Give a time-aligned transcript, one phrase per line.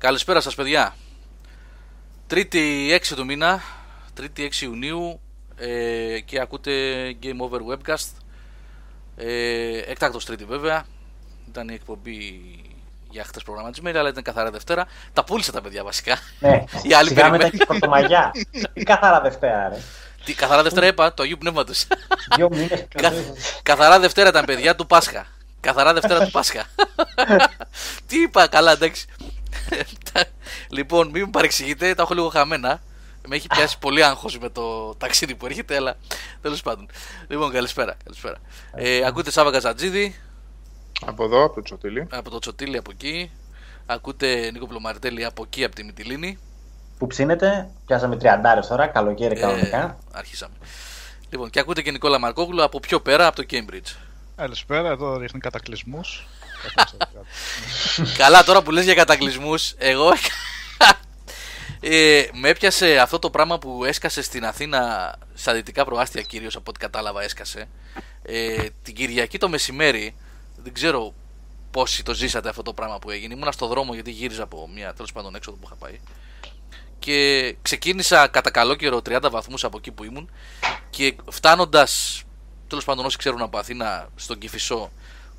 [0.00, 0.94] Καλησπέρα σας παιδιά.
[2.26, 3.62] Τρίτη 6 του μήνα,
[4.14, 5.20] τρίτη 6 Ιουνίου
[5.56, 6.72] ε, και ακούτε
[7.22, 8.06] Game Over Webcast.
[9.16, 10.84] Ε, εκτάκτος τρίτη βέβαια.
[11.48, 12.40] Ήταν η εκπομπή
[13.10, 14.86] για χτες προγραμματισμένη, αλλά ήταν καθαρά Δευτέρα.
[15.12, 16.16] Τα πούλησα τα παιδιά βασικά.
[16.40, 17.58] Ναι, Οι άλλοι σιγά μετά περιμένουν.
[17.58, 18.30] και πρωτομαγιά.
[18.72, 19.76] Τι καθαρά Δευτέρα, ρε.
[20.24, 21.86] Τι, καθαρά Δευτέρα είπα, το Αγίου Πνεύματος.
[22.36, 23.12] Δύο μήνες Κα-
[23.62, 25.26] καθαρά Δευτέρα ήταν παιδιά του Πάσχα.
[25.60, 26.64] Καθαρά Δευτέρα του Πάσχα.
[28.06, 29.06] Τι είπα, καλά εντάξει.
[30.70, 32.82] Λοιπόν, μην μου παρεξηγείτε, τα έχω λίγο χαμένα.
[33.28, 35.96] Με έχει πιάσει πολύ άγχος με το ταξίδι που έρχεται, αλλά
[36.42, 36.88] τέλος πάντων.
[37.28, 37.96] Λοιπόν, καλησπέρα.
[38.04, 38.36] καλησπέρα.
[38.74, 40.14] Ε, ακούτε Σάβα Καζατζίδη
[41.06, 42.06] Από εδώ, από το Τσοτήλι.
[42.10, 43.30] από το Τσοτήλι από εκεί.
[43.86, 46.38] Ακούτε Νίκο Πλωμαρτέλη από εκεί, από τη Μυτιλίνη.
[46.98, 48.26] Που ψήνεται, πιάσαμε 30
[48.68, 49.98] τώρα, καλοκαίρι Ε, κανονικά.
[50.12, 50.54] αρχίσαμε.
[51.30, 53.96] Λοιπόν, και ακούτε και Νικόλα Μαρκόγλου από πιο πέρα, από το Cambridge.
[54.36, 56.26] Καλησπέρα, εδώ ρίχνει κατακλυσμούς.
[58.16, 60.12] Καλά, τώρα που λες για κατακλυσμούς, εγώ
[61.80, 66.70] ε, με έπιασε αυτό το πράγμα που έσκασε στην Αθήνα, στα δυτικά προάστια κυρίως από
[66.70, 67.68] ό,τι κατάλαβα έσκασε.
[68.22, 70.14] Ε, την Κυριακή το μεσημέρι,
[70.56, 71.14] δεν ξέρω
[71.70, 73.34] πόσοι το ζήσατε αυτό το πράγμα που έγινε.
[73.34, 76.00] Ήμουνα στο δρόμο γιατί γύριζα από μια τέλος πάντων έξοδο που είχα πάει.
[76.98, 80.30] Και ξεκίνησα κατά καλό καιρό 30 βαθμούς από εκεί που ήμουν
[80.90, 82.22] και φτάνοντας,
[82.68, 84.90] τέλος πάντων όσοι ξέρουν από Αθήνα, στον Κηφισό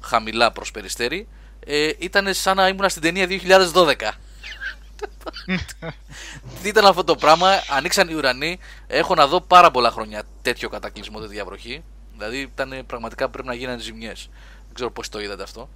[0.01, 1.27] χαμηλά προς Περιστέρι,
[1.65, 4.17] ε, ήταν σαν να ήμουν στην ταινία 2012.
[6.61, 8.59] Τι ήταν αυτό το πράγμα, ανοίξαν οι ουρανοί.
[8.87, 11.83] Έχω να δω πάρα πολλά χρόνια τέτοιο κατακλυσμό, τέτοια βροχή.
[12.13, 14.29] Δηλαδή ήταν πραγματικά πρέπει να γίνανε ζημιές.
[14.65, 15.69] Δεν ξέρω πώς το είδατε αυτό.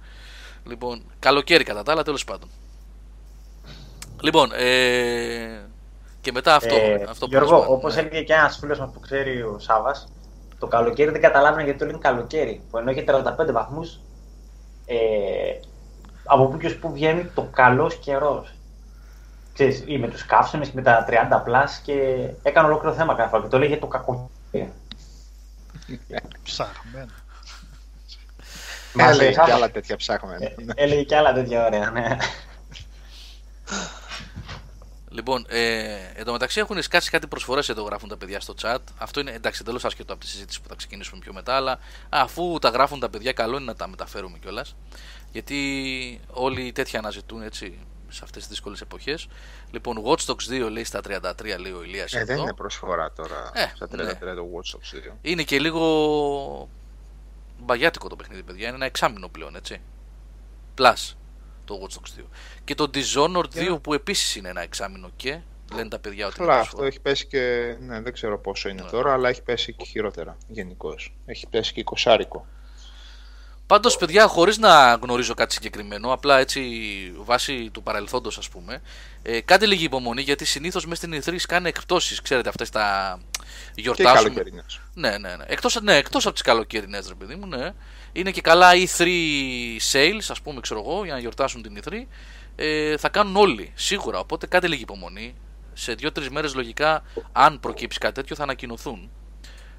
[0.64, 2.48] Λοιπόν, καλοκαίρι κατά τα άλλα, τέλος πάντων.
[4.20, 5.66] Λοιπόν, ε,
[6.20, 6.74] και μετά αυτό.
[6.74, 8.00] Ε, αυτό που Γιώργο, μας είπαν, όπως ναι.
[8.00, 10.08] έλεγε και ένας φίλος μα που ξέρει ο Σάβας,
[10.58, 12.60] το καλοκαίρι δεν καταλάβαινε γιατί το λένε καλοκαίρι.
[12.70, 14.00] Που ενώ έχει 35 βαθμούς,
[14.86, 14.96] ε,
[16.24, 18.50] από πού και ως πού βγαίνει το καλός καιρός.
[19.52, 23.28] Ξέρεις, ή με τους καύσονες και με τα 30 πλάς και έκανε ολόκληρο θέμα κάθε
[23.28, 24.72] φορά και το λέγε το κακοκαίρι.
[26.42, 27.10] Ψάχμενο.
[28.94, 30.36] Μας Έλεγε εσάς- και άλλα τέτοια ψάχνουμε.
[30.40, 32.16] Ε, έλεγε και άλλα τέτοια ωραία, ναι.
[35.16, 38.78] Λοιπόν, ε, εν τω μεταξύ έχουν σκάσει κάτι προσφορές εδώ, γράφουν τα παιδιά στο chat.
[38.98, 41.56] Αυτό είναι εντάξει, εντελώς άσχετο από τη συζήτηση που θα ξεκινήσουμε πιο μετά.
[41.56, 41.78] Αλλά
[42.08, 44.76] αφού τα γράφουν τα παιδιά, καλό είναι να τα μεταφέρουμε κιόλας.
[45.32, 47.78] Γιατί όλοι τέτοια αναζητούν έτσι
[48.08, 49.28] σε αυτές τις δύσκολες εποχές.
[49.70, 52.42] Λοιπόν, Watch Dogs 2 λέει στα 33, λέει ο Ηλίας Ε, δεν εδώ.
[52.42, 54.34] είναι προσφορά τώρα Ε, στα 33 ναι.
[54.34, 55.16] το Watch Dogs 2.
[55.22, 56.68] Είναι και λίγο
[57.58, 58.66] μπαγιάτικο το παιχνίδι, παιδιά.
[58.66, 59.80] Είναι ένα εξάμεινο πλέον, έτσι.
[60.78, 61.12] Plus
[61.66, 62.24] το Watch Dogs 2.
[62.64, 65.38] Και το Dishonored 2 που επίσης είναι ένα εξάμεινο και
[65.74, 66.82] λένε τα παιδιά ότι είναι Καλά, προσφορά.
[66.82, 67.76] αυτό έχει πέσει και.
[67.80, 68.90] Ναι, δεν ξέρω πόσο είναι Ναι.
[68.90, 71.14] τώρα, αλλά έχει πέσει και χειρότερα γενικώς.
[71.26, 72.46] Έχει πέσει και 20
[73.66, 76.60] Πάντως, παιδιά, χωρίς να γνωρίζω κάτι συγκεκριμένο, απλά έτσι
[77.16, 78.82] βάσει του παρελθόντος, ας πούμε,
[79.22, 82.22] ε, κάντε λίγη υπομονή γιατί συνήθως μέσα στην E3 κάνει εκπτώσεις.
[82.22, 83.18] Ξέρετε, αυτές τα
[83.74, 84.14] Και γιορτάζουν.
[84.22, 84.80] καλοκαιρινές.
[84.94, 85.44] Ναι, ναι, ναι.
[85.46, 87.72] Εκτός, ναι, εκτός από τις καλοκαιρινές, ρε παιδί μου, ναι.
[88.16, 89.06] Είναι και καλά E3
[89.92, 92.02] sales, ας πούμε, ξέρω εγώ, για να γιορτάσουν την E3.
[92.56, 94.18] Ε, θα κάνουν όλοι, σίγουρα.
[94.18, 95.34] Οπότε κάντε λίγη υπομονή.
[95.72, 99.10] Σε δύο-τρεις μέρες λογικά, αν προκύψει κάτι τέτοιο, θα ανακοινωθούν.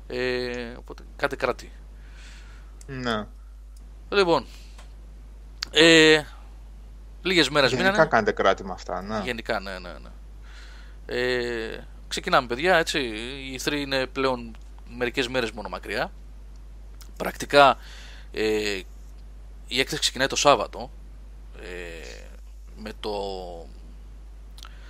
[0.08, 1.72] Ε, οπότε κάντε κράτη.
[2.86, 3.26] Ναι.
[4.10, 4.46] Λοιπόν,
[5.72, 6.22] ε,
[7.22, 8.10] λίγες μέρες Γενικά μείνανε.
[8.10, 9.02] κάνετε κράτη με αυτά.
[9.02, 9.22] Ναι.
[9.24, 10.10] Γενικά, ναι, ναι, ναι.
[11.06, 13.00] Ε, ξεκινάμε, παιδιά, έτσι.
[13.52, 14.56] Η E3 είναι πλέον
[14.98, 16.12] μερικές μέρες μόνο μακριά.
[17.18, 17.78] Πρακτικά,
[18.32, 18.80] ε,
[19.68, 20.92] η έκθεση ξεκινάει το Σάββατο.
[21.62, 22.28] Ε,
[22.76, 23.12] με το...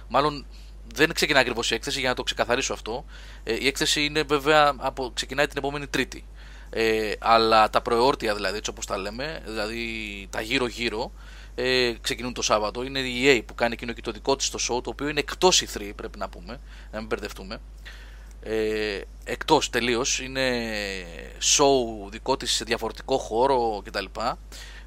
[0.07, 0.45] Μάλλον
[0.93, 3.05] δεν ξεκινάει ακριβώς η έκθεση για να το ξεκαθαρίσω αυτό.
[3.43, 6.25] Ε, η έκθεση είναι βέβαια από, ξεκινάει την επόμενη Τρίτη.
[6.69, 11.11] Ε, αλλά τα προεόρτια δηλαδή, έτσι όπως τα λέμε, δηλαδή τα γύρω-γύρω,
[11.55, 12.83] ε, ξεκινούν το Σάββατο.
[12.83, 15.19] Είναι η EA που κάνει εκείνο και το δικό της το show, το οποίο είναι
[15.19, 16.59] εκτός E3, πρέπει να πούμε,
[16.91, 17.59] να μην μπερδευτούμε.
[18.49, 20.67] Ε, εκτός τελείως, είναι
[21.41, 24.05] show δικό της σε διαφορετικό χώρο κτλ.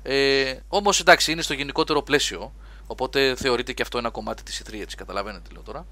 [0.02, 2.52] Ε, όμως εντάξει, είναι στο γενικότερο πλαίσιο,
[2.86, 5.86] οπότε θεωρείται και αυτό ένα κομμάτι της E3, έτσι καταλαβαίνετε τι λέω τώρα.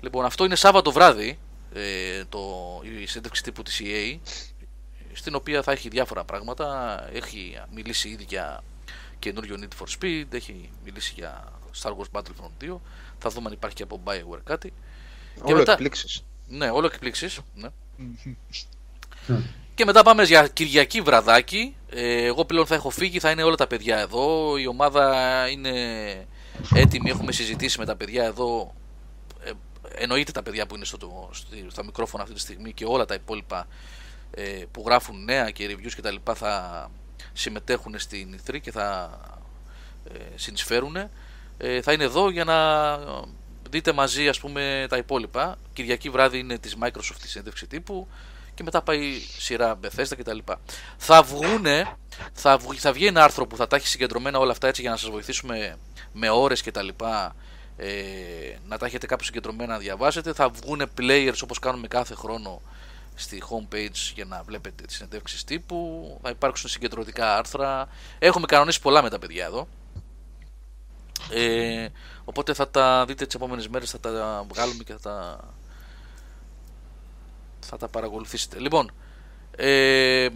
[0.00, 1.38] Λοιπόν, αυτό είναι Σάββατο βράδυ,
[1.72, 2.40] ε, το,
[3.00, 4.18] η συνέντευξη τύπου της EA,
[5.12, 6.98] στην οποία θα έχει διάφορα πράγματα.
[7.12, 8.62] Έχει μιλήσει ήδη για
[9.18, 11.44] καινούριο Need for Speed, έχει μιλήσει για
[11.82, 12.76] Star Wars Battlefront 2.
[13.18, 14.72] Θα δούμε αν υπάρχει και από Bioware κάτι.
[15.42, 16.22] Όλο μετά- εκπλήξεις.
[16.48, 17.40] Ναι, όλο εκπλήξεις.
[17.54, 17.68] Ναι.
[19.74, 21.76] Και μετά πάμε για Κυριακή βραδάκι.
[21.90, 24.56] Ε, εγώ πλέον θα έχω φύγει, θα είναι όλα τα παιδιά εδώ.
[24.56, 25.70] Η ομάδα είναι
[26.74, 28.74] έτοιμη, έχουμε συζητήσει με τα παιδιά εδώ.
[29.44, 29.50] Ε,
[29.94, 33.14] εννοείται τα παιδιά που είναι στο, στη- στα μικρόφωνα αυτή τη στιγμή και όλα τα
[33.14, 33.66] υπόλοιπα
[34.30, 36.90] ε, που γράφουν νέα και reviews και τα λοιπά θα
[37.32, 39.10] συμμετέχουν στην E3 και θα
[40.12, 40.96] ε, συνεισφέρουν.
[41.58, 42.54] ε, θα είναι εδώ για να
[43.70, 45.58] δείτε μαζί ας πούμε τα υπόλοιπα.
[45.72, 48.08] Κυριακή βράδυ είναι της Microsoft η συνέντευξη τύπου
[48.54, 50.38] και μετά πάει σειρά Bethesda κτλ.
[50.96, 51.96] Θα βγούνε,
[52.32, 54.90] θα, βγ, θα βγει ένα άρθρο που θα τα έχει συγκεντρωμένα όλα αυτά έτσι για
[54.90, 55.76] να σας βοηθήσουμε
[56.12, 56.88] με ώρες κτλ.
[57.76, 57.88] Ε,
[58.68, 60.32] να τα έχετε κάπου συγκεντρωμένα να διαβάσετε.
[60.32, 62.60] Θα βγούνε players όπως κάνουμε κάθε χρόνο
[63.14, 66.18] στη homepage για να βλέπετε τις συνεντεύξεις τύπου.
[66.22, 67.88] Θα υπάρξουν συγκεντρωτικά άρθρα.
[68.18, 69.68] Έχουμε κανονίσει πολλά με τα παιδιά εδώ.
[71.30, 71.88] Ε,
[72.24, 75.40] οπότε θα τα δείτε τις επόμενες μέρες, θα τα βγάλουμε και θα τα,
[77.60, 78.58] θα τα παρακολουθήσετε.
[78.58, 78.90] Λοιπόν,
[79.56, 80.28] ε,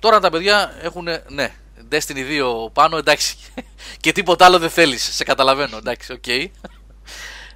[0.00, 1.54] τώρα τα παιδιά έχουν, ναι,
[1.90, 3.36] Destiny 2 πάνω, εντάξει,
[4.00, 6.22] και τίποτα άλλο δεν θέλεις, σε καταλαβαίνω, εντάξει, οκ.
[6.26, 6.46] Okay.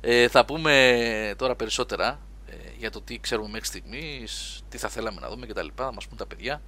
[0.07, 5.21] Ε, θα πούμε τώρα περισσότερα ε, για το τι ξέρουμε μέχρι στιγμής, τι θα θέλαμε
[5.21, 5.67] να δούμε κτλ.
[5.75, 6.63] Θα μας πούν τα παιδιά.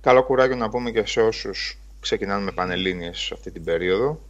[0.00, 4.20] Καλό κουράγιο να πούμε και σε όσους ξεκινάνε με πανελλήνιες αυτή την περίοδο.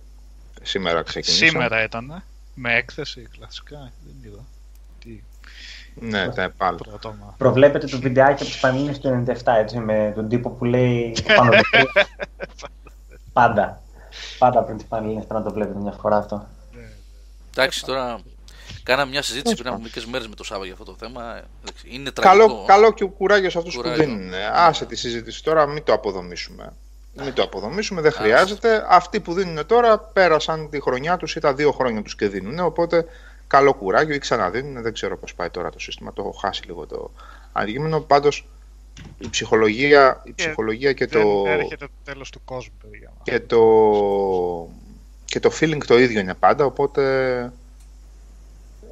[0.63, 1.51] Σήμερα ξεκινήσαμε.
[1.51, 2.23] Σήμερα ήταν.
[2.55, 3.93] Με έκθεση κλασικά.
[4.05, 4.45] Δεν είδα.
[4.99, 5.23] Τι...
[5.95, 6.79] Ναι, τα πάλι.
[7.37, 11.51] Προβλέπετε το βιντεάκι από τι Πανελλήνιες του 97, έτσι, με τον τύπο που λέει πάνω
[13.33, 13.83] Πάντα.
[14.39, 16.49] Πάντα πριν τις Πανελλήνιες πρέπει να το βλέπετε μια φορά αυτό.
[17.51, 18.21] Εντάξει, τώρα
[18.83, 21.43] κάναμε μια συζήτηση πριν από μερικές μέρες με το Σάββα για αυτό το θέμα.
[21.85, 22.47] Είναι τραγικό.
[22.47, 24.31] Καλό, καλό και κουράγιος σε αυτού που δίνουν.
[24.53, 26.73] Άσε τη συζήτηση τώρα, μην το αποδομήσουμε.
[27.15, 28.87] Μην το αποδομήσουμε, δεν χρειάζεται.
[28.89, 32.59] Αυτοί που δίνουν τώρα πέρασαν τη χρονιά τους ή τα δύο χρόνια τους και δίνουν.
[32.59, 33.07] Οπότε
[33.47, 34.83] καλό κουράγιο ή ξαναδίνουν.
[34.83, 36.13] Δεν ξέρω πώς πάει τώρα το σύστημα.
[36.13, 37.11] Το έχω χάσει λίγο το
[37.53, 38.01] αντικείμενο.
[38.01, 38.47] Πάντως
[39.19, 41.45] η ψυχολογία, η ψυχολογία και, το.
[41.47, 43.13] Έρχεται το τέλος του κόσμου, παιδιά.
[43.23, 44.69] Και το,
[45.25, 46.65] και το feeling το ίδιο είναι πάντα.
[46.65, 47.53] Οπότε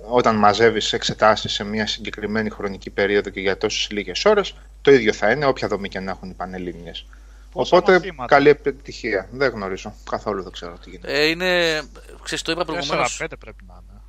[0.08, 5.12] όταν μαζεύεις εξετάσεις σε μια συγκεκριμένη χρονική περίοδο και για τόσες λίγες ώρες, το ίδιο
[5.12, 7.06] θα είναι όποια δομή και να έχουν οι Πανελλήνιες.
[7.52, 8.35] Οπότε μαθήματα.
[8.35, 9.29] καλή επιτυχία.
[9.32, 9.94] Δεν γνωρίζω.
[10.11, 11.12] Καθόλου δεν ξέρω τι γίνεται.
[11.12, 11.82] Ε, είναι.
[12.23, 13.20] Ξέρεις, το είπα προηγουμένως.
[13.23, 14.00] 4-5 πρέπει να είναι.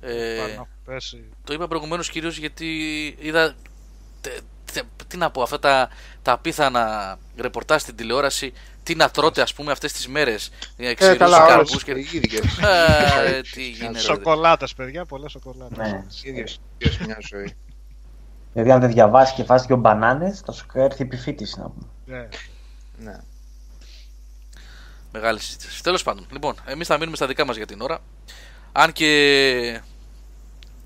[0.00, 0.58] Ε,
[1.44, 2.66] το είπα προηγουμένως κυρίως γιατί
[3.18, 3.54] είδα.
[5.06, 5.88] τι να πω, αυτά τα,
[6.22, 11.46] τα απίθανα ρεπορτάζ στην τηλεόραση τι να τρώτε ας πούμε αυτές τις μέρες ε, καλά,
[11.46, 11.92] καρπούς και...
[11.92, 11.96] ε,
[13.54, 16.04] τι γίνεται Σοκολάτες παιδιά, πολλές σοκολάτες ναι.
[16.22, 16.60] ίδιες,
[17.06, 17.56] μια ζωή
[18.52, 22.28] Δηλαδή αν δεν διαβάσεις και φας δύο μπανάνες θα σου έρθει επιφύτηση να πούμε
[23.00, 23.10] ναι.
[23.10, 23.18] ναι.
[25.12, 25.82] Μεγάλη συζήτηση.
[25.82, 28.02] Τέλος πάντων, λοιπόν, εμείς θα μείνουμε στα δικά μας για την ώρα.
[28.72, 29.80] Αν και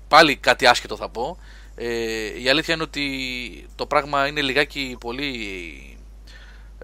[0.07, 1.37] πάλι κάτι άσχετο θα πω.
[1.75, 5.97] Ε, η αλήθεια είναι ότι το πράγμα είναι λιγάκι πολύ.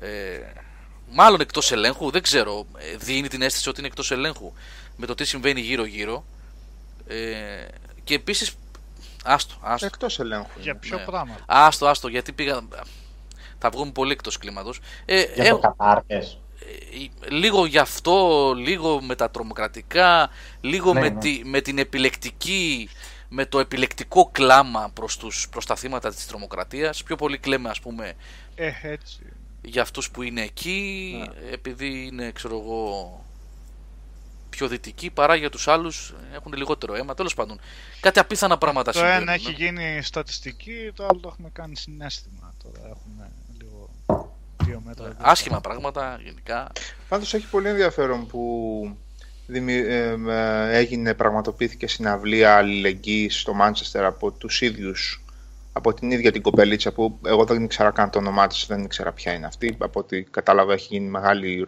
[0.02, 0.40] Ε,
[1.12, 2.12] μάλλον εκτός ελέγχου.
[2.12, 2.66] Δεν ξέρω.
[2.78, 4.54] Ε, δίνει την αίσθηση ότι είναι εκτός ελέγχου
[4.96, 6.26] με το τι συμβαίνει γύρω-γύρω.
[7.08, 7.68] Ε,
[8.04, 8.56] και επίσης.
[9.24, 9.86] Άστο, άστο.
[9.86, 10.60] Εκτός ελέγχου.
[10.60, 11.06] Για ποιο ναι.
[11.06, 11.38] πράγμα.
[11.46, 12.62] Άστο, άστο, γιατί πήγα.
[13.62, 14.80] Θα βγούμε πολύ εκτός κλίματος.
[15.06, 16.42] Ε, Για το κατάρκες
[17.30, 20.30] λίγο γι' αυτό, λίγο με τα τρομοκρατικά,
[20.62, 21.20] λίγο ναι, με, ναι.
[21.20, 22.90] Τη, με την επιλεκτική,
[23.30, 27.04] με το επιλεκτικό κλάμα προς, τους, προς τα θύματα της τρομοκρατίας.
[27.04, 28.14] Πιο πολύ κλαίμε ας πούμε
[28.56, 29.20] ε, έτσι.
[29.62, 31.52] για αυτούς που είναι εκεί, ναι.
[31.52, 33.26] επειδή είναι ξέρω εγώ
[34.50, 37.14] πιο δυτικοί παρά για τους άλλους έχουν λιγότερο αίμα.
[37.14, 37.60] Τέλος πάντων,
[38.00, 39.26] κάτι απίθανα πράγματα το συμβαίνουν.
[39.26, 42.54] Το ένα έχει γίνει στατιστική, το άλλο το έχουμε κάνει συνέστημα.
[42.64, 43.01] Τώρα έχουμε λίγο
[44.72, 45.08] δύο μέτρα.
[45.08, 46.72] Ναι, άσχημα πράγματα γενικά.
[47.10, 48.96] Πάντως έχει πολύ ενδιαφέρον που
[49.54, 50.16] ε,
[50.78, 55.24] έγινε, πραγματοποιήθηκε συναυλία αλληλεγγύης στο Μάντσεστερ από τους ίδιους
[55.74, 59.12] από την ίδια την κοπελίτσα που εγώ δεν ήξερα καν το όνομά της, δεν ήξερα
[59.12, 59.76] ποια είναι αυτή.
[59.78, 61.66] Από ό,τι κατάλαβα έχει γίνει μεγάλη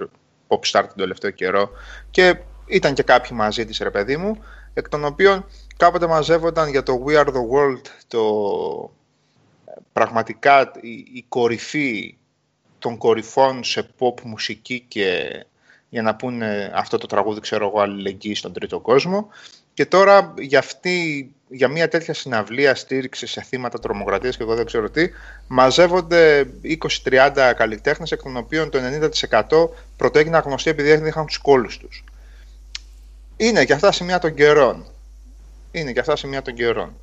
[0.48, 1.70] pop star τον τελευταίο καιρό
[2.12, 4.44] και ήταν και κάποιοι μαζί της ρε παιδί μου,
[4.74, 5.46] εκ των οποίων
[5.78, 8.24] κάποτε μαζεύονταν για το We Are The World το
[9.94, 12.18] πραγματικά η, η κορυφή
[12.84, 15.46] των κορυφών σε pop μουσική και
[15.90, 19.30] για να πούνε αυτό το τραγούδι, ξέρω εγώ, αλληλεγγύη στον τρίτο κόσμο.
[19.74, 24.66] Και τώρα για, αυτή, για μια τέτοια συναυλία στήριξη σε θύματα τρομοκρατίας και εγώ δεν
[24.66, 25.10] ξέρω τι,
[25.48, 26.48] μαζεύονται
[27.04, 28.80] 20-30 καλλιτέχνες, εκ των οποίων το
[29.50, 32.04] 90% πρωτόγυνα γνωστοί επειδή δεν είχαν τους κόλους τους.
[33.38, 34.86] Είναι και αυτά σημεία των καιρών.
[35.72, 36.94] Είναι και αυτά σημεία των καιρών.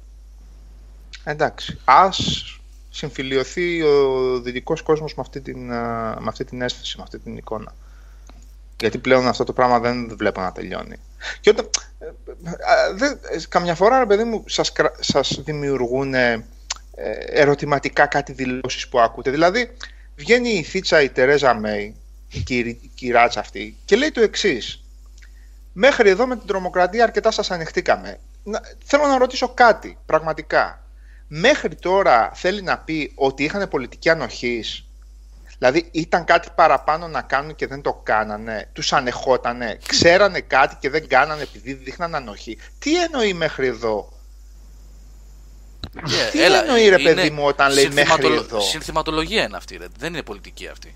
[1.24, 2.59] Εντάξει, ας
[2.90, 5.66] συμφιλειωθεί ο δυτικός κόσμος με αυτή, την,
[6.18, 7.74] με αυτή την αίσθηση, με αυτή την εικόνα.
[8.80, 10.96] Γιατί πλέον αυτό το πράγμα δεν βλέπω να τελειώνει.
[11.40, 13.14] Και όταν, ε, ε, δε,
[13.48, 16.46] καμιά φορά, ρε παιδί μου, σας, σας δημιουργούν ε,
[17.26, 19.30] ερωτηματικά κάτι δηλώσεις που ακούτε.
[19.30, 19.76] Δηλαδή,
[20.16, 21.96] βγαίνει η θίτσα η Τερέζα Μέη,
[22.28, 24.84] η, η κυράτσα αυτή, και λέει το εξής.
[25.72, 28.20] Μέχρι εδώ με την τρομοκρατία αρκετά σας ανεχτήκαμε.
[28.84, 30.79] θέλω να ρωτήσω κάτι, πραγματικά
[31.32, 34.84] μέχρι τώρα θέλει να πει ότι είχαν πολιτική ανοχής.
[35.58, 38.68] Δηλαδή ήταν κάτι παραπάνω να κάνουν και δεν το κάνανε.
[38.72, 39.78] Τους ανεχότανε.
[39.86, 42.58] Ξέρανε κάτι και δεν κάνανε επειδή δείχναν ανοχή.
[42.78, 44.12] Τι εννοεί μέχρι εδώ;
[45.96, 49.56] Yeah, Τι έλα, εννοεί ρε είναι παιδί μου όταν λέει μέχρι συνθηματολο- εδώ; Συνθηματολογία είναι
[49.56, 49.86] αυτή, ρε.
[49.98, 50.94] Δεν είναι πολιτική αυτή.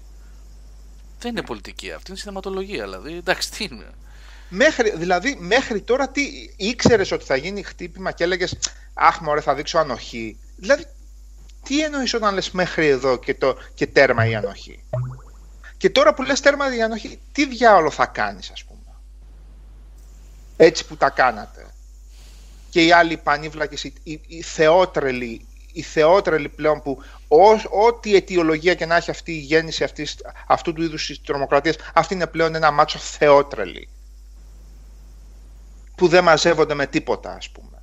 [1.19, 2.83] Δεν είναι πολιτική αυτή, είναι συνθηματολογία.
[2.85, 3.87] Δηλαδή, εντάξει, τι είναι.
[4.57, 6.23] Μέχρι, δηλαδή μέχρι τώρα τι
[6.57, 8.59] ήξερες ότι θα γίνει χτύπημα και έλεγες
[8.95, 10.39] Αχ μωρέ θα δείξω ανοχή.
[10.57, 10.85] Δηλαδή
[11.63, 14.85] τι εννοείς όταν λες μέχρι εδώ και, το, και τέρμα η ανοχή.
[15.77, 18.97] Και τώρα που λες τέρμα η ανοχή, τι διάολο θα κάνεις ας πούμε;
[20.57, 21.67] Έτσι που τα κάνατε.
[22.71, 28.75] Και οι άλλοι πανίβλακες, οι, οι, οι θεότρελοι, οι θεότρελοι πλέον που ως, ό,τι αιτιολογία
[28.75, 32.55] και να έχει αυτή η γέννηση αυτής, αυτού του είδους της τρομοκρατίας, αυτή είναι πλέον
[32.55, 33.89] ένα μάτσο θεότρελοι
[35.95, 37.83] που δεν μαζεύονται με τίποτα, ας πούμε.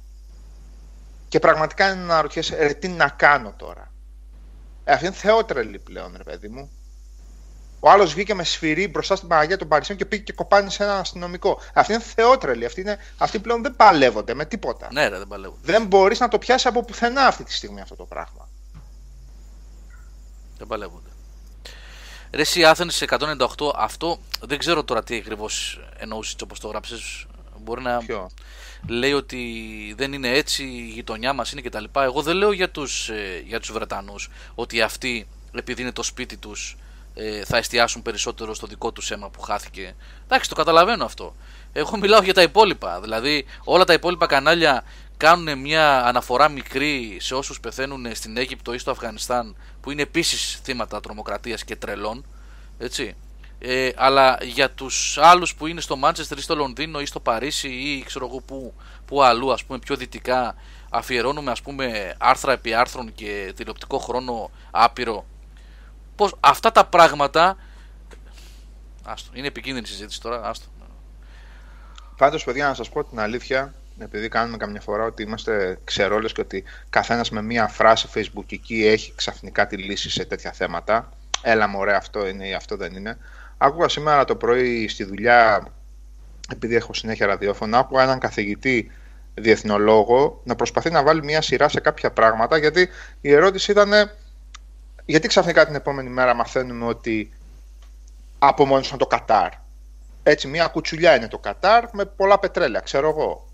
[1.28, 3.92] Και πραγματικά είναι να ρωτιέσαι, ρε, τι να κάνω τώρα;
[4.84, 6.72] Ε, αυτή είναι θεότρελη πλέον, ρε παιδί μου.
[7.84, 10.84] Ο άλλος βγήκε με σφυρί μπροστά στην Παναγία των Παρισίων και πήγε και κοπάνει σε
[10.84, 11.60] έναν αστυνομικό.
[11.74, 12.66] Αυτή είναι θεότρελη.
[12.66, 14.88] Αυτή είναι, αυτοί πλέον δεν παλεύονται με τίποτα.
[14.92, 15.58] Ναι, ρε, δεν παλεύω.
[15.62, 18.50] Δεν μπορείς να το πιάσεις από πουθενά αυτή τη στιγμή αυτό το πράγμα.
[20.58, 21.10] Δεν παλεύονται.
[22.32, 23.38] Ρε εσύ Άθενες 198,
[23.76, 27.28] αυτό δεν ξέρω τώρα τι ακριβώς εννοούσες όπως το γράψες.
[27.64, 28.30] Μπορεί να Ποιο;
[28.88, 29.44] λέει ότι
[29.98, 31.84] δεν είναι έτσι, η γειτονιά μας είναι κτλ.
[31.94, 33.10] Εγώ δεν λέω για τους
[33.46, 36.78] για τους Βρετανούς ότι αυτοί επειδή είναι το σπίτι τους
[37.14, 39.96] ε, θα εστιάσουν περισσότερο στο δικό τους αίμα που χάθηκε.
[40.26, 41.36] Εντάξει, το καταλαβαίνω αυτό.
[41.74, 43.02] Εγώ μιλάω για τα υπόλοιπα.
[43.02, 44.84] Δηλαδή, όλα τα υπόλοιπα κανάλια
[45.18, 50.60] κάνουν μια αναφορά μικρή σε όσους πεθαίνουν στην Αίγυπτο ή στο Αφγανιστάν που είναι επίσης
[50.64, 52.26] θύματα τρομοκρατίας και τρελών
[52.78, 53.16] έτσι
[53.64, 57.68] ε, αλλά για τους άλλους που είναι στο Μάντσεστερ ή στο Λονδίνο ή στο Παρίσι
[57.68, 58.74] ή ξέρω εγώ που,
[59.06, 60.56] που αλλού ας πούμε πιο δυτικά
[60.90, 65.26] αφιερώνουμε ας πούμε άρθρα επί άρθρων και τηλεοπτικό χρόνο άπειρο
[66.16, 67.58] πως αυτά τα πράγματα
[69.04, 70.66] άστο, είναι επικίνδυνη συζήτηση τώρα άστο.
[72.18, 76.42] Πάντως, παιδιά, να σας πω την αλήθεια, επειδή κάνουμε καμιά φορά ότι είμαστε ξερόλες και
[76.42, 81.10] ότι καθένας με μία φράση facebookική έχει ξαφνικά τη λύση σε τέτοια θέματα.
[81.42, 83.18] Έλα μωρέ, αυτό είναι ή αυτό δεν είναι.
[83.64, 85.68] Άκουγα σήμερα το πρωί στη δουλειά,
[86.52, 88.92] επειδή έχω συνέχεια ραδιόφωνο, άκουγα έναν καθηγητή
[89.34, 92.90] διεθνολόγο να προσπαθεί να βάλει μία σειρά σε κάποια πράγματα, γιατί
[93.22, 93.92] η ερώτηση ήταν
[95.06, 97.34] γιατί ξαφνικά την επόμενη μέρα μαθαίνουμε ότι
[98.40, 99.50] απομόνωσαν το Κατάρ.
[100.24, 103.48] Έτσι, μια κουτσουλιά είναι το Κατάρ με πολλά πετρέλαια, ξέρω εγώ.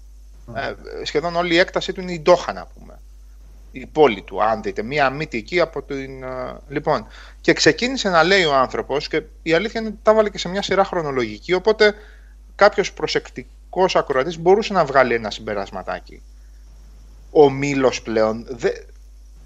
[0.56, 0.74] Ε,
[1.06, 2.97] σχεδόν όλη η έκταση του είναι η Ντόχα, να πούμε.
[3.82, 4.84] Η πόλη του, αν δείτε.
[4.84, 6.24] Μία μύτη εκεί από την.
[6.24, 7.08] ε, Λοιπόν,
[7.42, 10.50] και ξεκίνησε να λέει ο άνθρωπος, και η αλήθεια είναι ότι τα βάλε και σε
[10.50, 11.94] μια σειρά χρονολογική, οπότε
[12.56, 16.22] κάποιος προσεκτικός ακροατής μπορούσε να βγάλει ένα συμπερασματάκι.
[17.32, 18.46] Ο Μήλος πλέον.
[18.50, 18.70] Δε,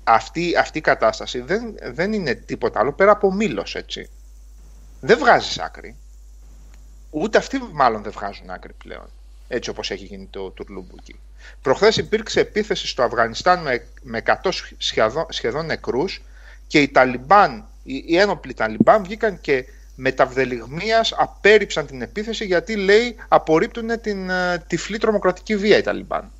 [0.04, 4.10] αυτή, αυτή η κατάσταση δεν, δεν είναι τίποτα άλλο πέρα από Μήλος, έτσι.
[5.00, 5.96] Δεν βγάζεις άκρη.
[7.10, 9.10] Ούτε αυτοί μάλλον δεν βγάζουν άκρη πλέον.
[9.48, 11.20] Έτσι όπως έχει γίνει το τουρλούμπουκι.
[11.62, 16.22] Προχθές υπήρξε επίθεση στο Αφγανιστάν με, με 100 σχεδόν, σχεδόν νεκρούς
[16.68, 23.16] και οι Ταλιμπάν, οι, οι ένοπλοι Ταλιμπάν βγήκαν και μεταβδελιγμίας απέρριψαν την επίθεση γιατί λέει
[23.28, 26.32] απορρίπτουν την ε, τυφλή τρομοκρατική βία οι Ταλιμπάν.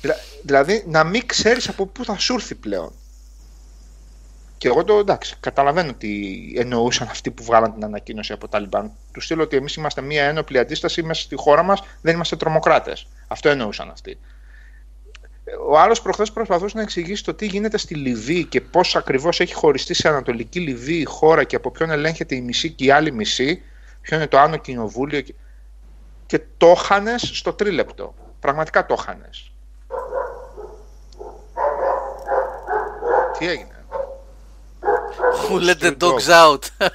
[0.00, 2.92] Δηλα- Δηλαδή να μην ξέρεις από πού θα σου έρθει πλέον.
[4.60, 6.08] Και εγώ το εντάξει, καταλαβαίνω τι
[6.56, 8.92] εννοούσαν αυτοί που βγάλαν την ανακοίνωση από τα Ταλιμπάν.
[9.12, 13.06] Του στείλω ότι εμείς είμαστε μια ένοπλη αντίσταση μέσα στη χώρα μας, δεν είμαστε τρομοκράτες.
[13.28, 14.18] Αυτό εννοούσαν αυτοί.
[15.68, 19.54] Ο άλλος προχθές προσπαθούσε να εξηγήσει το τι γίνεται στη Λιβύη και πώς ακριβώς έχει
[19.54, 23.12] χωριστεί σε Ανατολική Λιβύη η χώρα και από ποιον ελέγχεται η μισή και η άλλη
[23.12, 23.62] μισή,
[24.00, 25.20] ποιο είναι το Άνω Κοινοβούλιο.
[25.20, 25.34] Και,
[26.26, 28.14] και το χάνες στο τρίλεπτο.
[28.40, 29.52] Πραγματικά το χάνες.
[33.38, 33.79] Τι έγινε;
[35.48, 36.44] Who let the Street dogs dog.
[36.44, 36.62] out;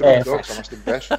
[0.00, 1.16] Ε, Street dog, θα μας την πέσουν.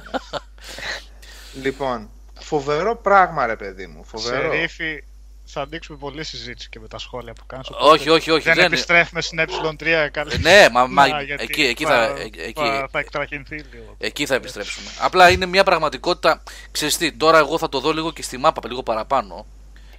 [1.62, 2.08] λοιπόν,
[2.40, 4.04] φοβερό πράγμα ρε παιδί μου.
[4.04, 4.52] Φοβερό.
[4.52, 5.04] Σερίφη,
[5.44, 7.66] θα ανοίξουμε πολλή συζήτηση και με τα σχόλια που κάνεις.
[7.80, 8.42] όχι, όχι, όχι.
[8.42, 10.38] Δεν, δεν- επιστρέφουμε στην ε3 καλή.
[10.38, 13.94] Ναι, μα, μα Να, γιατί εκεί, εκεί, θα, ε- εκεί, θα, θα εκτραχυνθεί λίγο.
[13.98, 14.90] εκεί θα επιστρέψουμε.
[15.00, 16.42] Απλά είναι μια πραγματικότητα.
[16.70, 19.46] Ξέρεις τι, τώρα εγώ θα το δω λίγο και στη μάπα λίγο παραπάνω.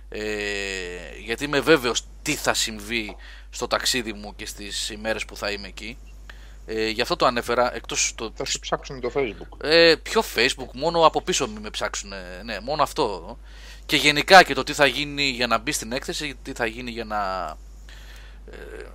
[0.09, 0.21] Ε,
[1.25, 3.15] γιατί είμαι βέβαιος τι θα συμβεί
[3.49, 5.97] στο ταξίδι μου και στις ημέρες που θα είμαι εκεί.
[6.65, 7.75] Ε, γι' αυτό το ανέφερα.
[7.75, 9.65] Εκτός το, Θα σου ψάξουν το facebook.
[9.65, 12.11] Ε, πιο facebook, μόνο από πίσω μην με ψάξουν.
[12.43, 13.37] Ναι, μόνο αυτό.
[13.85, 16.91] Και γενικά και το τι θα γίνει για να μπει στην έκθεση, τι θα γίνει
[16.91, 17.47] για να.
[18.51, 18.85] Ε,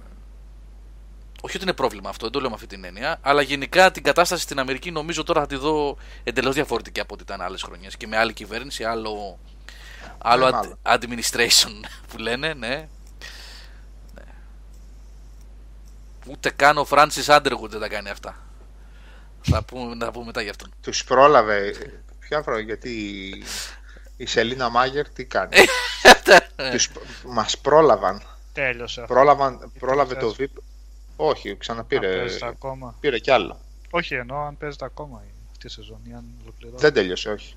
[1.45, 4.03] όχι ότι είναι πρόβλημα αυτό, δεν το λέω με αυτή την έννοια, αλλά γενικά την
[4.03, 7.97] κατάσταση στην Αμερική νομίζω τώρα θα τη δω εντελώς διαφορετική από ό,τι ήταν άλλες χρονιές
[7.97, 9.39] και με άλλη κυβέρνηση, άλλο,
[10.19, 10.79] άλλο Ναι, ad- μάλλον.
[10.85, 12.89] administration που λένε, ναι.
[16.29, 18.37] Ούτε καν ο Φράνσις Άντεργουντ δεν τα κάνει αυτά.
[19.43, 20.71] θα πούμε, να πούμε μετά γι' αυτόν.
[20.83, 21.75] Τους πρόλαβε.
[22.19, 22.59] Ποια προ...
[22.59, 23.43] γιατί η-
[24.17, 25.57] η Σελίνα Μάγερ τι κάνει;
[26.73, 26.89] Τους...
[27.27, 28.23] Μας πρόλαβαν.
[28.53, 29.15] Τέλειωσε αυτό.
[29.15, 30.33] Πρόλαβαν, πρόλαβε Χθες.
[30.33, 30.63] το Veep.
[31.17, 32.17] Όχι, Αν ξαναπήρε.
[32.17, 32.97] παίζεται ακόμα.
[33.01, 33.61] Πήρε κι άλλο.
[33.91, 36.81] Όχι, εννοώ αν παίζεται ακόμα η- αυτή η σεζόν ή αν ολοκληρώνει.
[36.81, 37.57] Δεν τέλειωσε, όχι.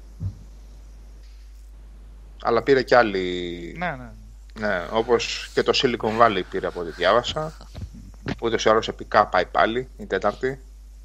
[2.44, 3.76] Αλλά πήρε κι άλλη.
[3.78, 4.10] Ναι, ναι.
[4.68, 7.54] Ναι, όπως και το Silicon Valley πήρε από ό,τι διάβασα.
[8.42, 10.60] Ούτως ή άλλως επικά πάει πάλι η τέταρτη.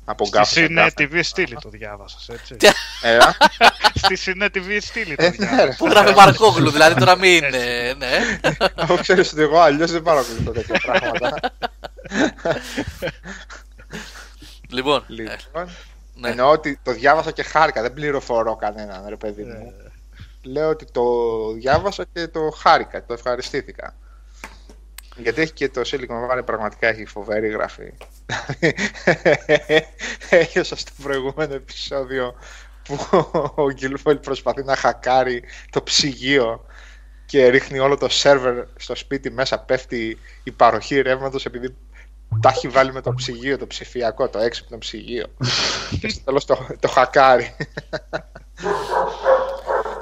[0.04, 0.92] Από Στη γκάφα σε γκάφα Cine.
[0.96, 2.56] TV στήλη το διάβασες, έτσι.
[2.56, 2.68] Τι-
[3.02, 3.34] Ε, α,
[4.02, 5.46] Στη Cine TV στήλη το ε, ναι, ρε.
[5.46, 5.76] διάβασες.
[5.76, 7.44] Που γράφει Μαρκόγλου, δηλαδή τώρα μην.
[7.44, 8.38] ε, ναι.
[8.74, 11.34] Αφού ξέρεις ότι εγώ αλλιώς δεν παρακολουθώ τέτοια πράγματα.
[14.68, 15.68] Λοιπόν, ε, Λοιπόν,
[16.14, 16.28] ναι.
[16.28, 19.74] εννοώ ότι το διάβασα και χάρηκα, δεν πληροφορώ κανέναν, ρε παιδί μου.
[19.84, 19.90] Ε,
[20.42, 21.02] Λέω ότι το
[21.52, 23.94] διάβασα και το χάρηκα, το ευχαριστήθηκα.
[25.22, 27.92] Γιατί έχει και το Silicon Valley πραγματικά έχει φοβερή γραφή.
[30.30, 32.34] Έχασα στο προηγούμενο επεισόδιο
[32.82, 32.98] που
[33.54, 36.64] ο Γκίλφολ προσπαθεί να χακάρει το ψυγείο
[37.26, 41.76] και ρίχνει όλο το σερβερ στο σπίτι μέσα, πέφτει η παροχή ρεύματος επειδή
[42.40, 45.26] τα έχει βάλει με το ψυγείο, το ψηφιακό, το έξυπνο ψυγείο.
[46.00, 47.56] και στο τέλος το, το χακάρει.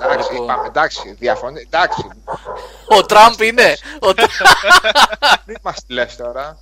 [0.03, 0.45] εντάξει, Λοιπόν.
[0.45, 2.03] είπαμε, εντάξει, διαφωνεί, εντάξει,
[2.89, 3.77] Ο Τραμπ είναι.
[4.01, 4.29] Ο Τρα-
[5.47, 6.59] μην μας τη λες τώρα.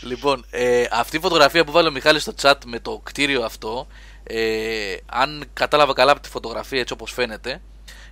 [0.00, 3.86] Λοιπόν, ε, αυτή η φωτογραφία που βάλε ο Μιχάλης στο chat με το κτίριο αυτό,
[4.22, 7.60] ε, αν κατάλαβα καλά από τη φωτογραφία έτσι όπως φαίνεται,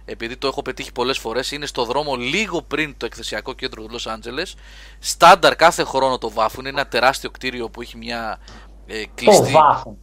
[0.05, 3.89] επειδή το έχω πετύχει πολλές φορές, είναι στο δρόμο λίγο πριν το εκθεσιακό κέντρο του
[3.91, 4.55] Λος Άντζελες.
[4.99, 8.39] Στάνταρ κάθε χρόνο το βάφουν, είναι ένα τεράστιο κτίριο που έχει μια
[8.87, 9.51] ε, Το κλειστή...
[9.51, 9.99] βάφουν.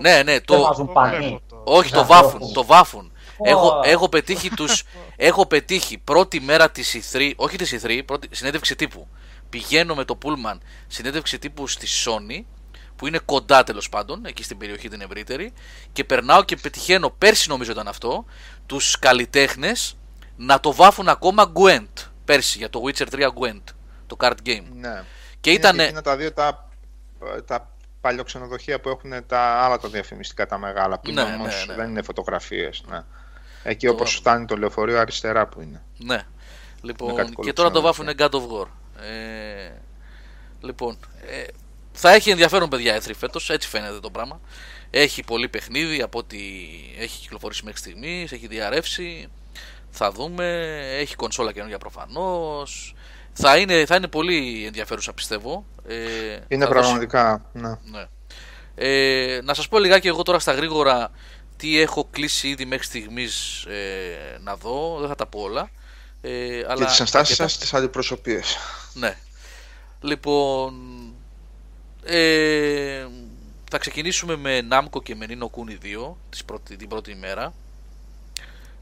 [0.00, 0.62] Ναι, ναι, Δεν το...
[0.62, 1.16] βάζουν το πανί.
[1.16, 3.11] βλέπω το- Όχι, το Να βάφουν, το το βάφουν.
[3.44, 3.80] Έχω, Ω.
[3.84, 4.82] έχω πετύχει τους,
[5.16, 9.08] έχω πετύχει πρώτη μέρα της E3, όχι της E3, πρώτη, συνέντευξη τύπου.
[9.50, 12.44] Πηγαίνω με το Pullman συνέντευξη τύπου στη Sony,
[12.96, 15.52] που είναι κοντά τέλος πάντων, εκεί στην περιοχή την ευρύτερη,
[15.92, 18.24] και περνάω και πετυχαίνω, πέρσι νομίζω ήταν αυτό,
[18.66, 19.96] τους καλλιτέχνες
[20.36, 23.62] να το βάφουν ακόμα Gwent, πέρσι για το Witcher 3 Gwent,
[24.06, 24.64] το card game.
[24.74, 25.02] Ναι.
[25.40, 26.68] Και Είναι ήταν, και εκείνα τα δύο τα,
[27.46, 31.72] τα παλιοξενοδοχεία που έχουν τα άλλα τα διαφημιστικά τα μεγάλα που είναι Ναι, όμως, ναι,
[31.74, 31.82] ναι.
[31.82, 32.82] δεν είναι φωτογραφίες.
[32.88, 33.02] Ναι.
[33.62, 34.20] Εκεί Το όπως βάφουν.
[34.20, 35.82] φτάνει το λεωφορείο αριστερά που είναι.
[35.98, 36.14] Ναι.
[36.16, 36.26] Με
[36.82, 38.66] Λοιπόν, κάτι και τώρα το βάφουν κολοψιανό, God of War.
[39.02, 39.70] Ε,
[40.60, 40.98] λοιπόν,
[41.30, 41.44] ε,
[41.92, 44.40] θα έχει ενδιαφέρον παιδιά E3 φέτος, έτσι φαίνεται το πράγμα.
[44.90, 46.38] Έχει πολύ παιχνίδι από ό,τι
[46.98, 49.28] έχει κυκλοφορήσει μέχρι στιγμής, έχει διαρρεύσει.
[49.90, 50.44] Θα δούμε,
[50.98, 52.94] έχει κονσόλα καινούργια προφανώς.
[53.32, 55.64] Θα είναι, θα είναι πολύ ενδιαφέρουσα πιστεύω.
[55.88, 55.94] Ε,
[56.48, 57.68] Είναι θα δώσει- πραγματικά, ναι.
[57.68, 58.04] ναι.
[58.74, 61.10] Ε, να σας πω λιγάκι εγώ τώρα στα γρήγορα
[61.62, 64.96] τι έχω κλείσει ήδη μέχρι στιγμής ε, να δω.
[64.98, 65.70] Δεν θα τα πω όλα.
[66.20, 67.48] Ε, αλλά Και τις ενστάσεις αρκετά.
[67.48, 68.56] σας στις αντιπροσωπείες.
[68.94, 69.16] Ναι.
[70.00, 70.74] Λοιπόν,
[72.04, 73.06] ε,
[73.70, 77.54] θα ξεκινήσουμε με Namco και με Nino Kuni 2 της πρώτη, την πρώτη ημέρα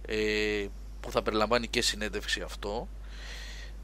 [0.07, 0.67] ε,
[1.01, 2.89] που θα περιλαμβάνει και συνέντευξη αυτό.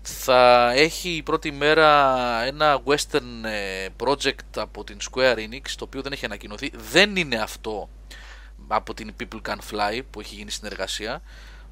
[0.03, 6.03] Θα έχει η πρώτη μέρα ένα western ε, project από την Square Enix το οποίο
[6.03, 6.71] δεν έχει ανακοινωθεί.
[6.75, 7.89] Δεν είναι αυτό
[8.69, 11.23] από την People Can Fly που έχει γίνει συνεργασία.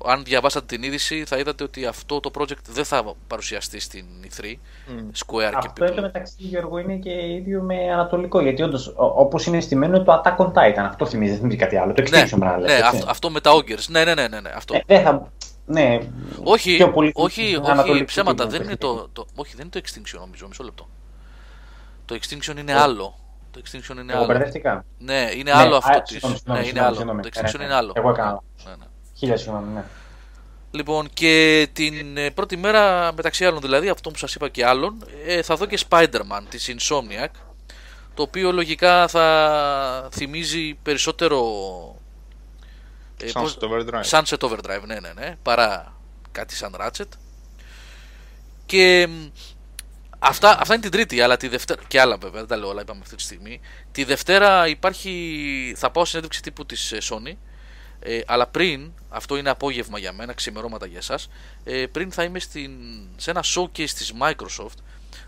[0.07, 4.55] Αν διαβάσατε την είδηση θα είδατε ότι αυτό το project δεν θα παρουσιαστεί στην E3
[4.87, 5.09] Μμ.
[5.27, 5.93] Square και Αυτό People.
[5.95, 8.41] το μεταξύ Γιώργο είναι και ίδιο με Ανατολικό.
[8.41, 10.77] Γιατί όντως, όπως είναι στημένο το Attack on Titan.
[10.77, 11.93] Αυτό θυμίζει, δεν θυμίζει κάτι άλλο.
[11.93, 12.87] Το Ναι, Extinction πρέπει να ναι, λέτε, έτσι.
[12.87, 13.87] αυτό, αυτό με τα Ogres.
[13.89, 14.75] Ναι, ναι, ναι, ναι, ναι, αυτό.
[14.75, 15.33] Ε, δεν θα.
[15.67, 15.99] Ναι,
[16.43, 18.47] όχι, πιο πολύ όχι, όχι, ανατολικό ψέματα.
[18.47, 18.97] τύπο Δεν είναι παιχνίδι.
[18.97, 20.89] το, το, όχι, δεν είναι το Extinction νομίζω, μισό λεπτό.
[22.05, 23.15] Το Extinction είναι άλλο.
[23.55, 24.27] Το Extinction είναι Εγώ άλλο.
[24.27, 24.85] μπερδεύτηκα.
[24.99, 26.11] Ναι, είναι Ναι, άλλο α, αυτό της.
[26.11, 26.95] συγγνώμη, Ναι, συγγνώμη, είναι άλλο.
[26.95, 27.93] συγγνώμη, Το ναι, Extinction ναι, είναι άλλο.
[27.97, 28.43] εγώ έκανα.
[28.65, 28.85] Ναι, ναι.
[29.17, 29.85] Χίλια συγγνώμη, ναι.
[30.71, 35.05] Λοιπόν, και την ε, πρώτη μέρα, μεταξύ άλλων δηλαδή, αυτό που σας είπα και άλλων,
[35.27, 37.29] ε, θα δω και Spider-Man της Insomniac,
[38.15, 41.41] το οποίο λογικά θα θυμίζει περισσότερο...
[43.23, 44.19] ε, Sunset πώς- Overdrive.
[44.19, 45.93] Sunset Overdrive, ναι, ναι, ναι, παρά
[46.33, 47.09] κάτι σαν Ratchet.
[48.67, 49.27] Και μ,
[50.25, 51.83] αυτά, αυτά είναι την Τρίτη, αλλά τη Δευτέρα.
[51.89, 53.61] και άλλα βέβαια, δεν τα λέω όλα, είπαμε αυτή τη στιγμή.
[53.93, 55.75] Τη Δευτέρα υπάρχει.
[55.77, 57.33] Θα πάω συνέντευξη τύπου της Sony.
[58.07, 61.29] Ε, αλλά πριν, αυτό είναι απόγευμα για μένα, ξημερώματα για εσάς,
[61.65, 62.73] ε, πριν θα είμαι στην,
[63.17, 64.79] σε ένα showcase της Microsoft,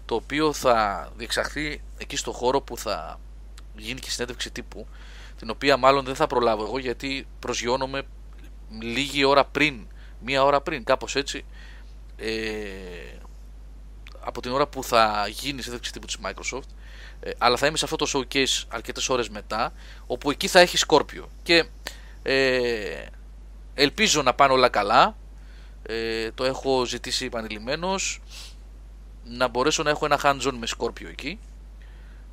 [0.04, 3.20] το οποίο θα διεξαχθεί εκεί στο χώρο που θα
[3.76, 4.86] γίνει και συνέντευξη τύπου,
[5.38, 8.02] την οποία μάλλον δεν θα προλάβω εγώ γιατί προσγειώνομαι
[8.80, 9.86] λίγη ώρα πριν,
[10.20, 11.44] μία ώρα πριν, κάπως έτσι,
[12.16, 12.30] ε,
[14.26, 16.68] από την ώρα που θα γίνει η συνέντευξη τύπου της Microsoft,
[17.20, 19.72] ε, αλλά θα είμαι σε αυτό το showcase αρκετές ώρες μετά,
[20.06, 21.28] όπου εκεί θα έχει Σκόρπιο.
[21.42, 21.64] Και
[22.22, 23.06] ε,
[23.74, 25.16] ελπίζω να πάνε όλα καλά.
[25.82, 28.20] Ε, το έχω ζητήσει επανειλημμένως.
[29.24, 31.38] να μπορέσω να έχω ένα hands-on με Σκόρπιο εκεί.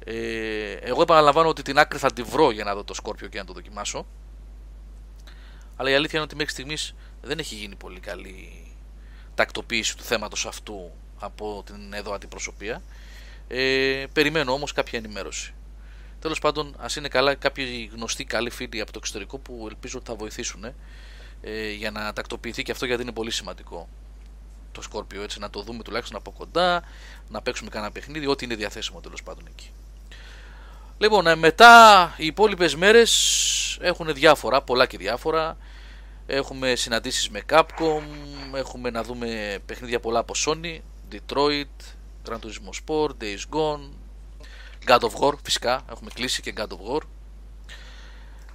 [0.05, 3.37] Ε, εγώ επαναλαμβάνω ότι την άκρη θα τη βρω για να δω το Σκόρπιο και
[3.37, 4.05] να το δοκιμάσω.
[5.75, 8.67] Αλλά η αλήθεια είναι ότι μέχρι στιγμής δεν έχει γίνει πολύ καλή
[9.35, 10.91] τακτοποίηση του θέματος αυτού
[11.23, 12.81] από την εδώ αντιπροσωπεία.
[13.47, 15.53] Ε, περιμένω όμως κάποια ενημέρωση.
[16.19, 20.09] Τέλος πάντων, ας είναι καλά κάποιοι γνωστοί καλοί φίλοι από το εξωτερικό που ελπίζω ότι
[20.09, 20.65] θα βοηθήσουν
[21.41, 23.87] ε, για να τακτοποιηθεί και αυτό γιατί είναι πολύ σημαντικό
[24.71, 26.83] το Σκόρπιο έτσι να το δούμε τουλάχιστον από κοντά
[27.29, 29.71] να παίξουμε κανένα παιχνίδι ό,τι είναι διαθέσιμο τέλος πάντων εκεί
[30.97, 35.57] λοιπόν ε, μετά οι υπόλοιπες μέρες έχουν διάφορα πολλά και διάφορα
[36.25, 38.01] έχουμε συναντήσεις με Capcom
[38.55, 40.79] έχουμε να δούμε παιχνίδια πολλά από Sony
[41.13, 41.95] Detroit
[42.29, 43.89] Gran Turismo Sport Days Gone
[44.85, 47.01] God of War φυσικά έχουμε κλείσει και God of War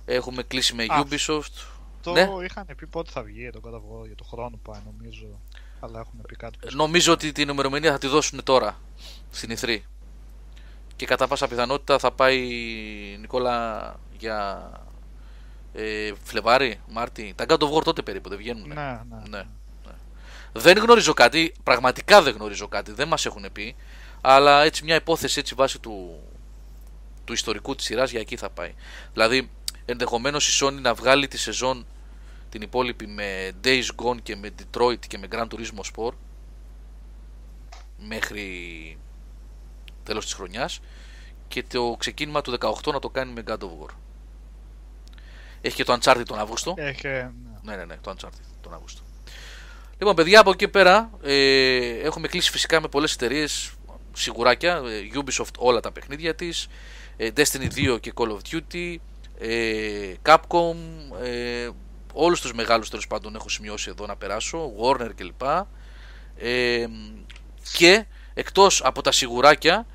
[0.04, 2.44] έχουμε κλείσει με Ubisoft το ναι.
[2.44, 5.40] είχαν πει πότε θα βγει το God of War για το χρόνο πάει νομίζω.
[5.80, 6.58] Αλλά έχουμε πει κάτι.
[6.74, 8.80] Νομίζω ότι την ημερομηνία θα τη δώσουν τώρα
[9.30, 9.84] στην Ιθρή.
[10.96, 12.48] Και κατά πάσα πιθανότητα θα πάει
[13.20, 14.70] Νικόλα για
[15.72, 17.32] ε, Φλεβάρι, Μάρτι.
[17.36, 18.68] Τα God of War τότε περίπου δεν βγαίνουν.
[18.68, 19.46] Ναι, ναι, ναι.
[20.52, 20.62] Ναι.
[20.62, 23.76] Δεν γνωρίζω κάτι, πραγματικά δεν γνωρίζω κάτι, δεν μας έχουν πει.
[24.20, 26.20] Αλλά έτσι μια υπόθεση έτσι βάσει του,
[27.24, 28.74] του ιστορικού της σειράς για εκεί θα πάει.
[29.12, 29.50] Δηλαδή
[29.84, 31.86] ενδεχομένως η Sony να βγάλει τη σεζόν
[32.48, 36.14] την υπόλοιπη με Days Gone και με Detroit και με Gran Turismo Sport
[37.98, 38.98] μέχρι
[40.02, 40.80] τέλος της χρονιάς
[41.48, 43.94] και το ξεκίνημα του 18 να το κάνει με God of War.
[45.60, 46.74] Έχει και το Uncharted τον Αύγουστο.
[46.76, 47.30] Έχει, ναι.
[47.62, 49.02] ναι, ναι, ναι, το Uncharted τον Αύγουστο.
[49.98, 53.72] Λοιπόν, παιδιά, από εκεί πέρα ε, έχουμε κλείσει φυσικά με πολλές εταιρείες
[54.12, 54.82] σιγουράκια.
[54.86, 56.68] Ε, Ubisoft όλα τα παιχνίδια της.
[57.16, 58.96] Ε, Destiny 2 και Call of Duty.
[59.38, 60.76] Ε, Capcom.
[61.22, 61.68] Ε,
[62.12, 65.42] όλους τους μεγάλους τέλος πάντων έχω σημειώσει εδώ να περάσω, Warner κλπ.
[66.36, 66.86] Ε,
[67.72, 69.86] και εκτός από τα σιγουράκια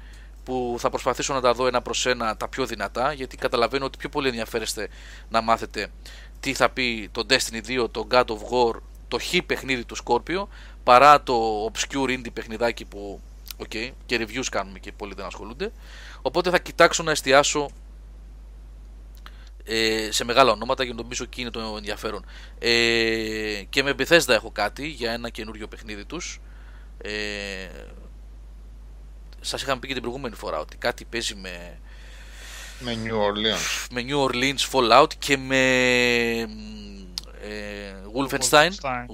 [0.43, 3.97] που θα προσπαθήσω να τα δω ένα προς ένα τα πιο δυνατά γιατί καταλαβαίνω ότι
[3.97, 4.87] πιο πολύ ενδιαφέρεστε
[5.29, 5.87] να μάθετε
[6.39, 8.75] τι θα πει το Destiny 2, το God of War,
[9.13, 10.47] το χ παιχνίδι του Scorpio
[10.83, 13.21] παρά το obscure indie παιχνιδάκι που
[13.57, 15.71] okay, και reviews κάνουμε και πολλοί δεν ασχολούνται
[16.21, 17.69] οπότε θα κοιτάξω να εστιάσω
[19.65, 22.25] ε, σε μεγάλα ονόματα γιατί νομίζω εκεί είναι το ενδιαφέρον.
[22.59, 26.41] Ε, και με Bethesda έχω κάτι για ένα καινούριο παιχνίδι τους.
[26.97, 27.11] Ε,
[29.41, 31.79] σας είχαμε πει και την προηγούμενη φορά ότι κάτι παίζει με...
[32.79, 33.87] Με New Orleans.
[33.91, 35.61] Με New Orleans Fallout και με...
[37.43, 38.69] Ε, Wolfenstein.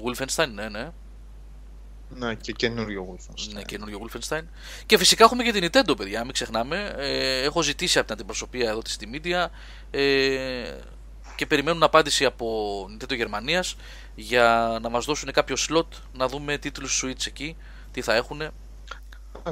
[0.06, 0.92] Wolfenstein, ναι, ναι.
[2.16, 3.54] Ναι, και καινούριο Wolfenstein.
[3.54, 4.44] Ναι, καινούριο Wolfenstein.
[4.86, 6.94] Και φυσικά έχουμε και την Nintendo, παιδιά, μην ξεχνάμε.
[6.98, 9.46] Ε, έχω ζητήσει από την αντιπροσωπεία εδώ της Media
[9.92, 10.78] ε,
[11.36, 13.76] και περιμένουν απάντηση από Nintendo Γερμανίας
[14.16, 17.56] για να μας δώσουν κάποιο slot να δούμε τίτλους Switch εκεί,
[17.92, 18.42] τι θα έχουν.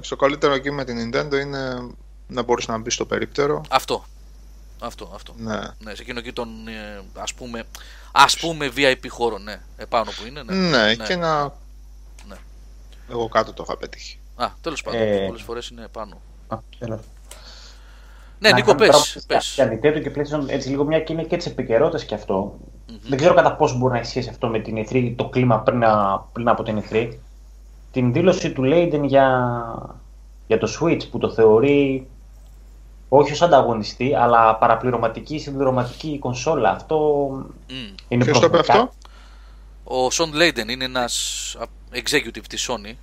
[0.09, 1.91] Το καλύτερο εκεί με την Nintendo είναι
[2.27, 3.61] να μπορείς να μπεις στο περίπτερο.
[3.69, 4.05] Αυτό.
[4.79, 5.33] Αυτό, αυτό.
[5.37, 5.59] Ναι.
[5.79, 7.63] ναι σε εκείνο εκεί τον ε, ας πούμε,
[8.23, 10.43] ας πούμε VIP χώρο, ναι, επάνω που είναι.
[10.43, 11.05] Ναι, ναι, ναι.
[11.05, 11.53] και να
[13.09, 14.19] εγώ κάτω το είχα πετύχει.
[14.35, 15.01] Α, τέλος πάντων.
[15.01, 15.25] Ε...
[15.25, 16.21] Πολλές φορές είναι πάνω.
[16.47, 16.57] Α,
[18.39, 19.53] Ναι, Νίκο, πες.
[19.55, 22.59] Για Nintendo και PlayStation, έτσι λίγο μια και είναι και τη επικαιρότητα και αυτό.
[22.59, 22.99] Mm-hmm.
[23.07, 25.83] Δεν ξέρω κατά πόσο μπορεί να ισχύσει αυτό με την E3, το κλίμα πριν,
[26.33, 27.09] πριν από την E3.
[27.91, 29.53] Την δήλωση του Leiden για,
[30.47, 32.07] για το Switch που το θεωρεί
[33.09, 36.69] όχι ως ανταγωνιστή, αλλά παραπληρωματική συμπληρωματική κονσόλα.
[36.69, 37.27] Αυτό
[37.69, 37.95] mm.
[38.07, 38.91] είναι Ποιος το αυτό;
[39.83, 41.55] Ο Σον Λέιντεν είναι ένας
[41.93, 42.93] executive της Sony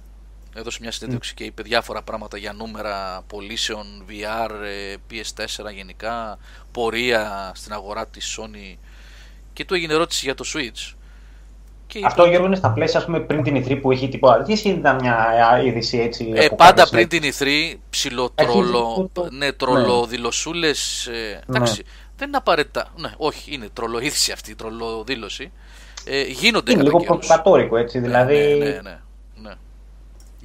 [0.54, 1.36] έδωσε μια συνέντευξη mm.
[1.36, 6.38] και είπε διάφορα πράγματα για νούμερα πωλήσεων VR, ε, PS4 γενικά,
[6.72, 8.78] πορεία στην αγορά της Sony
[9.52, 10.94] και του έγινε ερώτηση για το Switch.
[11.87, 14.68] Και Αυτό Γιώργο είναι στα πλαίσια ας πούμε, πριν την E3 που έχει τύπο ή
[14.68, 16.33] ήταν μια είδηση έτσι.
[16.35, 21.57] Ε, πάντα πριν την E3 ψιλοτρολο, ναι, τρολοδηλωσούλες, ε, ναι.
[21.57, 21.85] εντάξει,
[22.16, 25.53] δεν είναι απαραίτητα, ναι, όχι είναι τρολοείδηση αυτή η τρολοδήλωση.
[26.05, 28.37] Ε, γίνονται Είναι λίγο προκατόρικο έτσι, ναι, δηλαδή.
[28.37, 28.99] Ναι, ναι, ναι,
[29.42, 29.53] ναι.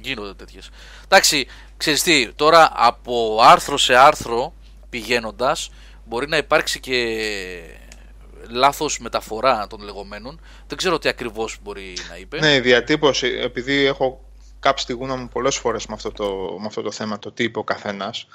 [0.00, 0.70] Γίνονται τέτοιες.
[1.04, 4.52] Εντάξει, ξέρεις τι, τώρα από άρθρο σε άρθρο
[4.90, 5.70] πηγαίνοντας,
[6.04, 7.16] μπορεί να υπάρξει και
[8.50, 10.40] λάθος μεταφορά των λεγόμενων.
[10.66, 12.38] Δεν ξέρω τι ακριβώς μπορεί να είπε.
[12.38, 14.24] Ναι, η διατύπωση, επειδή έχω
[14.60, 17.44] κάψει τη γούνα μου πολλές φορές με αυτό το, με αυτό το θέμα, το τι
[17.44, 18.26] είπε ο καθένας,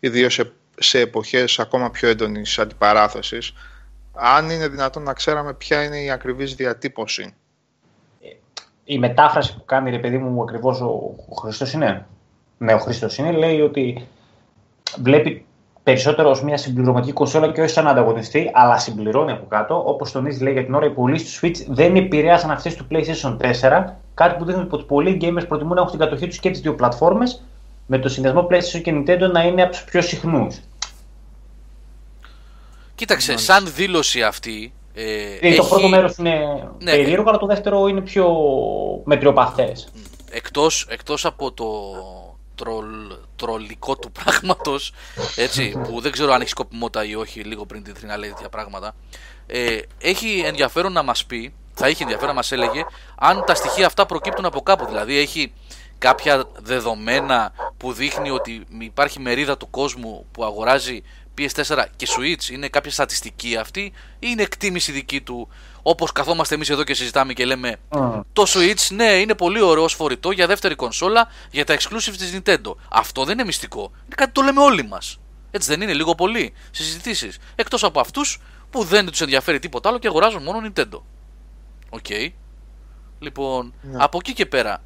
[0.00, 3.52] ιδίως σε, σε εποχές ακόμα πιο έντονης αντιπαράθεσης,
[4.12, 7.34] αν είναι δυνατόν να ξέραμε ποια είναι η ακριβής διατύπωση.
[8.84, 12.06] Η μετάφραση που κάνει, ρε παιδί μου, ακριβώς ο, ο Χριστός είναι.
[12.58, 14.08] Ναι, ο Χριστός είναι, λέει ότι
[15.02, 15.44] βλέπει
[15.82, 19.82] περισσότερο ως μια συμπληρωματική κονσόλα και όχι σαν ανταγωνιστή, αλλά συμπληρώνει από κάτω.
[19.86, 23.36] Όπως τονίζει λέει για την ώρα, οι πωλήσει του Switch δεν επηρέασαν αυτές του PlayStation
[23.36, 23.84] 4.
[24.14, 26.74] Κάτι που δείχνει ότι πολλοί gamers προτιμούν να έχουν την κατοχή τους και τις δύο
[26.74, 27.42] πλατφόρμες,
[27.86, 30.60] με το συνδυασμό PlayStation και Nintendo να είναι από τους πιο συχνούς.
[32.94, 34.72] Κοίταξε, σαν δήλωση αυτή.
[34.94, 35.56] Ε, έχει...
[35.56, 36.38] Το πρώτο μέρος είναι
[36.78, 38.36] ναι, περίεργο, αλλά το δεύτερο είναι πιο
[39.04, 39.88] μετριοπαθές.
[40.30, 41.66] Εκτός, εκτός από το
[42.60, 44.92] τρολ, τρολικό του πράγματος
[45.36, 48.48] έτσι, που δεν ξέρω αν έχει σκοπιμότητα ή όχι λίγο πριν την να λέει τέτοια
[48.48, 48.94] πράγματα.
[49.46, 52.84] Ε, έχει ενδιαφέρον να μας πει θα είχε ενδιαφέρον να μας έλεγε
[53.18, 54.86] αν τα στοιχεία αυτά προκύπτουν από κάπου.
[54.86, 55.52] Δηλαδή έχει
[55.98, 61.02] κάποια δεδομένα που δείχνει ότι υπάρχει μερίδα του κόσμου που αγοράζει
[61.38, 62.50] PS4 και Switch.
[62.50, 65.48] Είναι κάποια στατιστική αυτή ή είναι εκτίμηση δική του
[65.82, 67.76] Όπως καθόμαστε εμείς εδώ και συζητάμε και λέμε
[68.32, 72.38] Το Switch, ναι, είναι πολύ ωραίο ως φορητό για δεύτερη κονσόλα για τα exclusive της
[72.38, 72.74] Nintendo.
[72.90, 73.80] Αυτό δεν είναι μυστικό.
[73.80, 75.18] Είναι κάτι το λέμε όλοι μας.
[75.50, 77.38] Έτσι δεν είναι, λίγο πολύ στις συζητήσεις.
[77.54, 78.40] Εκτός από αυτούς
[78.70, 81.00] που δεν τους ενδιαφέρει τίποτα άλλο και αγοράζουν μόνο Nintendo.
[81.90, 82.04] OK.
[82.08, 82.28] Okay.
[83.18, 83.96] Λοιπόν, ναι.
[83.98, 84.82] από εκεί και πέρα.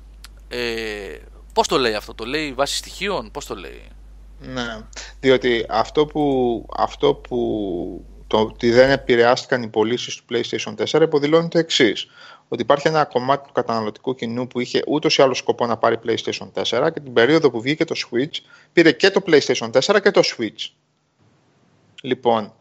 [0.48, 1.18] Ε,
[1.54, 3.82] Πώς το λέει αυτό, το λέει βάσει στοιχείων, πώς το λέει;
[4.38, 4.78] Ναι,
[5.20, 11.48] διότι αυτό που, αυτό που το ότι δεν επηρεάστηκαν οι πωλήσεις του PlayStation 4 υποδηλώνει
[11.48, 12.06] το εξής.
[12.48, 15.98] Ότι υπάρχει ένα κομμάτι του καταναλωτικού κοινού που είχε ούτως ή άλλως σκοπό να πάρει
[16.06, 18.38] PlayStation 4 και την περίοδο που βγήκε το Switch
[18.72, 20.70] πήρε και το PlayStation 4 και το Switch.
[22.02, 22.52] Λοιπόν,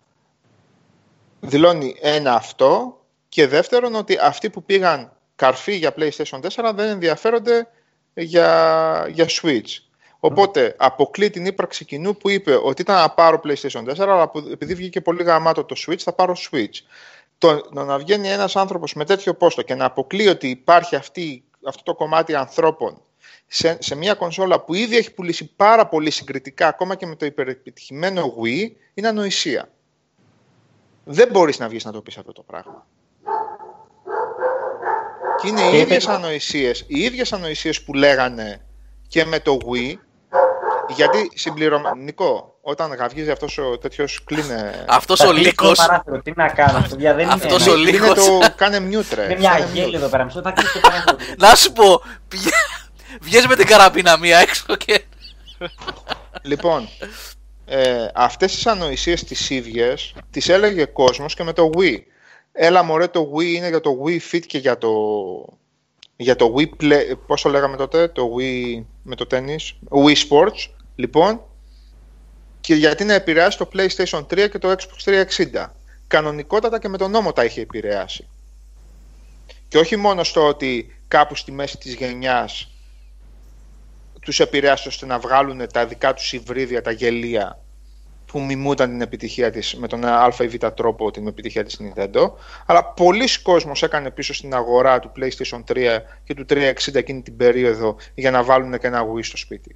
[1.39, 7.67] δηλώνει ένα αυτό και δεύτερον ότι αυτοί που πήγαν καρφί για PlayStation 4 δεν ενδιαφέρονται
[8.13, 9.77] για, για Switch.
[10.25, 14.73] Οπότε αποκλεί την ύπαρξη κοινού που είπε ότι ήταν να πάρω PlayStation 4, αλλά επειδή
[14.73, 16.77] βγήκε πολύ γαμάτο το Switch, θα πάρω Switch.
[17.37, 21.83] Το, να βγαίνει ένας άνθρωπος με τέτοιο πόστο και να αποκλεί ότι υπάρχει αυτή, αυτό
[21.83, 23.01] το κομμάτι ανθρώπων
[23.47, 27.25] σε, σε μια κονσόλα που ήδη έχει πουλήσει πάρα πολύ συγκριτικά, ακόμα και με το
[27.25, 29.69] υπερεπιτυχημένο Wii, είναι ανοησία.
[31.03, 32.87] Δεν μπορείς να βγεις να το πεις αυτό το πράγμα.
[35.41, 38.65] Και είναι οι ίδιες ανοησίες, οι ίδιες ανοησίες που λέγανε
[39.07, 39.95] και με το Wii
[40.89, 44.85] γιατί συμπληρωματικό, όταν γαυγίζει αυτός ο τέτοιος κλείνε.
[44.87, 45.79] Αυτός ο λύκος.
[46.23, 47.33] Τι να κάνω, αυτό δεν είναι.
[47.33, 48.13] Αυτό ο λύκος.
[48.13, 49.23] το κάνε μιούτρε.
[49.23, 50.27] Είναι μια γέλη εδώ πέρα.
[50.43, 51.17] Θα κλείσει το
[51.47, 52.01] Να σου πω,
[53.21, 55.03] βγαίνει με την καραμπίνα μία έξω και.
[56.41, 56.87] Λοιπόν,
[57.65, 61.97] ε, αυτές τις ανοησίες τις ίδιες τις έλεγε κόσμος και με το Wii.
[62.51, 64.89] Έλα μωρέ το Wii είναι για το Wii Fit και για το
[66.15, 70.72] για το Wii Play, πώς το λέγαμε τότε, το Wii με το tennis, Wii Sports,
[70.95, 71.41] λοιπόν,
[72.61, 75.65] και γιατί να επηρεάσει το PlayStation 3 και το Xbox 360.
[76.07, 78.27] Κανονικότατα και με τον νόμο τα είχε επηρεάσει.
[79.67, 82.71] Και όχι μόνο στο ότι κάπου στη μέση της γενιάς
[84.21, 87.59] τους επηρεάσει ώστε να βγάλουν τα δικά τους υβρίδια, τα γελία
[88.25, 92.31] που μιμούνταν την επιτυχία της με τον α ή β τρόπο την επιτυχία της Nintendo
[92.65, 97.37] αλλά πολλοί κόσμος έκανε πίσω στην αγορά του PlayStation 3 και του 360 εκείνη την
[97.37, 99.75] περίοδο για να βάλουν και ένα Wii στο σπίτι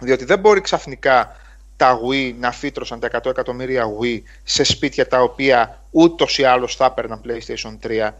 [0.00, 1.36] διότι δεν μπορεί ξαφνικά
[1.76, 6.76] τα Wii να φύτρωσαν τα 100 εκατομμύρια Wii σε σπίτια τα οποία ούτως ή άλλως
[6.76, 8.10] θα έπαιρναν PlayStation 3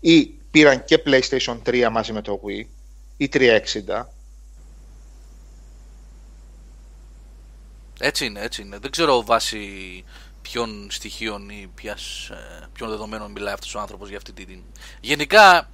[0.00, 2.64] ή πήραν και PlayStation 3 μαζί με το Wii
[3.16, 4.04] ή 360
[8.04, 8.78] Έτσι είναι, έτσι είναι.
[8.78, 9.58] Δεν ξέρω βάσει
[10.42, 14.58] ποιων στοιχείων ή ποιας, ε, ποιων δεδομένων μιλάει αυτός ο άνθρωπος για αυτή την...
[15.00, 15.68] Γενικά,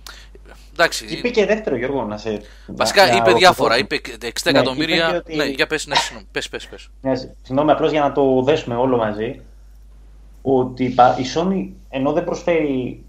[0.73, 1.07] εντάξει...
[1.07, 2.41] Είπε και δεύτερο Γιώργο να σε...
[2.67, 5.23] Βασικά είπε διάφορα, είπε 60 ναι, εκατομμύρια...
[5.27, 5.97] Ναι, για πες, ναι,
[6.33, 6.91] πες, πες, πες.
[7.01, 9.41] Ναι, συγγνώμη, απλώς για να το δέσουμε όλο μαζί,
[10.43, 13.03] ότι η Sony ενώ δεν προσφέρει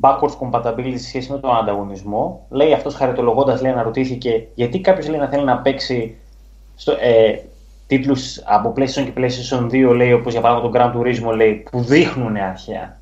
[0.00, 5.18] backwards compatibility σε σχέση με τον ανταγωνισμό, λέει αυτός χαριτολογώντας, λέει, αναρωτήθηκε γιατί κάποιος λέει
[5.18, 6.16] να θέλει να παίξει
[6.74, 7.42] στο, ε,
[7.96, 11.82] τίτλους από PlayStation και PlayStation 2, λέει, όπως για παράδειγμα τον Grand Turismo, λέει, που
[11.82, 13.00] δείχνουν αρχαία.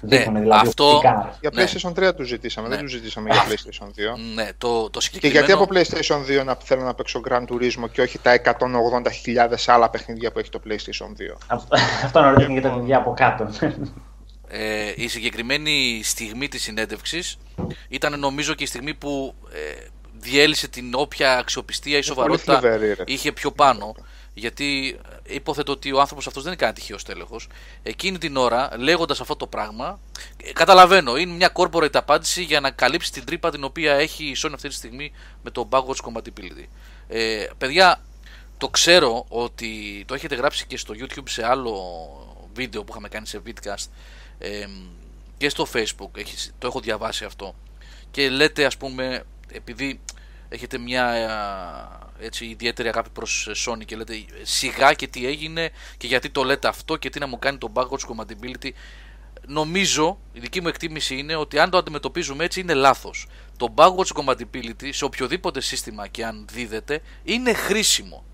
[0.00, 1.00] Ναι, δείχνουν, δηλαδή, αυτό...
[1.40, 1.64] Για ναι.
[1.64, 2.74] PlayStation 3 τους ζητήσαμε, ναι.
[2.74, 3.88] δεν τους ζητήσαμε για PlayStation 2.
[4.34, 5.46] Ναι, το, το συγκεκριμένο...
[5.46, 8.58] Και γιατί από PlayStation 2 να θέλω να παίξω Grand Turismo και όχι τα 180.000
[9.66, 11.36] άλλα παιχνίδια που έχει το PlayStation 2.
[11.46, 13.50] Αυτό, αυτό αναρωτήθηκα για τα παιδιά από κάτω.
[14.52, 17.38] Ε, η συγκεκριμένη στιγμή της συνέντευξης
[17.88, 19.86] ήταν νομίζω και η στιγμή που ε,
[20.20, 22.60] διέλυσε την όποια αξιοπιστία ή σοβαρότητα
[23.04, 23.94] είχε πιο πάνω
[24.34, 27.40] γιατί υποθέτω ότι ο άνθρωπος αυτός δεν είναι κανένα τυχαίο τέλεχο.
[27.82, 30.00] Εκείνη την ώρα, λέγοντας αυτό το πράγμα,
[30.36, 34.36] ε, καταλαβαίνω, είναι μια corporate απάντηση για να καλύψει την τρύπα την οποία έχει η
[34.42, 35.12] Sony αυτή τη στιγμή
[35.42, 36.66] με το backwards compatibility.
[37.08, 38.00] Ε, παιδιά,
[38.58, 41.74] το ξέρω ότι το έχετε γράψει και στο YouTube σε άλλο
[42.54, 43.86] βίντεο που είχαμε κάνει σε vidcast
[44.38, 44.66] ε,
[45.36, 46.22] και στο facebook,
[46.58, 47.54] το έχω διαβάσει αυτό
[48.10, 50.00] και λέτε ας πούμε επειδή
[50.50, 51.12] έχετε μια
[52.18, 56.30] ε, έτσι, ιδιαίτερη αγάπη προς ε, Sony και λέτε σιγά και τι έγινε και γιατί
[56.30, 58.70] το λέτε αυτό και τι να μου κάνει το backwards compatibility
[59.46, 63.26] νομίζω, η δική μου εκτίμηση είναι ότι αν το αντιμετωπίζουμε έτσι είναι λάθος.
[63.56, 68.24] Το backwards compatibility σε οποιοδήποτε σύστημα και αν δίδεται είναι χρήσιμο.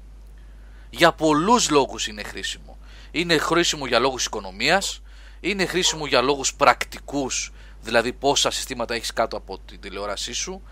[0.91, 2.79] Για πολλούς λόγους είναι χρήσιμο.
[3.11, 5.03] Είναι χρήσιμο για λόγους οικονομίας,
[5.41, 10.63] είναι χρήσιμο για λόγους πρακτικούς, δηλαδή πόσα συστήματα έχεις κάτω από την τηλεόρασή σου.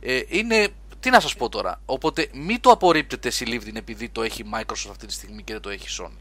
[0.00, 0.68] Ε, είναι,
[1.02, 5.06] τι να σας πω τώρα, οπότε μην το απορρίπτετε συλλήβδιν επειδή το έχει Microsoft αυτή
[5.06, 6.18] τη στιγμή και δεν το έχει Sony.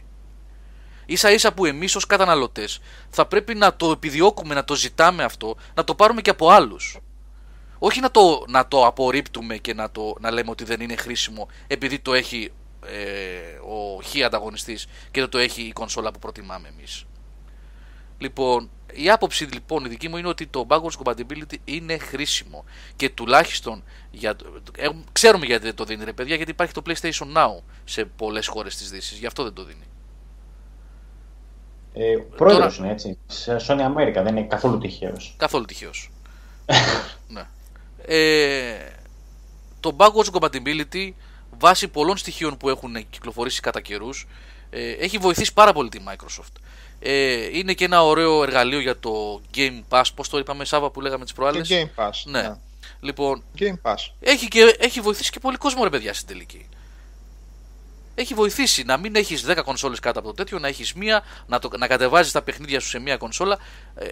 [1.05, 5.55] Ίσα ίσα που εμείς ως καταναλωτές θα πρέπει να το επιδιώκουμε, να το ζητάμε αυτό,
[5.73, 6.97] να το πάρουμε και από άλλους.
[7.79, 11.47] Όχι να το, να το απορρίπτουμε και να, το, να λέμε ότι δεν είναι χρήσιμο
[11.67, 12.51] επειδή το έχει
[12.85, 17.05] ε, ο χ ανταγωνιστής και δεν το έχει η κονσόλα που προτιμάμε εμείς.
[18.21, 23.10] Λοιπόν, η άποψη λοιπόν η δική μου είναι ότι το backwards compatibility είναι χρήσιμο και
[23.10, 24.36] τουλάχιστον για,
[24.77, 28.47] ε, ξέρουμε γιατί δεν το δίνει ρε παιδιά γιατί υπάρχει το PlayStation Now σε πολλές
[28.47, 29.84] χώρες της Δύσης, γι' αυτό δεν το δίνει.
[31.93, 35.36] Ε, πρόεδρος είναι έτσι, σε Sony America, δεν είναι καθόλου τυχαίος.
[35.38, 36.12] Καθόλου τυχαίος.
[37.27, 37.43] ναι.
[38.05, 38.91] Ε,
[39.79, 41.12] το backwards compatibility
[41.57, 44.27] βάσει πολλών στοιχείων που έχουν κυκλοφορήσει κατά καιρούς,
[44.69, 46.62] ε, έχει βοηθήσει πάρα πολύ τη Microsoft.
[47.03, 50.03] Ε, είναι και ένα ωραίο εργαλείο για το Game Pass.
[50.15, 52.11] Πώς το είπαμε, Σάβα, που λέγαμε τις προάλλες; Το Game Pass.
[52.23, 52.41] Ναι.
[52.41, 52.55] ναι.
[52.99, 53.95] Λοιπόν, Game Pass.
[54.19, 56.65] Έχει, και, έχει βοηθήσει και πολύ κόσμο, ρε παιδιά, στην τελική.
[58.15, 61.59] Έχει βοηθήσει να μην έχεις 10 κονσόλες κάτω από το τέτοιο, να έχεις μία, να,
[61.59, 63.57] το, να κατεβάζεις τα παιχνίδια σου σε μία κονσόλα.
[63.95, 64.07] Ε,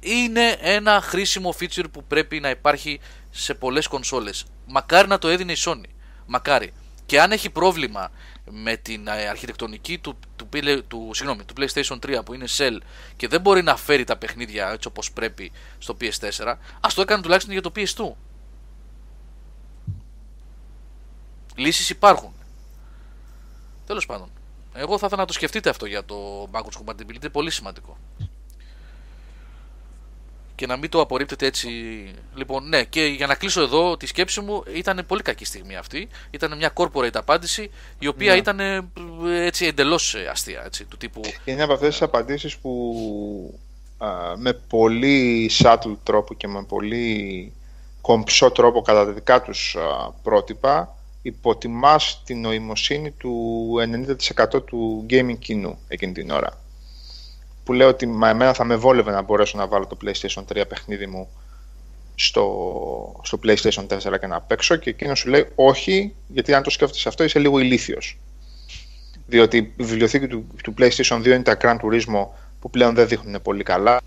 [0.00, 4.44] είναι ένα χρήσιμο feature που πρέπει να υπάρχει σε πολλές κονσόλες.
[4.66, 5.88] Μακάρι να το έδινε η Sony.
[6.26, 6.72] Μακάρι.
[7.06, 8.10] Και αν έχει πρόβλημα
[8.50, 10.48] με την ε, αρχιτεκτονική του, του,
[10.88, 12.78] του, συγγνώμη, του PlayStation 3 που είναι Cell
[13.16, 17.22] και δεν μπορεί να φέρει τα παιχνίδια έτσι όπως πρέπει στο PS4, ας το έκανε
[17.22, 18.12] τουλάχιστον για το PS2.
[21.54, 22.32] Λύσεις υπάρχουν.
[23.86, 24.30] Τέλος πάντων.
[24.74, 27.98] Εγώ θα ήθελα να το σκεφτείτε αυτό για το backwards compatibility, είναι πολύ σημαντικό
[30.56, 31.68] και να μην το απορρίπτετε έτσι.
[32.34, 36.08] Λοιπόν, ναι, και για να κλείσω εδώ τη σκέψη μου, ήταν πολύ κακή στιγμή αυτή.
[36.30, 38.38] Ήταν μια corporate απάντηση, η οποία ναι.
[38.38, 38.82] ήταν ε,
[39.24, 40.62] έτσι εντελώς ε, αστεία.
[40.64, 41.20] Έτσι, του τύπου...
[41.44, 43.58] Είναι από αυτές τις απαντήσεις που
[43.98, 47.52] α, με πολύ subtle τρόπο και με πολύ
[48.00, 49.76] κομψό τρόπο κατά τα δικά τους
[50.22, 53.74] πρότυπα υποτιμάς την νοημοσύνη του
[54.54, 56.63] 90% του gaming κοινού εκείνη την ώρα
[57.64, 60.62] που λέω ότι μα εμένα θα με βόλευε να μπορέσω να βάλω το PlayStation 3
[60.68, 61.28] παιχνίδι μου
[62.14, 66.70] στο, στο PlayStation 4 και να παίξω και εκείνος σου λέει όχι, γιατί αν το
[66.70, 68.18] σκέφτεσαι αυτό είσαι λίγο ηλίθιος.
[69.26, 72.26] Διότι η βιβλιοθήκη του, του PlayStation 2 είναι τα Gran Turismo
[72.60, 74.00] που πλέον δεν δείχνουν πολύ καλά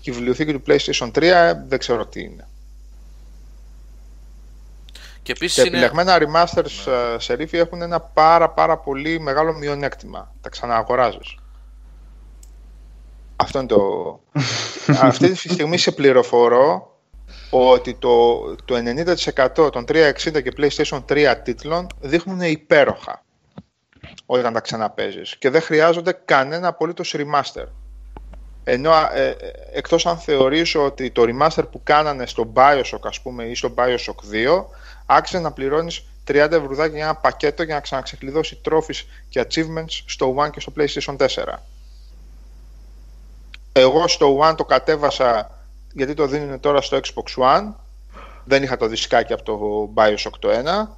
[0.00, 1.22] και η βιβλιοθήκη του PlayStation 3
[1.68, 2.48] δεν ξέρω τι είναι.
[5.22, 7.18] Και, επίσης και επιλεγμένα remasters ναι.
[7.18, 10.34] σε ρίφη έχουν ένα πάρα πάρα πολύ μεγάλο μειονέκτημα.
[10.40, 11.36] Τα ξανααγοράζεις.
[13.40, 14.20] Αυτό είναι το...
[14.86, 16.94] Αυτή τη στιγμή σε πληροφορώ
[17.50, 18.74] ότι το, το
[19.56, 23.24] 90% των 360 και PlayStation 3 τίτλων δείχνουν υπέροχα
[24.26, 27.66] όταν τα ξαναπέζεις και δεν χρειάζονται κανένα απολύτως remaster.
[28.64, 29.36] Ενώ ε,
[29.72, 34.34] εκτός αν θεωρήσω ότι το remaster που κάνανε στο Bioshock ας πούμε ή στο Bioshock
[34.34, 34.64] 2
[35.06, 40.34] άξιζε να πληρώνεις 30 ευρώ για ένα πακέτο για να ξαναξεκλειδώσει trophies και achievements στο
[40.38, 41.26] One και στο PlayStation 4.
[43.72, 45.50] Εγώ στο One το κατέβασα
[45.92, 47.72] γιατί το δίνουν τώρα στο Xbox One.
[48.44, 50.88] Δεν είχα το δισκάκι από το Bioshock το 1.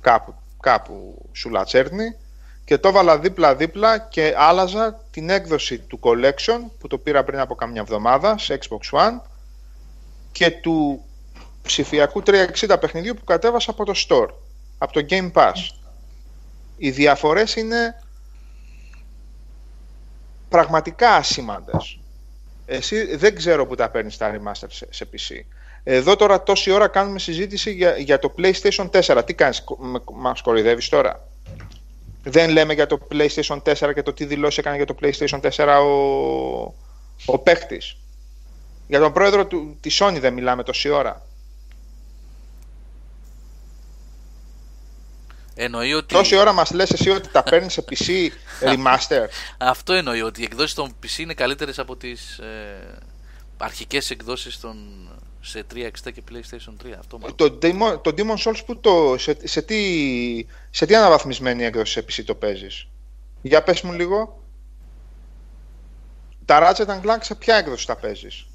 [0.00, 2.16] Κάπου, κάπου σου λατσέρνει.
[2.64, 7.54] Και το έβαλα δίπλα-δίπλα και άλλαζα την έκδοση του Collection που το πήρα πριν από
[7.54, 9.20] καμιά εβδομάδα σε Xbox One
[10.32, 11.04] και του
[11.62, 14.28] ψηφιακού 360 παιχνιδιού που κατέβασα από το Store,
[14.78, 15.52] από το Game Pass.
[16.76, 18.02] Οι διαφορές είναι
[20.48, 22.01] πραγματικά ασήμαντες.
[22.66, 25.40] Εσύ δεν ξέρω που τα παίρνεις τα remaster σε, σε PC.
[25.84, 29.22] Εδώ τώρα τόση ώρα κάνουμε συζήτηση για, για το PlayStation 4.
[29.24, 29.64] Τι κάνεις,
[30.14, 31.28] μας κοροϊδεύεις τώρα;
[32.22, 35.80] Δεν λέμε για το PlayStation 4 και το τι δηλώσει έκανε για το PlayStation 4
[35.82, 36.74] ο,
[37.26, 37.96] ο παίχτης.
[38.88, 41.26] Για τον πρόεδρο του, της Sony δεν μιλάμε τόση ώρα.
[45.62, 46.14] Εννοεί ότι...
[46.14, 48.28] Τόση ώρα μας λες εσύ ότι τα παίρνεις σε PC
[48.60, 49.26] remaster.
[49.58, 52.98] Αυτό εννοεί ότι οι εκδόσεις των PC είναι καλύτερες από τις ε,
[53.56, 54.76] αρχικές εκδόσεις των,
[55.40, 56.92] σε 360 και PlayStation 3.
[56.98, 61.92] Αυτό το, Demon, το Demon Souls που το, σε, σε, τι, σε τι αναβαθμισμένη έκδοση
[61.92, 62.88] σε PC το παίζεις;
[63.42, 64.42] Για πες μου λίγο.
[66.44, 68.46] Τα Ratchet Clank σε ποια έκδοση τα παίζεις;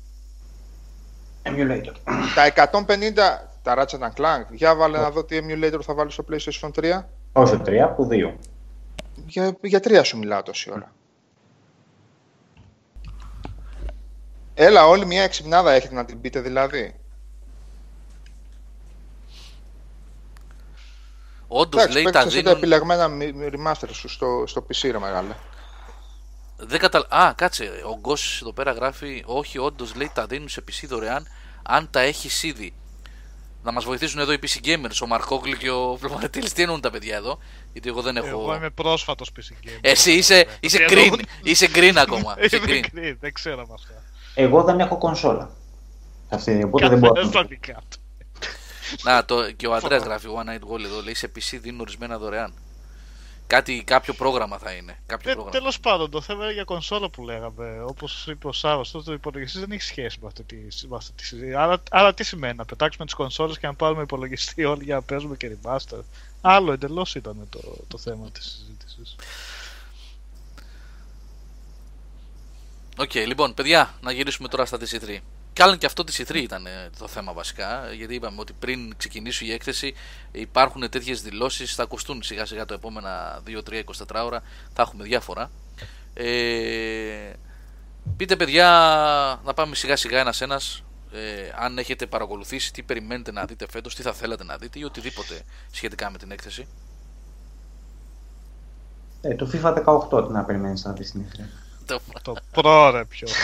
[1.43, 1.93] Emulator.
[2.35, 4.45] Τα 150, τα Ratchet Clank.
[4.51, 7.03] Για βάλε να δω τι emulator θα βάλεις στο PlayStation 3.
[7.33, 8.33] Όχι 3, από 2.
[9.25, 10.91] Για, για τρία σου μιλάω τόση ώρα.
[14.53, 16.95] Έλα, όλη μια εξυπνάδα έχετε να την πείτε δηλαδή.
[21.47, 22.57] Όντως Εντάξει, λέει τα παίξτε τα δίνουν.
[22.57, 25.33] επιλεγμένα μι- μι- remaster σου στο, στο PC ρε μεγάλε.
[26.57, 27.05] Δεν κατα...
[27.09, 27.63] Α, κάτσε.
[27.63, 29.23] Ο Γκος εδώ πέρα γράφει.
[29.25, 31.27] Όχι, όντως λέει τα δίνουν σε PC δωρεάν
[31.63, 32.73] αν τα έχεις ήδη.
[33.67, 36.49] Να μας βοηθήσουν εδώ οι PC gamers, ο Μαρκόγλου και ο Βλωματήλη.
[36.51, 37.39] Τι εννοούν τα παιδιά εδώ,
[37.73, 38.27] γιατί εγώ δεν έχω.
[38.27, 39.79] Εγώ είμαι πρόσφατος PC gamer.
[39.81, 41.21] Εσύ είσαι, είσαι Τι green, εννοούν.
[41.43, 42.35] είσαι green ακόμα.
[42.43, 42.97] είσαι Είμαι green.
[42.97, 44.03] green, δεν ξέρω με αυτά.
[44.33, 45.49] Εγώ δεν έχω κονσόλα.
[46.29, 47.13] Αυτή, οπότε δεν μπορώ.
[47.13, 47.97] Καθένας τα δικά του.
[49.03, 52.17] Να, το, και ο Αντρέας γράφει One Night Wall εδώ, λέει σε PC δίνουν ορισμένα
[52.17, 52.53] δωρεάν.
[53.47, 54.99] Κάτι, κάποιο πρόγραμμα θα είναι.
[55.05, 55.57] Κάποιο πρόγραμμα.
[55.57, 57.83] Τέλος πάντων, το θέμα είναι για κονσόλα που λέγαμε.
[57.87, 61.11] Όπως είπε ο Σάβα, τότε ο υπολογιστή δεν έχει σχέση με αυτή τη, με αυτή
[61.11, 61.55] τη συζήτηση.
[61.55, 65.01] Άρα, άρα τι σημαίνει, να πετάξουμε τις κονσόλες και να πάρουμε υπολογιστή όλοι για να
[65.01, 65.99] παίζουμε και remaster.
[66.41, 69.15] Άλλο εντελώς ήταν το, το θέμα της συζήτησης.
[72.97, 74.77] Οκ, λοιπόν, παιδιά, να γυρίσουμε τώρα στα
[75.57, 75.65] της E3.
[75.65, 79.45] Μάλλον και αυτό της E3 ήταν ε, το θέμα βασικά, γιατί είπαμε ότι πριν ξεκινήσει
[79.45, 79.93] η έκθεση
[80.31, 83.81] υπάρχουν τέτοιες δηλώσεις, θα ακουστούν σιγά σιγά τα επόμενα 2-3
[84.23, 84.41] 24ωρα,
[84.73, 85.51] θα έχουμε διάφορα.
[86.13, 87.33] Ε,
[88.17, 88.67] πείτε παιδιά,
[89.45, 93.95] να πάμε σιγά σιγά ένας ένας, ε, αν έχετε παρακολουθήσει τι περιμένετε να δείτε φέτος,
[93.95, 95.41] τι θα θέλατε να δείτε ή οτιδήποτε
[95.71, 96.67] σχετικά με την έκθεση.
[99.21, 101.49] Ε, το FIFA 18 τι να περιμένεις να δεις στην ήθρη.
[101.85, 103.27] Το- Το πρόρε πιο.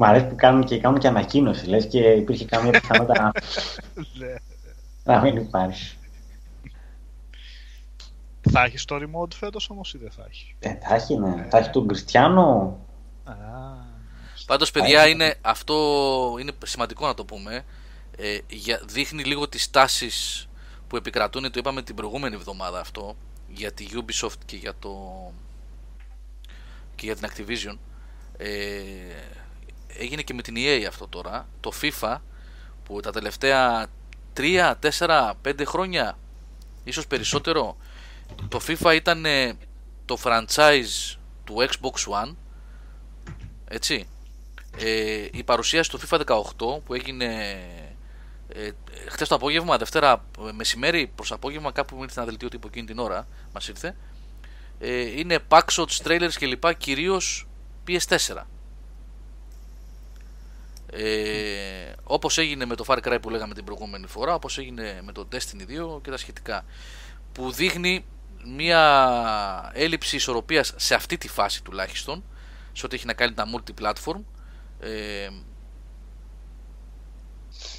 [0.00, 3.32] Μ' αρέσει που κάνουν και, κάνουν και ανακοίνωση, λες και υπήρχε καμία πιθανότητα να,
[4.18, 4.34] Ναι.
[5.04, 5.96] να μην υπάρχει.
[8.50, 11.46] Θα έχει story mode φέτος όμως ή δεν θα έχει; Ε, θα έχει, ναι.
[11.50, 12.78] Θα έχει τον Κριστιανό.
[13.24, 13.32] Α,
[14.46, 15.74] Πάντως παιδιά είναι, αυτό
[16.40, 17.64] είναι σημαντικό να το πούμε
[18.16, 20.48] ε, για, δείχνει λίγο τις τάσεις
[20.88, 23.16] που επικρατούν το είπαμε την προηγούμενη εβδομάδα αυτό
[23.48, 24.98] για τη Ubisoft και για το
[26.94, 27.76] και για την Activision
[28.36, 28.48] ε,
[29.98, 32.16] έγινε και με την EA αυτό τώρα το FIFA
[32.84, 33.86] που τα τελευταία
[34.36, 36.18] 3, 4, 5 χρόνια
[36.84, 37.76] ίσως περισσότερο
[38.48, 39.56] το FIFA ήταν ε,
[40.04, 42.34] το franchise του Xbox One
[43.68, 44.08] έτσι
[44.76, 47.58] ε, η παρουσίαση του FIFA 18 που έγινε
[48.48, 48.70] ε,
[49.08, 52.86] χθες το απόγευμα, Δευτέρα ε, μεσημέρι προς απόγευμα, κάπου μου ήρθε ένα δελτίο τύπου εκείνη
[52.86, 53.96] την ώρα, μας ήρθε.
[54.78, 56.74] Ε, είναι backshots, trailers κλπ.
[56.74, 57.48] Κυρίως
[57.88, 58.42] PS4.
[60.90, 65.12] Ε, όπως έγινε με το Far Cry που λέγαμε την προηγούμενη φορά, όπως έγινε με
[65.12, 66.64] το Destiny 2 και τα σχετικά.
[67.32, 68.04] Που δείχνει
[68.44, 72.24] μια έλλειψη ισορροπίας σε αυτή τη φάση τουλάχιστον,
[72.72, 74.20] σε ό,τι έχει να κάνει τα multi-platform.
[74.80, 75.28] Ε,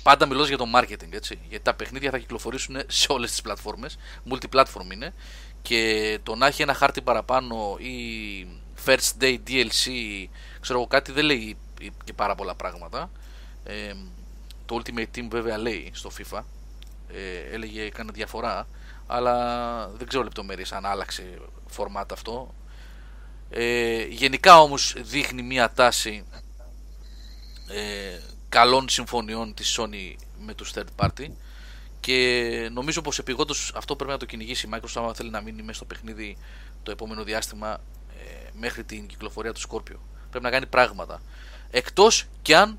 [0.03, 1.39] πάντα μιλώ για το marketing, έτσι.
[1.49, 3.97] Γιατί τα παιχνίδια θα κυκλοφορήσουν σε όλες τις πλατφόρμες.
[4.29, 5.13] Multi-platform είναι.
[5.61, 8.47] Και το να έχει ένα χάρτη παραπάνω ή
[8.85, 9.91] first day DLC,
[10.59, 11.57] ξέρω εγώ κάτι, δεν λέει
[12.03, 13.11] και πάρα πολλά πράγματα.
[13.63, 13.93] Ε,
[14.65, 16.41] το Ultimate Team βέβαια λέει στο FIFA.
[17.13, 18.67] Ε, έλεγε έκανε διαφορά.
[19.07, 21.39] Αλλά δεν ξέρω λεπτομέρειες αν άλλαξε
[21.77, 22.53] format αυτό.
[23.49, 26.25] Ε, γενικά όμως δείχνει μια τάση
[27.67, 28.19] ε,
[28.49, 31.27] καλών συμφωνιών της Sony με τους third party
[31.99, 35.61] και νομίζω πως επιγόντως αυτό πρέπει να το κυνηγήσει η Microsoft αν θέλει να μείνει
[35.61, 36.37] μέσα στο παιχνίδι
[36.83, 37.79] το επόμενο διάστημα
[38.17, 39.97] ε, μέχρι την κυκλοφορία του Scorpio.
[40.29, 41.21] Πρέπει να κάνει πράγματα.
[41.71, 42.77] Εκτός κι αν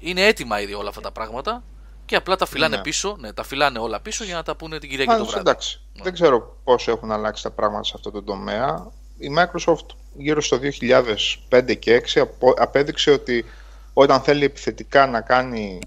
[0.00, 1.62] είναι έτοιμα ήδη όλα αυτά τα πράγματα
[2.06, 2.82] και απλά τα φυλάνε Ναι.
[2.82, 5.48] πίσω, ναι, τα φυλάνε όλα πίσω για να τα πούνε την Κυριακή το Πάντως, βράδυ.
[5.50, 6.02] εντάξει, Ναι.
[6.02, 8.90] δεν ξέρω πώς έχουν αλλάξει τα πράγματα σε αυτό το τομέα.
[9.18, 13.44] Η Microsoft γύρω στο 2005 και 2006 απο- απέδειξε ότι
[13.92, 15.78] όταν θέλει επιθετικά να κάνει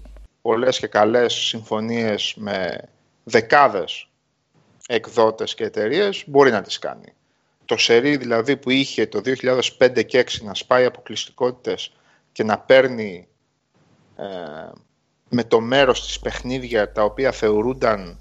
[0.42, 2.88] πολλές και καλές συμφωνίες με
[3.24, 4.08] δεκάδες
[4.86, 7.12] εκδότες και εταιρείες μπορεί να τις κάνει.
[7.64, 11.92] Το σερί δηλαδή που είχε το 2005 και 2006 να σπάει αποκλειστικότητες
[12.38, 13.28] και να παίρνει
[14.16, 14.24] ε,
[15.28, 18.18] με το μέρος της παιχνίδια τα οποία θεωρούνταν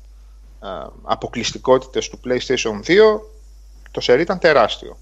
[0.64, 0.68] ε,
[1.04, 3.20] αποκλειστικότητες του PlayStation 2
[3.92, 4.98] το σερί ήταν τεράστιο.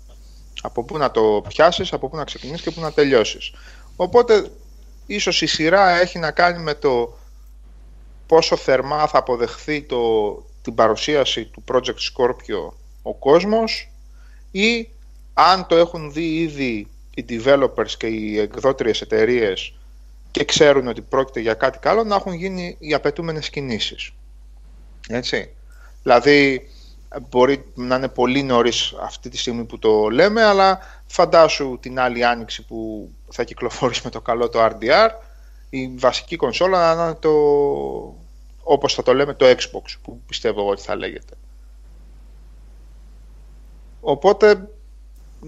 [0.61, 3.53] Από πού να το πιάσεις, από πού να ξεκινήσεις και πού να τελειώσεις.
[3.95, 4.51] Οπότε
[5.05, 7.17] ίσως η σειρά έχει να κάνει με το
[8.27, 13.91] πόσο θερμά θα αποδεχθεί το, την παρουσίαση του Project Scorpio ο κόσμος
[14.51, 14.89] ή
[15.33, 19.73] αν το έχουν δει ήδη οι developers και οι εκδότριες εταιρείες
[20.31, 24.11] και ξέρουν ότι πρόκειται για κάτι καλό να έχουν γίνει οι απαιτούμενες κινήσεις.
[25.09, 25.53] Έτσι.
[26.03, 26.69] Δηλαδή
[27.29, 32.25] μπορεί να είναι πολύ νωρίς αυτή τη στιγμή που το λέμε αλλά φαντάσου την άλλη
[32.25, 35.09] άνοιξη που θα κυκλοφορήσει με το καλό το RDR
[35.69, 37.31] η βασική κονσόλα να είναι το,
[38.63, 41.33] όπως θα το λέμε, το Xbox, που πιστεύω εγώ ότι θα λέγεται.
[44.01, 44.69] Οπότε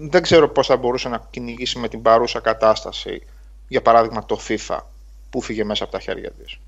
[0.00, 3.26] δεν ξέρω πώς θα μπορούσε να κυνηγήσει με την παρούσα κατάσταση,
[3.68, 4.78] για παράδειγμα το FIFA,
[5.30, 6.58] που φύγε μέσα από τα χέρια της.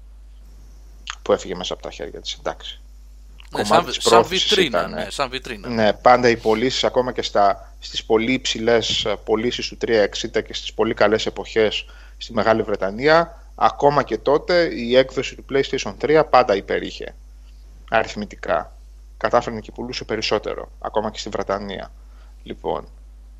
[1.22, 2.80] Που έφυγε μέσα από τα χέρια της, εντάξει.
[3.56, 5.68] Ναι, Κομμάτι σαν, της σαν πρόθεσης βιτρίνα, ήταν, ναι, σαν βιτρίνα.
[5.68, 10.74] Ναι, πάντα οι πωλήσεις ακόμα και στα, στις πολύ υψηλές πωλήσεις του 360 και στις
[10.74, 11.84] πολύ καλές εποχές
[12.16, 17.14] στη Μεγάλη Βρετανία, ακόμα και τότε η έκδοση του PlayStation 3 πάντα υπερήχε
[17.90, 18.72] αριθμητικά.
[19.16, 21.92] Κατάφερνε και πουλούσε περισσότερο, ακόμα και στη Βρετανία.
[22.42, 22.88] Λοιπόν,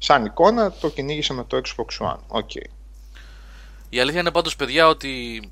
[0.03, 2.19] σαν εικόνα το κυνήγησε με το Xbox One.
[2.27, 2.51] OK.
[3.89, 5.43] Η αλήθεια είναι πάντως παιδιά ότι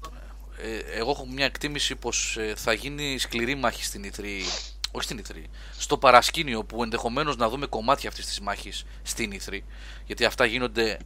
[0.62, 4.42] ε, εγώ έχω μια εκτίμηση πως ε, θα γίνει σκληρή μάχη στην Ιτρή
[4.90, 9.64] όχι στην Ιτρή, στο παρασκήνιο που ενδεχομένως να δούμε κομμάτια αυτής της μάχης στην E3
[10.06, 10.98] γιατί αυτά γίνονται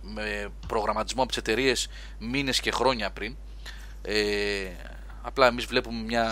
[0.00, 1.88] με προγραμματισμό από τις εταιρείες
[2.18, 3.36] μήνες και χρόνια πριν
[4.02, 4.68] ε,
[5.22, 6.28] απλά εμείς βλέπουμε μια,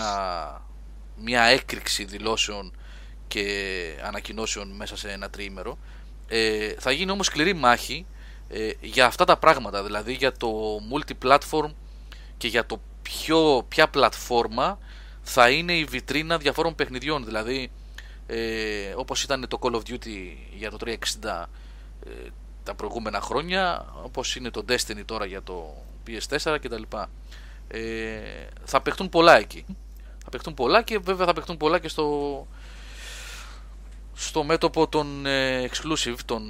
[1.15, 2.73] μια έκρηξη δηλώσεων
[3.27, 3.45] και
[4.03, 5.77] ανακοινώσεων μέσα σε ένα τριήμερο
[6.29, 8.05] ε, θα γίνει όμως σκληρή μάχη
[8.49, 11.71] ε, για αυτά τα πράγματα δηλαδή για το multi-platform
[12.37, 14.77] και για το ποιο, ποια πλατφόρμα
[15.21, 17.25] θα είναι η βιτρίνα διαφόρων παιχνιδιών.
[17.25, 17.71] Δηλαδή,
[18.27, 20.95] ε, όπως ήταν το Call of Duty για το 360
[22.05, 22.09] ε,
[22.63, 25.75] τα προηγούμενα χρόνια, όπως είναι το Destiny τώρα για το
[26.07, 26.83] PS4 κτλ.
[27.67, 28.19] Ε,
[28.63, 29.65] θα παιχτούν πολλά εκεί.
[30.23, 32.47] Θα παιχτούν πολλά και βέβαια θα παιχτούν πολλά και στο,
[34.19, 36.43] στο μέτωπο των ε, exclusive, των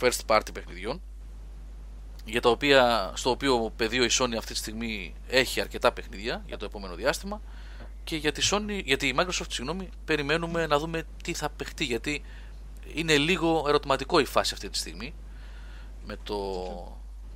[0.00, 1.00] first party παιχνιδιών
[2.24, 6.56] για τα οποία, στο οποίο πεδίο η Sony αυτή τη στιγμή έχει αρκετά παιχνίδια για
[6.56, 7.40] το επόμενο διάστημα
[8.04, 12.22] και για τη, Sony, για τη Microsoft συγγνώμη, περιμένουμε να δούμε τι θα παιχτεί γιατί
[12.94, 15.14] είναι λίγο ερωτηματικό η φάση αυτή τη στιγμή
[16.06, 16.36] με το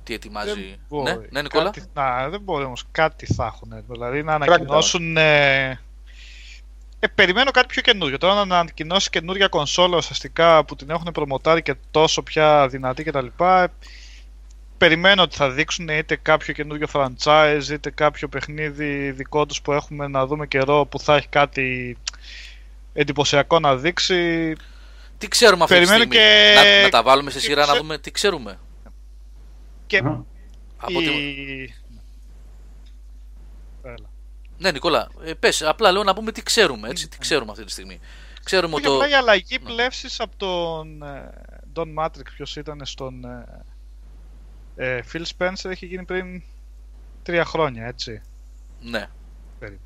[0.03, 0.79] τι ετοιμάζει.
[0.89, 1.03] μπορεί.
[1.03, 3.83] Ναι, ναι, Νικόλα; Κάτι, να, δεν μπορεί όμως κάτι θα έχουν.
[3.89, 5.17] Δηλαδή να ανακοινώσουν.
[5.17, 5.79] Ε,
[7.03, 8.17] ε, περιμένω κάτι πιο καινούριο.
[8.17, 13.25] Τώρα να ανακοινώσει καινούρια κονσόλα ουσιαστικά που την έχουν προμοτάρει και τόσο πια δυνατή κτλ.
[13.39, 13.65] Ε,
[14.77, 20.07] περιμένω ότι θα δείξουν είτε κάποιο καινούριο franchise είτε κάποιο παιχνίδι δικό τους που έχουμε
[20.07, 21.97] να δούμε καιρό που θα έχει κάτι
[22.93, 24.53] εντυπωσιακό να δείξει.
[25.17, 27.65] Τι ξέρουμε αυτή τη Περιμένω στιγμή; και- Να, να τα βάλουμε σε και σειρά να
[27.65, 28.59] ξέ- δούμε τι ξέρουμε.
[29.87, 30.21] Και Μμμ.
[30.77, 31.05] Από η...
[31.05, 31.73] τι...
[34.63, 34.71] Έλα.
[34.71, 37.71] Ναι, Νικόλα, ε, πες, απλά λέω να πούμε τι ξέρουμε, έτσι, τι ξέρουμε αυτή τη
[37.71, 37.99] στιγμή.
[38.43, 38.95] Ξέρουμε Όχι ότι.
[38.95, 39.69] απλά η αλλαγή Ναι.
[39.73, 41.31] πλεύσης από τον ε,
[41.75, 43.45] Don Matrix, ποιος ήταν στον ε,
[44.75, 46.41] ε, Phil Spencer, έχει γίνει πριν
[47.23, 48.21] τρία χρόνια, έτσι.
[48.81, 49.07] Ναι,
[49.59, 49.81] περίπου.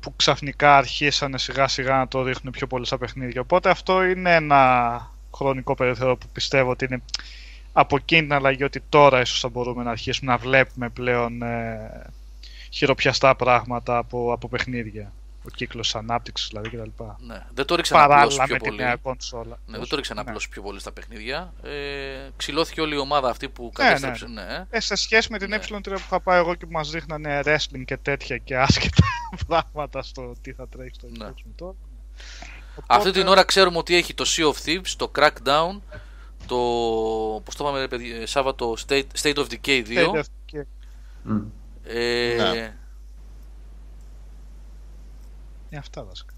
[0.00, 3.40] Που ξαφνικά αρχίσανε σιγά σιγά να το ρίχνουν πιο πολύ στα παιχνίδια.
[3.40, 7.02] Οπότε αυτό είναι ένα χρονικό περιθώριο που πιστεύω ότι είναι
[7.72, 12.06] από εκείνη την αλλαγή ότι τώρα ίσως θα μπορούμε να αρχίσουμε να βλέπουμε πλέον ε,
[12.74, 15.12] χειροπιαστά πράγματα από, από παιχνίδια.
[15.46, 17.02] Ο κύκλος ανάπτυξης δηλαδή κτλ.
[17.26, 17.46] ναι.
[17.54, 18.82] Δεν το ρίξαν απλώ Παράλληλα πιο με τη πολύ.
[18.82, 19.58] νέα κονσόλα.
[19.66, 20.22] Ναι, δεν το ρίξαν Ναι.
[20.26, 21.52] απλώ πιο πολύ στα παιχνίδια.
[21.62, 21.70] Ε,
[22.36, 24.26] ξυλώθηκε όλη η ομάδα αυτή που Ναι, κατέστρεψε.
[24.26, 24.66] Ναι, ε.
[24.70, 25.56] Ε, σε σχέση με την Ναι.
[25.56, 29.02] ε3 που είχα πάει εγώ και που μας δείχνανε wrestling και τέτοια και άσχετα
[29.46, 31.26] πράγματα στο τι θα τρέχει στο Ναι.
[31.28, 31.74] Xbox μου τώρα.
[32.86, 35.80] Αυτή Οπότε- την ώρα ξέρουμε ότι έχει το Sea of Thieves, το Crackdown,
[36.46, 36.56] το.
[37.44, 40.10] Πώς το είπαμε, ρε παιδί, ε, Σάββατο, State, State of Decay 2.
[40.10, 40.62] State of Decay.
[41.22, 41.40] Μμ.
[41.84, 42.74] Ε, Ναι.
[45.70, 46.32] Ε, αυτά βασικά.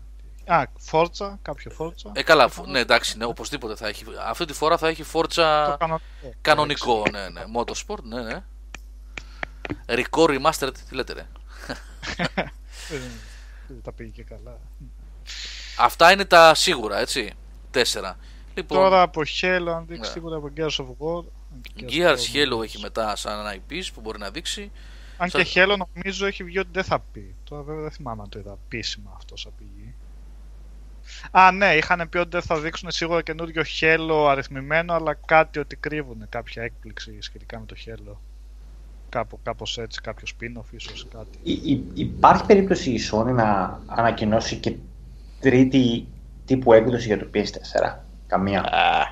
[0.47, 2.11] Α, Forza, κάποιο Forza.
[2.13, 4.05] ε, καλά, φ- ναι, εντάξει, ναι, οπωσδήποτε θα έχει.
[4.27, 6.01] Αυτή τη φορά θα έχει το Forza κανονικό.
[6.41, 7.43] κανονικό, ναι, ναι.
[7.57, 8.43] Motorsport, ναι, ναι.
[9.87, 11.27] Record Remastered, τι λέτε, ρε.
[12.89, 13.01] Δεν,
[13.69, 14.59] δεν τα πήγε και καλά.
[15.79, 17.33] Αυτά είναι τα σίγουρα, έτσι.
[17.71, 18.17] Τέσσερα.
[18.55, 20.15] Λοιπόν, Τώρα από Halo, αν δείξει Ναι.
[20.15, 21.25] τίποτα από Gears of War.
[21.91, 24.71] Gears Halo έχει μετά σαν IPs που μπορεί να δείξει.
[25.19, 27.35] Αν Σαν- και Halo νομίζω έχει βγει ότι δεν θα πει.
[27.45, 29.95] Τώρα βέβαια δεν θυμάμαι αν το είδα επίσημα αυτό σαν πηγή.
[31.31, 35.77] Α, ναι, είχαν πει ότι δεν θα δείξουν σίγουρα καινούριο Halo αριθμημένο, αλλά κάτι ότι
[35.77, 38.17] κρύβουν κάποια έκπληξη σχετικά με το Halo.
[39.09, 41.39] Κάπου, κάπως έτσι, κάποιο spin-off ίσως κάτι.
[41.43, 44.77] Υ- υ- υπάρχει περίπτωση η Sony να ανακοινώσει και
[45.41, 46.07] τρίτη
[46.45, 48.06] τύπου έκδοση για το PS4.
[48.27, 48.64] Καμία.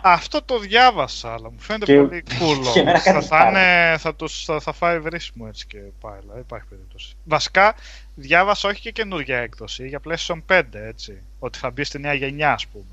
[0.02, 2.68] Αυτό το διάβασα, αλλά μου φαίνεται Και- πολύ cool.
[2.72, 3.02] και εμένα όμως.
[3.02, 3.48] θα, κάτι θα, πάρει.
[3.50, 7.14] είναι, θα, τους, θα, θα φάει βρίσιμο έτσι και πάει, δηλαδή υπάρχει περίπτωση.
[7.24, 7.74] Βασικά,
[8.14, 11.22] διάβασα όχι και καινούργια έκδοση, για PlayStation 5, έτσι.
[11.38, 12.84] Ότι θα μπει στη νέα γενιά, ας πούμε.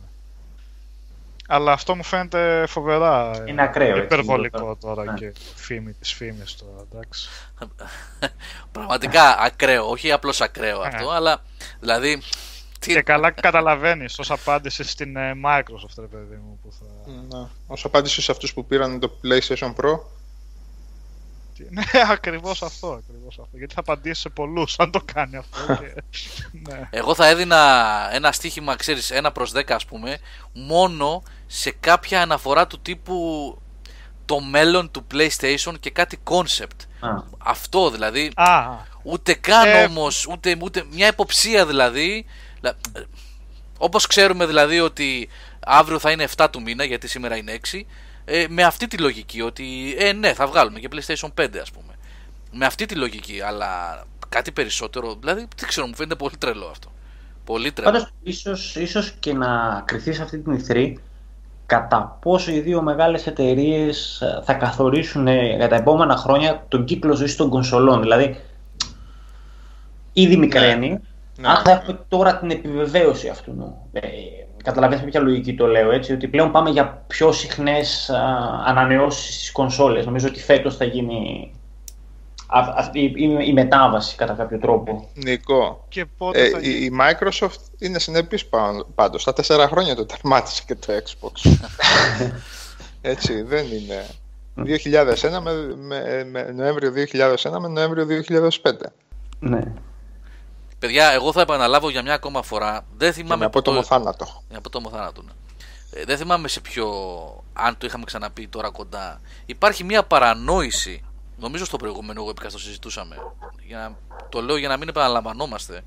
[1.47, 5.13] Αλλά αυτό μου φαίνεται φοβερά ε, Είναι ακραίο, έτσι, υπερβολικό το- τώρα ναι.
[5.13, 7.29] και φήμη της φήμης τώρα, εντάξει.
[8.71, 11.41] Πραγματικά ακραίο, όχι απλώς ακραίο αυτό, αλλά
[11.79, 12.21] δηλαδή.
[12.81, 12.93] Τι...
[12.93, 17.11] Και καλά καταλαβαίνεις ως απάντηση στην ε, Microsoft, ρε παιδί μου, που θα...
[17.37, 17.47] Ναι.
[17.67, 19.99] Όσο απάντηση σε αυτούς που πήραν το PlayStation Pro,
[21.69, 23.57] Ναι, ακριβώς αυτό, ακριβώς αυτό.
[23.57, 25.57] Γιατί θα απαντήσει σε πολλούς αν το κάνει αυτό.
[25.81, 25.93] Και...
[26.51, 26.87] ναι.
[26.89, 27.59] Εγώ θα έδινα
[28.11, 30.17] ένα στοίχημα, ξέρεις, ένα προς 10 ας πούμε,
[30.53, 33.15] μόνο σε κάποια αναφορά του τύπου
[34.25, 36.87] το μέλλον του PlayStation και κάτι concept.
[37.37, 38.31] Αυτό δηλαδή.
[38.35, 38.89] Α.
[39.03, 39.83] Ούτε καν ε...
[39.83, 42.25] όμως, ούτε, ούτε μια υποψία δηλαδή.
[43.77, 47.81] Όπως ξέρουμε δηλαδή ότι αύριο θα είναι 7 του μήνα, γιατί σήμερα είναι 6
[48.25, 51.93] ε, με αυτή τη λογική ότι ε, ναι θα βγάλουμε και PlayStation 5 ας πούμε.
[52.51, 56.91] Με αυτή τη λογική αλλά κάτι περισσότερο δηλαδή δεν ξέρω μου φαίνεται πολύ τρελό αυτό.
[57.45, 57.91] Πολύ τρελό.
[57.91, 60.99] Πάντως ίσως, ίσως και να κρυθεί σε αυτή την ηθρή
[61.65, 66.85] κατά πόσο οι δύο μεγάλες εταιρείες ε, θα καθορίσουν ε, για τα επόμενα χρόνια τον
[66.85, 68.01] κύκλο ζωής των κονσολών.
[68.01, 68.39] Δηλαδή
[70.13, 70.99] ήδη μικραίνει
[71.41, 71.47] ναι.
[71.47, 71.53] Ναι.
[71.53, 74.07] αν θα έχουμε τώρα την επιβεβαίωση αυτού ε,
[74.63, 78.09] καταλαβαίνετε ποια λογική το λέω έτσι, ότι πλέον πάμε για πιο συχνές
[78.65, 80.05] ανανεώσεις στις κονσόλες.
[80.05, 81.51] Νομίζω ότι φέτος θα γίνει
[82.75, 83.13] αυτή
[83.45, 85.09] η, μετάβαση κατά κάποιο τρόπο.
[85.13, 88.45] Νικό, και πότε ε, θα η, η, Microsoft είναι συνεπής
[88.95, 89.21] πάντως.
[89.21, 91.57] Στα τέσσερα χρόνια το τερμάτισε και το Xbox.
[93.11, 94.05] έτσι, δεν είναι.
[94.57, 94.63] 2001
[95.43, 98.05] με, με, με Νοέμβριο 2001 με Νοέμβριο
[98.63, 98.71] 2005.
[99.39, 99.61] Ναι.
[100.81, 102.85] Παιδιά, εγώ θα επαναλάβω για μια ακόμα φορά.
[102.97, 103.45] Δεν θυμάμαι.
[103.45, 104.43] από το θάνατο.
[104.53, 105.31] Από το θάνατο, ναι.
[105.91, 106.87] Ε, δεν θυμάμαι σε ποιο.
[107.53, 109.21] Αν το είχαμε ξαναπεί τώρα κοντά.
[109.45, 111.03] Υπάρχει μια παρανόηση.
[111.37, 113.15] Νομίζω στο προηγούμενο εγώ το συζητούσαμε.
[113.67, 115.81] Για να, το λέω για να μην επαναλαμβανόμαστε.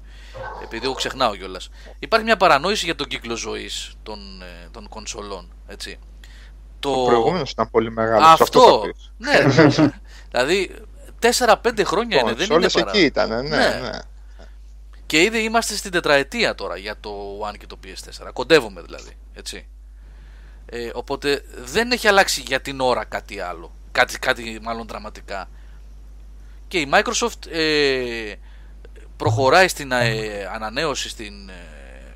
[0.62, 1.70] Επειδή εγώ ξεχνάω κιόλας.
[1.98, 5.52] Υπάρχει μια παρανόηση για τον κύκλο ζωής των, ε, των κονσολών.
[5.66, 5.98] Έτσι.
[6.78, 8.40] Το, το προηγούμενος ήταν πολύ μεγάλος.
[8.40, 8.44] Αυτό.
[8.44, 8.82] αυτό
[9.16, 9.90] ναι,
[10.30, 10.74] δηλαδή
[11.20, 12.32] 4-5 χρόνια είναι.
[12.32, 12.90] Δεν είναι παρά...
[12.90, 13.28] εκεί ήταν.
[13.28, 13.40] ναι.
[13.40, 13.78] ναι.
[13.82, 13.98] ναι.
[15.14, 18.30] Και ήδη είμαστε στην τετραετία τώρα για το One και το PS4.
[18.32, 19.16] Κοντεύουμε δηλαδή.
[19.34, 19.66] Έτσι.
[20.66, 23.72] Ε, οπότε δεν έχει αλλάξει για την ώρα κάτι άλλο.
[23.92, 25.48] Κάτι, κάτι μάλλον δραματικά.
[26.68, 28.34] Και η Microsoft ε,
[29.16, 31.52] προχωράει στην ε, ανανέωση, στην ε,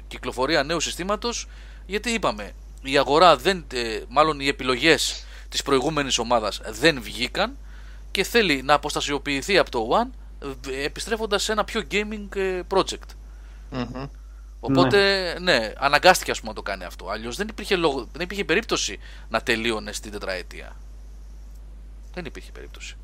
[0.08, 1.48] κυκλοφορία νέου συστήματος
[1.86, 7.56] γιατί είπαμε η αγορά δεν, ε, μάλλον οι επιλογές της προηγούμενης ομάδας δεν βγήκαν
[8.10, 10.10] και θέλει να αποστασιοποιηθεί από το One
[10.84, 13.08] επιστρέφοντας σε ένα πιο gaming ε, project.
[13.72, 14.08] mm
[14.60, 14.98] Οπότε,
[15.40, 15.58] ναι.
[15.58, 17.08] ναι, αναγκάστηκε ας πούμε, να το κάνει αυτό.
[17.08, 20.76] Αλλιώς δεν, υπήρχε λόγο, δεν υπήρχε περίπτωση να τελείωνε στην τετραετία.
[22.14, 22.96] Δεν υπήρχε περίπτωση.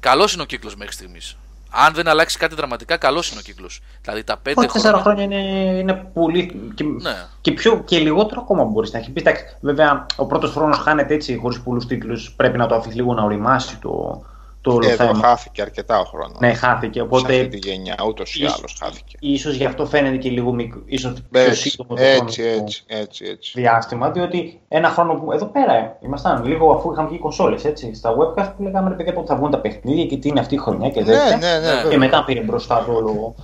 [0.00, 1.36] Καλός είναι ο κύκλος μέχρι στιγμής.
[1.70, 3.80] Αν δεν αλλάξει κάτι δραματικά, καλός είναι ο κύκλος.
[4.02, 4.72] Δηλαδή τα πέντε χρόνια.
[4.72, 6.72] Τέσσερα χρόνια είναι, είναι πολύ.
[6.74, 7.26] Και, ναι.
[7.40, 9.22] και, πιο, και λιγότερο ακόμα μπορείς να έχεις πει.
[9.60, 12.32] Βέβαια, ο πρώτος χρόνος χάνεται έτσι χωρίς πολλούς τίτλους.
[12.32, 14.24] Πρέπει να το αφήσεις λίγο να οριμάσει το,
[14.60, 15.18] το όλο Εδώ θέμα.
[15.18, 16.38] χάθηκε αρκετά ο χρόνος.
[16.38, 17.00] Ναι, χάθηκε.
[17.00, 17.32] Οπότε...
[17.32, 19.16] Σε αυτή τη γενιά, ούτως ή άλλως χάθηκε.
[19.20, 20.82] Ίσως γι' αυτό φαίνεται και λίγο μικρό.
[20.84, 23.52] Ίσως πιο σύντομο το έτσι, έτσι, έτσι, έτσι.
[23.54, 24.10] διάστημα.
[24.10, 25.32] Διότι ένα χρόνο που.
[25.32, 27.60] Εδώ πέρα ήμασταν λίγο αφού είχαμε βγει κονσόλες.
[27.92, 30.54] Στα webcast που λέγαμε ρε παιδιά πότε θα βγουν τα παιχνίδια και τι είναι αυτή
[30.54, 31.36] η χρονιά και τέτοια.
[31.36, 33.34] Ναι, ναι, ναι, και μετά πήρε μπροστά το όλο,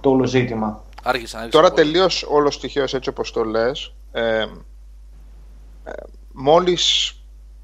[0.00, 0.84] το όλο ζήτημα.
[1.02, 3.94] Άργησα, άργησα Τώρα τελείως όλο στοιχείο έτσι όπως το λες.
[4.12, 4.46] Ε, ε,
[6.32, 7.14] Μόλις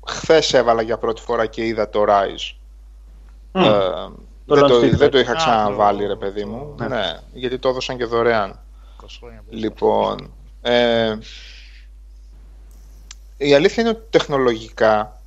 [0.07, 2.57] χθες έβαλα για πρώτη φορά και είδα το Rise
[3.53, 3.65] Mm.
[3.65, 6.75] Ε, δεν, το, δεν το είχα ξαναβάλει, ρε παιδί μου.
[6.79, 6.89] Ναι.
[6.89, 7.19] ναι.
[7.33, 8.61] γιατί το έδωσαν και δωρεάν.
[9.49, 11.17] Λοιπόν, ε,
[13.37, 15.21] η αλήθεια είναι ότι τεχνολογικά,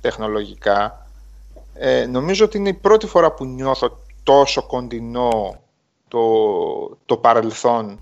[0.00, 1.06] τεχνολογικά
[1.74, 5.60] ε, νομίζω ότι είναι η πρώτη φορά που νιώθω τόσο κοντινό
[6.08, 6.20] το,
[7.06, 8.00] το παρελθόν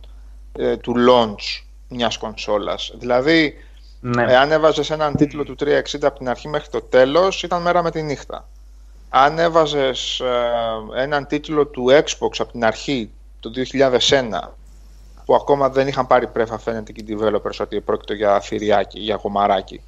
[0.53, 2.93] ε, του launch μιας κονσόλας.
[2.99, 3.55] Δηλαδή,
[4.01, 4.25] ναι.
[4.29, 7.91] εάν έβαζες έναν τίτλο του 360 από την αρχή μέχρι το τέλος, ήταν μέρα με
[7.91, 8.49] τη νύχτα
[9.13, 13.51] αν έβαζες ε, έναν τίτλο του Xbox από την αρχή το
[14.09, 14.29] 2001
[15.25, 19.21] που ακόμα δεν είχαν πάρει πρέφα φαίνεται και οι developers ότι πρόκειται για θηριάκι, για
[19.23, 19.83] γομαράκι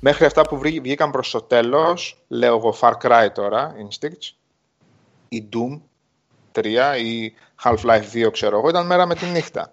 [0.00, 4.34] μέχρι αυτά που βγήκαν προς το τέλος λέω εγώ Far Cry τώρα Instincts
[5.28, 5.80] η Doom
[6.52, 6.64] 3
[7.02, 9.72] ή Half-Life 2 ξέρω εγώ ήταν μέρα με τη νύχτα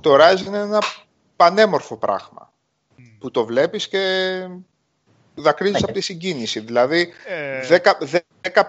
[0.00, 0.82] το Rise είναι ένα
[1.36, 2.52] πανέμορφο πράγμα
[3.18, 4.00] που το βλέπεις και
[5.34, 5.84] δακρύζεις okay.
[5.84, 6.60] από τη συγκίνηση.
[6.60, 7.12] Δηλαδή,
[7.68, 7.80] ε...
[7.84, 7.92] 10,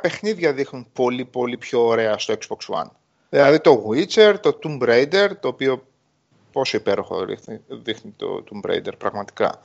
[0.01, 2.89] παιχνίδια δείχνουν πολύ πολύ πιο ωραία στο Xbox One.
[3.29, 5.85] Δηλαδή το Witcher, το Tomb Raider, το οποίο
[6.51, 9.61] πόσο υπέροχο δείχνει, δείχνει το Tomb Raider πραγματικά.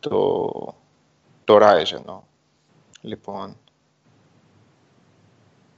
[0.00, 0.74] Το,
[1.44, 2.22] το Rise εννοώ.
[3.00, 3.56] Λοιπόν,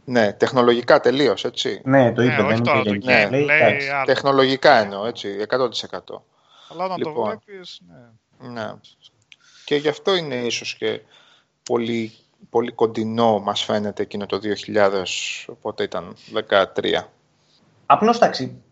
[0.05, 1.81] ναι, τεχνολογικά τελείως, έτσι.
[1.85, 5.59] Ναι, το είπε, ναι, δεν είναι ναι, λέει, λέει, τεχνολογικά εννοώ, έτσι, 100%.
[6.69, 7.81] Αλλά να λοιπόν, το βλέπεις,
[8.41, 8.49] ναι.
[8.49, 8.73] ναι.
[9.65, 11.01] Και γι' αυτό είναι ίσως και
[11.63, 12.13] πολύ,
[12.51, 14.41] πολύ κοντινό μας φαίνεται εκείνο το
[14.75, 15.05] 2000,
[15.47, 16.17] οπότε ήταν
[16.51, 17.09] 13.
[17.87, 18.63] Απλώς, εντάξει,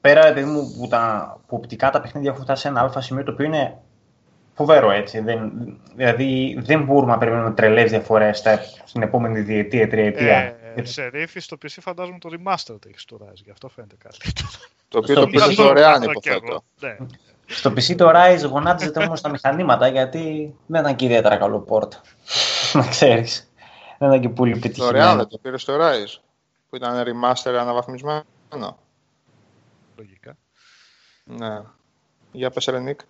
[0.00, 3.22] πέρα παιδί μου που, τα, που οπτικά τα παιχνίδια έχουν φτάσει σε ένα αλφα σημείο
[3.22, 3.78] το οποίο είναι
[4.54, 5.20] φοβερό έτσι.
[5.20, 5.52] Δεν,
[5.94, 8.42] δηλαδή δεν μπορούμε να περιμένουμε τρελές διαφορές
[8.84, 10.56] στην επόμενη διετία, τριετία.
[10.74, 14.48] Ε, σε ρίφη στο PC φαντάζομαι το remaster έχεις στο Rise, γι' αυτό φαίνεται καλύτερο.
[14.88, 16.64] Το οποίο το PC δωρεάν υποθέτω.
[16.80, 16.96] Ναι.
[17.46, 21.88] Στο PC το Rise γονάτιζεται όμω τα μηχανήματα γιατί δεν ήταν και ιδιαίτερα καλό port.
[22.72, 23.50] να ξέρεις.
[23.98, 24.92] Δεν ήταν και πολύ πετυχημένο.
[24.92, 26.20] Δωρεάν δεν το πήρε στο Rise
[26.68, 28.22] που ήταν remaster αναβαθμισμένο.
[29.96, 30.36] Λογικά.
[31.24, 31.60] Ναι.
[32.32, 33.00] Για πες Ρενίκ.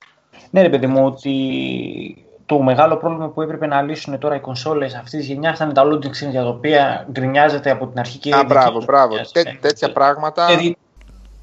[0.51, 4.95] Ναι ρε παιδί μου, ότι το μεγάλο πρόβλημα που έπρεπε να λύσουν τώρα οι κονσόλες
[4.95, 8.45] αυτής της γενιάς ήταν τα loading screens για τα οποία γκρινιάζεται από την αρχική Α,
[8.45, 9.16] μπράβο, μπράβο.
[9.32, 10.76] Τέ, τέτοια πράγματα, δηλαδή,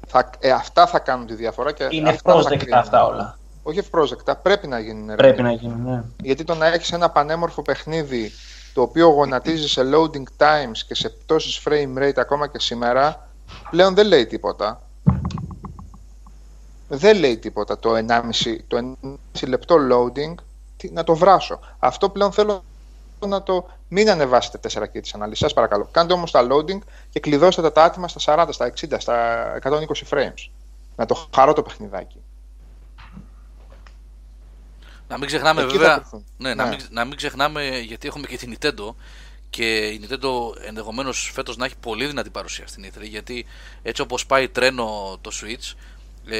[0.06, 1.72] θα, ε, αυτά θα κάνουν τη διαφορά.
[1.72, 3.38] Και είναι ευπρόσδεκτα αυτά όλα.
[3.62, 5.16] Όχι ευπρόσδεκτα, πρέπει να γίνουν.
[5.16, 6.02] Πρέπει να γίνουν, ναι.
[6.22, 8.32] Γιατί το να έχεις ένα πανέμορφο παιχνίδι
[8.74, 13.28] το οποίο γονατίζει σε loading times και σε πτώσεις frame rate ακόμα και σήμερα,
[13.70, 14.80] πλέον δεν λέει τίποτα
[16.88, 20.34] δεν λέει τίποτα το 1,5, το 1,5 λεπτό loading
[20.90, 21.60] να το βράσω.
[21.78, 22.64] Αυτό πλέον θέλω
[23.26, 25.38] να το μην ανεβάσετε 4 και τις αναλύσεις.
[25.38, 25.88] Σας παρακαλώ.
[25.90, 26.78] Κάντε όμως τα loading
[27.10, 30.50] και κλειδώστε τα άτομα στα 40, στα 60, στα 120 frames.
[30.96, 32.20] Να το χαρώ το παιχνιδάκι.
[35.08, 36.70] Να μην ξεχνάμε Εκεί βέβαια, ναι, Να, ναι.
[36.70, 38.94] μην, να μην ξεχνάμε γιατί έχουμε και την Nintendo
[39.50, 40.30] και η Nintendo
[40.66, 43.46] ενδεχομένως φέτος να έχει πολύ δυνατή παρουσία στην E3 γιατί
[43.82, 45.74] έτσι όπως πάει τρένο το Switch
[46.30, 46.38] ε,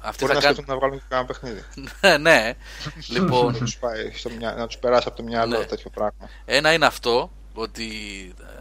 [0.00, 0.66] αυτή Μπορεί θα να κάνει...
[0.66, 1.64] να βγάλουν και κανένα παιχνίδι.
[2.00, 2.54] ναι, ναι.
[3.08, 3.52] λοιπόν...
[4.56, 5.64] να τους περάσει από το μυαλό ναι.
[5.64, 6.30] τέτοιο πράγμα.
[6.44, 7.88] Ένα είναι αυτό, ότι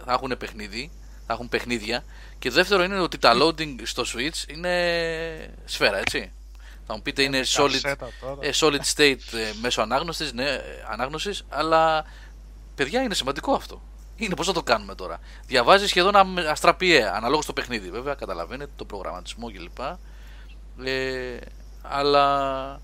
[0.05, 0.91] θα έχουν παιχνίδι,
[1.27, 2.03] θα έχουν παιχνίδια.
[2.39, 6.31] Και δεύτερο είναι ότι τα loading στο Switch είναι σφαίρα, έτσι.
[6.87, 7.93] Θα μου πείτε είναι solid,
[8.39, 10.61] ε, solid state ε, μέσω ανάγνωσης, ναι,
[10.91, 12.05] ανάγνωσης, αλλά
[12.75, 13.81] παιδιά είναι σημαντικό αυτό
[14.19, 18.85] είναι πώς θα το κάνουμε τώρα; Διαβάζει σχεδόν αστραπιαία, αναλόγως στο παιχνίδι βέβαια, καταλαβαίνετε, το
[18.85, 19.77] προγραμματισμό κλπ.
[20.83, 21.37] Ε,
[21.81, 22.81] αλλά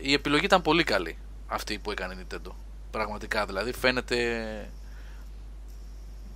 [0.00, 2.50] η επιλογή ήταν πολύ καλή αυτή που έκανε η Nintendo.
[2.90, 4.16] Πραγματικά δηλαδή φαίνεται.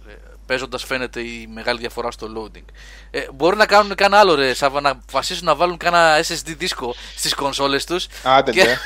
[0.09, 0.13] Ε,
[0.47, 2.65] Παίζοντας φαίνεται η μεγάλη διαφορά στο loading.
[3.11, 6.95] Ε, μπορεί να κάνουν κανένα άλλο ρε, Σάβα, να αποφασίσουν να βάλουν κανένα SSD δίσκο
[7.17, 8.07] στις κονσόλες τους.
[8.23, 8.77] Άντε, και...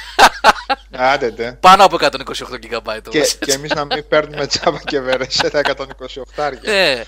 [0.90, 2.98] Άντε, Πάνω από 128 GB.
[3.09, 6.53] Και, και εμείς να μην παίρνουμε τσάπα και βερεσέ τα 128.
[6.62, 7.03] Ε,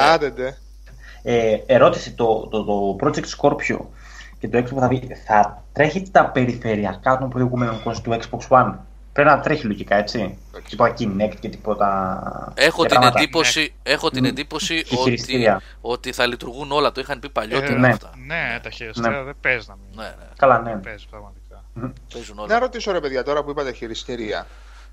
[0.00, 0.58] Άντε,
[1.22, 3.78] ε, ερώτηση, το, το, το Project Scorpio
[4.38, 8.74] και το Xbox θα, θα τρέχει τα περιφερειακά των προηγούμενων του Xbox One.
[9.12, 10.38] Πρέπει να τρέχει λογικά, έτσι.
[10.68, 12.52] Τίποτα Kinect και τίποτα.
[12.54, 15.48] Έχω την εντύπωση, έχω την εντύπωση ότι,
[15.80, 16.92] ότι θα λειτουργούν όλα.
[16.92, 17.72] Το είχαν πει παλιότερα.
[17.72, 17.88] Ε, ναι.
[17.88, 18.10] Αυτά.
[18.26, 19.22] ναι, τα χειριστήρια ναι.
[19.22, 19.96] δεν παίζει να μην.
[19.96, 20.26] Ναι, ναι.
[20.36, 20.70] Καλά, ναι.
[20.70, 21.64] Δεν παίζει πραγματικά.
[22.12, 22.48] Παίζουν όλα.
[22.48, 24.46] Να ρωτήσω ρε παιδιά τώρα που είπατε χειριστήρια.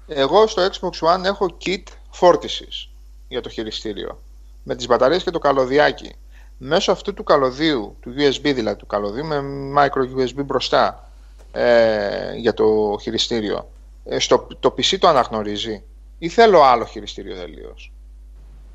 [0.07, 2.89] Εγώ στο Xbox One έχω kit φόρτισης
[3.27, 4.21] για το χειριστήριο.
[4.63, 6.15] Με τις μπαταρίες και το καλωδιάκι.
[6.57, 9.41] Μέσω αυτού του καλωδίου, του USB δηλαδή του καλωδίου, με
[9.77, 11.09] micro USB μπροστά
[11.51, 13.69] ε, για το χειριστήριο
[14.05, 15.83] ε, στο, το PC το αναγνωρίζει
[16.17, 17.91] ή θέλω άλλο χειριστήριο τελείως;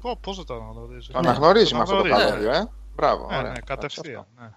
[0.01, 2.69] Πώ δεν το αναγνωρίζει; Το αναγνωρίζει με αυτό το καλώδιο, ε.
[2.95, 3.27] Μπράβο.
[3.31, 4.27] Ναι, ναι, κατευθείαν.
[4.41, 4.51] Ναι.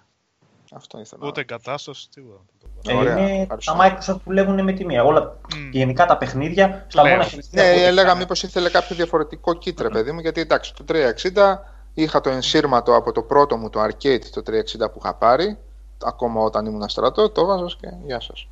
[0.73, 1.27] Αυτό ήθελα.
[1.27, 2.41] Ούτε εγκατάσταση, τίποτα.
[2.87, 5.03] Ε, είναι τα Microsoft που λέγουν με τη μία.
[5.03, 5.69] Όλα, mm.
[5.71, 10.41] γενικά τα παιχνίδια στα μόνα Ναι, έλεγα μήπως ήθελε κάποιο διαφορετικό κίτρε, παιδί μου, γιατί
[10.41, 11.57] εντάξει, το 360
[11.93, 15.57] είχα το ενσύρματο από το πρώτο μου το arcade το 360 που είχα πάρει,
[16.03, 18.47] ακόμα όταν ήμουν στρατό, το βάζω και γεια σας.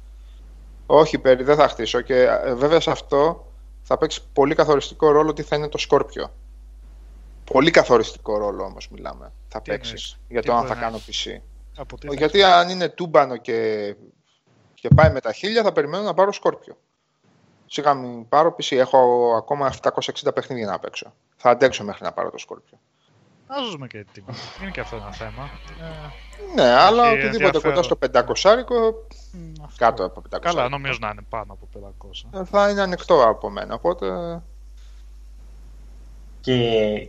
[0.85, 2.01] Όχι, περί, δεν θα χτίσω.
[2.01, 3.45] Και ε, βέβαια σε αυτό
[3.81, 6.33] θα παίξει πολύ καθοριστικό ρόλο τι θα είναι το Σκόρπιο.
[7.51, 9.31] Πολύ καθοριστικό ρόλο όμως μιλάμε.
[9.47, 11.41] Θα παίξεις για το αν θα κάνω PC.
[12.11, 13.95] Γιατί αν είναι τούμπανο και,
[14.73, 16.77] και πάει με τα χίλια θα περιμένω να πάρω Σκόρπιο.
[17.65, 18.75] Σιγά μην πάρω PC.
[18.75, 21.13] Έχω ακόμα 760 παιχνίδια να παίξω.
[21.35, 22.79] Θα αντέξω μέχρι να πάρω το Σκόρπιο.
[23.53, 24.27] Α ζούμε και τιμή.
[24.61, 25.49] Είναι και αυτό ένα θέμα.
[25.81, 28.75] Ε, ναι, αλλά οτιδήποτε κοντά στο 500 άρικο,
[29.77, 30.39] κάτω από 500.
[30.41, 31.93] Καλά, νομίζω να είναι πάνω από
[32.33, 32.39] 500.
[32.39, 34.07] Ε, θα είναι ανοιχτό από μένα, οπότε...
[36.41, 36.59] Και,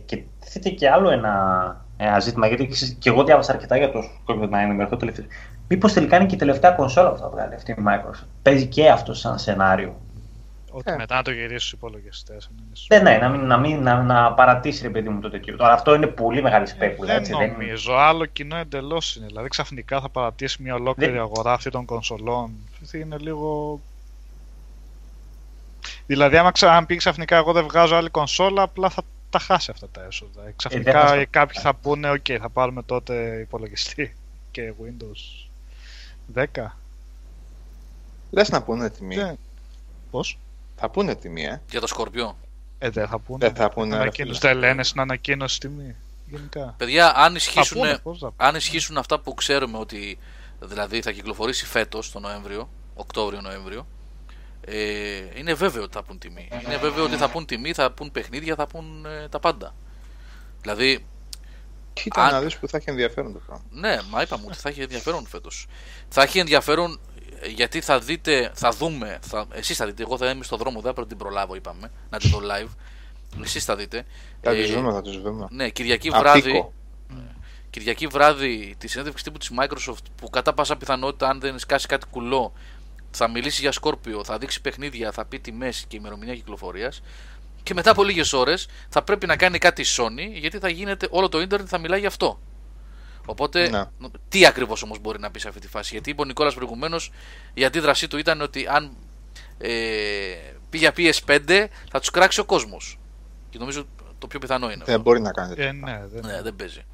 [0.05, 4.47] και θέτει και άλλο ένα, ένα ζήτημα, γιατί και εγώ διάβασα αρκετά για το Scorpio
[4.49, 5.25] να ενημερωθώ τελευταίο.
[5.67, 8.27] Μήπως τελικά είναι και η τελευταία κονσόλα που θα βγάλει αυτή η Microsoft.
[8.41, 9.95] Παίζει και αυτό σαν σενάριο.
[10.75, 10.95] Ότι ε.
[10.95, 12.37] μετά να το γυρίσει στους υπολογιστέ.
[12.87, 15.55] Ναι, ναι, να, μην, να, μην, να, να παρατήσει ρε παιδί μου το τέτοιο.
[15.55, 17.11] Τώρα αυτό είναι πολύ μεγάλη σπέκουλα.
[17.11, 17.91] Ε, δεν έτσι, νομίζω.
[17.91, 18.01] Δεν...
[18.01, 19.25] Άλλο κοινό εντελώς είναι.
[19.25, 21.21] Δηλαδή ξαφνικά θα παρατήσει μια ολόκληρη δεν...
[21.21, 22.51] αγορά αυτή των κονσολών.
[22.93, 23.79] Είναι λίγο.
[26.05, 26.75] Δηλαδή, άμα ξα...
[26.75, 30.47] αν πει ξαφνικά εγώ δεν βγάζω άλλη κονσόλα, απλά θα τα χάσει αυτά τα έσοδα.
[30.47, 34.15] Ε, ξαφνικά ε, κάποιοι θα πούνε, OK, θα πάρουμε τότε υπολογιστή
[34.51, 35.47] και Windows
[36.55, 36.65] 10.
[38.31, 39.15] Λες να πούνε τιμή.
[39.15, 39.33] Ναι.
[40.11, 40.37] Πώς;
[40.75, 41.61] Θα πούνε τιμή, ε.
[41.69, 42.37] Για το Σκορπιό.
[42.77, 43.37] Ε, δεν θα πούνε.
[43.47, 43.95] Δεν θα πούνε.
[43.95, 45.95] Ανακοίνωση, δεν λένε στην ανακοίνωση τιμή.
[46.25, 46.73] Γενικά.
[46.77, 47.81] Παιδιά, αν ισχύσουν,
[48.35, 50.17] αν ισχύσουν αυτά που ξέρουμε ότι
[50.59, 53.87] δηλαδή θα κυκλοφορήσει φέτος τον Νοέμβριο, Οκτώβριο-Νοέμβριο.
[54.65, 56.47] Ε, είναι βέβαιο ότι θα πούν τιμή.
[56.65, 59.75] Είναι βέβαιο ότι θα πούν τιμή, θα πούν παιχνίδια, θα πούν ε, τα πάντα.
[60.61, 61.05] Δηλαδή,
[61.93, 63.63] Κοίτα Αν- να δεις που θα έχει ενδιαφέρον το πράγμα.
[63.71, 65.67] ναι, μα είπαμε ότι θα έχει ενδιαφέρον φέτος.
[66.09, 67.12] Θα έχει ενδιαφέρον ε,
[67.47, 69.19] γιατί θα δείτε, θα δούμε.
[69.21, 71.55] Θα, εσείς θα δείτε, εγώ θα είμαι στο δρόμο, δεν θα πρέπει να την προλάβω,
[71.55, 72.69] είπαμε, να τη δω live.
[73.43, 74.05] Εσείς θα δείτε.
[74.41, 75.47] Θα Ε, τις δούμε, θα τις δούμε.
[75.49, 76.23] Ναι, Κυριακή Απίκο.
[76.23, 76.69] βράδυ.
[77.69, 82.05] Κυριακή βράδυ τη συνέντευξη τύπου της Microsoft που κατά πάσα πιθανότητα αν δεν σκάσει κάτι
[82.07, 82.53] κουλό
[83.11, 87.01] θα μιλήσει για Σκόρπιο, θα δείξει παιχνίδια, θα πει τιμές και ημερομηνία κυκλοφορίας
[87.63, 91.07] και μετά από λίγες ώρες θα πρέπει να κάνει κάτι η Sony γιατί θα γίνεται
[91.09, 92.39] όλο το ίντερνετ θα μιλάει γι' αυτό.
[93.25, 93.83] Οπότε, Ναι.
[94.29, 97.11] τι ακριβώς όμως μπορεί να πει σε αυτή τη φάση; Γιατί είπε ο Νικόλας προηγουμένως,
[97.53, 98.95] η αντίδρασή του ήταν ότι αν
[99.57, 99.71] ε,
[100.69, 102.99] πει για PS5 θα τους κράξει ο κόσμος.
[103.49, 103.85] Και νομίζω
[104.19, 104.83] το πιο πιθανό είναι.
[104.85, 105.01] Δεν αυτό.
[105.01, 105.65] μπορεί να κάνει τέτοιο.
[105.67, 106.85] Ε, ναι, δεν Ναι, δεν παίζει.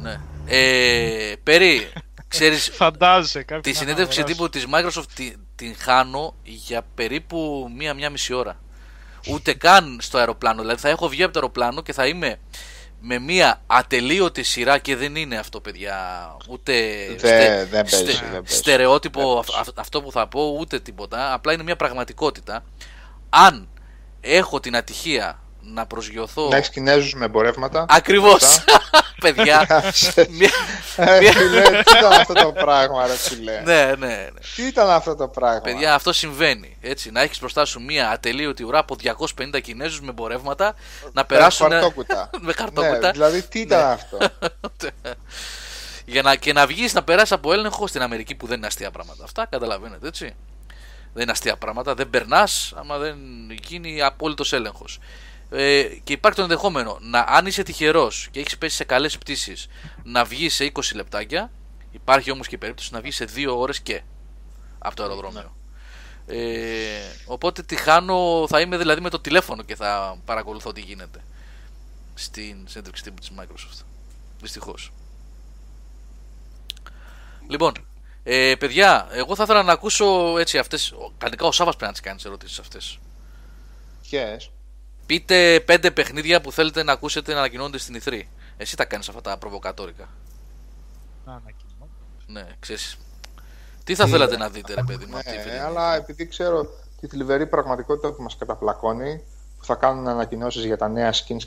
[0.00, 0.20] Ναι.
[0.46, 1.88] Ε, Περί,
[2.28, 3.60] ξέρεις, Φαντάζεσαι κάποιο.
[3.72, 8.60] τη συνέντευξη τύπου της Microsoft την, την χάνω για περίπου μία-μία μισή ώρα.
[9.30, 10.60] Ούτε καν στο αεροπλάνο.
[10.60, 12.38] Δηλαδή θα έχω βγει από το αεροπλάνο και θα είμαι
[13.00, 15.96] με μία ατελείωτη σειρά και δεν είναι αυτό, παιδιά.
[16.48, 16.72] Ούτε
[17.16, 18.56] Δεν- δεν παίζει, δεν παίζει.
[18.58, 19.60] στερεότυπο Δεν αυ- παίζει.
[19.70, 21.32] αυ- αυτό που θα πω, ούτε τίποτα.
[21.32, 22.64] Απλά είναι μια πραγματικότητα.
[23.30, 23.68] Αν
[24.20, 26.48] έχω την ατυχία να προσγειωθώ.
[26.48, 27.84] Να έχεις Κινέζους με εμπορεύματα.
[27.88, 28.42] Ακριβώς.
[28.42, 28.80] Αυτά.
[29.20, 29.66] Παιδιά.
[30.30, 30.50] μια-
[30.96, 33.60] Ε, μια- φίλε, τι ήταν αυτό το πράγμα, ρε φίλε.
[33.64, 34.28] ναι, ναι, ναι.
[34.56, 36.76] Τι ήταν αυτό το πράγμα; Παιδιά, αυτό συμβαίνει.
[36.80, 38.96] Έτσι, να έχεις μπροστά σου μία ατελείωτη ουρά από
[39.36, 40.74] 250 Κινέζους με εμπορεύματα
[41.12, 41.70] να περάσουν.
[41.70, 42.30] χαρτόκουτα.
[42.40, 42.98] με χαρτόκουτα.
[42.98, 43.92] Ναι, δηλαδή, τι ήταν Ναι.
[43.92, 44.18] αυτό;
[46.04, 48.90] για να, και να βγεις να περάσεις από έλεγχο στην Αμερική που δεν είναι αστεία
[48.90, 49.24] πράγματα.
[49.24, 50.34] Αυτά καταλαβαίνετε, έτσι.
[51.12, 51.94] Δεν είναι αστεία πράγματα.
[51.94, 53.16] Δεν περνάς άμα δεν
[53.66, 54.98] γίνει απόλυτος έλεγχος.
[55.50, 59.66] Ε, και υπάρχει το ενδεχόμενο να, αν είσαι τυχερός και έχεις πέσει σε καλές πτήσεις,
[60.04, 61.50] να βγεις σε 20 λεπτάκια.
[61.92, 64.02] Υπάρχει όμως και η περίπτωση να βγεις σε 2 ώρες και
[64.78, 65.56] από το αεροδρόμιο.
[66.26, 71.20] Ε, οπότε τη χάνω, θα είμαι δηλαδή με το τηλέφωνο και θα παρακολουθώ τι γίνεται
[72.14, 73.84] στην συνέντευξη τύπου της Microsoft.
[74.40, 74.92] Δυστυχώς.
[77.48, 77.72] Λοιπόν,
[78.22, 81.92] ε, παιδιά, εγώ θα ήθελα να ακούσω έτσι αυτές, ο- κανονικά ο Σάβας πρέπει να
[81.92, 82.98] τις κάνεις τις ερωτήσεις αυτές.
[84.10, 84.48] Yes.
[85.08, 88.22] Πείτε πέντε παιχνίδια που θέλετε να ακούσετε να ανακοινώνονται στην E3.
[88.56, 90.08] Εσύ τα κάνεις αυτά τα προβοκατόρικα.
[91.24, 91.88] Να ανακοινώ.
[92.26, 92.96] Ναι, ξέρεις.
[93.84, 95.58] Τι θα θέλατε να δείτε ρε παιδί μου αυτή η Ναι, φίλη.
[95.58, 96.66] αλλά επειδή ξέρω
[97.00, 99.22] τη θλιβερή πραγματικότητα που μας καταπλακώνει,
[99.58, 101.42] που θα κάνουν ανακοινώσεις για τα νέα skins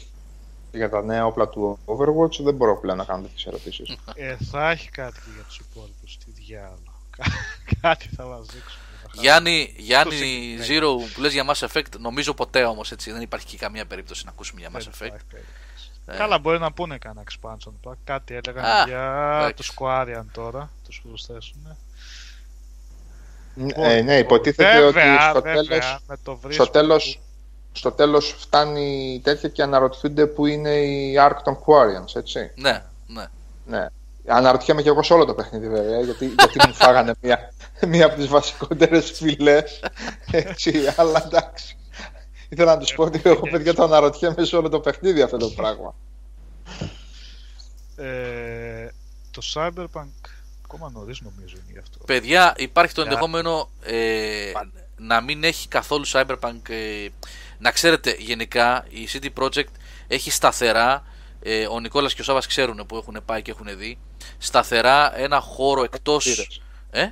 [0.72, 3.98] και για τα νέα όπλα του Overwatch, δεν μπορώ πλέον να κάνω τέτοιες ερωτήσεις.
[4.16, 6.18] Ε, θα έχει κάτι και για τους υπόλοιπους.
[6.18, 6.94] Τι διάλογο.
[7.82, 8.81] κάτι θα μας δείξουν.
[9.14, 10.98] Γιάννη, Γιάννη συγκεκριμένο.
[10.98, 14.26] Zero που λες για Mass Effect, νομίζω ποτέ όμως έτσι, δεν υπάρχει και καμία περίπτωση
[14.26, 15.06] να ακούσουμε για Mass Δεν Effect.
[15.06, 15.92] υπάρχει περίπτωση.
[16.06, 17.94] Ε, Καλά, μπορεί να πούνε κανένα expansion pack.
[18.04, 19.54] Κάτι έλεγαν Α, για εντάξει.
[19.56, 21.78] τους Quarian τώρα, τους προσθέσουν.
[23.76, 26.70] Ε, ναι, υποτίθεται βέβαια, ότι στο βέβαια, τέλος, με το στο βρίσκω.
[26.70, 27.20] τέλος,
[27.72, 32.52] στο τέλος φτάνει τέτοια και αναρωτιούνται που είναι η Ark των Quarians, έτσι.
[32.56, 33.26] Ναι, ναι.
[33.66, 33.86] Ναι.
[34.28, 37.54] Αναρωτιέμαι και εγώ σε όλο το παιχνίδι βέβαια, γιατί, γιατί μου φάγανε μία,
[37.88, 39.84] μία από τις βασικότερες φυλές,
[40.32, 41.76] έτσι, αλλά εντάξει.
[42.50, 45.48] Ήθελα να τους πω ότι εγώ παιδιά το αναρωτιέμαι σε όλο το παιχνίδι αυτό το
[45.50, 45.96] πράγμα.
[47.96, 48.88] Ε,
[49.32, 50.30] το Cyberpunk
[50.64, 51.98] ακόμα νωρίς νομίζω είναι γι' αυτό.
[52.06, 54.52] Παιδιά, υπάρχει το Για- ενδεχόμενο ε,
[54.98, 56.70] να μην έχει καθόλου Cyberpunk.
[56.70, 57.08] ε,
[57.60, 59.72] να ξέρετε, γενικά η City Project
[60.08, 61.04] έχει σταθερά.
[61.44, 63.98] Ε, ο Νικόλας και ο Σάβας ξέρουν που έχουν πάει και έχουν δει.
[64.38, 66.62] Σταθερά ένα χώρο εκτός Μπύρες.
[66.92, 67.08] Ε;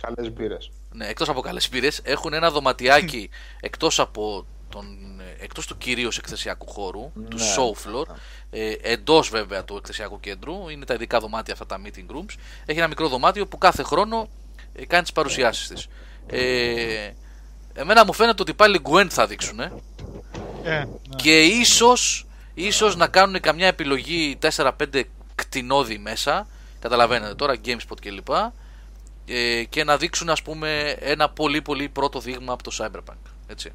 [0.00, 0.70] Καλές μπύρες.
[0.92, 3.30] Ναι, εκτός από καλές πύρες, έχουν ένα δωματιάκι
[3.60, 4.86] εκτός από τον,
[5.20, 7.54] ε, εκτός του κυρίως εκθεσιακού χώρου, του Ναι.
[7.56, 8.04] show floor,
[8.50, 12.34] ε, εντός βέβαια του εκθεσιακού κέντρου, είναι τα ειδικά δωμάτια αυτά τα meeting rooms,
[12.66, 14.28] έχει ένα μικρό δωμάτιο που κάθε χρόνο
[14.72, 15.86] ε, κάνει τις παρουσιάσεις της.
[16.26, 17.10] Ε,
[17.74, 19.72] εμένα μου φαίνεται ότι πάλι Gwen θα δείξουν ε,
[20.64, 20.84] Ε, ναι.
[21.16, 24.70] και ίσως, ίσως να κάνουν καμιά επιλογή 4-5
[25.34, 26.46] κτηνόδη μέσα,
[26.80, 28.28] καταλαβαίνετε τώρα, GameSpot κλπ.
[29.26, 33.30] Ε, και να δείξουν ας πούμε ένα πολύ πολύ πρώτο δείγμα από το Cyberpunk.
[33.46, 33.70] Έτσι.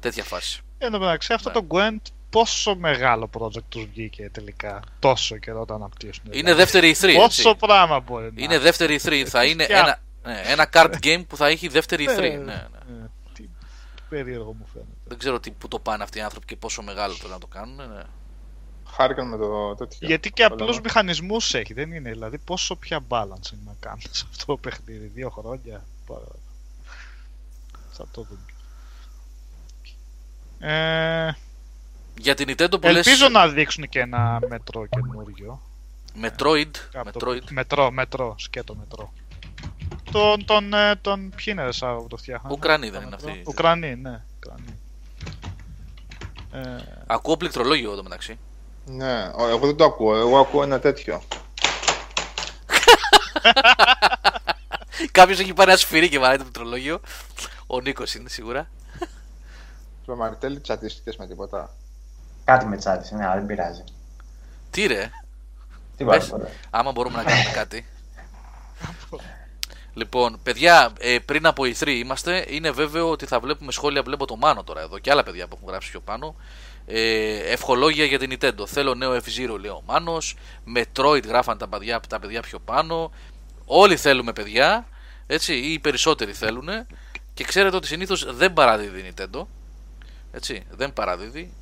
[0.00, 0.60] Τέτοια φάση.
[0.78, 1.54] Εν τω μεταξύ, αυτό Ναι.
[1.54, 4.80] το Gwent πόσο μεγάλο project τους βγήκε τελικά.
[4.98, 6.24] Τόσο καιρό το αναπτύσσουν.
[6.30, 7.14] Είναι δεύτερη E3.
[7.14, 7.66] Πόσο Έτσι.
[7.66, 9.24] πράγμα μπορεί να Είναι δεύτερη E3.
[9.26, 10.00] Θα είναι Ποια- ένα,
[10.34, 12.22] ναι, ένα card game που θα έχει δεύτερη E3.
[12.22, 12.52] Ε, Ναι, ναι.
[12.52, 13.48] ε, Τι
[14.08, 14.93] περίεργο μου φαίνεται.
[15.04, 17.46] Δεν ξέρω τι, που το πάνε αυτοί οι άνθρωποι και πόσο μεγάλο το να το
[17.46, 17.76] κάνουν.
[17.76, 18.02] Ναι.
[18.86, 20.06] Χάρηκαν με το τέτοιο.
[20.06, 20.80] Γιατί και Όλα απλούς μας.
[20.84, 22.10] μηχανισμούς έχει, δεν είναι.
[22.10, 25.06] Δηλαδή, πόσο πια balancing να κάνεις σε αυτό το παιχνίδι.
[25.06, 25.84] Δύο χρόνια.
[26.06, 26.20] Πα-
[27.92, 28.40] Θα το δούμε.
[30.72, 31.32] Ε,
[32.18, 33.06] Για την Nintendo που λες...
[33.06, 35.60] ελπίζω να δείξουν και ένα μετρό καινούριο.
[36.22, 36.70] Metroid.
[36.94, 37.50] Από το Metroid.
[37.50, 39.12] μετρό, μετρό, σκέτο μετρό.
[40.12, 43.10] Τον, τον, ε, τον, ποιοι είναι ρε Σάβα που το φτιάχνανε; Ουκρανοί δεν το είναι
[43.16, 43.42] μετρό; αυτοί.
[43.46, 44.22] Ουκρανοί, ναι.
[44.36, 44.78] Ουκρανοί.
[46.54, 46.76] Ε,
[47.06, 48.38] Ακούω πληκτρολόγιο εδώ μεταξύ.
[48.86, 50.16] Ναι, ο- εγώ δεν το ακούω.
[50.16, 51.22] Εγώ ακούω ένα τέτοιο.
[55.12, 57.00] Κάποιος έχει πάρει ένα σφυρί και βαράει το πληκτρολόγιο.
[57.66, 58.68] Ο Νίκος είναι σίγουρα.
[60.02, 61.70] Στο Μαριτέλη τσατίστηκες με τίποτα.
[62.44, 63.84] Κάτι με τσάτισε, ναι, αλλά δεν πειράζει.
[64.70, 65.10] Τι ρε,
[65.96, 66.18] Τι Πες.
[66.18, 66.48] βάλει τώρα.
[66.70, 67.86] άμα μπορούμε να κάνουμε κάτι.
[69.94, 72.44] Λοιπόν, παιδιά, ε, πριν από οι 3 είμαστε.
[72.48, 74.02] Είναι βέβαιο ότι θα βλέπουμε σχόλια.
[74.02, 76.36] Βλέπω το Μάνο τώρα εδώ και άλλα παιδιά που έχουν γράψει πιο πάνω.
[76.86, 78.66] Ε, ευχολόγια για την Nintendo.
[78.66, 80.36] Θέλω νέο F-Zero, λέει ο Μάνος.
[80.76, 83.10] Metroid γράφαν τα παιδιά, τα παιδιά πιο πάνω.
[83.64, 84.86] Όλοι θέλουμε παιδιά.
[85.26, 86.68] Έτσι, ή οι περισσότεροι θέλουν.
[87.34, 89.46] Και ξέρετε ότι συνήθως δεν παραδίδει η Nintendo.
[90.32, 91.52] Έτσι, δεν παραδίδει.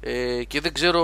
[0.00, 1.02] Ε, και δεν ξέρω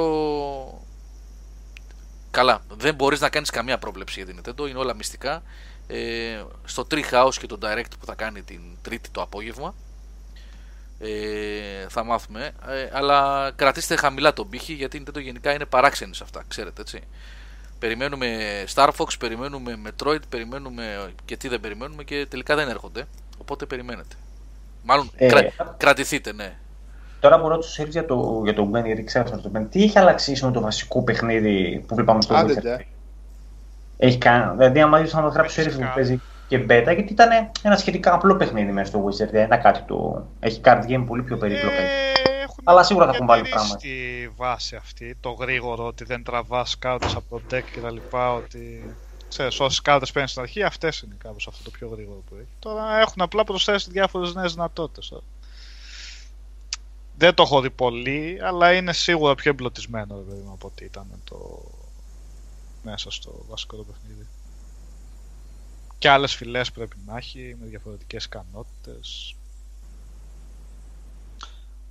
[2.35, 5.43] Καλά, δεν μπορείς να κάνεις καμία πρόβλεψη για την Nintendo, είναι όλα μυστικά.
[5.87, 9.75] Ε, στο Treehouse και το Direct που θα κάνει την Τρίτη το απόγευμα
[10.99, 11.09] ε,
[11.89, 12.51] θα μάθουμε.
[12.69, 16.81] Ε, αλλά κρατήστε χαμηλά τον πύχη γιατί η Nintendo γενικά είναι παράξενη σε αυτά, ξέρετε
[16.81, 17.01] έτσι.
[17.79, 18.39] Περιμένουμε
[18.75, 23.05] Star Fox, περιμένουμε Metroid, περιμένουμε και τι δεν περιμένουμε και τελικά δεν έρχονται.
[23.39, 24.15] Οπότε περιμένετε.
[24.83, 26.57] Μάλλον Ε, κρα- κρατηθείτε, ναι.
[27.21, 29.67] Τώρα που ρώτησε ο Σέρις για το, για το Ben, γιατί ξέρω αυτό το Ben,
[29.71, 32.77] τι έχει αλλάξει με το βασικό παιχνίδι που βλέπαμε στο Άντε, Witcher ντε.
[32.81, 32.83] 3?
[33.97, 35.95] Έχει κάνει, δηλαδή άμα δεις να το γράψει ο Σέρις που Φυσικά.
[35.95, 37.29] παίζει και beta, γιατί ήταν
[37.63, 40.27] ένα σχετικά απλό παιχνίδι μέσα στο Witcher 3, δεν ήταν κάτι το...
[40.41, 41.77] Έχει card game πολύ πιο περίπλοκα.
[41.77, 44.29] Ε, έχουν Αλλά σίγουρα θα έχουν βάλει διατηρήσει πράγματα.
[44.29, 48.33] τη βάση αυτή, το γρήγορο, ότι δεν τραβάς σκάουτε από το deck και τα λοιπά,
[48.33, 48.95] ότι
[49.29, 52.49] ξέρεις, όσες σκάουτε παίρνεις στην αρχή, αυτές είναι κάπως αυτό το πιο γρήγορο που έχει.
[52.59, 55.13] Τώρα έχουν απλά προσθέσει διάφορες νέες δυνατότητες.
[57.19, 60.85] Δεν το έχω δει πολύ, αλλά είναι σίγουρα πιο εμπλωτισμένο ρε παιδί μου, από ό,τι
[60.85, 61.61] ήταν το...
[62.85, 64.27] μέσα στο βασικό το παιχνίδι.
[65.99, 69.35] Και άλλες φυλές πρέπει να έχει, με διαφορετικές ικανότητες.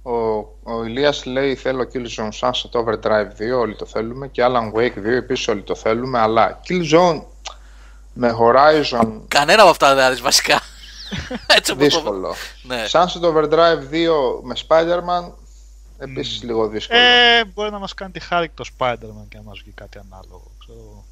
[0.02, 0.12] Ο,
[0.64, 5.06] ο Ηλίας λέει θέλω Killzone Sunset Overdrive 2, όλοι το θέλουμε και Alan Wake 2
[5.06, 7.24] επίσης όλοι το θέλουμε αλλά Killzone
[8.14, 10.62] με Horizon Κανένα από αυτά δεν θα δεις βασικά.
[11.58, 12.36] Έτσι όπως το δύσκολο.
[12.64, 12.86] Ναι.
[12.92, 14.08] Sunset Overdrive 2
[14.44, 15.32] με Spider-Man
[15.98, 17.00] επίσης λίγο δύσκολο.
[17.00, 20.52] Ε, μπορεί να μας κάνει τη χάρη το Spider-Man και να μας βγει κάτι ανάλογο.
[20.74, 21.04] Ξέρω.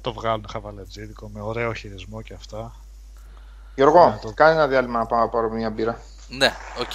[0.00, 2.74] Το βγάλουν χαβαλετζίδικο με ωραίο χειρισμό και αυτά.
[3.74, 6.00] Γιώργο, να το- κάνε ένα διάλειμμα να πάω να πάρω μια μπύρα.
[6.28, 6.92] Ναι, οκ.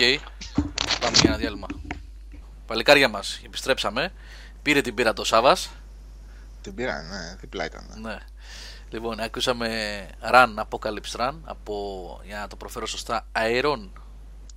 [1.00, 1.68] Πάμε για ένα διάλειμμα.
[2.68, 4.12] Παλικάρια μας, επιστρέψαμε.
[4.62, 5.70] Πήρε την πύρα το Σάβας.
[6.62, 7.86] Την πήρα, ναι, διπλά ήταν.
[8.02, 8.18] Ναι.
[8.90, 9.70] Λοιπόν, ακούσαμε
[10.34, 13.90] Run, Apocalypse Run από, για να το προφέρω σωστά, Aeron.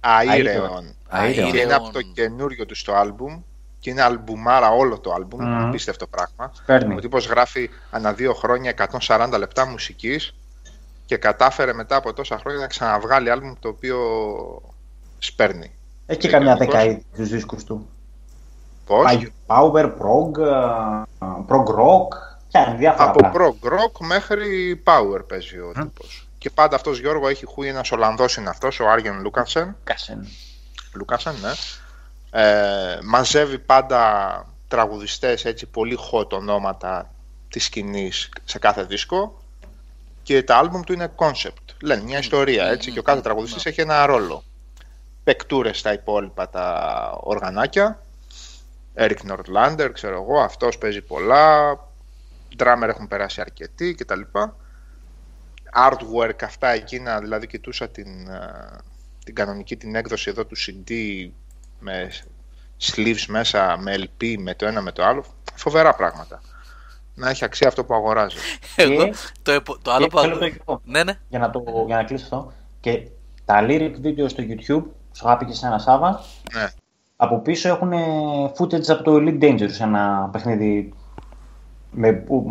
[0.01, 0.95] Αήρεον.
[1.09, 1.53] Αήρεον.
[1.53, 3.43] Και είναι από το καινούριο του στο άλμπουμ
[3.87, 5.67] και είναι αλμπουμάρα όλο το άλμπουμ, Μμμ.
[5.69, 6.53] απίστευτο πράγμα.
[6.67, 6.95] Παίρνει.
[6.95, 8.75] Ο τύπος γράφει ανά δύο χρόνια
[9.07, 10.35] 140 λεπτά μουσικής
[11.05, 13.99] και κατάφερε μετά από τόσα χρόνια να ξαναβγάλει άλμπουμ το οποίο
[15.19, 15.71] σπέρνει.
[16.07, 16.75] Έχει και Ε, καμιά γενικώς.
[16.75, 17.89] δεκαετία στους δίσκους του.
[18.87, 19.05] Πώς;
[19.47, 22.09] Power, prog, ε, prog rock,
[22.49, 23.55] πιάνει διάφορα Από πράγματα.
[23.63, 26.29] prog rock μέχρι power παίζει ο τύπος.
[26.39, 29.77] Και πάντα αυτός Γιώργο έχει χούει ένας Ολλανδός είναι αυτός, ο Άργεν Λούκανσεν.
[29.85, 30.27] Κάσεν.
[30.95, 31.51] Λούκασεν, ναι.
[32.31, 37.11] Ε, μαζεύει πάντα τραγουδιστές έτσι πολύ hot ονόματα
[37.49, 39.43] της σκηνής σε κάθε δίσκο
[40.23, 41.75] και τα άλμπουμ του είναι concept.
[41.83, 44.43] Λένε μια ιστορία έτσι και ο κάθε τραγουδιστής έχει ένα ρόλο.
[45.25, 48.01] Πεκτούρες στα υπόλοιπα τα οργανάκια.
[48.95, 51.79] Eric Nordlander, ξέρω εγώ, αυτός παίζει πολλά.
[52.59, 54.21] Drummer έχουν περάσει αρκετοί κτλ.
[55.89, 58.77] Artwork, αυτά εκείνα, δηλαδή κοιτούσα την, ε,
[59.25, 60.93] την κανονική την έκδοση εδώ του CD
[61.79, 62.11] με
[62.81, 65.25] sleeves μέσα, με LP, με το ένα με το άλλο.
[65.55, 66.41] Φοβερά πράγματα.
[67.15, 68.37] Να έχει αξία αυτό που αγοράζει.
[68.77, 69.09] Εγώ,
[69.43, 70.81] το, επο- το άλλο και που θέλω ακού- το εξηγώ.
[70.85, 71.13] Ναι, ναι.
[71.29, 72.53] για να, το, για να κλείσω αυτό.
[72.81, 73.09] Και
[73.45, 76.21] τα lyric video στο YouTube, σου είχα πει και σε ένα Σάβα,
[76.53, 76.67] Ναι.
[77.17, 77.93] από πίσω έχουν
[78.59, 80.95] footage από το Elite Dangerous, ένα παιχνίδι
[81.91, 82.51] με που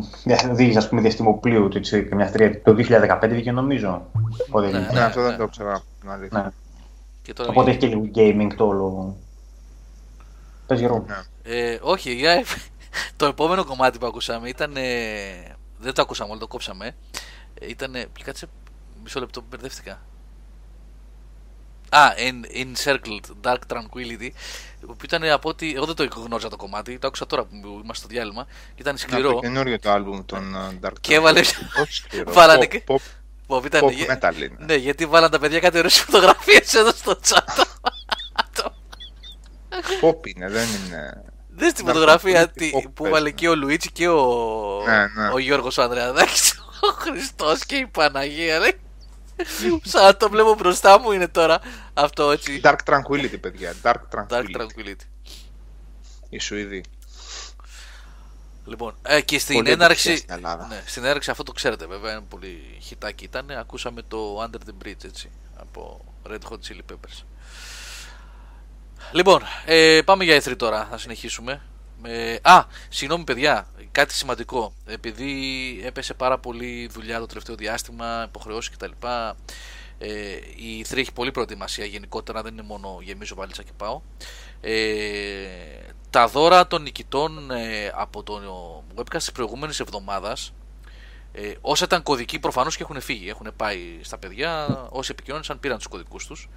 [0.51, 4.05] διήγησε ας πούμε διαστημοπλίου του έτσι, καμιά τρία, το 2015 βγήκε νομίζω.
[4.47, 4.87] Οπότε, Ναι.
[4.93, 5.81] Ναι, αυτό δεν το ήξερα.
[5.99, 6.41] την αλήθεια.
[6.41, 6.49] ναι.
[7.25, 9.15] Και τώρα Οπότε έχει και λίγο gaming το όλο.
[10.67, 11.05] Πες Γιώργο.
[11.07, 11.15] Ναι.
[11.43, 12.43] Ε, όχι, για...
[13.17, 14.73] το επόμενο κομμάτι που ακούσαμε ήταν.
[14.77, 16.95] ε, δεν το ακούσαμε όλο, το κόψαμε.
[17.59, 17.95] Ε, ήταν.
[18.23, 18.47] Κάτσε
[19.03, 20.01] μισό λεπτό, μπερδεύτηκα.
[21.89, 24.29] Α, en, Encircled Dark Tranquility.
[24.79, 25.73] Που ήταν από ότι.
[25.75, 28.43] Εγώ δεν το γνώριζα το κομμάτι, το άκουσα τώρα που είμαστε στο διάλειμμα.
[28.45, 29.33] Και ήταν Είναι σκληρό.
[29.33, 31.41] το καινούριο το άλμπουμ των ε, Dark Και έβαλε.
[31.41, 32.33] Pop, σκληρό.
[32.37, 32.83] Βάλανε Pop, και-
[33.47, 34.55] pop, Πω, ήταν, pop γε- metal είναι.
[34.59, 37.63] Ναι, γιατί βάλαν τα παιδιά κάτι ωραίες φωτογραφίες εδώ στο chat.
[40.01, 41.23] Pop είναι, δεν είναι...
[41.57, 43.35] Δες τη Να φωτογραφία πω, τι- τι που πες, βάλε ναι.
[43.35, 44.23] και ο Λουίτσι και ο,
[44.85, 45.29] Ναι, ναι.
[45.33, 48.59] ο Γιώργος Ανδρεαδάκης, ο Χριστός και η Παναγία.
[48.59, 48.79] λέει.
[49.83, 51.59] Σαν να το βλέπω μπροστά μου είναι τώρα
[51.93, 52.61] αυτό έτσι.
[52.63, 53.73] Dark Tranquility, παιδιά.
[53.83, 54.61] Dark Dark Tranquility.
[54.61, 55.05] Tranquility.
[56.29, 56.83] Οι Σουηδοί.
[58.65, 60.09] Λοιπόν, ε, και στην Πολύ έναρξη.
[60.09, 60.67] επιτυχία στην Ελλάδα.
[60.67, 63.51] Ναι, στην έναρξη αυτό το ξέρετε βέβαια, είναι πολύ χιτάκι ήταν.
[63.51, 67.23] Ακούσαμε το Under the Bridge έτσι από Red Hot Chili Peppers.
[69.11, 71.61] Λοιπόν, ε, πάμε για E3 τώρα, θα συνεχίσουμε.
[72.03, 74.73] Ε, α, συγγνώμη παιδιά, κάτι σημαντικό.
[74.85, 75.31] Επειδή
[75.85, 78.91] έπεσε πάρα πολύ δουλειά το τελευταίο διάστημα, υποχρεώσει κτλ.
[79.97, 80.09] Ε,
[80.55, 84.01] η E3 έχει πολύ προετοιμασία γενικότερα, δεν είναι μόνο γεμίζω βαλίτσα και πάω.
[84.61, 84.73] Ε,
[86.15, 88.41] τα δώρα των νικητών ε, από το
[88.97, 90.53] webcast της προηγούμενης εβδομάδας
[91.31, 95.77] ε, όσα ήταν κωδικοί προφανώς και έχουν φύγει, έχουν πάει στα παιδιά, όσοι επικοινώνησαν πήραν
[95.77, 96.49] τους κωδικούς τους.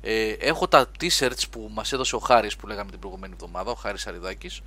[0.00, 3.74] Ε, έχω τα t-shirts που μας έδωσε ο Χάρης που λέγαμε την προηγούμενη εβδομάδα, ο
[3.74, 4.60] Χάρης Αριδάκης.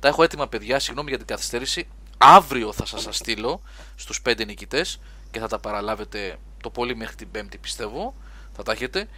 [0.00, 1.88] Τα έχω έτοιμα παιδιά, συγγνώμη για την καθυστέρηση.
[2.18, 3.62] Αύριο θα σας τα στείλω
[3.96, 8.14] στους 5 νικητές και θα τα παραλάβετε το πολύ μέχρι την Πέμπτη πιστεύω.
[8.56, 9.08] Θα τα έχετε.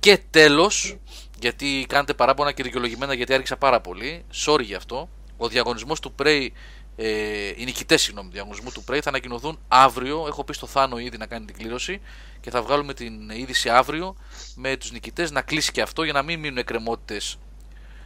[0.00, 0.96] Και τέλος,
[1.40, 6.14] γιατί κάνετε παράπονα και δικαιολογημένα γιατί άρχισα πάρα πολύ, sorry γι' αυτό, ο διαγωνισμός του
[6.22, 6.48] Prey,
[6.96, 11.18] ε, οι νικητές συγγνώμη, διαγωνισμού του Prey θα ανακοινωθούν αύριο, έχω πει στο Θάνο ήδη
[11.18, 12.00] να κάνει την κλήρωση
[12.40, 14.16] και θα βγάλουμε την είδηση αύριο
[14.54, 15.30] με τους νικητές.
[15.30, 17.38] Να κλείσει και αυτό για να μην μείνουν εκκρεμότητες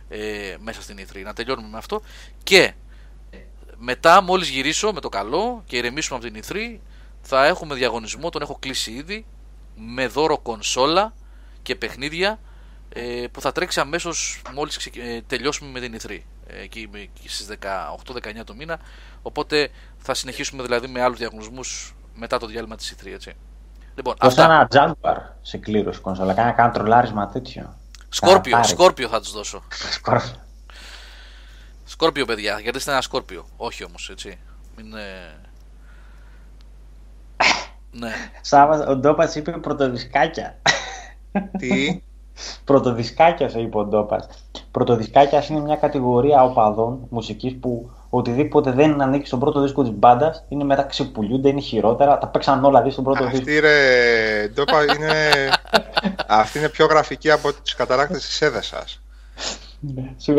[0.09, 1.23] ε, μέσα στην E3.
[1.25, 2.03] Να τελειώνουμε με αυτό.
[2.43, 2.73] Και
[3.77, 6.79] μετά μόλις γυρίσω με το καλό και ηρεμήσουμε από την E3
[7.21, 9.27] θα έχουμε διαγωνισμό, τον έχω κλείσει ήδη
[9.77, 11.15] με δώρο κονσόλα
[11.63, 12.41] και παιχνίδια
[12.95, 16.99] ε, που θα τρέξει αμέσως μόλις ξεκι- ε, τελειώσουμε με την E3 ε, εκεί με-
[16.99, 18.79] εκεί στις 18-19 το μήνα
[19.23, 19.69] οπότε
[19.99, 23.33] θα συνεχίσουμε δηλαδή με άλλους διαγωνισμούς μετά το διάλειμμα της E3 έτσι.
[23.95, 24.69] Λοιπόν, Δώσα αυτά.
[24.79, 26.35] ένα Jaguar σε κλήρωση κονσόλα.
[26.35, 27.77] Κάνα κάνα τρολάρισμα τέτοιο.
[28.09, 28.69] Σκόρπιο, πάρει.
[28.69, 29.63] σκόρπιο θα τους δώσω.
[29.91, 30.31] Σκόρπιο.
[31.85, 32.61] Σκόρπιο, παιδιά.
[32.63, 33.47] Κερδίστε ένα σκόρπιο.
[33.57, 34.39] Όχι όμως, έτσι.
[34.77, 34.95] Μην.
[34.95, 35.41] ε,
[38.01, 38.13] ναι.
[38.41, 40.59] Σάβα, ο Ντόπας είπε πρωτοδισκάκια.
[41.59, 42.03] Τι;
[42.65, 44.29] Πρωτοδισκάκια σε είπε ο Ντόπας.
[44.71, 50.45] Πρωτοδισκάκια είναι μια κατηγορία οπαδών μουσικής που οτιδήποτε δεν ανήκει στον πρώτο δίσκο της μπάντας
[50.49, 52.19] είναι μετά ξεπουλιούνται, είναι χειρότερα.
[52.19, 53.39] Τα παίξαν όλα δει στον πρώτο δίσκο.
[53.39, 55.13] Αυτή ρε ντόπα είναι...
[56.27, 59.01] Αυτή είναι πιο γραφική από τις καταράκτες της έδεσας.
[60.19, 60.35] Σου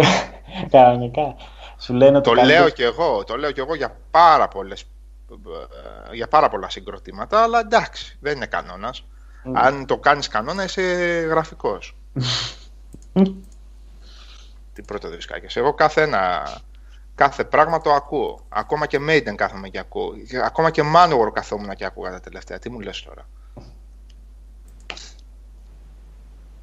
[0.69, 1.35] Κανονικά.
[1.77, 4.85] Σου λένε ότι Το καλύτερο- λέω και εγώ, το λέω και εγώ για πάρα πολλές
[5.31, 9.03] ε, για πάρα πολλά συγκροτήματα, αλλά εντάξει, δεν είναι κανόνας.
[9.51, 10.81] Αν το κάνεις κανόνα είσαι
[11.29, 11.95] γραφικός.
[14.73, 15.55] Τι πρώτο δισκάκες.
[15.55, 16.47] Εγώ κάθε ένα,
[17.15, 18.45] κάθε πράγμα το ακούω.
[18.49, 20.15] Ακόμα και Maiden κάθομαι και ακούω.
[20.27, 22.59] Και Ακόμα και Manowar καθόμουν και ακούγα τα τελευταία.
[22.59, 23.27] Τι μου λες τώρα;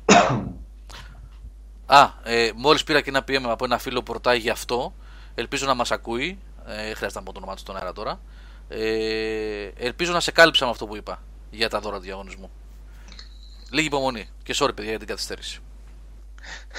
[1.87, 4.95] Α, ε, μόλις πήρα και ένα PM από ένα φίλο που ρωτάει γι' αυτό.
[5.35, 6.39] Ελπίζω να μας ακούει.
[6.67, 8.21] Ε, χρειάζεται να πω το όνομά του στον αέρα τώρα.
[8.69, 12.51] Ε, ελπίζω να σε κάλυψα με αυτό που είπα για τα δώρα του διαγωνισμού.
[13.71, 14.29] Λίγη υπομονή.
[14.43, 15.61] Και sorry, παιδιά, για την καθυστέρηση.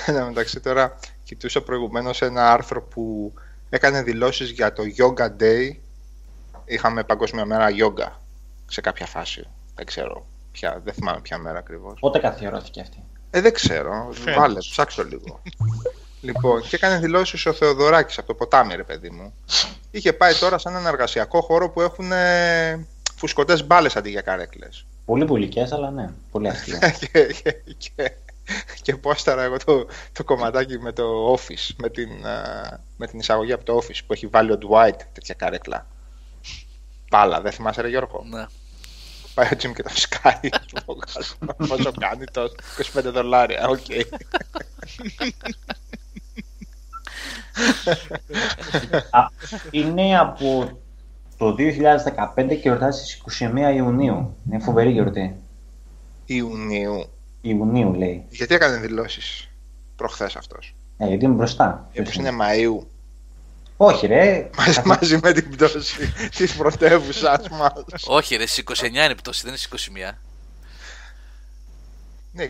[0.06, 3.34] Εν τω μεταξύ τώρα κοιτούσα προηγουμένως ένα άρθρο που
[3.70, 5.76] έκανε δηλώσεις για το Yoga Day.
[6.66, 8.12] Είχαμε παγκόσμια μέρα yoga
[8.68, 9.48] σε κάποια φάση.
[9.76, 12.00] Δεν ξέρω ποια, δεν θυμάμαι ποια μέρα ακριβώς.
[12.00, 14.10] Πότε καθιερώθηκε αυτή; Ε, δεν ξέρω.
[14.12, 14.36] Φέτος.
[14.36, 15.42] Βάλε, ψάξω λίγο.
[16.22, 19.34] λοιπόν, και έκανε δηλώσεις ο Θεοδωράκης από το ποτάμι, ρε παιδί μου.
[19.92, 22.12] Είχε πάει τώρα σε έναν εργασιακό χώρο που έχουν
[23.16, 24.86] φουσκωτές μπάλες αντί για καρέκλες.
[25.06, 26.10] Πολύ πουλικές, αλλά ναι.
[26.32, 26.80] Πολύ αστεία.
[27.00, 28.12] και, και, και,
[28.82, 33.54] και πόσταρα εγώ το, το κομματάκι με το Office, με την, α, με την εισαγωγή
[33.54, 35.88] από το Office που έχει βάλει ο Dwight τέτοια καρέκλα.
[37.10, 38.46] Πάλα, δεν θυμάσαι ρε Γιώργο; Ναι.
[39.34, 40.50] Πάει ο Jim και το σκάει.
[41.68, 42.42] Πόσο κάνει το
[42.94, 43.80] 25 δολάρια, οκ.
[49.10, 49.30] Α,
[49.72, 50.80] είναι από
[51.42, 54.36] το 2015 και εορτάζει στις 21 Ιουνίου.
[54.50, 55.36] Είναι φοβερή γιορτή.
[56.26, 57.06] Ιουνίου.
[57.42, 58.26] Ιουνίου λέει.
[58.30, 59.50] Γιατί έκανε δηλώσεις
[59.96, 61.90] προχθές αυτός; Ε, γιατί είμαι μπροστά.
[61.98, 62.86] Μήπως είναι Μαΐου.
[63.78, 64.50] Όχι ρε.
[64.58, 65.80] Μαζί, μαζί με την πτώση
[66.38, 67.74] της πρωτεύουσας μας.
[68.08, 70.18] Όχι, ρε, στις 29 είναι πτώση, δεν είναι στις 21.
[72.32, 72.44] Ναι,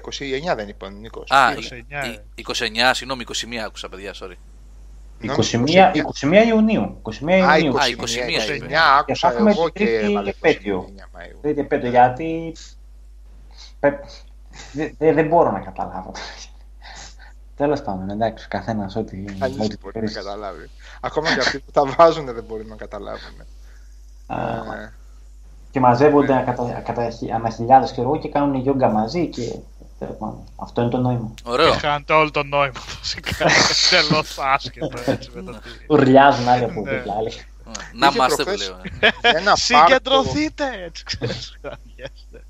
[0.51, 1.31] 29 δεν είπε ο Νίκος.
[1.31, 4.33] Α, 29, η- η- 29, συγγνώμη, 21 άκουσα, παιδιά, sorry.
[5.23, 5.91] 21,
[6.21, 7.01] 21 Ιουνίου.
[7.01, 7.73] 21 Α, Ιουνίου.
[7.73, 8.65] 29, Α, 29 είπε.
[8.65, 10.85] 29 άκουσα Και θα έχουμε εγώ την και τρίτη έβαλα επέτειο.
[10.89, 11.37] 29 Μαΐου.
[11.41, 12.55] Τρίτη επέτειο, γιατί
[13.79, 14.03] πε-
[14.73, 16.11] δε- δε- δεν μπορώ να καταλάβω.
[17.55, 19.17] Τέλος πάντων, εντάξει, καθένας ό,τι.
[19.17, 20.13] Κανείς ό,τι δεν μπορεί να θέλεις.
[20.13, 20.69] καταλάβει.
[21.01, 23.41] Ακόμα και αυτοί που τα βάζουν δεν μπορεί να καταλάβουν.
[24.27, 24.35] Α,
[24.81, 24.93] Ε,
[25.71, 29.55] Και μαζεύονται κατά, κατά, χι- ανά χιλιάδες, ξέρω εγώ, και κάνουν γιόγκα μαζί και
[30.01, 30.43] Τέλος πάντων.
[30.55, 31.33] Αυτό είναι το νόημα.
[31.43, 31.71] Ωραίο.
[31.71, 33.45] Και χάνεται όλο το νόημα φυσικά.
[33.89, 34.23] Τελώ
[34.53, 35.69] άσχετο έτσι με το τι.
[35.87, 36.91] Ουρλιάζουν άλλοι από Ναι.
[36.91, 37.13] δίπλα.
[37.17, 37.31] άλλοι.
[37.93, 38.81] Να Είχε είμαστε που προχθές- λέω.
[39.21, 39.55] Ένα πάρκο...
[39.55, 40.63] Συγκεντρωθείτε!
[40.85, 41.57] Έτσι ξέρεις.
[41.95, 42.43] γελιέστε.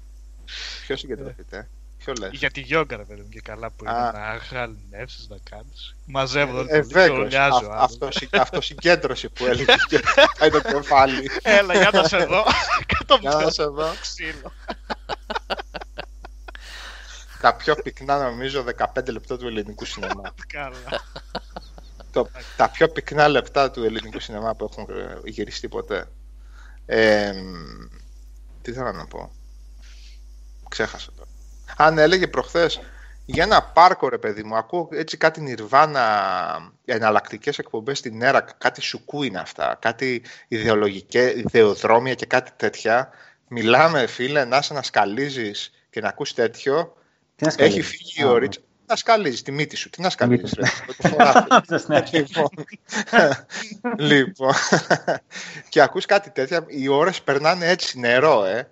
[0.85, 1.67] Ποιος συγκεντρωθείτε.
[1.97, 4.11] Ποιο λες; Για τη γιόγκα, ρε παιδί μου, και καλά που είναι Α.
[4.11, 5.95] να χαλινεύσεις, να κάνεις.
[6.05, 7.17] Μαζεύω Ε, όλοι πολύ και βέβαιος.
[7.17, 7.83] ουρλιάζει ο Α- άλλος.
[7.83, 9.99] αυτοσυ- Αυτοσυγκέντρωση που έλεγες και
[10.39, 11.29] πάει το κεφάλι.
[11.41, 12.43] Έλα, για να σε δω.
[12.97, 13.87] Κάτω Για να από σε δω.
[14.01, 14.51] ξύλο.
[17.41, 18.65] Τα πιο πυκνά νομίζω
[18.95, 20.33] 15 λεπτά του ελληνικού σινεμά.
[20.53, 21.03] Καλά.
[22.11, 26.07] το, τα πιο πυκνά λεπτά του ελληνικού σινεμά που έχουν ε, γυριστεί ποτέ.
[26.85, 27.53] Ε, μ,
[28.61, 29.31] τι θέλω να πω.
[30.69, 31.29] Ξέχασα τώρα.
[31.77, 32.79] Αν έλεγε προχθές
[33.25, 38.81] για ένα πάρκο ρε παιδί μου, ακούω έτσι κάτι νιρβάνα, εναλλακτικές εκπομπές στην ΕΡΑ, κάτι
[38.81, 43.09] σουκού είναι αυτά, κάτι ιδεολογικές, ιδεοδρόμια και κάτι τέτοια.
[43.47, 47.00] Μιλάμε φίλε, να σε να σκαλίζεις και να ακούς τέτοιο, Τι να
[47.45, 47.87] έχει σκαλίζεις.
[47.87, 48.59] φύγει Α, ο Ρίτσα.
[48.85, 49.89] Να σκαλίζεις τη μύτη σου.
[49.89, 50.63] Τι να σκαλίζεις ρε.
[51.01, 51.45] το φοράς.
[51.49, 52.03] Αυτός, ναι.
[52.11, 52.49] Λοιπόν,
[54.09, 54.53] λοιπόν,
[55.69, 58.69] και ακούς κάτι τέτοια, οι ώρες περνάνε έτσι νερό, ε.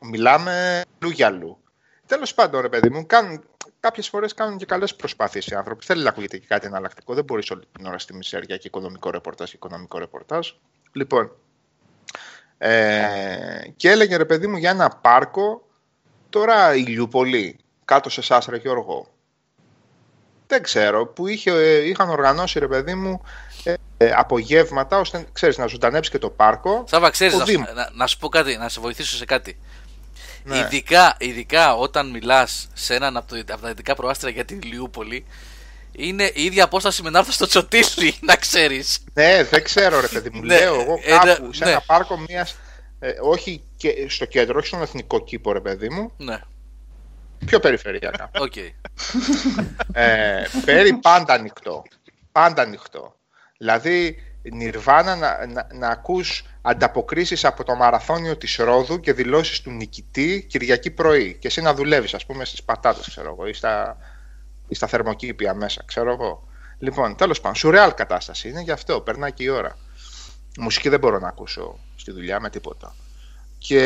[0.00, 1.58] Μιλάμε λου για λου.
[2.06, 3.44] Τέλος πάντων, ρε παιδί μου, κάνουν,
[3.80, 5.84] κάποιες φορές κάνουν και καλές προσπάθειες οι άνθρωποι.
[5.84, 7.14] Θέλει να ακούγεται και κάτι εναλλακτικό.
[7.14, 10.50] Δεν μπορείς όλη την ώρα στη μισέρια και οικονομικό ρεπορτάζ και οικονομικό ρεπορτάζ.
[10.92, 11.32] Λοιπόν,
[12.58, 15.68] ε, και έλεγε ρε παιδί μου για ένα πάρκο,
[16.30, 19.06] τώρα ηλιουπολί, κάτω σε εσάς ρε Γιώργο,
[20.46, 23.20] δεν ξέρω, που είχε, ε, είχαν οργανώσει ρε παιδί μου
[23.64, 26.84] ε, ε, απογεύματα ώστε ξέρεις, να ζωντανέψει και το πάρκο.
[26.88, 27.68] Σάβα, ξέρεις, Ο να, σου- Δήμος.
[27.74, 29.58] να, να σου πω κάτι, να σε βοηθήσω σε κάτι.
[30.44, 30.56] Ναι.
[30.58, 35.26] Ειδικά, ειδικά όταν μιλάς σε έναν από, το, από τα δυτικά προάστια για την Ηλιούπολη,
[35.92, 38.98] είναι η ίδια απόσταση με να έρθω στο τσοτήσι, να ξέρεις.
[39.14, 40.40] Ναι, δεν ξέρω ρε παιδί μου.
[40.44, 41.70] Ναι, Λέω εγώ ε, κάπου ναι, σε ναι.
[41.70, 42.56] ένα πάρκο μιας,
[42.98, 46.38] ε, όχι και στο κέντρο, όχι στον εθνικό κήπο ρε παιδί μου, Ναι,
[47.46, 48.30] πιο περιφερειακά.
[48.44, 48.56] οκ.
[49.92, 51.82] ε, Πέρι πάντα ανοιχτό.
[52.32, 53.16] Πάντα ανοιχτό.
[53.58, 59.70] Δηλαδή, Νιρβάνα να, να, να ακούς ανταποκρίσεις από το μαραθώνιο της Ρόδου και δηλώσεις του
[59.70, 63.96] νικητή Κυριακή πρωί και εσύ να δουλεύεις ας πούμε στις πατάτες ξέρω εγώ ή στα,
[64.68, 66.46] ή στα θερμοκήπια μέσα ξέρω εγώ.
[66.78, 69.78] Λοιπόν, τέλος πάντων, σουρεάλ κατάσταση είναι γι' αυτό, περνάει και η ώρα.
[70.58, 72.94] Μουσική δεν μπορώ να ακούσω στη δουλειά με τίποτα.
[73.58, 73.82] Και,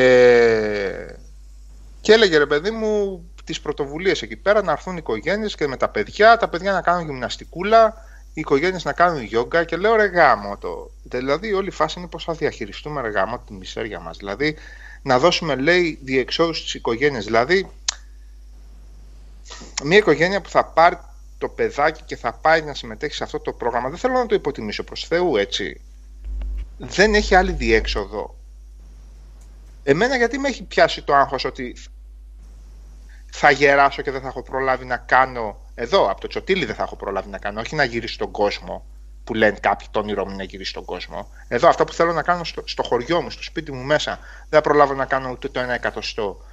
[2.00, 5.76] και έλεγε ρε παιδί μου τις πρωτοβουλίες εκεί πέρα να έρθουν οι οικογένειες και με
[5.76, 7.94] τα παιδιά, τα παιδιά να κάνουν γυμναστικούλα,
[8.34, 10.90] οι οικογένειες να κάνουν γιόγκα και λέω ρε γάμο το.
[11.02, 14.16] Δηλαδή όλη η φάση είναι πώς θα διαχειριστούμε ρε γάμο τη μισέρια μας.
[14.16, 14.56] Δηλαδή
[15.02, 17.24] να δώσουμε λέει διεξόδους στις οικογένειες.
[17.24, 17.70] Δηλαδή
[19.84, 20.98] μια οικογένεια που θα πάρει
[21.38, 24.34] το παιδάκι και θα πάει να συμμετέχει σε αυτό το πρόγραμμα, δεν θέλω να το
[24.34, 25.80] υποτιμήσω προς Θεού έτσι,
[26.76, 28.34] δεν έχει άλλη διέξοδο.
[29.82, 31.76] Εμένα γιατί με έχει πιάσει το άγχος ότι
[33.38, 36.82] θα γεράσω και δεν θα έχω προλάβει να κάνω εδώ, από το τσοτήλι δεν θα
[36.82, 38.86] έχω προλάβει να κάνω, όχι να γυρίσω στον κόσμο
[39.24, 41.30] που λένε κάποιοι το όνειρό μου είναι να γυρίσει στον κόσμο.
[41.48, 44.48] Εδώ αυτό που θέλω να κάνω στο, στο χωριό μου, στο σπίτι μου μέσα, δεν
[44.48, 46.44] θα προλάβω να κάνω ούτε το ένα εκατοστό.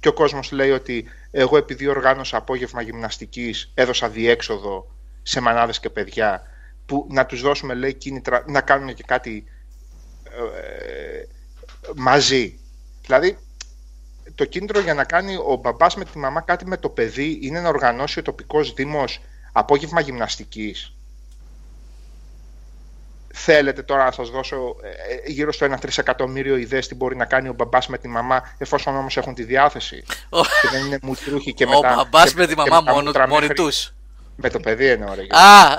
[0.00, 4.90] Και ο κόσμος λέει ότι εγώ επειδή οργάνωσα απόγευμα γυμναστικής έδωσα διέξοδο
[5.22, 6.42] σε μανάδες και παιδιά
[6.86, 9.44] που να τους δώσουμε λέει κίνητρα να κάνουν και κάτι
[10.24, 11.22] ε,
[11.96, 12.58] μαζί.
[13.02, 13.38] Δηλαδή
[14.40, 17.60] το κίνητρο για να κάνει ο μπαμπάς με τη μαμά κάτι με το παιδί είναι
[17.60, 19.20] να οργανώσει ο τοπικός δήμος
[19.52, 20.92] απόγευμα γυμναστικής.
[23.34, 27.24] Θέλετε τώρα να σας δώσω ε, ε, γύρω στο 1 τρισεκατομμύριο ιδέες τι μπορεί να
[27.24, 30.98] κάνει ο μπαμπάς με τη μαμά εφόσον όμως έχουν τη διάθεση Ο, και δεν είναι
[31.02, 31.94] μουτρούχοι και ο μετά...
[31.94, 33.92] μπαμπάς και- με τη και μαμά τα μόνο, μούτρα μόνοι μέχρι- τους.
[34.42, 35.22] Με το παιδί εννοώ ρε.
[35.22, 35.76] Α,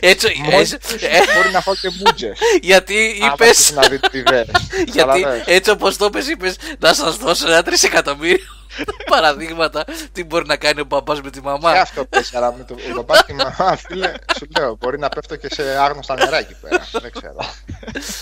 [0.00, 0.40] έτσι.
[0.42, 2.38] Μόνοι έτσι- τους ε, μπορεί να φάω και μούτζες.
[2.60, 3.44] γιατί άμα είπε.
[3.44, 4.46] θες να δείτε ιδέες.
[4.70, 5.44] Γιατί Καταλαβαίνεις.
[5.46, 8.44] έτσι όπως το είπες είπες να σας δώσω ένα τρισεκατομμύριο
[9.10, 11.70] παραδείγματα τι μπορεί να κάνει ο μπαμπάς με τη Και μαμά.
[11.70, 15.08] αυτό πες, αλλά με το, ο μπαμπάς και η μαμά, φίλε, σου λέω, μπορεί να
[15.08, 16.86] πέφτω και σε άγνωστα νερά εκεί πέρα.
[16.92, 17.36] Δεν ξέρω.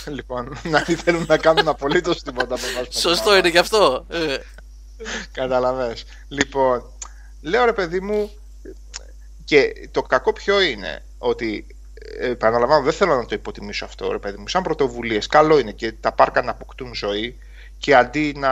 [0.06, 3.38] λοιπόν, να μην θέλουν να κάνουν απολύτως τίποτα μπαμπάς με τη Σωστό μαμά.
[3.38, 4.06] είναι γι' αυτό.
[4.10, 4.36] Ε,
[5.32, 6.04] Καταλαβες.
[6.28, 6.82] Λοιπόν,
[7.42, 8.30] λέω ρε παιδί μου,
[9.48, 11.66] και το κακό ποιο είναι, ότι
[12.18, 14.48] ε, επαναλαμβάνω, δεν θέλω να το υποτιμήσω αυτό, ρε παιδί μου.
[14.48, 17.38] Σαν πρωτοβουλίες, καλό είναι και τα πάρκα να αποκτούν ζωή
[17.78, 18.50] και αντί να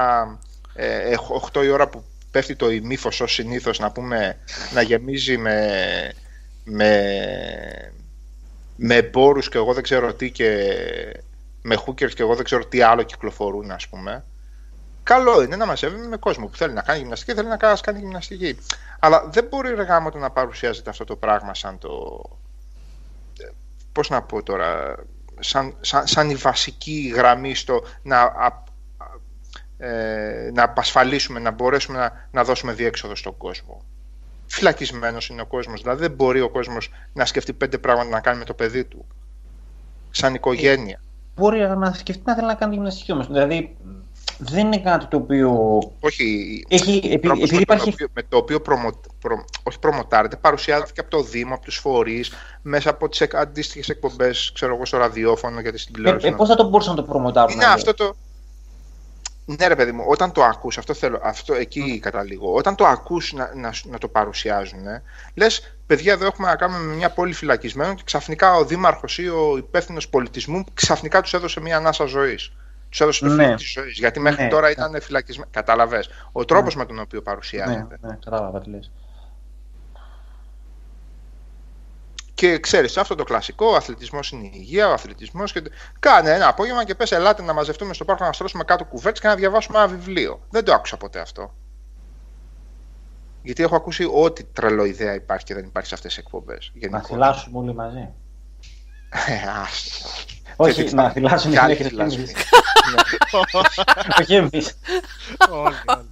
[0.75, 4.39] ε, έχω 8 η ώρα που πέφτει το ημίφος ως συνήθως να πούμε
[4.73, 5.71] να γεμίζει με,
[6.65, 7.03] με,
[8.77, 10.73] με εμπόρου και εγώ δεν ξέρω τι και
[11.63, 14.25] με hookers και εγώ δεν ξέρω τι άλλο κυκλοφορούν, ας πούμε.
[15.07, 17.99] Καλό είναι να μαζεύει με κόσμο που θέλει να κάνει γυμναστική, θέλει να κάνει κάνει
[17.99, 18.59] γυμναστική.
[18.99, 22.23] Αλλά δεν μπορεί ρε γάμο το να παρουσιάζεται αυτό το πράγμα σαν το.
[23.41, 23.49] ε,
[23.93, 24.95] Πώς να πω τώρα.
[25.41, 28.63] Σαν, σαν, σαν η βασική γραμμή στο να, α-
[29.79, 33.83] ε, να απασφαλίσουμε, να μπορέσουμε να, να δώσουμε διέξοδο στον κόσμο.
[34.47, 35.83] φυλακισμένος είναι ο κόσμος.
[35.83, 39.07] Δηλαδή δεν μπορεί ο κόσμος να σκεφτεί πέντε πράγματα να κάνει με το παιδί του.
[40.11, 41.01] Σαν οικογένεια.
[41.37, 43.27] Μπορεί να σκεφτεί να θέλει να κάνει γυμναστική όμως.
[43.27, 43.77] Δηλαδή
[44.39, 45.79] δεν είναι κάτι το οποίο.
[46.01, 46.65] Όχι.
[46.69, 48.91] Έχει, ο επει- τρόπος επειδή με, υπάρχει- τον οποίο, με το οποίο προμο,
[49.21, 52.33] προ, όχι προμοτάρεται, παρουσιάζεται από το Δήμο, από τους φορείς,
[52.63, 56.27] μέσα από τις αντίστοιχες εκπομπές, ξέρω εγώ, στο ραδιόφωνο γιατί στην Ε, τηλεόραση.
[56.27, 57.55] ε, Πώς θα το μπορούσαν να το προμοτάρουν.
[57.55, 58.15] Είναι αυτό το.
[59.49, 62.53] Ναι, ρε παιδί μου, όταν το ακούς, αυτό θέλω, αυτό εκεί καταλήγω.
[62.53, 65.03] Όταν το ακούς να, να, να το παρουσιάζουν, ε,
[65.35, 69.29] λες, παιδιά, εδώ έχουμε να κάνουμε με μια πόλη φυλακισμένων και ξαφνικά ο δήμαρχος ή
[69.29, 72.53] ο υπεύθυνος πολιτισμού ξαφνικά τους έδωσε μια ανάσα ζωής.
[72.97, 73.45] Τους έδωσε το Ναι.
[73.45, 73.99] φίλο της ζωής.
[73.99, 74.73] Γιατί μέχρι Ναι, τώρα ναι.
[74.73, 75.51] ήταν φυλακισμένοι.
[75.51, 76.09] Κατάλαβες.
[76.33, 77.99] Ο τρόπος με τον οποίο παρουσιάζεται.
[78.01, 78.93] Ναι, ναι, κατάλαβα τι λες.
[82.35, 85.53] Και ξέρεις, αυτό το κλασικό, ο αθλητισμός είναι η υγεία, ο αθλητισμός.
[85.53, 85.63] Και...
[85.99, 89.29] Κάνε ένα απόγευμα και πες: Ελάτε να μαζευτούμε στο πάρκο να στρώσουμε κάτω κουβέρτες και
[89.29, 90.41] να διαβάσουμε ένα βιβλίο.
[90.51, 91.55] Δεν το άκουσα ποτέ αυτό.
[93.43, 96.73] Γιατί έχω ακούσει ό,τι τρελό ιδέα υπάρχει και δεν υπάρχει σε αυτές τις εκπομπές.
[96.91, 98.09] Να θυλάσουν όλοι μαζί.
[99.11, 102.19] Και Όχι, τι να θα- θυλάσουν κι οι άλλοι γυναίκες θυλάσουν.
[102.21, 102.33] εμείς.
[104.21, 104.79] Όχι εμείς.
[105.51, 106.09] Όλοι, όλοι.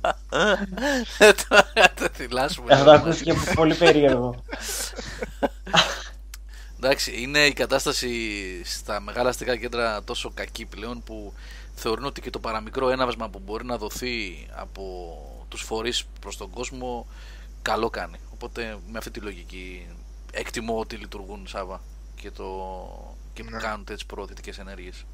[1.97, 2.77] Δεν θυλάσουμε.
[2.77, 4.45] Θα το ακούσει και πολύ περίεργο.
[6.77, 8.11] Εντάξει, είναι η κατάσταση
[8.65, 11.33] στα μεγάλα αστικά κέντρα τόσο κακή πλέον που
[11.75, 15.17] θεωρούν ότι και το παραμικρό έναυσμα που μπορεί να δοθεί από
[15.49, 17.07] τους φορείς προς τον κόσμο
[17.63, 18.17] καλό κάνει.
[18.33, 19.87] Οπότε με αυτή τη λογική
[20.33, 21.81] εκτιμώ ότι λειτουργούν Σάβα
[22.25, 22.45] και, το...
[23.33, 23.59] και Ναι.
[23.59, 25.05] κάνουν τέτοιες προωθητικές ενέργειες.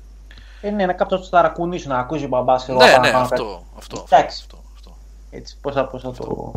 [0.60, 3.10] Ε, ναι, να κάποιος το ταρακουνήσει, να ακούσει ο μπαμπάς και εγώ Ναι, πάνω ναι,
[3.10, 3.64] πάνω αυτό, κάτι.
[3.76, 4.40] αυτό, αυτό, Εντάξει.
[4.40, 4.96] αυτό, αυτό.
[5.30, 6.52] Έτσι, πώς θα, πώς θα το...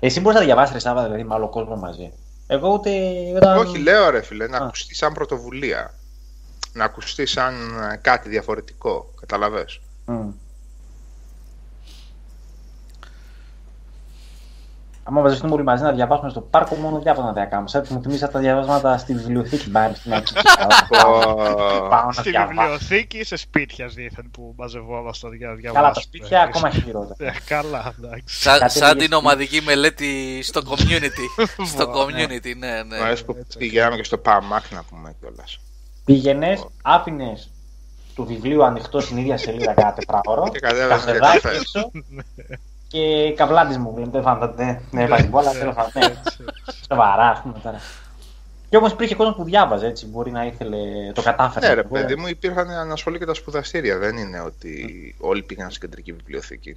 [0.00, 2.12] Εσύ μπορείς να διαβάσεις ρε Σάβα, δηλαδή με άλλο κόσμο μαζί.
[2.46, 2.90] Εγώ ούτε...
[3.36, 3.58] Όταν...
[3.58, 4.64] Όχι, λέω ρε φίλε, να Α.
[4.64, 5.94] ακουστεί σαν πρωτοβουλία.
[6.72, 7.54] Να ακουστεί σαν
[7.92, 9.10] ε, κάτι διαφορετικό.
[9.20, 10.30] Καταλαβες; Μμ.
[15.04, 17.68] Άμα μαζευτούμε όλοι μαζί να διαβάσουμε στο πάρκο, μόνο διάβασμα δεν κάνουμε.
[17.68, 20.34] Σαν μου θυμίζει τα διαβάσματα στη βιβλιοθήκη μπάρ στην αρχή.
[21.88, 22.60] Πάω να Στη διαβάσω.
[22.60, 25.82] βιβλιοθήκη ή σε σπίτια δίθεν που μαζευόμαστε για να διαβάσουμε.
[25.82, 27.30] Καλά, τα σπίτια ακόμα χειρότερα.
[27.30, 28.40] Ε, Καλά, εντάξει.
[28.40, 31.44] Σαν, Κάτι σαν λίγες την ομαδική μελέτη στο community.
[31.66, 32.96] στο Βα, community, ναι, ναι.
[32.96, 33.58] Μου αρέσει που έτσι.
[33.58, 35.44] πηγαίναμε και στο Παμάκ να πούμε κιόλα.
[36.04, 37.32] Πήγαινε, άφηνε
[38.14, 40.48] το βιβλίο ανοιχτό στην ίδια σελίδα κάθε τετράωρο.
[40.52, 41.56] Και κατέβαζες για καφεδάκι καφέ.
[41.56, 41.90] έξω
[42.92, 44.20] και καβλάτης μου βλέπετε.
[44.20, 44.80] Δεν φάνηκε.
[44.90, 46.14] Ναι, βάζει μπόλα, θέλω να ναι.
[46.88, 47.78] Σοβαρά, ας πούμε τώρα.
[48.68, 50.06] Και όμως υπήρχε κόσμος που διάβαζε έτσι.
[50.06, 51.12] Μπορεί να ήθελε.
[51.12, 51.68] Το κατάφερε.
[51.68, 53.98] Ναι, ρε παιδί μου, υπήρχαν ανασχολεί και τα σπουδαστήρια.
[53.98, 56.76] Δεν είναι ότι όλοι πήγαν στην κεντρική βιβλιοθήκη.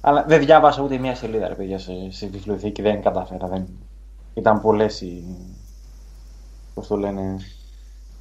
[0.00, 2.82] Αλλά δεν διάβασα ούτε μία σελίδα, ρε παιδιά, σε, σε βιβλιοθήκη.
[2.82, 3.48] Δεν κατάφερα.
[3.48, 3.66] Δεν...
[4.34, 5.24] Ήταν πολλές οι.
[6.74, 7.36] Πώς το λένε.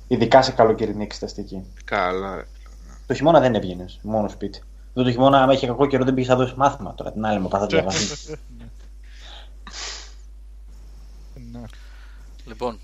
[0.08, 1.66] Ειδικά σε καλοκαιρινή εξεταστική.
[1.84, 2.36] Καλά.
[2.36, 2.46] ρε.
[3.08, 4.62] Το χειμώνα δεν έβγαινες, μόνο σπίτι.
[4.98, 7.12] Εδώ το χειμώνα, άμα είχε κακό καιρό, δεν πήγες να δώσεις μάθημα τώρα.
[7.12, 8.36] Την άλλη μου πάθα διαβάσεις.
[11.52, 11.62] Ναι.
[12.46, 12.80] Λοιπόν,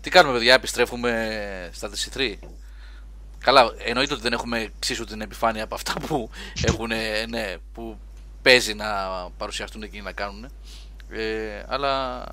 [0.00, 2.34] τι κάνουμε παιδιά, επιστρέφουμε στα DC3.
[3.38, 6.30] Καλά, εννοείται ότι δεν έχουμε εξίσου την επιφάνεια από αυτά που,
[6.62, 6.90] έχουν,
[7.28, 7.98] ναι, που
[8.42, 8.86] παίζει να
[9.36, 10.44] παρουσιαστούν εκεί να κάνουν.
[11.10, 12.24] Ε, αλλά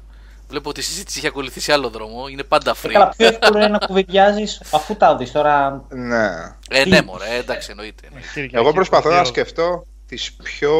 [0.48, 2.28] βλέπω ότι η συζήτηση έχει ακολουθήσει σε άλλο δρόμο.
[2.28, 2.92] Είναι πάντα Ε, free.
[2.92, 5.86] καλά, πιο εύκολο είναι να κουβεντιάζεις αφού τα δεις τώρα.
[5.90, 6.26] Ναι.
[6.70, 8.06] Ε, ναι, μωρέ, εντάξει, εννοείται.
[8.08, 8.28] εννοείται.
[8.34, 10.74] Κυριακή, Εγώ προσπαθώ να δύο- σκεφτώ τις πιο...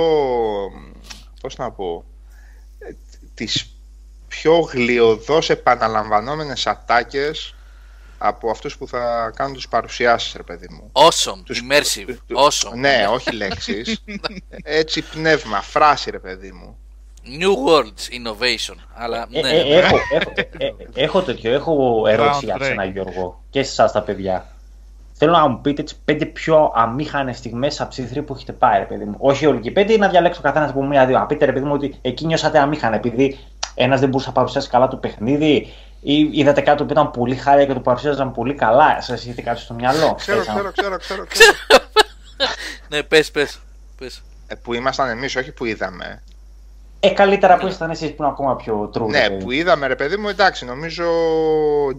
[1.42, 2.04] Πώς να πω...
[2.80, 2.94] ε,
[3.34, 3.70] Τις
[4.28, 7.56] πιο γλιωδώς επαναλαμβανόμενες ατάκες
[8.18, 10.92] από αυτούς που θα κάνουν τις παρουσιάσεις, ρε παιδί μου.
[10.94, 12.74] Awesome, Τους- immersive, του- του- awesome.
[12.76, 14.04] Ναι, όχι λέξεις.
[14.64, 16.78] Έτσι πνεύμα, φράση, ρε παιδί μου.
[17.26, 18.76] New words, innovation.
[18.94, 22.64] Αλλά Ε, ναι, ε, έχω, έχω, ε, ε, έχω τέτοιο, έχω ερώτηση για Groundbreaking.
[22.66, 24.46] σένα Γιώργο και σε εσάς τα παιδιά.
[25.18, 28.86] Θέλω να μου πείτε τι πέντε πιο αμήχανες στιγμές από τι που έχετε πάει, ρε
[28.86, 29.16] παιδί μου.
[29.20, 31.20] Όχι όλοι και οι πέντε, ή να διαλέξω καθένας από μία-δύο.
[31.20, 33.38] Να πείτε, ρε παιδί μου, ότι εκεί νιώσατε αμήχανα επειδή
[33.76, 37.66] ένας δεν μπορούσε να παρουσιάσει καλά το παιχνίδι, ή είδατε κάτι που ήταν πολύ χάλια
[37.66, 39.02] και το παρουσίαζαν πολύ καλά.
[39.02, 40.16] Σας είχε κάτι στο μυαλό.
[40.18, 41.26] Ξέρω, Έτσι, ξέρω, ξέρω, ξέρω.
[41.26, 41.52] ξέρω.
[42.90, 43.60] ναι, πες, πες,
[43.98, 44.22] πες.
[44.48, 46.24] Ε, που ήμασταν εμείς, όχι που είδαμε.
[47.06, 49.08] Ε, καλύτερα που ήσασταν εσείς που είναι ακόμα πιο true.
[49.08, 49.44] Ναι, ρε παιδί.
[49.44, 51.06] που είδαμε, ρε παιδί μου, εντάξει, νομίζω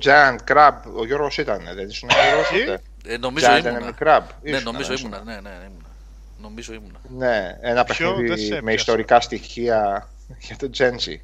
[0.04, 2.82] Giant Crab, ο Γιώργος ήταν, δεν ήσουν ο Γιώργος Τι; τότε.
[3.14, 3.94] Ε, νομίζω Giant ήμουνα.
[3.98, 4.22] Enemy Crab.
[4.42, 5.06] Ναι, Ήσουν, νομίζω ήσουν.
[5.12, 5.22] ήμουνα.
[5.24, 5.84] Ναι, ναι, ναι, ήμουνα.
[6.42, 6.98] Νομίζω ήμουνα.
[7.18, 8.74] Ναι, ένα Ποιο, δεν σε παιχνίδι με έπιασε.
[8.74, 10.08] ιστορικά στοιχεία
[10.40, 11.16] για το Genji.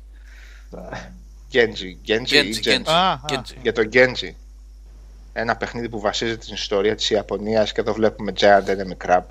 [1.52, 2.78] Genji, Genji ή Genji, Genji.
[2.78, 3.20] Genji, Α, α.
[3.28, 3.56] Genji.
[3.62, 4.30] Για το Genji.
[5.32, 9.22] Ένα παιχνίδι που βασίζεται στην ιστορία της Ιαπωνίας και εδώ βλέπουμε Giant Enemy Crab.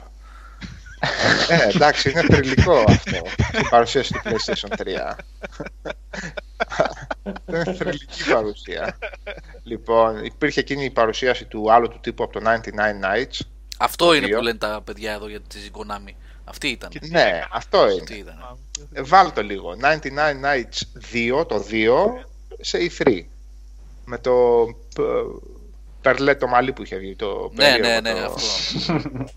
[1.50, 3.16] Ε, εντάξει, είναι θρηλυκό αυτό.
[3.62, 5.16] Η παρουσίαση του PlayStation 3.
[7.50, 8.98] είναι θρηλυκή παρουσία.
[9.64, 12.56] λοιπόν, υπήρχε εκείνη η παρουσίαση του άλλου του τύπου από το 99
[13.06, 13.40] Nights.
[13.78, 14.38] Αυτό είναι δύο.
[14.38, 16.14] που λένε τα παιδιά εδώ για τη Konami.
[16.44, 16.90] Αυτή ήταν.
[17.02, 18.22] Ναι, αυτό Αυτή είναι.
[18.22, 18.58] ήταν.
[18.94, 19.76] Ε, Βάλ το λίγο.
[19.82, 19.86] 99
[20.46, 20.82] Nights
[21.40, 22.26] 2, το 2,
[22.62, 23.20] σε E3.
[24.06, 24.66] Με το
[24.96, 25.42] π-
[26.02, 27.16] περλέ το μαλλί που είχε βγει.
[27.16, 29.30] Το Ναι, περίεργο, ναι, ναι, το- αυτό.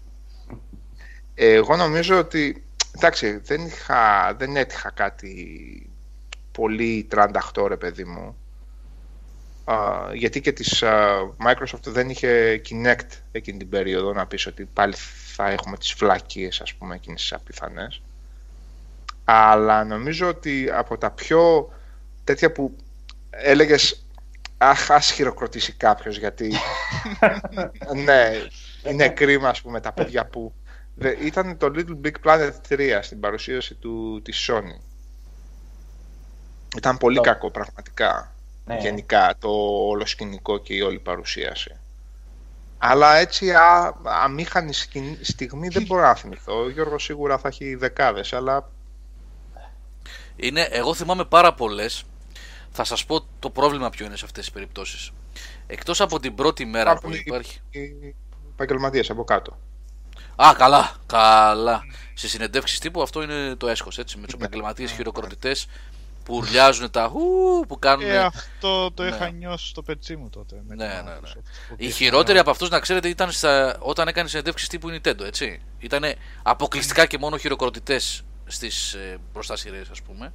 [1.35, 2.65] Ε, Εγώ νομίζω ότι.
[2.97, 5.91] Εντάξει, δεν, είχα, δεν έτυχα κάτι
[6.53, 8.37] πολύ 38 ρε παιδί μου.
[9.65, 9.75] Α,
[10.15, 14.95] γιατί και της α, Microsoft δεν είχε Kinect εκείνη την περίοδο να πεις ότι πάλι
[15.35, 18.03] θα έχουμε τις φλακίες ας πούμε εκείνες τις απιθανές.
[19.25, 21.73] Αλλά νομίζω ότι από τα πιο
[22.25, 22.77] τέτοια που
[23.31, 24.07] έλεγες
[24.59, 26.53] αχ ας χειροκροτήσει κάποιος γιατί
[28.05, 28.31] ναι,
[28.91, 30.64] είναι κρίμα ας πούμε τα παιδιά που Δε-
[31.23, 34.81] ήταν το Little Big Planet 3 στην παρουσίαση του, της Sony.
[36.77, 38.33] Ήταν πολύ Το- κακό πραγματικά.
[38.67, 38.77] Ναι.
[38.79, 39.49] Γενικά το
[39.89, 41.77] όλο σκηνικό και η όλη παρουσίαση.
[42.79, 46.61] Αλλά έτσι α, αμήχανη σκηνή- στιγμή δεν μπορώ να θυμηθώ.
[46.63, 48.71] Ο Γιώργος σίγουρα θα έχει δεκάδες, αλλά
[50.37, 52.05] Είναι, εγώ θυμάμαι πάρα πολλές.
[52.71, 55.11] Θα σας πω το πρόβλημα ποιο είναι σε αυτές τις περιπτώσεις.
[55.67, 57.61] Εκτός από την πρώτη μέρα που υπάρχουν υπάρχει.
[57.71, 58.15] οι
[58.53, 59.59] επαγγελματίες από κάτω.
[60.37, 61.85] Α, καλά, καλά.
[62.15, 64.19] Σε συνεντεύξεις τύπου αυτό είναι το έσχος έτσι.
[64.19, 64.45] Με τους Ναι.
[64.45, 65.67] επαγγελματίες χειροκροτητές
[66.25, 67.21] που ουρλιάζουν τα χου
[67.69, 68.07] που κάνουν.
[68.11, 69.09] Ε, αυτό το Ναι.
[69.09, 70.55] είχα νιώσει στο πετσί μου τότε.
[70.69, 71.17] Με Ναι, την ναι, ναι.
[71.19, 73.77] Microsoft, που Οι πήγα- χειρότεροι από αυτούς, να ξέρετε, ήταν στα...
[73.79, 75.61] όταν έκανε συνεντεύξεις τύπου Nintendo, έτσι.
[75.79, 76.05] Ήταν
[76.43, 80.33] αποκλειστικά και μόνο χειροκροτητές στις ε, μπροστά σειρέ, ας πούμε.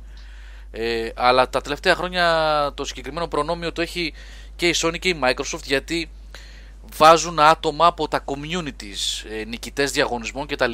[0.72, 2.26] Ε, αλλά τα τελευταία χρόνια
[2.76, 4.14] το συγκεκριμένο προνόμιο το έχει
[4.56, 6.10] και η Sony και η Microsoft γιατί
[6.96, 10.74] βάζουν άτομα από τα communities, ε, νικητές διαγωνισμών κτλ.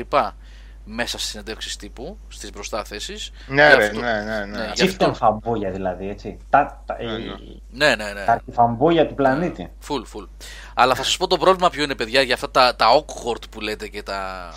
[0.87, 3.31] μέσα στις συνεντεύξεις τύπου, στις μπροστά θέσεις.
[3.47, 4.57] Ναι, Γι' ρε, αυτό- ναι, ναι, ναι.
[4.57, 6.37] Ναι, γι' αυτό- Chieftain φαμπόγια δηλαδή, έτσι.
[6.49, 7.17] Τα, τα, Ναι, ναι.
[7.17, 8.25] οι- Ναι, ναι, ναι.
[8.25, 9.71] τα φαμπόγια του πλανήτη.
[9.87, 10.27] Full, full.
[10.73, 13.61] Αλλά θα σας πω το πρόβλημα ποιο είναι, παιδιά, για αυτά τα, τα awkward που
[13.61, 14.51] λέτε και τα.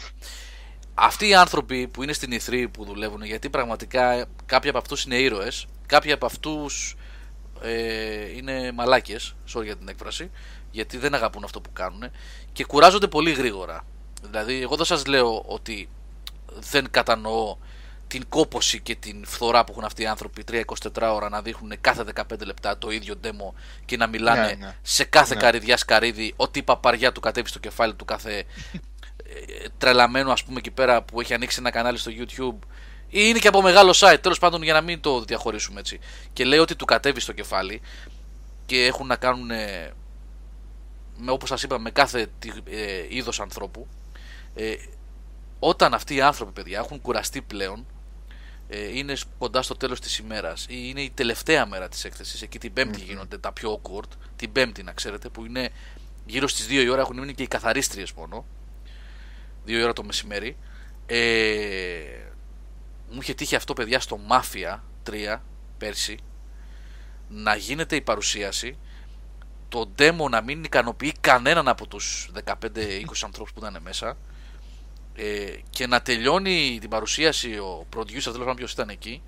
[0.95, 5.17] Αυτοί οι άνθρωποι που είναι στην E3 που δουλεύουν, γιατί πραγματικά κάποιοι από αυτούς είναι
[5.17, 6.97] ήρωες, κάποιοι από αυτούς
[7.63, 10.31] ε, είναι μαλάκες, sorry για την έκφραση,
[10.71, 12.05] γιατί δεν αγαπούν αυτό που κάνουν
[12.53, 13.85] και κουράζονται πολύ γρήγορα.
[14.23, 15.89] Δηλαδή, εγώ δεν σας λέω ότι
[16.71, 17.57] δεν κατανοώ
[18.07, 20.65] την κόποση και την φθορά που έχουν αυτοί οι άνθρωποι 3-24
[21.15, 23.53] ώρα να δείχνουν κάθε 15 λεπτά το ίδιο demo
[23.85, 24.77] και να μιλάνε Ναι, ναι.
[24.83, 25.41] σε κάθε Ναι.
[25.41, 28.45] καριδιά σκαρίδι ό,τι παπαριά του κατέβει στο κεφάλι του κάθε ε,
[29.79, 32.67] τρελαμένο ας πούμε εκεί πέρα που έχει ανοίξει ένα κανάλι στο YouTube
[33.09, 35.99] ή είναι και από μεγάλο site τέλος πάντων για να μην το διαχωρίσουμε έτσι
[36.33, 37.81] και λέει ότι του κατέβει στο κεφάλι
[38.67, 39.91] και έχουν να κάνουν ε,
[41.19, 43.87] με, όπως σας είπα με κάθε τι- ε, είδος ανθρώπου
[44.55, 44.75] ε,
[45.59, 47.87] όταν αυτοί οι άνθρωποι παιδιά έχουν κουραστεί πλέον
[48.69, 52.43] ε, είναι σ- κοντά στο τέλος της ημέρας ή είναι η τελευταία μέρα της έκθεσης
[52.43, 55.71] εκεί την πέμπτη γίνονται τα πιο awkward την πέμπτη να ξέρετε που είναι
[56.27, 58.45] γύρω στις 2 η ώρα έχουν μείνει και οι καθαρίστριες μόνο
[59.67, 60.57] 2 η ώρα το μεσημέρι.
[61.07, 61.19] Ε,
[63.11, 64.79] μου είχε τύχει αυτό παιδιά στο Mafia
[65.11, 65.37] 3
[65.79, 66.19] πέρσι
[67.29, 68.77] να γίνεται η παρουσίαση
[69.69, 72.55] το demo να μην ικανοποιεί κανέναν από τους 15-20
[73.25, 74.17] ανθρώπους που ήταν μέσα
[75.15, 79.23] ε, και να τελειώνει την παρουσίαση ο producer, τέλος πάντων ποιος ήταν εκεί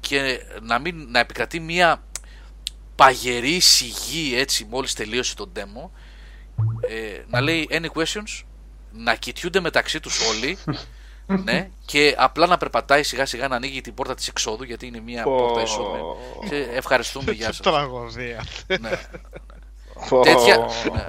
[0.00, 2.02] και να, μην, να επικρατεί μια
[2.94, 5.90] παγερή σιγή έτσι μόλις τελείωσε το demo
[6.80, 8.42] ε, να λέει any questions
[8.92, 10.58] να κοιτιούνται μεταξύ τους όλοι
[11.44, 15.00] ναι, και απλά να περπατάει σιγά σιγά να ανοίγει την πόρτα της εξόδου γιατί είναι
[15.00, 15.36] μια Πω.
[15.36, 16.16] πόρτα εισόδου
[16.48, 18.44] και ευχαριστούμε γεια Τι σας τραγωδία.
[18.80, 18.90] ναι.
[20.08, 20.20] Πω.
[20.20, 21.06] Τέτοια- ναι.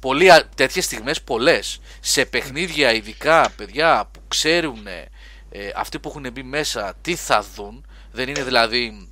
[0.00, 6.32] Πολύ, α- τέτοιες στιγμές πολλές σε παιχνίδια ειδικά παιδιά που ξέρουν ε, αυτοί που έχουν
[6.32, 9.08] μπει μέσα τι θα δουν δεν είναι δηλαδή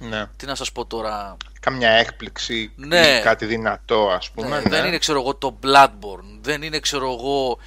[0.00, 0.26] Ναι.
[0.36, 3.16] τι να σας πω τώρα; Καμιά έκπληξη Ναι.
[3.18, 4.48] ή κάτι δυνατό, ας πούμε.
[4.48, 4.68] ναι, ναι.
[4.68, 7.58] δεν είναι ξέρω εγώ το Bloodborne δεν είναι ξέρω εγώ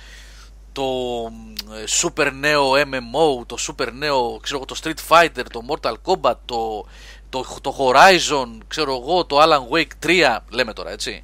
[0.78, 1.32] το
[1.76, 6.36] ε, super νέο MMO το super νέο ξέρω εγώ το Street Fighter το Mortal Kombat
[6.46, 6.86] το,
[7.30, 11.24] το, το Horizon ξέρω εγώ το Alan Wake 3 λέμε τώρα έτσι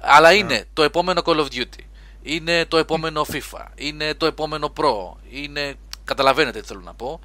[0.00, 0.34] αλλά Ναι.
[0.36, 1.82] είναι το επόμενο Call of Duty
[2.22, 5.74] είναι το επόμενο FIFA είναι το επόμενο Pro είναι
[6.04, 7.20] καταλαβαίνετε τι θέλω να πω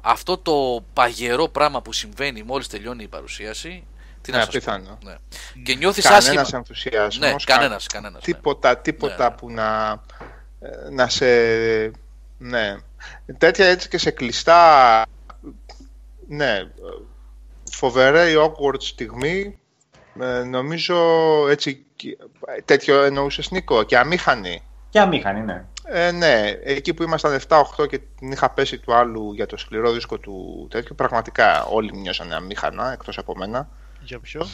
[0.00, 3.84] αυτό το παγερό πράγμα που συμβαίνει μόλις τελειώνει η παρουσίαση
[4.20, 4.58] τι να Ναι, σας πω.
[4.58, 4.98] πιθανό.
[5.04, 5.14] Ναι.
[5.62, 7.18] και νιώθεις Κανένας άσχημα ενθουσιασμός.
[7.18, 8.32] ναι, κα- κανένας, κανένας ναι.
[8.34, 9.36] Τίποτα, τίποτα Ναι.
[9.36, 9.90] που να,
[10.20, 10.24] ε,
[10.90, 11.26] να σε...
[12.38, 12.76] Ναι.
[13.38, 15.02] Τέτοια έτσι και σε κλειστά...
[16.28, 16.62] Ναι.
[17.70, 19.58] Φοβερή awkward στιγμή.
[20.20, 20.96] ε, νομίζω
[21.50, 21.84] έτσι...
[21.96, 22.16] και-
[22.64, 24.62] Τέτοιο εννοούσες Νίκο και αμήχανη.
[24.90, 25.64] Και αμήχανη, ναι.
[25.84, 29.92] Ε, ναι, εκεί που ήμασταν 7-8 και την είχα πέσει του άλλου για το σκληρό
[29.92, 33.68] δίσκο του τέτοιου, πραγματικά όλοι νιώσανε αμήχανα, εκτός από μένα.
[34.08, 34.46] Για ποιο;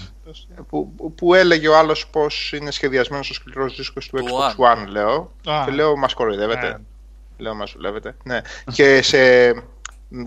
[0.68, 4.86] που, που έλεγε ο άλλος πως είναι σχεδιασμένος ο σκληρός δίσκος του Του Xbox One,
[4.88, 5.32] λέω.
[5.44, 5.62] Α.
[5.64, 6.68] Και λέω, μας κοροϊδεύετε.
[6.68, 6.76] Ναι.
[7.36, 8.16] Λέω, μας δουλεύετε.
[8.22, 8.40] Ναι.
[8.72, 9.52] και σε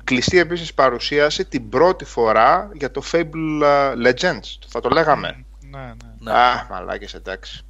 [0.04, 4.58] κλειστή επίσης παρουσίαση την πρώτη φορά για το Fable uh, Legends.
[4.68, 5.46] Θα το λέγαμε.
[5.70, 5.94] Ναι, ναι.
[6.20, 6.32] Ναι.
[6.32, 7.62] Α, μαλάκες, εντάξει.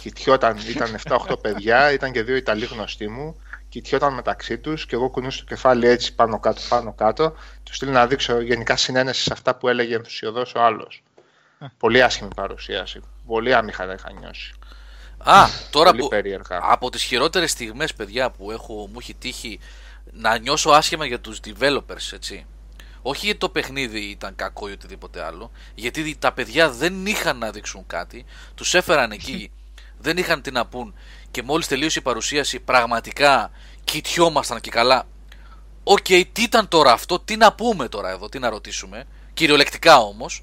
[0.00, 3.36] Κοιτιόταν, ήταν 7-8 παιδιά, ήταν και δύο Ιταλοί γνωστοί μου.
[3.68, 7.34] Κοιτιόταν μεταξύ τους και εγώ κουνούσα το κεφάλι έτσι πάνω κάτω, πάνω κάτω.
[7.62, 11.02] Του στείλω να δείξω γενικά συνένεση σε αυτά που έλεγε ενθουσιοδός ο άλλος.
[11.78, 13.00] Πολύ άσχημη παρουσίαση.
[13.26, 14.52] Πολύ άμυχα είχα νιώσει.
[15.18, 16.58] Α, τώρα Πολύ που, περίεργα.
[16.62, 19.60] από τις χειρότερες στιγμές, παιδιά, που έχω, μου έχει τύχει
[20.12, 22.46] να νιώσω άσχημα για τους developers, έτσι.
[23.02, 27.50] Όχι γιατί το παιχνίδι ήταν κακό ή οτιδήποτε άλλο, γιατί τα παιδιά δεν είχαν να
[27.50, 28.24] δείξουν κάτι,
[28.54, 29.50] τους έφεραν εκεί,
[30.04, 30.94] δεν είχαν τι να πουν
[31.30, 33.50] και μόλις τελείωσε η παρουσίαση πραγματικά
[33.84, 35.04] κοιτιόμασταν και καλά.
[35.84, 40.42] Οκ, τι ήταν τώρα αυτό, τι να πούμε τώρα εδώ, τι να ρωτήσουμε, κυριολεκτικά όμως,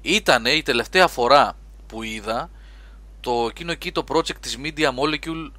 [0.00, 2.50] ήτανε η τελευταία φορά που είδα
[3.20, 5.50] το εκείνο εκεί το project της Media Molecule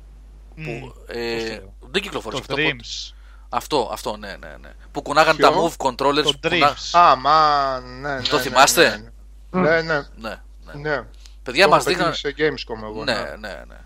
[0.56, 2.64] που ε, Πώς το- δεν κυκλοφόρησε Το αυτό.
[2.66, 2.76] πότε.
[2.82, 3.12] Dreams.
[3.50, 4.70] Αυτό, αυτό, ναι, ναι, ναι.
[4.92, 6.24] Που κουνάγαν Ποιο; τα move controllers.
[6.24, 7.00] Το που κουνά- Dreams.
[7.00, 8.22] Α, μα, ναι, ναι.
[8.22, 9.12] Το ναι, θυμάστε;
[9.50, 9.82] Ναι, ναι.
[9.82, 10.36] ναι, Ναι,
[10.66, 10.90] ναι.
[10.90, 11.02] ναι.
[11.44, 12.08] Παιδιά Το μας έχω δείχναν...
[12.08, 13.04] παίξει σε Gamescom εγώ.
[13.04, 13.78] Ναι, ναι, ναι.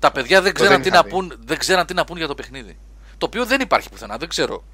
[0.00, 1.10] Τα παιδιά δεν Το ξέραν, δεν τι είχα να δει.
[1.10, 2.78] πούν, δεν ξέραν τι να πούν για το παιχνίδι.
[3.18, 4.64] Το οποίο δεν υπάρχει πουθενά, δεν ξέρω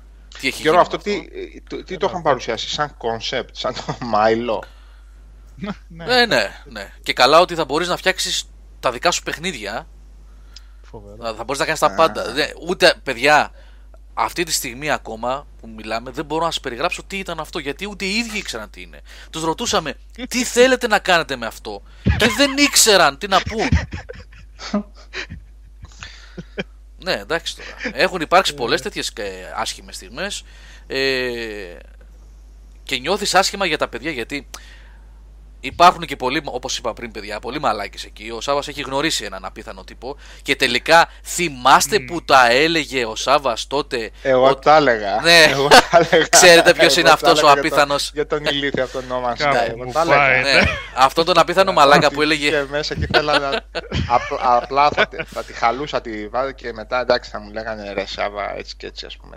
[0.40, 3.74] τι έχει Γιώργο, γίνει αυτό με τι, το, τι το είχαν παρουσιάσει, σαν concept, σαν
[3.74, 4.58] το Milo;
[5.54, 6.92] Ναι, Ναι, ναι, ναι.
[7.02, 8.48] Και καλά ότι θα μπορείς να φτιάξεις
[8.80, 9.86] τα δικά σου παιχνίδια.
[10.90, 11.34] φοβερό.
[11.34, 12.32] Θα μπορείς να κάνεις τα πάντα.
[12.32, 13.50] Δεν- ούτε, παιδιά,
[14.14, 17.86] αυτή τη στιγμή ακόμα που μιλάμε δεν μπορώ να σας περιγράψω τι ήταν αυτό γιατί
[17.88, 19.00] ούτε οι ίδιοι ήξεραν τι είναι.
[19.30, 19.94] Τους ρωτούσαμε
[20.28, 21.82] τι θέλετε να κάνετε με αυτό;
[22.16, 23.68] Και δεν ήξεραν τι να πούν.
[27.04, 27.96] Ναι, εντάξει τώρα.
[27.96, 30.44] Έχουν υπάρξει πολλές τέτοιες ε, άσχημες στιγμές
[30.86, 31.76] ε,
[32.82, 34.48] και νιώθεις άσχημα για τα παιδιά γιατί
[35.66, 38.30] Υπάρχουν και πολλοί, όπως είπα πριν, παιδιά, πολλοί μαλάκες εκεί.
[38.30, 43.56] Ο Σάβα έχει γνωρίσει έναν απίθανο τύπο και τελικά θυμάστε που τα έλεγε ο Σάβα
[43.68, 44.10] τότε.
[44.22, 45.20] Εγώ ότι- τα έλεγα.
[45.22, 45.42] Ναι.
[45.50, 46.26] Εγώ τα έλεγα.
[46.28, 49.08] Ξέρετε ποιος Εγώ είναι τα αυτός ο έλεγα για τον- απίθανος; Για τον ηλίθιο αυτόν
[49.08, 49.34] τον όνομα.
[49.36, 50.38] Κάπου Εγώ μου τα πάει.
[50.38, 50.54] έλεγα.
[50.62, 52.48] Ναι, αυτόν τον απίθανο μαλάκα που έλεγε.
[52.50, 53.48] Και μέσα και ήθελα να.
[54.08, 57.92] απ- Απλά θα, τη- θα τη χαλούσα τη βάδα και μετά εντάξει θα μου λέγανε
[57.92, 59.36] ρε Σάβα έτσι και έτσι ας πούμε.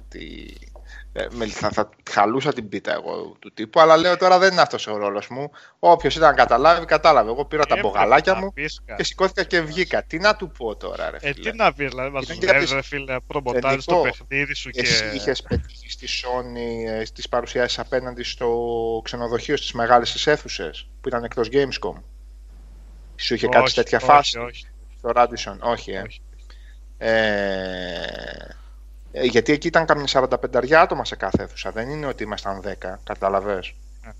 [1.14, 1.19] Τι...
[1.22, 4.52] ε, με- Θα, θα τη χαλούσα την πίτα εγώ του τύπου, αλλά λέω τώρα δεν
[4.52, 5.52] είναι αυτός ο ρόλος μου.
[5.80, 7.30] Όποιος ήταν να καταλάβει, κατάλαβε.
[7.30, 8.98] Εγώ πήρα τα Έπρεπε μπογαλάκια να μου πεις κάτι.
[9.02, 10.03] και σηκώθηκα και βγήκα.
[10.03, 11.49] Τι να του πω τώρα, ρε Ε, φίλε.
[11.52, 14.18] τι να πεις, δηλαδή, μας Ήταν του και λες, τις- ρε φίλε, προμοτάρεις το Ελληνικό.
[14.27, 14.81] παιχνίδι σου και...
[14.81, 20.88] Εσύ είχες πετύχει στη Sony ε, στις παρουσιάσεις απέναντι στο ξενοδοχείο στις μεγάλες τις αίθουσες
[21.02, 21.94] που ήταν εκτός Gamescom.
[23.15, 24.65] Σου είχε κάτι Όχι, τέτοια όχι, φάση όχι,
[24.98, 25.57] στο Radisson.
[25.60, 26.02] Όχι, ε.
[26.02, 26.22] όχι.
[26.98, 28.57] Ε, ε,
[29.11, 31.72] γιατί εκεί ήταν καμιά 45 άτομα σε κάθε αίθουσα.
[31.72, 33.73] Δεν είναι ότι ήμασταν 10, καταλαβες.
[34.06, 34.11] Ναι.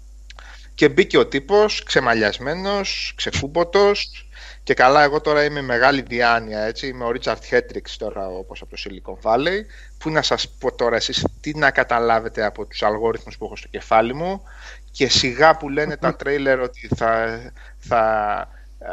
[0.76, 4.30] Και μπήκε ο τύπος ξεμαλιασμένος, ξεκούμποτος
[4.70, 8.76] και καλά εγώ τώρα είμαι μεγάλη διάνοια έτσι, είμαι ο Richard Hendricks τώρα όπως από
[8.76, 9.62] το Silicon Valley
[9.98, 13.68] που να σας πω τώρα εσείς τι να καταλάβετε από τους αλγόριθμους που έχω στο
[13.68, 14.44] κεφάλι μου
[14.92, 17.40] και σιγά που λένε τα τρέιλερ ότι θα,
[17.78, 18.48] θα,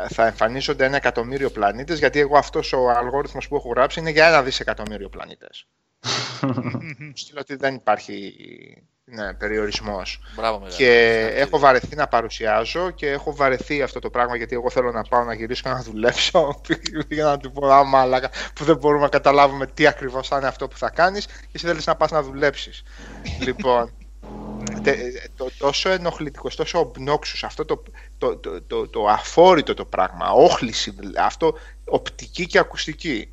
[0.08, 4.26] θα εμφανίζονται ένα εκατομμύριο πλανήτες γιατί εγώ αυτός ο αλγόριθμος που έχω γράψει είναι για
[4.26, 5.66] ένα δισεκατομμύριο πλανήτες.
[7.14, 8.34] Στείλω ότι δεν υπάρχει
[9.08, 10.20] ναι, περιορισμός.
[10.36, 10.76] Μπράβο, μεγάλο.
[10.76, 11.40] Και Ευχαριστώ.
[11.40, 15.24] έχω βαρεθεί να παρουσιάζω και έχω βαρεθεί αυτό το πράγμα γιατί εγώ θέλω να πάω
[15.24, 16.60] να γυρίσω και να δουλέψω
[17.08, 20.46] για να του πω άμα μαλάκα που δεν μπορούμε να καταλάβουμε τι ακριβώς θα είναι
[20.46, 22.82] αυτό που θα κάνεις και εσύ θέλεις να πας να δουλέψεις.
[23.46, 23.92] λοιπόν,
[24.82, 27.82] τε- το, τόσο ενοχλητικός, τόσο obnoxious αυτό το,
[28.18, 31.54] το, το, το, το αφόρητο το πράγμα, όχληση, δηλαδή, αυτό
[31.84, 33.30] οπτική και ακουστική.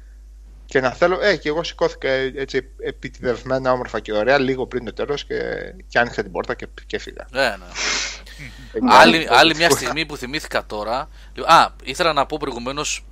[0.73, 4.93] Και να θέλω, ε, και εγώ σηκώθηκα έτσι επιτιδευμένα, όμορφα και ωραία, λίγο πριν το
[4.93, 5.35] τέλος και,
[5.87, 7.27] και άνοιξα την πόρτα και, και φύγα.
[7.31, 7.65] Ναι, ναι.
[8.73, 11.09] Ε, άλλη, ε, άλλη μια ε, στιγμή που θυμήθηκα τώρα.
[11.33, 13.05] Λοιπόν, Α, ήθελα να πω προηγουμένως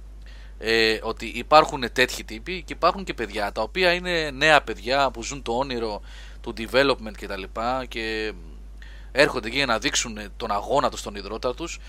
[0.59, 5.23] ε, ότι υπάρχουν τέτοιοι τύποι και υπάρχουν και παιδιά τα οποία είναι νέα παιδιά που
[5.23, 6.01] ζουν το όνειρο
[6.41, 7.17] του development κτλ.
[7.17, 8.33] Και, τα λοιπά και
[9.11, 11.79] έρχονται εκεί για να δείξουν τον αγώνα τους στον υδρότα τους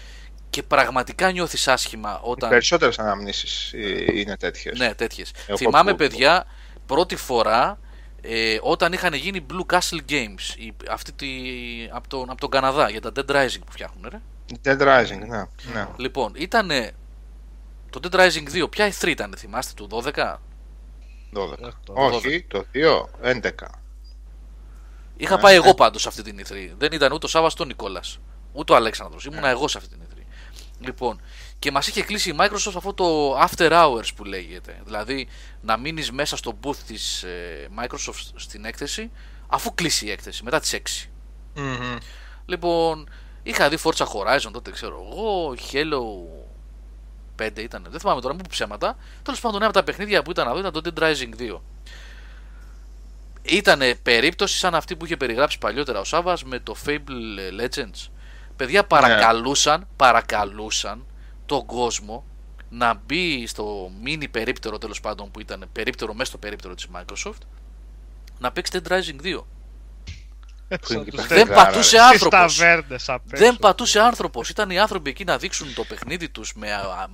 [0.53, 2.49] και πραγματικά νιώθεις άσχημα Οι όταν.
[2.51, 4.79] περισσότερες αναμνήσεις ε, είναι τέτοιες.
[4.79, 5.33] Ναι, τέτοιες.
[5.47, 6.45] Εγώ Θυμάμαι, που- παιδιά,
[6.87, 7.79] πρώτη φορά
[8.23, 11.29] ε, όταν είχαν γίνει Blue Castle Games η, αυτή τη,
[11.93, 14.21] από, τον, από τον Καναδά για τα Dead Rising που φτιάχνουν, ρε.
[14.65, 15.45] Dead Rising, ναι.
[15.73, 15.87] ναι.
[15.97, 16.71] Λοιπόν, ήταν
[17.91, 18.71] το Dead Rising 2.
[18.71, 20.01] Ποια E3 ήταν, θυμάστε, του 12.
[20.05, 20.09] 12.
[20.13, 23.51] Ε, το Όχι, το 2, 11.
[25.17, 25.41] Είχα Ναι.
[25.41, 26.75] πάει εγώ πάντως σε αυτή την E3.
[26.79, 28.19] Δεν ήταν ούτε ο Σάβα ούτε ο Νικόλας.
[28.53, 29.25] Ούτε ο Αλέξανδρος.
[29.25, 30.02] Ήμουνα εγώ σε αυτή την E3.
[30.85, 31.21] Λοιπόν,
[31.59, 34.81] και μας είχε κλείσει η Microsoft αυτό το After Hours που λέγεται.
[34.85, 35.29] Δηλαδή,
[35.61, 37.25] να μείνεις μέσα στο booth της
[37.79, 39.11] Microsoft στην έκθεση,
[39.47, 41.11] αφού κλείσει η έκθεση, μετά τις 6.
[41.55, 41.97] Μμμ.
[42.47, 43.09] Λοιπόν,
[43.43, 46.03] Είχα δει Forza Horizon τότε, ξέρω εγώ, Halo
[47.43, 48.97] 5 ήταν, δεν θυμάμαι τώρα, μου ψέματα.
[49.23, 51.61] Τέλος πάντων, ένα από τα παιχνίδια που ήταν να δω ήταν το Dead Rising 2.
[53.43, 58.09] Ήταν περίπτωση σαν αυτή που είχε περιγράψει παλιότερα ο Σάβα με το Fable Legends.
[58.63, 61.07] Παιδιά παρακαλούσαν, παρακαλούσαν
[61.47, 62.25] τον κόσμο
[62.69, 67.41] να μπει στο mini περίπτερο τέλος πάντων που ήταν περίπτερο μέσα στο περίπτερο της Microsoft
[68.39, 69.41] να παίξει Dead Rising 2.
[71.29, 72.61] Δεν πατούσε άνθρωπος.
[73.25, 74.49] Δεν πατούσε άνθρωπος.
[74.49, 76.69] Ήταν οι άνθρωποι εκεί να δείξουν το παιχνίδι τους με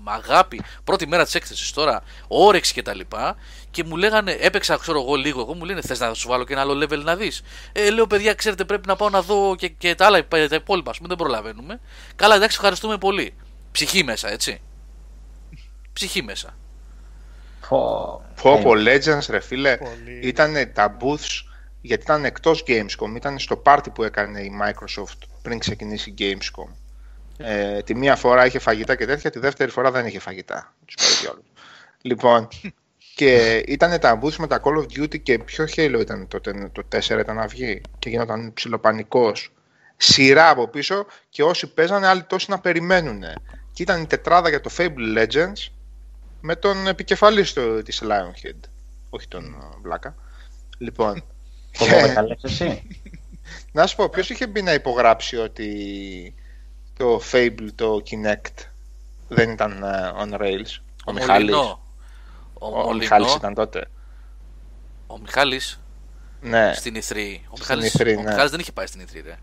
[0.05, 0.61] αγάπη.
[0.85, 2.79] Πρώτη μέρα της έκθεσης τώρα, όρεξη κτλ.
[2.79, 3.37] Και, τα λοιπά,
[3.71, 5.41] και μου λέγανε, έπαιξα ξέρω εγώ λίγο.
[5.41, 7.43] Εγώ μου λένε, Θες να σου βάλω και ένα άλλο level να δεις;
[7.73, 10.93] Ε, λέω, παιδιά, ξέρετε, πρέπει να πάω να δω και, και τα άλλα τα υπόλοιπα.
[10.97, 11.81] πούμε, δεν προλαβαίνουμε.
[12.17, 13.35] Καλά, εντάξει, ευχαριστούμε πολύ.
[13.73, 14.61] Ψυχή μέσα, έτσι.
[15.93, 16.57] Ψυχή μέσα.
[18.35, 19.79] Φόπο Legends, ρε φίλε,
[20.23, 21.48] ήταν τα booths
[21.81, 26.73] γιατί ήταν εκτός Gamescom, ήταν στο πάρτι που έκανε η Microsoft πριν ξεκινήσει η Gamescom.
[27.37, 30.75] Ε, τη μία φορά είχε φαγητά και τέτοια, τη δεύτερη φορά δεν είχε φαγητά.
[32.03, 32.49] Λοιπόν,
[33.15, 36.83] και ήταν τα booths με τα Call of Duty και ποιο Halo ήταν τότε, το
[36.93, 39.53] 4 ήταν να βγει και γινόταν ψιλοπανικός.
[39.97, 43.21] Σειρά από πίσω και όσοι παίζανε άλλοι τόσοι να περιμένουν.
[43.73, 45.71] Και ήταν η τετράδα για το Fable Legends
[46.41, 47.53] με τον επικεφαλής
[47.85, 48.69] της Lionhead.
[49.11, 50.15] Όχι τον Βλάκα.
[50.79, 51.25] Λοιπόν,
[52.43, 52.83] εσύ.
[53.73, 56.35] Να σου πω, ποιος είχε μπει να υπογράψει ότι
[56.97, 58.65] το Fable, το Kinect
[59.29, 61.55] δεν ήταν ε, on rails; Ο, ο Μιχάλης.
[61.55, 61.81] Ο,
[62.59, 63.89] ο, ο Μιχάλης ήταν τότε.
[65.07, 65.81] Ο Μιχάλης.
[66.41, 66.73] Ναι.
[66.75, 67.37] Στην E3.
[67.49, 68.29] Ο Μιχάλης, E3, ο ναι.
[68.29, 69.39] Μιχάλης δεν είχε πάει στην E3, ρε.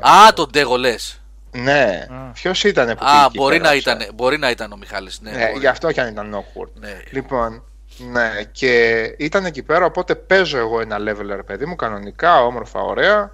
[0.00, 1.20] Α, τον Ντέγο λες.
[1.50, 2.06] Ναι.
[2.32, 5.20] Ποιος ήταν που Α, μπορεί να, ήταν, μπορεί να ήταν ο Μιχάλης.
[5.20, 6.70] Ναι, ναι γι' αυτό και αν ήταν awkward.
[6.74, 7.00] Ναι.
[7.10, 7.64] Λοιπόν,
[7.98, 12.80] ναι, και ήταν εκεί πέρα, οπότε παίζω εγώ ένα level, ρε παιδί μου, κανονικά, όμορφα,
[12.80, 13.32] ωραία.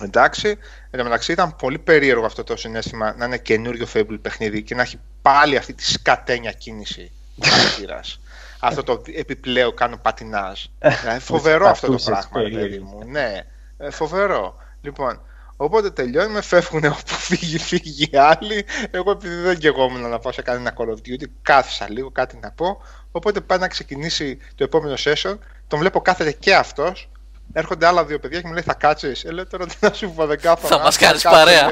[0.00, 0.48] Εντάξει.
[0.90, 4.74] Εν τω μεταξύ ήταν πολύ περίεργο αυτό το συνέστημα να είναι καινούριο Fable παιχνίδι και
[4.74, 7.12] να έχει πάλι αυτή τη σκατένια κίνηση
[7.42, 8.00] χαρακτήρα.
[8.60, 10.64] αυτό το επιπλέον κάνω πατινάζ.
[11.00, 13.02] δηλαδή, φοβερό αυτό το πράγμα, ρε παιδί μου.
[13.06, 13.44] Ναι,
[13.78, 14.56] ε, φοβερό.
[14.80, 15.20] Λοιπόν,
[15.56, 18.64] Οπότε τελειώνουμε, φεύγουν όπου φύγει, φύγει οι άλλοι.
[18.90, 22.50] Εγώ επειδή δεν κεγόμουν να πάω σε κανένα Call of Duty, κάθισα λίγο κάτι να
[22.50, 22.82] πω.
[23.16, 25.38] Οπότε πάει να ξεκινήσει το επόμενο session.
[25.66, 27.08] Τον βλέπω κάθεται και αυτός.
[27.52, 29.12] Έρχονται άλλα δύο παιδιά και μου λέει θα κάτσει.
[29.24, 30.76] Ε, λέω τώρα τι να σου πω, δεν κάθομαι.
[30.76, 31.68] Θα μας κάνεις παρέα.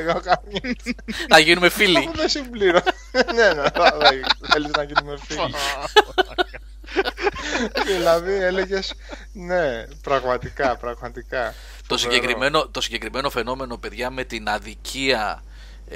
[1.28, 2.10] να γίνουμε φίλοι.
[2.14, 2.80] δεν συμπλήρω.
[3.34, 3.62] ναι, ναι,
[4.52, 5.54] θέλεις να γίνουμε φίλοι.
[7.94, 8.94] δηλαδή έλεγες
[9.32, 11.54] ναι, πραγματικά, πραγματικά.
[11.86, 15.42] Το συγκεκριμένο, το συγκεκριμένο φαινόμενο, παιδιά, με την αδικία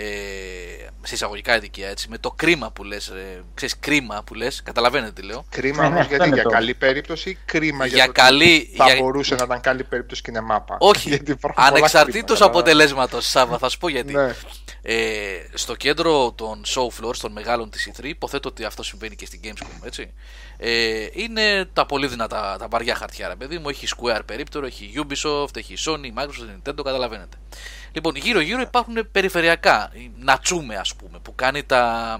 [0.00, 4.62] ε, σε εισαγωγικά αδικία έτσι, με το κρίμα που λες, ε, ξέρεις κρίμα που λες,
[4.62, 5.44] καταλαβαίνετε τι λέω.
[5.50, 8.96] Κρίμα όμως ναι, γιατί για καλή περίπτωση ή κρίμα για, για καλή, θα για...
[9.00, 10.76] μπορούσε να ήταν καλή περίπτωση και είναι μάπα.
[10.80, 11.22] Όχι,
[11.54, 14.12] ανεξαρτήτως αποτελέσματος Σάβα, θα σου πω γιατί.
[14.12, 14.34] Ναι.
[14.82, 19.26] Ε, στο κέντρο των show floors, των μεγάλων της E3, υποθέτω ότι αυτό συμβαίνει και
[19.26, 20.12] στην Gamescom, έτσι.
[20.56, 23.68] Ε, είναι τα πολύ δυνατά, τα βαριά χαρτιά, ρε παιδί μου.
[23.68, 27.36] Έχει Square περίπτερο, έχει Ubisoft, έχει Sony, Microsoft, Nintendo, καταλαβαίνετε.
[27.92, 32.18] Λοιπόν, γύρω-γύρω υπάρχουν περιφερειακά, Νατσούμε ας πούμε, που κάνει τα,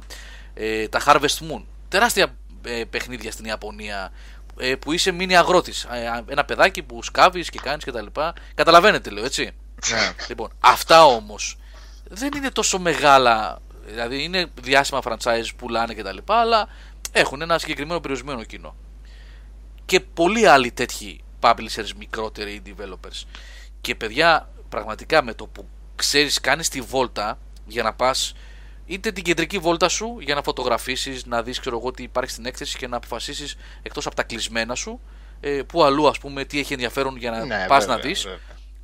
[0.55, 1.63] ε, τα Harvest Moon.
[1.89, 4.13] Τεράστια ε, παιχνίδια στην Ιαπωνία
[4.59, 5.85] ε, που είσαι μήνυ αγρότης.
[5.85, 8.07] Ε, ένα παιδάκι που σκάβεις και κάνεις κτλ.
[8.55, 9.51] Καταλαβαίνετε λέω έτσι.
[9.91, 10.15] Ναι.
[10.29, 11.59] Λοιπόν, αυτά όμως
[12.09, 16.19] δεν είναι τόσο μεγάλα, δηλαδή είναι διάσημα franchise που πουλάνε κτλ.
[16.27, 16.69] Αλλά
[17.13, 18.75] έχουν ένα συγκεκριμένο περιορισμένο κοινό.
[19.85, 23.23] Και πολλοί άλλοι τέτοιοι publishers, μικρότεροι developers.
[23.81, 28.35] Και παιδιά, πραγματικά με το που ξέρεις, κάνεις τη βόλτα για να πας
[28.87, 32.47] είτε την κεντρική βόλτα σου για να φωτογραφίσεις, να δεις ξέρω εγώ τι υπάρχει στην
[32.47, 35.01] έκθεση και να αποφασίσεις εκτός από τα κλεισμένα σου
[35.41, 38.27] ε, που αλλού ας πούμε τι έχει ενδιαφέρον για να ναι, πας να δεις.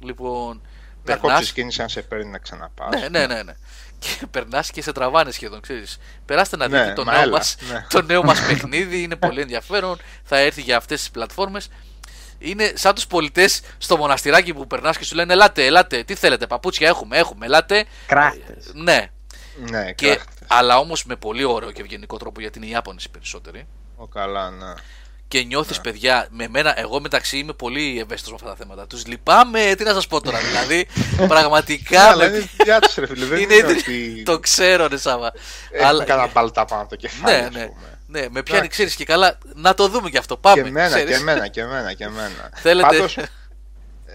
[0.01, 0.60] Λοιπόν,
[1.05, 3.01] να κόψεις κίνηση αν σε παίρνει να ξαναπάς.
[3.01, 3.43] Ναι, ναι, ναι.
[3.43, 3.55] ναι.
[3.98, 5.98] Και περνάς και σε τραβάνε σχεδόν, ξέρεις.
[6.24, 7.86] Περάστε να δείτε ναι, το, νέο μας, ναι.
[7.89, 11.68] το νέο μας παιχνίδι, είναι πολύ ενδιαφέρον, θα έρθει για αυτές τις πλατφόρμες
[12.44, 16.47] είναι σαν τους πολιτές στο μοναστηράκι που περνάς και σου λένε Ελάτε, ελάτε, τι θέλετε,
[16.47, 17.85] παπούτσια έχουμε, έχουμε, ελάτε.
[18.06, 18.70] Κράχτες.
[18.74, 19.10] Ναι.
[19.70, 23.10] ναι και, αλλά όμως με πολύ ωραίο και ευγενικό τρόπο γιατί είναι οι Ιάπωνες οι
[23.10, 23.66] περισσότεροι.
[23.97, 24.74] Ο καλά, ναι.
[25.28, 25.82] Και νιώθεις, ναι.
[25.82, 28.86] παιδιά, με μένα, εγώ μεταξύ είμαι πολύ ευαίσθητος με αυτά τα θέματα.
[28.86, 30.86] Τους λυπάμαι, τι να σας πω τώρα, δηλαδή.
[31.28, 32.16] πραγματικά.
[32.16, 32.48] Ναι, είναι
[32.96, 33.26] ρε φίλε.
[33.26, 34.22] Δεν είναι, ότι...
[34.30, 35.32] Το ξέρω, ναι, Σάβα.
[35.70, 36.05] Έχει αλλά...
[36.05, 37.40] κανένα μπαλτά πάνω από το κεφάλι.
[37.40, 37.68] Ναι, ναι.
[38.06, 39.38] Ναι, με πιάνει, ξέρεις και καλά.
[39.55, 40.36] Να το δούμε κι αυτό.
[40.36, 40.62] Πάμε.
[40.62, 42.51] Και εμένα, και εμένα, και εμένα, και εμένα.
[42.62, 42.88] Θέλετε.
[42.88, 43.18] Πάντως,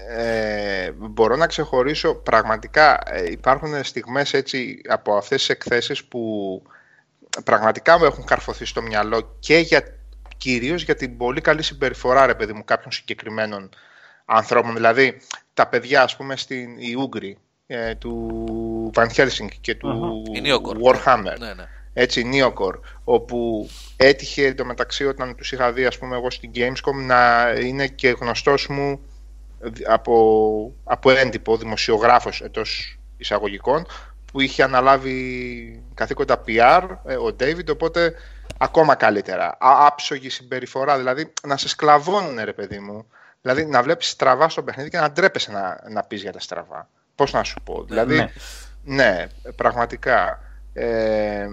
[0.10, 6.22] ε, μπορώ να ξεχωρίσω πραγματικά ε, υπάρχουν στιγμές έτσι από αυτές τις εκθέσεις που
[7.44, 9.84] πραγματικά μου έχουν καρφωθεί στο μυαλό και για,
[10.40, 13.70] κυρίως για την πολύ καλή συμπεριφορά ρε παιδί μου κάποιων συγκεκριμένων
[14.26, 14.74] ανθρώπων.
[14.74, 15.18] Δηλαδή,
[15.54, 17.38] τα παιδιά, ας πούμε, στην η Ούγκρη
[17.68, 20.92] ε, του Van Helsing και του Η Neocore.
[20.92, 21.38] Warhammer.
[21.40, 21.68] Ναι, ναι.
[21.94, 27.50] Έτσι, Neocore, όπου έτυχε εντωμεταξύ όταν τους είχα δει, ας πούμε, εγώ στην Gamescom, να
[27.62, 29.00] είναι και γνωστός μου
[29.88, 33.86] από, από έντυπο, δημοσιογράφος εντός εισαγωγικών,
[34.32, 38.14] που είχε αναλάβει καθήκοντα PR, ε, ο David, οπότε
[38.62, 39.58] ακόμα καλύτερα.
[39.60, 43.06] Α, άψογη συμπεριφορά, δηλαδή να σε σκλαβώνουν, ρε παιδί μου.
[43.42, 46.90] Δηλαδή να βλέπεις στραβά στο παιχνίδι και να ντρέπεσαι να, να πεις για τα στραβά.
[47.16, 47.84] Πώς να σου πω.
[47.84, 48.32] Δηλαδή, ναι.
[48.84, 50.40] ναι, πραγματικά.
[50.74, 51.48] Ε,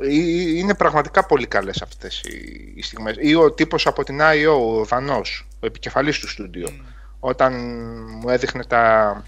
[0.00, 0.14] ε,
[0.56, 3.16] είναι πραγματικά πολύ καλές αυτές οι, οι στιγμές.
[3.18, 6.68] Ή ο τύπος από την IO, ο Δανός, ο επικεφαλής του στούντιο,
[7.20, 7.54] όταν
[8.10, 9.24] μου έδειχνε τα...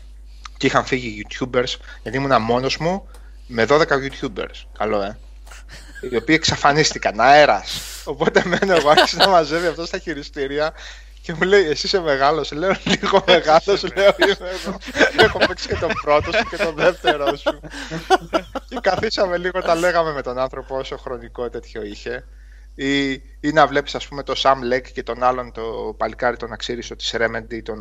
[0.56, 3.08] και είχαν φύγει YouTubers, γιατί ήμουν μόνος μου
[3.46, 4.64] με 12 YouTubers.
[4.78, 5.18] Καλό, ε.
[6.00, 7.80] Οι οποίοι εξαφανίστηκαν, αέρας.
[8.04, 10.72] Οπότε μένω εγώ άρχισα να μαζεύει αυτό στα χειριστήρια
[11.22, 12.52] και μου λέει, εσύ είσαι μεγάλος.
[12.52, 13.82] Λέω, λίγο μεγάλος.
[13.94, 14.78] λέω, είμαι εγώ.
[15.16, 17.60] Έχω παίξει και τον πρώτο σου και τον δεύτερο σου.
[18.68, 22.24] και καθίσαμε λίγο, τα λέγαμε με τον άνθρωπο όσο χρονικό τέτοιο είχε.
[22.74, 23.10] Ή,
[23.40, 26.96] ή να βλέπεις ας πούμε το Sam Lake και τον άλλον το παλικάρι τον αξίριστο
[26.96, 27.78] της Remedy τον,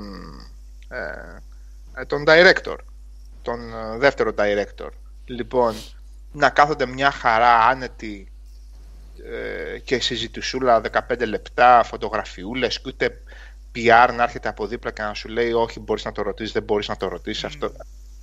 [0.87, 2.75] ε, ε, τον director
[3.41, 4.89] τον ε, δεύτερο director
[5.25, 5.75] λοιπόν
[6.31, 8.31] να κάθονται μια χαρά άνετη
[9.75, 13.21] ε, και συζητησούλα 15 λεπτά, φωτογραφιούλες και ούτε
[13.75, 16.63] PR να έρχεται από δίπλα και να σου λέει όχι μπορείς να το ρωτήσεις, δεν
[16.63, 17.71] μπορείς να το ρωτήσεις αυτό.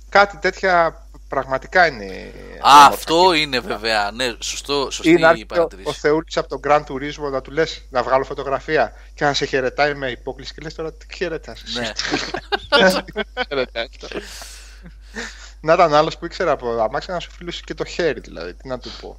[0.09, 2.05] Κάτι τέτοια πραγματικά είναι...
[2.59, 4.11] Α, όμορφα αυτό και- είναι βέβαια.
[4.11, 5.89] Ναι, σωστό, σωστή Ή να η έρθει ο, παρατηρήση.
[5.89, 9.45] ο Θεούλης από τον Grand Turismo να του λες να βγάλω φωτογραφία και να σε
[9.45, 11.79] χαιρετάει με υπόκληση και λες τώρα τι χαιρετάς εσύ.
[11.79, 11.91] Ναι.
[15.61, 15.67] Χαιρετάει αυτό.
[15.67, 18.67] να ήταν άλλος που ήξερα από αμάξια να σου φιλούσε και το χέρι δηλαδή, τι
[18.67, 19.17] να του πω.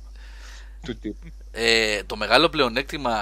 [0.84, 1.28] Του τύπου.
[1.50, 3.14] Ε, το μεγάλο πλεονέκτημα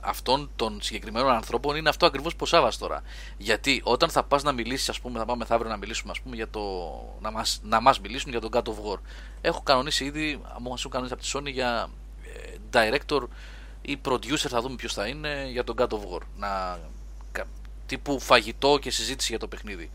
[0.00, 3.02] αυτών των συγκεκριμένων ανθρώπων είναι αυτό ακριβώς που ο Σάβα τώρα.
[3.36, 6.36] Γιατί όταν θα πας να μιλήσεις, ας πούμε, θα πάμε μεθαύριο να μιλήσουμε, ας πούμε,
[6.36, 6.60] για το.
[7.20, 8.98] να μα να μας μιλήσουν για τον God of War.
[9.40, 11.88] Έχω κανονίσει ήδη, μου έχουν κανονίσει από τη Sony για
[12.22, 13.22] ε, director
[13.82, 16.20] ή producer, θα δούμε ποιος θα είναι, για τον God of War.
[16.36, 16.78] Να,
[17.32, 17.46] κα-
[17.86, 19.90] τύπου φαγητό και συζήτηση για το παιχνίδι.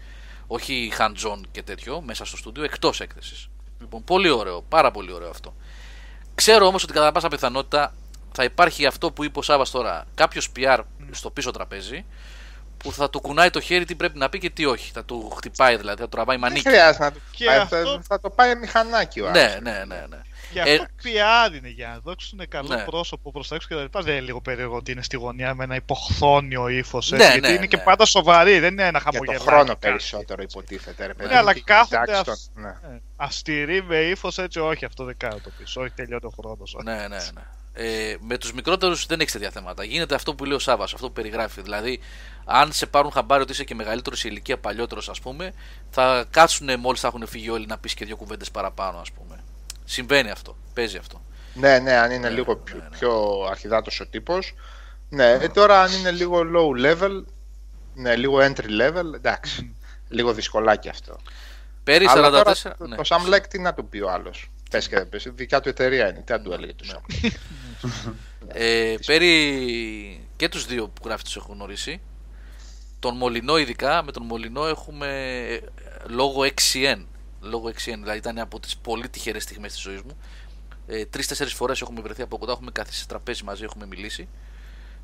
[0.53, 3.48] Όχι hands-on και τέτοιο μέσα στο στούντιο, εκτός έκθεσης.
[3.80, 5.56] Λοιπόν, πολύ ωραίο, πάρα πολύ ωραίο αυτό.
[6.36, 7.94] Ξέρω όμως ότι κατά πάσα πιθανότητα
[8.32, 10.06] θα υπάρχει αυτό που είπε ο Σάβα τώρα.
[10.15, 10.80] Κάποιος PR
[11.11, 12.06] στο πίσω τραπέζι
[12.78, 14.91] που θα του κουνάει το χέρι τι πρέπει να πει και τι όχι.
[14.91, 16.68] Θα του χτυπάει δηλαδή, θα του τραβάει Δεν μανίκι.
[16.69, 19.60] χρειάζεται να του Και πάει, αυτό- θα, θα το πάει μηχανάκι ο Ναι, άλλος.
[19.61, 20.06] ναι, ναι.
[20.10, 20.18] ναι.
[20.53, 22.84] Και Ε, αυτό PR είναι για να δώσουν καλό Ναι.
[22.84, 24.02] πρόσωπο προς τα έξω και τα λοιπά.
[24.02, 27.11] Δεν είναι λίγο περίεργο ότι είναι στη γωνία με ένα υποχθόνιο ύφος.
[27.11, 27.65] Ναι, γιατί ναι, είναι ναι.
[27.65, 29.44] και πάντα σοβαρή, δεν είναι ένα Για χαμογελάκι.
[29.45, 29.80] το χρόνο κάτι.
[29.80, 31.06] περισσότερο υποτίθεται.
[31.06, 32.69] Ρε, παιδί Ναι, μου, αλλά και κάθονται κοιτάξει αυ- τον- ναι.
[32.95, 35.82] Ε, Αστηρή με ύφος έτσι, όχι αυτό δεν κάνω το πίσω.
[35.82, 36.76] Όχι τελειώνει ο χρόνος.
[36.84, 37.41] Ναι, ναι, ναι.
[37.73, 39.84] Ε, με τους μικρότερους δεν έχεις τέτοια θέματα.
[39.84, 41.61] Γίνεται αυτό που λέει ο Σάβα, αυτό που περιγράφει.
[41.61, 41.99] Δηλαδή,
[42.45, 45.53] αν σε πάρουν χαμπάρι ότι είσαι και μεγαλύτερος σε ηλικία, παλιότερος ας πούμε,
[45.90, 49.31] θα κάτσουν μόλις θα έχουν φύγει όλοι να πεις και δύο κουβέντες παραπάνω, ας πούμε.
[49.92, 50.58] Συμβαίνει αυτό.
[50.74, 51.22] Παίζει αυτό.
[51.54, 52.98] Ναι, ναι, αν είναι Ναι, λίγο ναι, πιο, ναι.
[52.98, 54.54] πιο αρχιδάτος ο τύπος.
[55.10, 57.24] Ναι, ε, τώρα αν είναι λίγο low level,
[57.94, 59.76] ναι, λίγο entry level, εντάξει.
[60.08, 61.18] Λίγο δυσκολάκι αυτό.
[61.84, 62.32] Πέρι Αλλά 44.
[62.32, 62.56] τώρα
[62.88, 62.96] ναι.
[62.96, 65.70] το Sam Lake τι να του πει ο άλλος; Πες και δεν πες, δικιά του
[65.70, 66.94] εταιρεία είναι, τι να του έλεγε το Ναι.
[66.94, 67.32] Sam Lake.
[68.54, 72.02] Ε, Πέρι και τους δύο που γράφει τους έχω γνωρίσει.
[73.00, 75.08] Τον Μολυνό ειδικά, με τον Μολυνό έχουμε
[75.50, 75.60] ε,
[76.08, 77.06] λόγω 6N.
[77.42, 80.18] Λόγω 6N, δηλαδή ήταν από τις πολύ τυχερές στιγμές της ζωής μου.
[80.88, 84.28] Ε, Τρεις-τέσσερις φορές έχουμε βρεθεί από κοντά, έχουμε καθίσει σε τραπέζι μαζί, έχουμε μιλήσει.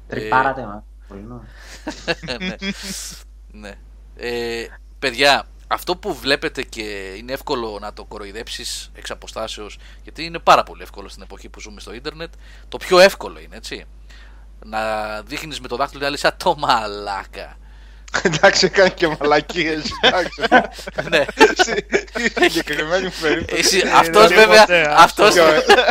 [0.08, 0.84] Τρυπάρατε, μα.
[1.08, 1.44] Πολύ νο.
[2.48, 2.56] ναι.
[3.52, 3.78] ναι.
[4.16, 4.66] Ε,
[5.00, 10.64] παιδιά, αυτό που βλέπετε και είναι εύκολο να το κοροϊδέψεις εξ αποστάσεως, γιατί είναι πάρα
[10.64, 12.34] πολύ εύκολο στην εποχή που ζούμε στο ίντερνετ,
[12.68, 13.86] το πιο εύκολο είναι, έτσι.
[14.66, 17.58] Να δείχνεις με το δάχτυλο να λες «Α, το μαλάκα».
[18.24, 20.42] Εντάξει, έκανε και μαλακίες, εντάξει.
[21.10, 21.26] ναι.
[22.30, 23.60] Στη συγκεκριμένη περίπτωση.
[23.62, 25.46] Εσύ, αυτός είναι βέβαια, ποτέ, αυτός, Και ο,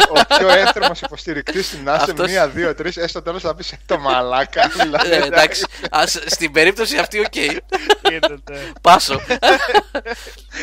[0.09, 3.79] ο πιο έθερμος υποστηρικτής στην Άσε, Αυτός- μία, δύο, τρεις, έστω τέλος θα πεις «Ε,
[3.87, 4.71] το μαλάκα.
[4.83, 7.35] δηλαδή, ε, εντάξει, ας, στην περίπτωση αυτή, οκ,
[8.09, 8.73] Γίνεται.
[8.81, 9.21] πάσο.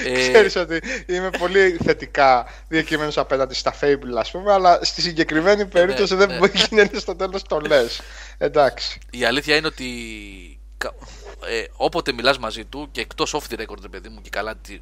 [0.05, 5.65] ε, Ξέρεις ότι είμαι πολύ θετικά διακειμένος απέναντι στα Fable, ας πούμε, αλλά στη συγκεκριμένη
[5.65, 6.25] περίπτωση ναι.
[6.25, 8.01] δεν μπορεί γίνεται στο τέλος το λες.
[8.37, 8.99] Εντάξει.
[9.11, 9.85] η αλήθεια είναι ότι
[10.77, 10.93] κα-
[11.47, 14.55] ε, όποτε μιλάς μαζί του και εκτός off the record ρε παιδί μου και καλά
[14.55, 14.81] τι-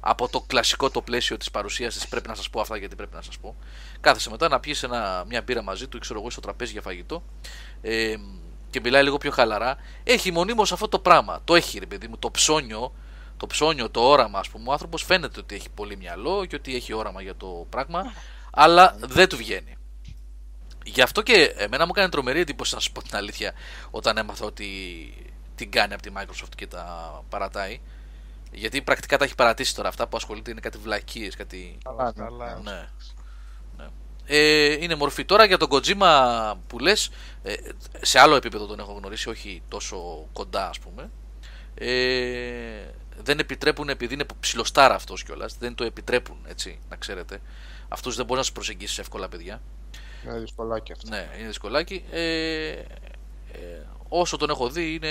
[0.00, 3.22] από το κλασικό το πλαίσιο της παρουσίασης πρέπει να σας πω αυτά γιατί πρέπει να
[3.22, 3.56] σας πω.
[4.00, 6.82] Κάθεσαι μετά να πιεις ένα, μια μπύρα μαζί του ή ξέρω εγώ στο τραπέζι για
[6.82, 7.22] φαγητό
[7.82, 8.14] ε,
[8.70, 9.76] και μιλάει λίγο πιο χαλαρά.
[10.04, 11.40] Έχει μονίμως αυτό το πράγμα.
[11.44, 12.92] Το έχει ρε παιδί μου το ψώνιο
[13.36, 14.64] το ψώνιο, το όραμα ας πούμε.
[14.68, 18.12] Ο άνθρωπος φαίνεται ότι έχει πολύ μυαλό και ότι έχει όραμα για το πράγμα
[18.50, 19.76] αλλά δεν του βγαίνει.
[20.84, 23.52] Γι' αυτό και εμένα μου έκανε τρομερή εντύπωση να σα πω την αλήθεια
[23.90, 24.64] όταν έμαθα ότι
[25.56, 26.84] την κάνει από τη Microsoft και τα
[27.28, 27.80] παρατάει.
[28.52, 31.78] Γιατί πρακτικά τα έχει παρατήσει τώρα αυτά που ασχολείται είναι κάτι βλακίες, κάτι...
[31.84, 32.60] Καλά, καλά.
[32.64, 32.88] Ναι.
[33.76, 33.88] ναι.
[34.26, 35.24] Ε, είναι μορφή.
[35.24, 37.10] Τώρα για τον Kojima που λες,
[37.42, 37.54] ε,
[38.00, 41.10] σε άλλο επίπεδο τον έχω γνωρίσει, όχι τόσο κοντά ας πούμε.
[41.74, 42.90] Ε,
[43.22, 47.40] δεν επιτρέπουν επειδή είναι ψιλοστάρα αυτός κιόλας, δεν το επιτρέπουν έτσι, να ξέρετε.
[47.88, 49.60] Αυτούς δεν μπορείς να σου προσεγγίσεις εύκολα παιδιά.
[50.24, 51.08] Είναι δυσκολάκι αυτό.
[51.08, 52.04] Ναι, είναι δυσκολάκι.
[52.10, 55.08] Ε, ε, όσο τον έχω δει, είναι,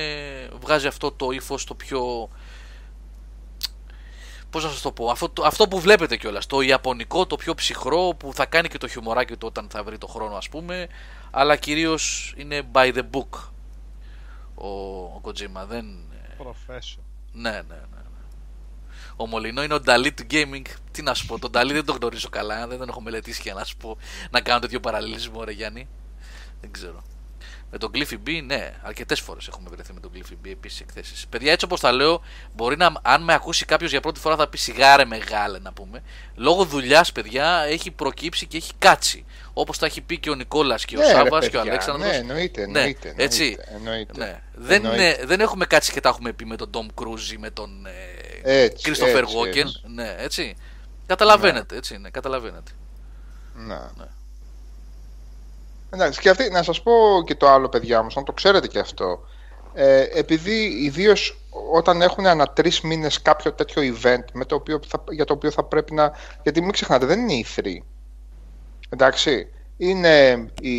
[0.60, 2.30] βγάζει αυτό το ύφος το πιο.
[4.50, 6.46] Πώς να σας το πω, αυτό, αυτό που βλέπετε κιόλας.
[6.46, 9.98] Το ιαπωνικό, το πιο ψυχρό που θα κάνει και το χιουμοράκι του όταν θα βρει
[9.98, 10.88] το χρόνο, ας πούμε.
[11.32, 13.40] Αλλά κυρίως είναι by the book
[14.56, 15.66] ο, ο Kojima.
[15.68, 15.86] Δεν...
[16.40, 17.04] Profession.
[17.32, 17.76] Ναι, ναι, ναι.
[17.76, 18.06] ναι.
[19.16, 20.66] Ο Μολυνό είναι ο Νταλή του gaming.
[20.92, 22.68] Τι να σου πω, τον Νταλή δεν τον γνωρίζω καλά.
[22.68, 23.98] Δεν τον έχω μελετήσει για να σου πω
[24.32, 25.88] να κάνω τέτοιο παραλληλισμό, ρε Γιάννη.
[26.62, 27.04] Δεν ξέρω.
[27.72, 31.28] Με τον Glyphy B, ναι, αρκετές φορές έχουμε βρεθεί με τον Glyphy B επίσης εκθέσεις.
[31.28, 32.22] Παιδιά, έτσι όπως τα λέω,
[32.56, 36.02] μπορεί να, αν με ακούσει κάποιος για πρώτη φορά, θα πει σιγάρε μεγάλε να πούμε.
[36.36, 39.26] Λόγω δουλειάς, παιδιά, έχει προκύψει και έχει κάτσει.
[39.54, 41.62] Όπως τα έχει πει και ο Νικόλας και ο Ναι, ρε, Σάβα και ο παιδιά,
[41.62, 42.12] Αλέξανδρος.
[42.12, 42.68] Ναι, εννοείται.
[42.68, 43.44] Ναι, εννοείται, έτσι.
[43.44, 44.18] εννοείται, εννοείται.
[44.18, 44.42] Ναι.
[44.56, 45.04] Δεν, Εννοείται.
[45.04, 47.86] είναι, δεν έχουμε κάτσει και τα έχουμε πει με τον Tom Cruise ή με τον
[48.42, 49.58] ε, Έτσι, Christopher έτσι, Walken.
[49.58, 49.82] έτσι.
[49.88, 50.56] Ναι, έτσι.
[51.06, 52.72] Καταλαβαίνετε, έτσι, ναι, καταλαβαίνετε.
[53.56, 53.76] Ναι.
[53.98, 54.06] Ναι.
[55.96, 56.92] Εντάξει, και αυτή, να σας πω
[57.26, 59.20] και το άλλο παιδιά μου, να το ξέρετε και αυτό.
[59.74, 61.14] Ε, επειδή ιδίω
[61.74, 65.52] όταν έχουν ανά τρεις μήνες κάποιο τέτοιο event με το οποίο θα, για το οποίο
[65.52, 66.12] θα πρέπει να.
[66.44, 67.78] Γιατί μην ξεχνάτε, δεν είναι η 3.
[68.90, 69.50] Εντάξει.
[69.78, 70.76] Είναι η.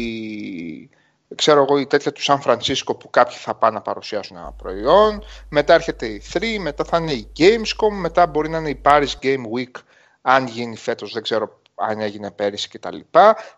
[1.35, 5.23] Ξέρω εγώ, η τέτοια του Σαν Φρανσίσκο που κάποιοι θα πάνε να παρουσιάσουν ένα προϊόν.
[5.49, 9.13] Μετά έρχεται η 3, μετά θα είναι η Gamescom, μετά μπορεί να είναι η Paris
[9.23, 9.81] Game Week,
[10.23, 12.97] αν γίνει φέτος, δεν ξέρω αν έγινε πέρυσι κτλ.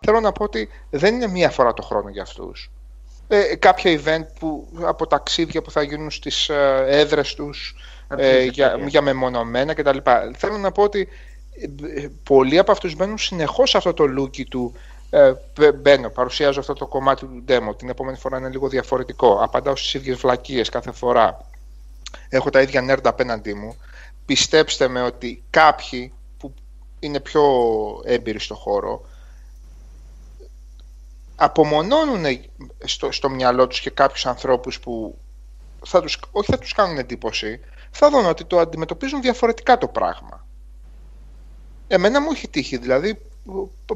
[0.05, 2.71] Θέλω να πω ότι δεν είναι μία φορά το χρόνο για αυτούς.
[3.29, 7.75] Ε, κάποια event που, από ταξίδια που θα γίνουν στις ε, έδρες τους
[8.17, 9.99] ε, για, για μεμονωμένα κτλ.
[10.37, 11.09] Θέλω να πω ότι
[11.95, 14.75] ε, πολλοί από αυτούς μπαίνουν συνεχώς σε αυτό το looky του
[15.11, 19.39] ε, μπαι- μπαίνω, παρουσιάζω αυτό το κομμάτι του demo, την επόμενη φορά είναι λίγο διαφορετικό,
[19.43, 21.47] απαντάω στις ίδιες βλακίες κάθε φορά,
[22.29, 23.77] έχω τα ίδια nerd απέναντί μου,
[24.27, 26.18] πιστέψτε με ότι κάποιοι που
[27.01, 27.43] είναι πιο
[28.05, 29.05] έμπειροι στο χώρο
[31.41, 32.25] απομονώνουν
[32.85, 35.19] στο, στο μυαλό τους και κάποιους ανθρώπους που
[35.87, 37.61] θα τους, όχι θα τους κάνουν εντύπωση,
[37.91, 40.47] θα δουν ότι το αντιμετωπίζουν διαφορετικά το πράγμα.
[41.89, 43.21] Εμένα μου έχει τύχει, δηλαδή,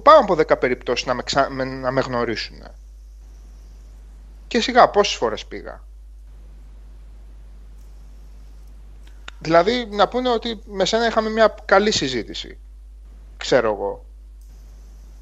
[0.02, 1.50] πάνω από 10 περιπτώσεις να με, ξα...
[1.50, 2.62] με- να με γνωρίσουν.
[4.48, 5.82] Και σιγά, πόσες φορές πήγα.
[9.38, 12.58] Δηλαδή, να πούνε ότι με σένα είχαμε μια καλή συζήτηση.
[13.42, 14.04] Ξέρω εγώ.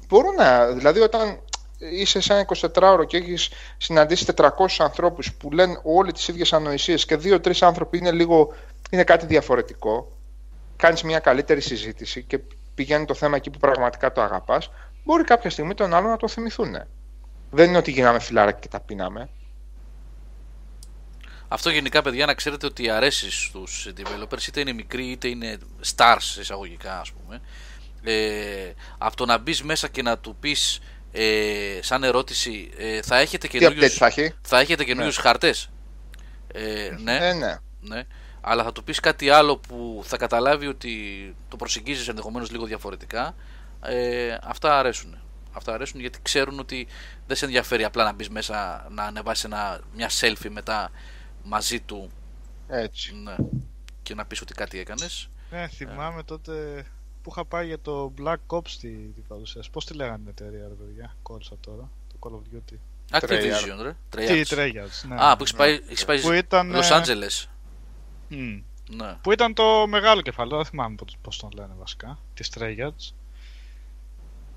[0.07, 1.39] Μπορούν να, δηλαδή όταν
[1.77, 7.05] είσαι σε ένα 24ωρο και έχεις συναντήσει 400 ανθρώπους που λένε όλοι τις ίδιες ανοησίες
[7.05, 8.53] και δύο-τρεις άνθρωποι είναι λίγο,
[8.89, 10.17] είναι κάτι διαφορετικό,
[10.75, 12.39] κάνεις μια καλύτερη συζήτηση και
[12.75, 14.71] πηγαίνει το θέμα εκεί που πραγματικά το αγαπάς,
[15.03, 16.75] μπορεί κάποια στιγμή τον άλλο να το θυμηθούν.
[17.51, 19.29] Δεν είναι ότι γίναμε φιλάρα και τα πίναμε.
[21.47, 25.57] Αυτό γενικά, παιδιά, να ξέρετε ότι αρέσεις στους developers, είτε είναι μικροί είτε είναι
[25.95, 27.41] stars εισαγωγικά, ας πούμε.
[28.03, 30.79] Ε, από το να μπεις μέσα και να του πεις
[31.11, 35.69] ε, σαν ερώτηση, ε, θα έχετε Τι update καινούριους, θα έχει; θα έχετε καινούριους χαρτές;
[36.53, 37.57] Ε, ναι, Ε, ναι.
[37.81, 38.03] ναι.
[38.41, 40.91] Αλλά θα του πεις κάτι άλλο που θα καταλάβει ότι
[41.47, 43.35] το προσεγγίζεις ενδεχομένως λίγο διαφορετικά.
[43.81, 45.17] Ε, αυτά αρέσουν.
[45.53, 46.87] Αυτά αρέσουν γιατί ξέρουν ότι
[47.27, 50.91] δεν σε ενδιαφέρει απλά να μπεις μέσα να ανεβάσεις ένα, μια selfie μετά
[51.43, 52.11] μαζί του
[52.67, 53.15] Έτσι.
[53.23, 53.35] ναι,
[54.03, 55.29] και να πεις ότι κάτι έκανες.
[55.51, 56.85] Ναι, θυμάμαι τότε
[57.23, 59.69] που είχα πάει για το Black Ops τη, την παρουσίαση.
[59.69, 61.89] Πώς τη λέγανε την εταιρεία, ρε παιδιά, κόλλησα τώρα.
[62.13, 62.75] Το Call of Duty.
[63.19, 63.95] Activision, ρε.
[64.09, 64.53] Τι, Treyarch.
[64.53, 65.15] Treyarch, ναι.
[65.19, 67.45] Α, που έχεις πάει, έχεις πάει Που ήταν, Los ε, Angeles.
[68.27, 68.61] Μμ.
[68.95, 69.15] Ναι.
[69.21, 73.13] Που ήταν το μεγάλο κεφάλαιο, δεν θυμάμαι πώς- πώς τον λένε βασικά, της Treyarch.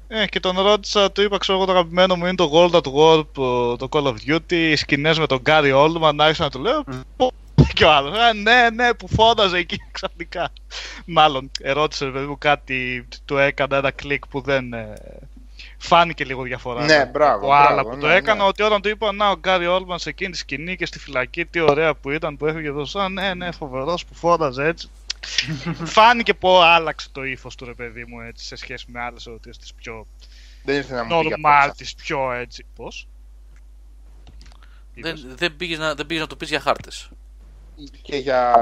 [0.09, 2.93] Ε, και τον ρώτησα, του είπα, ξέρω εγώ, το αγαπημένο μου είναι το World at
[2.95, 6.59] War, που- το Call of Duty, οι σκηνές με τον Gary Oldman, άρχισα να του
[6.61, 6.85] λέω,
[7.16, 7.31] «Πω».
[7.74, 10.53] και ο άλλος, «Α, ναι, ναι, που φώναζε εκεί ξαφνικά.
[11.07, 14.73] Μάλλον, ερώτησε, παιδί μου, κάτι, του έκανα ένα κλικ που δεν...
[14.73, 14.95] ε,
[15.78, 16.85] φάνηκε λίγο διαφορά.
[16.85, 18.49] Ναι, μπράβο, Από άλλα μπράβο, που ναι, το έκανα, ναι.
[18.49, 21.47] ότι όταν του είπα, να, ο Γκάρι Όλμαν σε εκείνη τη σκηνή και στη φυλακή,
[21.47, 24.89] τι ωραία που ήταν, που έφυγε εδώ, σαν ναι, ναι, φοβερός που φώναζε έτσι.
[25.95, 29.59] Φάνηκε πω άλλαξε το ύφος του ρε παιδί μου έτσι σε σχέση με άλλες ερωτήσει
[29.59, 30.07] της πιο
[30.65, 31.74] Δεν ήρθε να μου πει για normal, πόσα.
[31.77, 32.66] της πιο έτσι.
[32.77, 33.09] Πώς;
[34.95, 37.11] Δεν, δεν, πήγες να, δεν πήγες να το πεις για χάρτες.
[38.03, 38.53] Και για...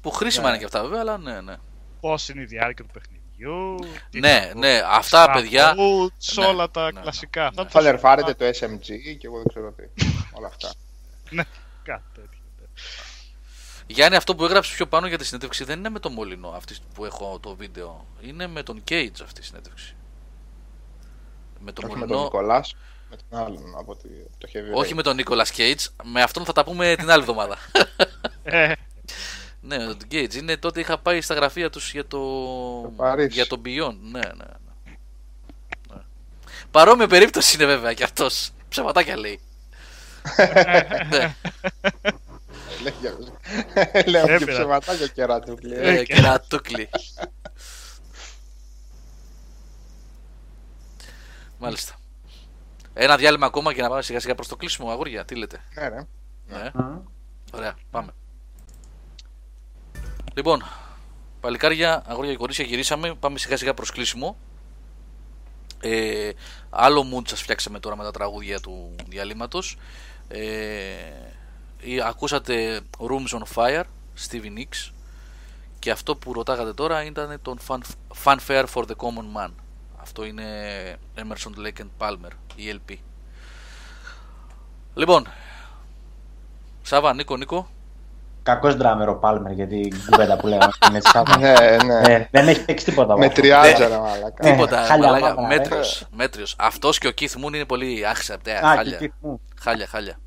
[0.00, 0.48] Που χρήσιμα Ναι.
[0.48, 1.54] είναι και αυτά βέβαια, αλλά ναι, ναι.
[2.00, 3.76] Πώς είναι η διάρκεια του παιχνιδιού.
[4.10, 5.74] τι Ναι, θα ναι, πω, αυτά στα παιδιά.
[5.74, 7.46] boots, Ναι, όλα τα ναι, κλασικά.
[7.46, 8.86] Αυτά που Θα σου νερφάρετε είπα, το SMG
[9.18, 9.84] και εγώ δεν ξέρω τι.
[10.38, 10.72] Όλα αυτά.
[11.82, 12.38] Κάτι τέτοιο.
[12.58, 12.66] ναι.
[13.86, 16.80] Γιάννη, αυτό που έγραψες πιο πάνω για τη συνέντευξη δεν είναι με τον Μολυνό αυτής
[16.94, 18.06] που έχω το βίντεο.
[18.20, 19.96] Είναι με τον Cage αυτή η συνέντευξη.
[21.60, 22.30] Με τον Όχι με τον Μολυνό.
[23.14, 24.08] Νικολάς, με τον άλλον από τη-
[24.38, 24.96] το Heavy Όχι Rain.
[24.96, 25.84] με τον Νίκολα Cage.
[26.04, 27.58] Με αυτόν θα τα πούμε την άλλη εβδομάδα.
[28.42, 28.72] Ε,
[29.60, 30.34] ναι, με τον Cage.
[30.34, 32.18] Είναι τότε είχα πάει στα γραφεία τους για το.
[32.96, 33.28] Παρίσι.
[33.32, 33.96] για το Beyond.
[34.00, 34.20] Ναι, ναι.
[34.34, 34.44] ναι.
[35.94, 36.00] ναι.
[36.70, 38.50] Παρόμοια περίπτωση είναι βέβαια κι αυτός.
[38.68, 39.40] Ψεματάκια λέει.
[41.10, 41.34] ναι.
[42.82, 43.16] Λέει για-
[44.06, 44.52] Λέω και Έπειρα.
[44.52, 45.74] ψεματάκια κερατούκλι.
[45.74, 46.88] Ε, κερατούκλι.
[51.58, 51.94] Μάλιστα.
[52.94, 55.24] Ένα διάλειμμα ακόμα και να πάμε σιγά σιγά προς το κλείσιμο, αγόρια.
[55.24, 56.06] Τι λέτε; Ναι, ναι.
[56.58, 56.70] Ναι.
[56.74, 56.98] Μμ.
[57.54, 58.12] Ωραία, πάμε.
[60.34, 60.62] Λοιπόν,
[61.40, 63.14] παλικάρια, αγόρια και κορίτσια, γυρίσαμε.
[63.14, 64.36] Πάμε σιγά σιγά προς κλείσιμο.
[65.80, 66.30] Ε,
[66.70, 69.76] άλλο mood σας φτιάξαμε τώρα με τα τραγούδια του διαλύματος.
[70.28, 70.40] Ε,
[71.80, 73.84] ή- ακούσατε Rooms on Fire,
[74.28, 74.90] Stevie Nicks.
[75.78, 77.78] Και αυτό που ρωτάγατε τώρα ήταν τον Fun,
[78.24, 79.50] Fanfare for the Common Man.
[80.04, 80.44] Αυτό είναι
[81.16, 82.94] Emerson Lake and Palmer, ELP.
[84.94, 85.26] Λοιπόν,
[86.82, 87.68] Σάβα, Νίκο, Νίκο.
[88.42, 90.72] Κακός ντράμερ ο Πάλμερ για την κουβέντα που λέγαμε.
[90.92, 91.38] με της Σάβα.
[91.38, 91.52] Ναι,
[91.84, 92.12] ναι.
[92.12, 93.10] Ε, δεν έχει παίξει τίποτα.
[93.12, 93.40] από Με αυτό.
[93.40, 94.44] τριάτζα, μαλάκα.
[94.48, 94.50] Ναι.
[94.50, 95.58] Τίποτα, χάλια μαλάκα, μαύρα, ε.
[95.58, 96.56] μέτριος, μέτριος.
[96.58, 99.40] Αυτός και ο Keith Moon είναι πολύ άχσαπτε, Α, χάλια, και εκεί μου.
[99.60, 100.18] χάλια, χάλια.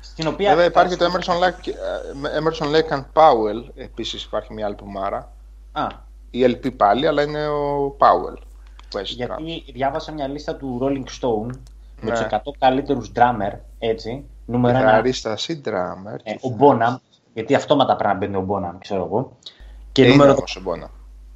[0.00, 0.48] Στην οποία.
[0.50, 3.70] Βέβαια υπάρχει το Emerson Lake, ε, Emerson Lake and Powell.
[3.74, 5.32] Επίσης υπάρχει μια αλπουμάρα.
[5.72, 5.86] Α,
[6.30, 8.42] Η LP πάλι, αλλά είναι ο Powell
[8.92, 9.26] που έχει drums.
[9.38, 11.50] γιατί διάβασα μια λίστα του Rolling Stone
[12.00, 12.18] με Ναι.
[12.18, 14.24] του 100 καλύτερους drummer, έτσι.
[14.46, 16.16] Νούμερο ένα, Κιθαρίστας ή drummer.
[16.22, 16.96] ε, ο Bonham,
[17.34, 19.36] γιατί αυτόματα πρέπει να μπαίνει ο Bonham, ξέρω εγώ.
[19.92, 20.30] Και Και νούμερο.
[20.30, 20.90] είναι όμως ο Bonham.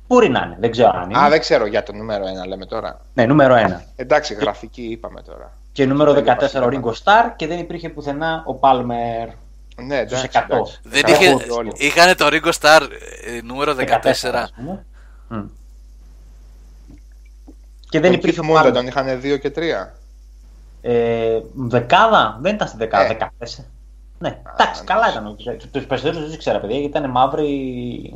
[0.08, 1.18] Μπορεί να είναι, δεν ξέρω αν είναι.
[1.18, 3.00] Α, δεν ξέρω για το νούμερο 1 λέμε τώρα.
[3.14, 3.80] Ναι, νούμερο 1.
[3.96, 5.52] Εντάξει, γραφική είπαμε τώρα.
[5.72, 6.68] Και νούμερο Δεν 14 ο είπα.
[6.72, 9.28] Ringo Starr και δεν υπήρχε πουθενά ο Palmer.
[9.82, 10.38] Ναι, Στους εντάξει.
[10.38, 10.44] 100.
[10.54, 10.78] εντάξει.
[10.82, 11.72] Δεν Έχω είχε, δει όλοι.
[11.76, 12.80] είχανε το Ringo Starr
[13.26, 14.42] ε, νούμερο 14.
[14.42, 14.84] ας πούμε.
[17.86, 17.90] Μμ.
[17.90, 18.74] Και δεν Τον υπήρχε Keith ο Moon δεν Palmer.
[18.74, 19.92] τον είχαν 2 και 3.
[20.80, 23.16] Ε, δεκάδα, δεν ήταν στη δεκάδα, Ε.
[23.38, 23.64] 14.
[24.18, 24.86] Ναι, εντάξει, ναι.
[24.86, 25.36] καλά ήταν.
[25.70, 28.14] Τους περισσότερους δεν τους ξέρα, παιδιά, γιατί ήταν μαύροι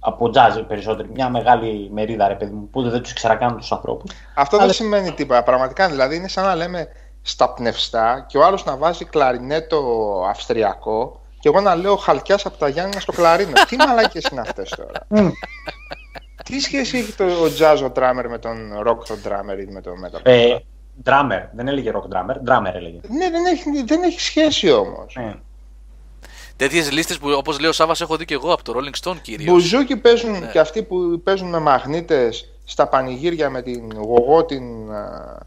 [0.00, 1.08] από τζάζ περισσότεροι.
[1.14, 4.10] Μια μεγάλη μερίδα, ρε παιδί μου, που δεν τους ξέρα καν τους ανθρώπους.
[4.34, 5.42] Αυτό Αλλά- δεν σημαίνει τίποτα.
[5.42, 6.88] Πραγματικά δηλαδή είναι σαν να λέμε
[7.22, 9.80] στα πνευστά και ο άλλος να βάζει κλαρινέτο
[10.28, 13.52] αυστριακό και εγώ να λέω χαλκιάς από τα Γιάννη στο κλαρίνο.
[13.68, 15.06] Τι μαλάκε είναι αυτές τώρα;
[16.46, 19.80] Τι σχέση έχει το ο jazz ο drummer με τον rock τον drummer ή με
[19.80, 20.56] το metal; Ε,
[21.04, 23.00] drummer, δεν έλεγε rock drummer, drummer έλεγε.
[23.08, 25.14] Ναι, δεν έχει, δεν έχει σχέση όμως.
[25.16, 25.34] Ναι.
[26.56, 29.16] Τέτοιες λίστες που όπως λέει ο Σάβα έχω δει και εγώ από το Rolling Stone
[29.22, 29.52] κυρίως.
[29.52, 30.46] Μπουζούκι παίζουν Ναι.
[30.52, 34.92] και αυτοί που παίζουν με μαγνήτες στα πανηγύρια με την γογό, την.
[34.92, 35.38] α,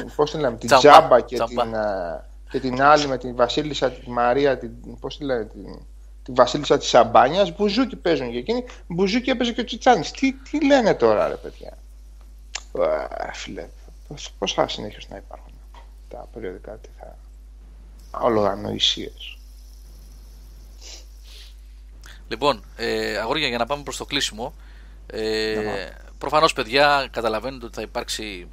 [0.00, 1.62] την- πώς την λέμε, την Τσάμπα, τζάμπα και, τσάμπα.
[1.62, 4.70] την, α, και την άλλη με την Βασίλισσα τη Μαρία, την,
[5.00, 5.86] πώς τη λένε, την,
[6.28, 8.64] την Βασίλισσα της Σαμπάνιας, μπουζούκι παίζουν και εκείνοι.
[8.86, 10.10] Μπουζούκι έπαιζε και ο Τσιτσάνης.
[10.10, 11.78] Τι, τι λένε τώρα ρε παιδιά;
[13.28, 13.68] Α, φίλε,
[14.08, 15.52] πώς, πώς θα συνεχίσουν να υπάρχουν
[16.08, 17.18] τα περιοδικά, τι θα...
[18.10, 19.38] Όλο ανοησίες.
[22.28, 24.54] Λοιπόν, ε, αγόρια, για να πάμε προς το κλείσιμο.
[25.06, 25.88] Ε, Ναι.
[26.18, 28.48] Προφανώς, παιδιά, καταλαβαίνετε ότι θα υπάρξει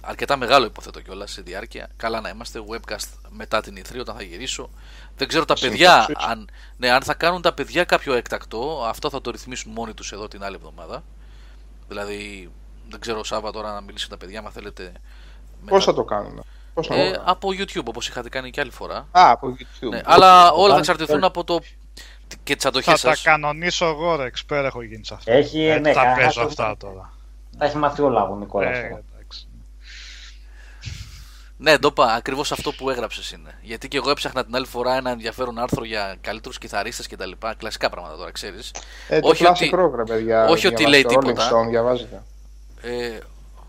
[0.00, 1.88] αρκετά μεγάλο υποθέτω κιόλας σε διάρκεια.
[1.96, 2.60] Καλά να είμαστε.
[2.70, 4.70] Webcast μετά την E3 όταν θα γυρίσω.
[5.16, 6.26] Δεν ξέρω τα παιδιά Σύνταξη.
[6.30, 8.84] αν, ναι, αν θα κάνουν τα παιδιά κάποιο έκτακτο.
[8.86, 11.02] Αυτό θα το ρυθμίσουν μόνοι τους εδώ την άλλη εβδομάδα.
[11.88, 12.50] Δηλαδή,
[12.88, 14.92] δεν ξέρω Σάβα τώρα να μιλήσει με τα παιδιά, αν θέλετε.
[15.66, 16.42] Πώς θα το κάνουμε.
[16.74, 17.22] Πώς θα το Ε, κάνουμε.
[17.26, 18.96] από YouTube, όπως είχατε κάνει και άλλη φορά.
[18.96, 19.88] Α, από YouTube.
[19.90, 21.60] Ναι, αλλά όλα θα Πάνε- εξαρτηθούν από το.
[22.42, 23.22] και τις αντοχές θα σας.
[23.22, 25.32] τα κανονίσω εγώ, ρε, expert έχω γίνει σε αυτό.
[25.32, 27.12] Έχει, Ε, ναι, τα καλά, παίζω θα- αυτά τώρα.
[27.58, 28.76] Τα έχει μάθει όλα ο Νικόλας.
[28.78, 29.02] Ε,
[31.60, 31.72] εντάξει.
[31.72, 33.58] Ναι, ντόπα, ακριβώς αυτό που έγραψες είναι.
[33.62, 37.26] Γιατί και εγώ έψαχνα την άλλη φορά ένα ενδιαφέρον άρθρο για καλύτερους κιθαρίστες και τα
[37.26, 37.54] λοιπά.
[37.54, 38.70] Κλασικά πράγματα τώρα, ξέρεις.
[39.08, 40.46] Ε, το όχι Classic ότι- Rock, ρε παιδιά.
[40.48, 41.50] όχι ότι διαβάζετε, λέει Rolling τίποτα.
[41.52, 42.22] Stone, διαβάζετε.
[42.82, 43.18] Ε,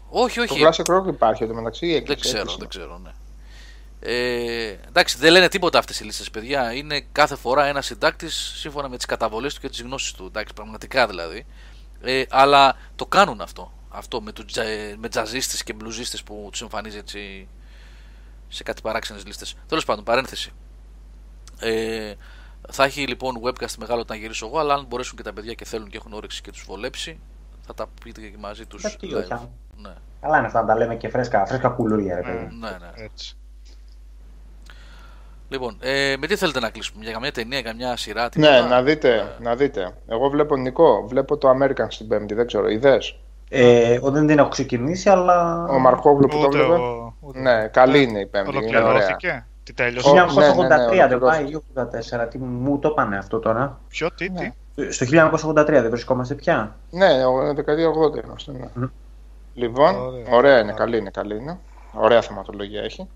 [0.09, 0.63] όχι, Το όχι.
[0.65, 1.85] Classic Rock υπάρχει εδώ μεταξύ.
[1.85, 2.57] ή Δεν έκλεισε, ξέρω, έκλεισε.
[2.59, 3.09] δεν ξέρω, ναι.
[4.03, 6.73] Ε, εντάξει, δεν λένε τίποτα αυτές οι λίστες, παιδιά.
[6.73, 10.25] Είναι κάθε φορά ένας συντάκτης σύμφωνα με τις καταβολές του και τις γνώσεις του.
[10.25, 11.45] Εντάξει, πραγματικά δηλαδή.
[12.01, 13.71] Ε, αλλά το κάνουν αυτό.
[13.89, 14.63] Αυτό με, τους, τζα-
[14.97, 17.47] με τζαζίστες και μπλουζίστες που τους εμφανίζει έτσι
[18.51, 19.55] σε κάτι παράξενες λίστες.
[19.67, 20.51] Τέλος πάντων, παρένθεση.
[21.59, 22.13] Ε,
[22.69, 25.65] θα έχει λοιπόν webcast μεγάλο όταν γυρίσω εγώ, αλλά αν μπορέσουν και τα παιδιά και
[25.65, 27.19] θέλουν και έχουν όρεξη και τους βολέψει,
[27.65, 28.97] θα τα πείτε και μαζί τους.
[29.81, 29.93] Ναι.
[30.21, 32.55] Καλά είναι αυτά να τα λέμε και φρέσκα, φρέσκα κουλούρια, ρε παιδί.
[32.59, 33.03] Ναι, ναι.
[33.03, 33.35] Έτσι.
[35.49, 38.61] Λοιπόν, ε, με τι θέλετε να κλείσουμε, για καμιά ταινία, για μια σειρά, ναι, τίποτα;
[38.61, 39.43] Ναι, να δείτε, ε...
[39.43, 39.93] να δείτε.
[40.07, 43.19] Εγώ βλέπω Νικό, βλέπω το American στην Πέμπτη, δεν ξέρω, ιδέες.
[43.49, 45.65] Ε, δεν την έχω ξεκινήσει, αλλά...
[45.69, 47.00] Ο Μαρκόβλου που το βλέπω.
[47.33, 47.97] Ναι, καλή ναι.
[47.97, 48.49] είναι η πέμπτη.
[48.49, 49.45] Ολοκληρώθηκε.
[49.63, 51.45] Τι τέλειωσε; 1983 ναι, ναι, δεν πάει,
[52.23, 52.29] 1984.
[52.29, 53.79] Τι μου το πάνε αυτό τώρα.
[53.89, 54.51] Ποιο, τι, τι;
[54.91, 55.05] Στο
[55.43, 56.75] 1983 δεν βρισκόμαστε πια.
[56.89, 57.07] Ναι,
[57.53, 58.51] δεκαετία 80 είμαστε.
[59.53, 59.95] Λοιπόν,
[60.31, 61.59] ωραία, είναι, καλή είναι, καλή είναι.
[61.93, 63.07] Ωραία θεματολογία έχει.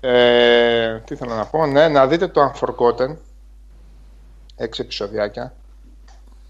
[0.00, 3.16] Ε, τι θέλω να πω, ναι, να δείτε το Unforgotten.
[4.56, 5.54] Έξι επεισοδιάκια.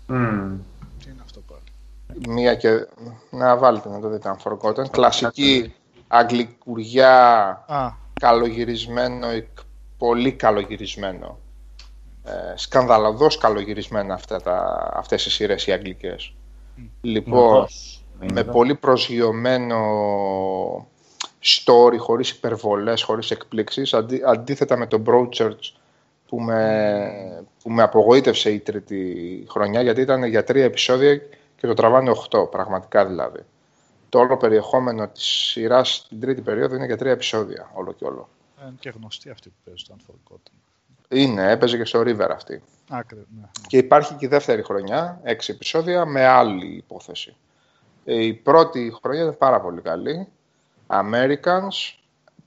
[0.09, 0.57] Mm.
[0.99, 2.87] Τι είναι αυτό πάλι; Μία και...
[3.31, 4.91] Να βάλετε να το δείτε Unforgotten.
[4.91, 5.75] Κλασική,
[6.17, 9.59] αγγλικουριά, Α, καλογυρισμένο, εκ-
[9.99, 11.39] πολύ καλογυρισμένο.
[12.25, 16.35] Ε, σκανδαλωδώς καλογυρισμένα αυτά τα, αυτές οι σειρές οι αγγλικές.
[17.01, 18.05] Λοιπόν, Μοχός.
[18.19, 19.77] με Είναι πολύ προσγειωμένο
[21.43, 25.73] story, χωρίς υπερβολές, χωρίς εκπλήξεις, αντί, αντίθετα με τον Broadchurch
[26.29, 31.17] που με, που με απογοήτευσε η τρίτη χρονιά, γιατί ήταν για τρία επεισόδια
[31.57, 33.41] και το τραβάνε οχτώ, πραγματικά δηλαδή.
[34.15, 38.29] Το όλο περιεχόμενο της σειράς στην τρίτη περίοδο είναι για τρία επεισόδια, όλο και όλο.
[38.63, 40.51] είναι και γνωστή αυτή που παίζει το Unforgotten.
[41.09, 42.63] Είναι, έπαιζε και στο River αυτή.
[42.89, 43.41] Άκρη, ναι.
[43.41, 43.47] ναι.
[43.67, 47.37] Και υπάρχει και η δεύτερη χρονιά, έξι επεισόδια, με άλλη υπόθεση.
[48.05, 50.29] Ε, Η πρώτη χρονιά ήταν πάρα πολύ καλή.
[50.87, 51.95] Americans.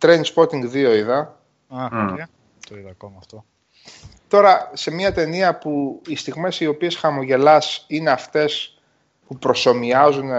[0.02, 1.40] Train Spotting 2 είδα.
[1.68, 2.16] Α, Μμ.
[2.16, 2.28] και.
[2.70, 3.46] Το είδα ακόμα αυτό.
[4.28, 8.80] Τώρα, σε μια ταινία που οι στιγμές οι οποίες χαμογελάς είναι αυτές
[9.28, 10.30] που προσωμιάζουν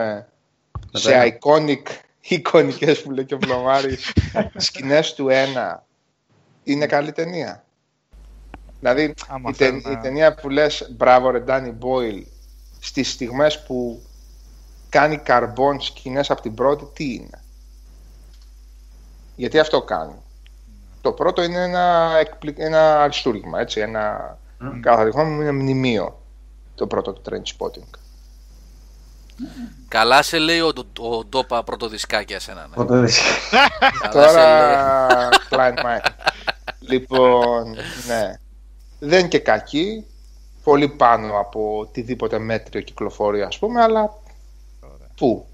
[0.93, 1.24] σε ένα.
[1.39, 1.82] iconic,
[2.28, 4.12] εικονικές που λέει και ο Βλωμάρης,
[4.56, 5.85] σκηνές του ένα,
[6.65, 7.65] είναι καλή ταινία.
[8.81, 12.27] Δηλαδή, Άμα η, ται- θέλουν να- η ταινία που λες μπράβο ρε Ντάνι Μπόιλ
[12.81, 14.02] στις στιγμές που
[14.89, 17.43] κάνει καρμπών σκηνές από την πρώτη, τι είναι;
[19.36, 20.15] Γιατί αυτό κάνει.
[21.01, 24.81] Το πρώτο είναι ένα, εκπλη- ένα αριστούργημα, έτσι, ένα, Μμ.
[24.81, 26.23] κατά τη γνώμη μου είναι μνημείο
[26.74, 27.98] το πρώτο του Train Spotting.
[29.89, 32.66] Καλά σε λέει ο, ο, ο Ντόπα πρωτοδισκάκι εσένα.
[32.69, 32.74] Ναι.
[32.74, 33.10] Πότε δεν-
[34.10, 34.51] Καλά σε λέει.
[34.70, 36.10] Τώρα, Klein Mike.
[36.81, 37.74] λοιπόν,
[38.06, 38.39] ναι.
[38.98, 40.06] Δεν είναι και κακή.
[40.65, 44.10] Πολύ πάνω από οτιδήποτε μέτριο κυκλοφορεί, ας πούμε, αλλά
[45.16, 45.47] πού;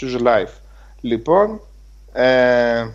[0.00, 0.52] Choose life.
[1.00, 1.60] Λοιπόν,
[2.12, 2.86] ε,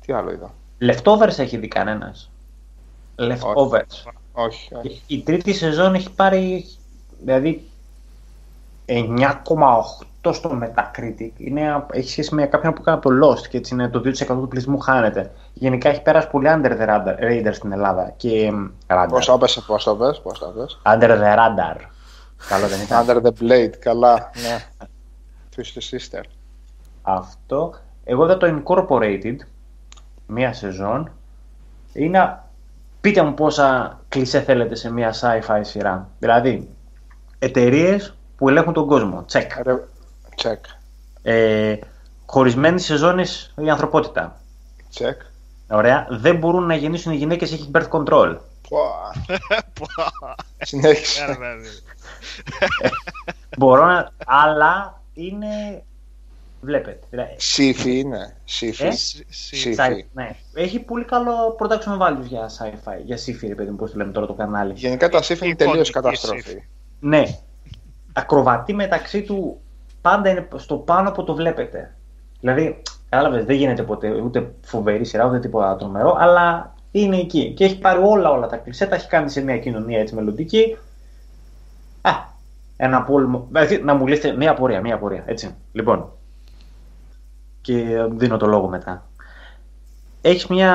[0.00, 2.30] τι άλλο είδα; Leftovers έχει δει κανένας.
[3.16, 4.12] Leftovers.
[4.32, 5.02] Όχι, όχι.
[5.06, 6.64] Η τρίτη σεζόν έχει πάρει
[7.20, 7.70] δηλαδή
[8.86, 11.30] 9,8 στο Metacritic.
[11.36, 14.48] Είναι, έχει σχέση με κάποιον που έκανε το Lost και έτσι είναι το 2% του
[14.48, 15.32] πληθυσμού χάνεται.
[15.52, 18.12] Γενικά έχει πέρασει πολύ under the radar, radar στην Ελλάδα.
[18.16, 19.06] Και μ, radar.
[19.08, 20.80] Πώς το πες, πώς το πες, πώς το πες.
[20.86, 21.80] Under the radar.
[22.48, 23.06] Καλό δεν ήταν.
[23.06, 24.86] Under the blade, καλά, ναι.
[25.56, 26.22] Twisted Sister.
[27.02, 27.74] Αυτό.
[28.04, 29.36] Εγώ είδα το Incorporated,
[30.26, 31.10] μία σεζόν.
[31.92, 32.42] Είναι...
[33.02, 36.08] Πείτε μου πόσα κλισέ θέλετε σε μία sci-fi σειρά.
[36.18, 36.68] Δηλαδή,
[37.38, 39.24] εταιρείες που ελέγχουν τον κόσμο.
[39.24, 39.52] Τσεκ.
[39.62, 39.74] Ρε,
[40.42, 40.58] Check,
[41.22, 41.76] Ε,
[42.26, 44.40] χωρισμένη σεζόνες η ανθρωπότητα.
[44.94, 45.16] check.
[45.70, 46.06] Ωραία.
[46.10, 48.36] Δεν μπορούν να γεννήσουν οι γυναίκες, έχει birth control.
[48.68, 49.12] Πουα.
[49.74, 50.34] Πουα.
[50.58, 51.22] Συνέχισε.
[51.22, 51.70] Άρα, βέβαια.
[53.58, 54.10] Μπορώ να...
[54.26, 55.82] Αλλά είναι...
[56.64, 57.06] Βλέπετε.
[57.10, 58.36] Δηλαδή, Σύφη είναι.
[58.44, 58.86] Σύφη.
[58.86, 60.04] Ε; Σι- σι- Σι- sci- Sci-fi.
[60.12, 60.30] ναι.
[60.54, 63.02] Έχει πολύ καλό production values για sci-fi.
[63.04, 64.72] Για sci-fi, ρε παιδί μου, πώς το λέμε τώρα το κανάλι.
[64.76, 66.00] Γενικά τα σύφη είναι Εικονική τελείως σύφη.
[66.00, 66.62] καταστροφή.
[67.00, 67.22] Ναι.
[68.12, 69.60] Ακροβατεί μεταξύ του
[70.00, 71.94] πάντα είναι στο πάνω που το βλέπετε.
[72.40, 77.52] Δηλαδή, κατάλαβες, δεν γίνεται ποτέ ούτε φοβερή σειρά ούτε τίποτα τρομερό, αλλά είναι εκεί.
[77.56, 80.76] Και έχει πάρει όλα, όλα τα κλεισέ, τα έχει κάνει σε μια κοινωνία έτσι μελλοντική.
[82.00, 82.10] Α,
[82.76, 83.46] ένα πόλεμο.
[83.50, 85.22] Δηλαδή, να μου λύσετε μια απορία, μια απορία.
[85.26, 85.54] Έτσι.
[85.72, 86.12] Λοιπόν.
[87.62, 89.06] Και δίνω το λόγο μετά.
[90.20, 90.72] Έχεις μια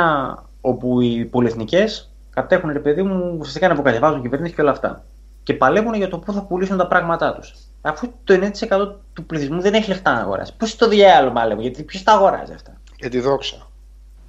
[0.62, 5.06] όπου οι πολυεθνικές κατέχουν, ρε παιδί μου, ουσιαστικά να αποκατεβάζουν κυβερνήσεις και όλα αυτά.
[5.44, 7.54] Και παλεύουν για το πού θα πουλήσουν τα πράγματά τους.
[7.82, 10.54] Αφού το 9% του πληθυσμού δεν έχει λεφτά να αγοράσει.
[10.58, 13.70] Πώς το διάλογο μάλλον, γιατί ποιος τα αγοράζει αυτά; Για τη δόξα.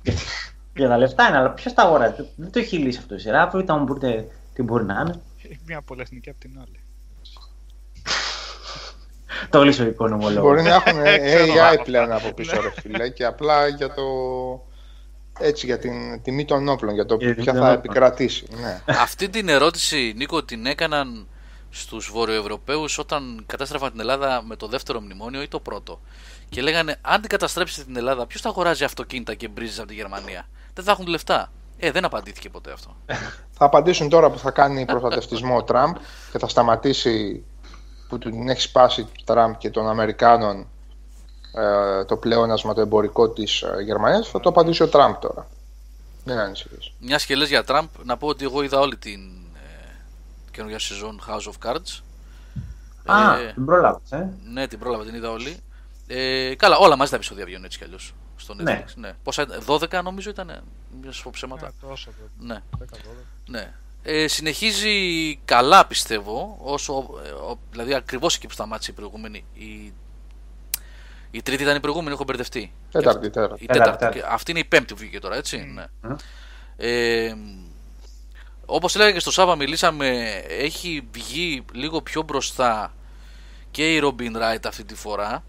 [0.77, 3.43] Για τα λεφτά είναι, αλλά ποιος τα αγοράζει; Δεν το έχει λύσει αυτό η σειρά.
[3.43, 5.21] Αύριο θα μου πείτε τι μπορεί να είναι.
[5.43, 6.81] Έχει μια πολυεθνική απ' την άλλη.
[9.51, 10.41] Το λύσω ο οικονομολόγο.
[10.41, 11.83] Μπορεί να έχουν Ξέρω AI εγώ.
[11.83, 14.03] πλέον από πίσω, ρε φίλε, και απλά για το.
[15.41, 18.47] Έτσι, για την τιμή των όπλων, για το Για την ποια τιμή θα των επικρατήσει.
[18.61, 18.83] Ναι.
[19.07, 21.27] Αυτή την ερώτηση, Νίκο, την έκαναν
[21.71, 26.01] στους Βορειοευρωπαίους όταν κατάστρεφαν την Ελλάδα με το δεύτερο μνημόνιο ή το πρώτο.
[26.49, 29.95] Και λέγανε, αν την καταστρέψετε την Ελλάδα, ποιος θα αγοράζει αυτοκίνητα και μπρίζες από τη
[29.95, 31.53] Γερμανία; Δεν θα έχουν λεφτά.
[31.79, 32.97] Ε, δεν απαντήθηκε ποτέ αυτό.
[33.51, 35.97] Θα απαντήσουν τώρα που θα κάνει προστατευτισμό ο Τραμπ
[36.33, 37.45] και θα σταματήσει
[38.09, 40.67] που του την έχει σπάσει του Τραμπ και των Αμερικάνων
[41.53, 44.29] ε, το πλεόνασμα το εμπορικό της ε, Γερμανίας.
[44.29, 45.47] Θα το απαντήσει ο Τραμπ τώρα.
[46.25, 46.93] Δεν ανησυχείς.
[47.01, 49.21] Μιας και λες για Τραμπ, να πω ότι εγώ είδα όλη την
[49.55, 49.93] ε,
[50.51, 52.01] καινούργια σεζόν House of Cards.
[53.05, 55.57] Α, Ε, την πρόλαβες, ε; Ναι, την πρόλαβα, την είδα όλη.
[56.07, 58.15] Ε, καλά, όλα μαζί τα επεισόδια βγαίνουν έτσι κι αλλιώς.
[58.37, 58.65] Στο Netflix.
[58.65, 58.85] Ναι.
[58.95, 59.13] Ναι.
[59.23, 60.63] Πόσα, 12 νομίζω ήταν.
[61.03, 61.67] Μην σα πω ψέματα.
[61.67, 62.31] Ε, τόσο πρέπει.
[62.39, 62.63] Ναι.
[62.79, 62.85] 10-12.
[63.47, 63.73] ναι.
[64.03, 66.59] Ε, συνεχίζει καλά πιστεύω.
[66.63, 66.93] Όσο,
[67.27, 69.45] ε, ο- δηλαδή ακριβώς εκεί που σταμάτησε η προηγούμενη.
[69.55, 69.93] Η,
[71.31, 72.73] η τρίτη ήταν η προηγούμενη, έχω μπερδευτεί.
[72.91, 73.63] Τέταρτη, τέταρτη.
[73.65, 73.99] Η Τέταρτη, τέταρτη.
[73.99, 74.19] τέταρτη.
[74.19, 75.57] Και αυτή είναι η πέμπτη που βγήκε τώρα, έτσι.
[75.59, 75.85] Ναι.
[76.03, 76.15] Μμ.
[76.77, 77.35] Ε,
[78.67, 80.09] όπως έλεγα και στο Σάβα μιλήσαμε,
[80.49, 82.95] έχει βγει λίγο πιο μπροστά
[83.71, 85.45] και η Robin Wright αυτή τη φορά.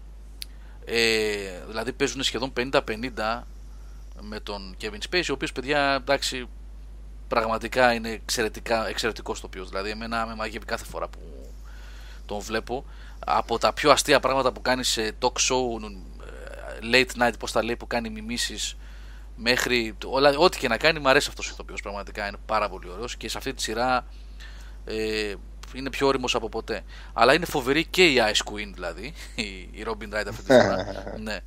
[0.84, 1.36] Ε,
[1.68, 3.46] δηλαδή παίζουν σχεδόν 50-50
[4.20, 6.48] με τον Kevin Spacey, ο οποίος παιδιά εντάξει
[7.34, 9.68] πραγματικά είναι εξαιρετικά, εξαιρετικός τοπίος.
[9.68, 11.18] Δηλαδή εμένα με μαγεύει κάθε φορά που
[12.26, 12.84] τον βλέπω.
[13.26, 15.80] Από τα πιο αστεία πράγματα που κάνει σε talk show,
[16.22, 18.76] ε, late night, πώς τα λέει, που κάνει μιμήσεις
[19.36, 22.68] μέχρι το- όλα, ό,τι και να κάνει μου αρέσει αυτός ο ηθοποιός πραγματικά είναι πάρα
[22.68, 24.06] πολύ ωραίος και σε αυτή τη σειρά
[24.84, 25.34] ε,
[25.74, 26.82] είναι πιο όριμος από ποτέ
[27.12, 30.86] αλλά είναι φοβερή και η Ice Queen δηλαδή η, η Robin Wright αυτή τη φορά
[31.24, 31.38] ναι.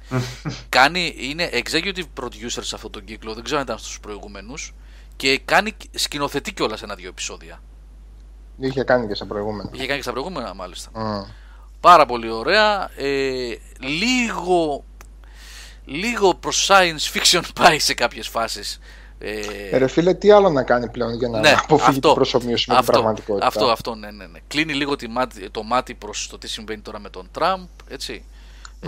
[0.69, 4.73] κάνει, είναι executive producer σε αυτόν τον κύκλο δεν ξέρω αν ήταν στους προηγούμενους
[5.23, 7.61] και κάνει, σκηνοθετεί κιόλας ένα-δύο επεισόδια
[8.57, 9.69] Είχε κάνει και στα προηγούμενα.
[9.73, 11.21] είχε κάνει και στα προηγούμενα μάλιστα Μμ.
[11.79, 14.83] πάρα πολύ ωραία ε, λίγο
[15.85, 18.79] λίγο προς science fiction πάει σε κάποιες φάσεις
[19.19, 19.39] ε,
[19.71, 22.69] Ε, ρε φίλε, τι άλλο να κάνει πλέον για να ναι, αποφύγει αυτό, την προσωμείωση
[22.69, 24.39] με την αυτό, πραγματικότητα; Αυτό, αυτό, ναι, ναι, ναι.
[24.47, 28.25] Κλείνει λίγο τη μάτι, το μάτι προς το τι συμβαίνει τώρα με τον Τραμπ, έτσι.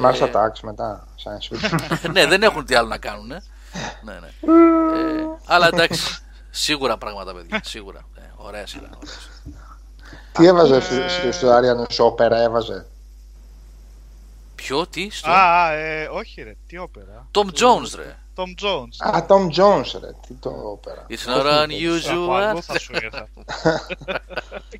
[0.01, 2.09] Mars Ε, Attacks μετά, science fiction.
[2.13, 3.27] ναι, δεν έχουν τι άλλο να κάνουν.
[3.27, 4.29] Ναι, ναι.
[4.95, 6.24] Ε, αλλά εντάξει,
[6.55, 7.99] σίγουρα πράγματα, παιδιά, σίγουρα.
[8.15, 8.89] Ε, ωραία σειρά.
[8.95, 9.77] ωραία σειρά.
[10.31, 12.85] τι έβαζε στη- στη- στο Άριανο όπερα, έβαζε;
[14.55, 15.29] Ποιο, τι, στο...
[15.31, 17.27] Α, α, ε, όχι ρε, τι όπερα.
[17.31, 18.17] Tom Jones, ρε.
[18.37, 19.15] Tom Jones.
[19.15, 21.05] Α, Tom Jones, ρε, τι το όπερα.
[21.09, 22.41] It's not Από unusual.
[22.41, 23.27] αλλού θα σου ήρθα.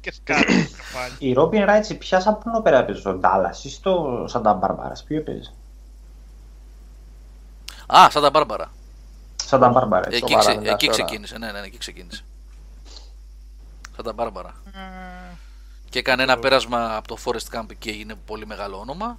[0.02, 1.14] και σκάρι το κεφάλι.
[1.18, 5.18] Η Robin Wright πια σαν ποιο όπερα έπαιζε, στο Dallas ή στο Santa Barbara, ποιο
[5.18, 5.54] έπαιζε;
[7.88, 8.66] Α, σαν τα Μπάρμπαρα.
[8.66, 8.85] Santa Barbara,
[9.50, 10.18] έτσι.
[10.18, 11.04] Εκεί, σοβαρά ξε- μιλάς εκεί τώρα.
[11.04, 12.24] ξεκίνησε, ναι, ναι, ναι, εκεί ξεκίνησε.
[13.96, 14.54] Σαν τα Μπάρμπαρα.
[14.74, 14.80] Ε,
[15.90, 19.18] Και έκανε ένα πέρασμα από το Forest Camp και έγινε πολύ μεγάλο όνομα.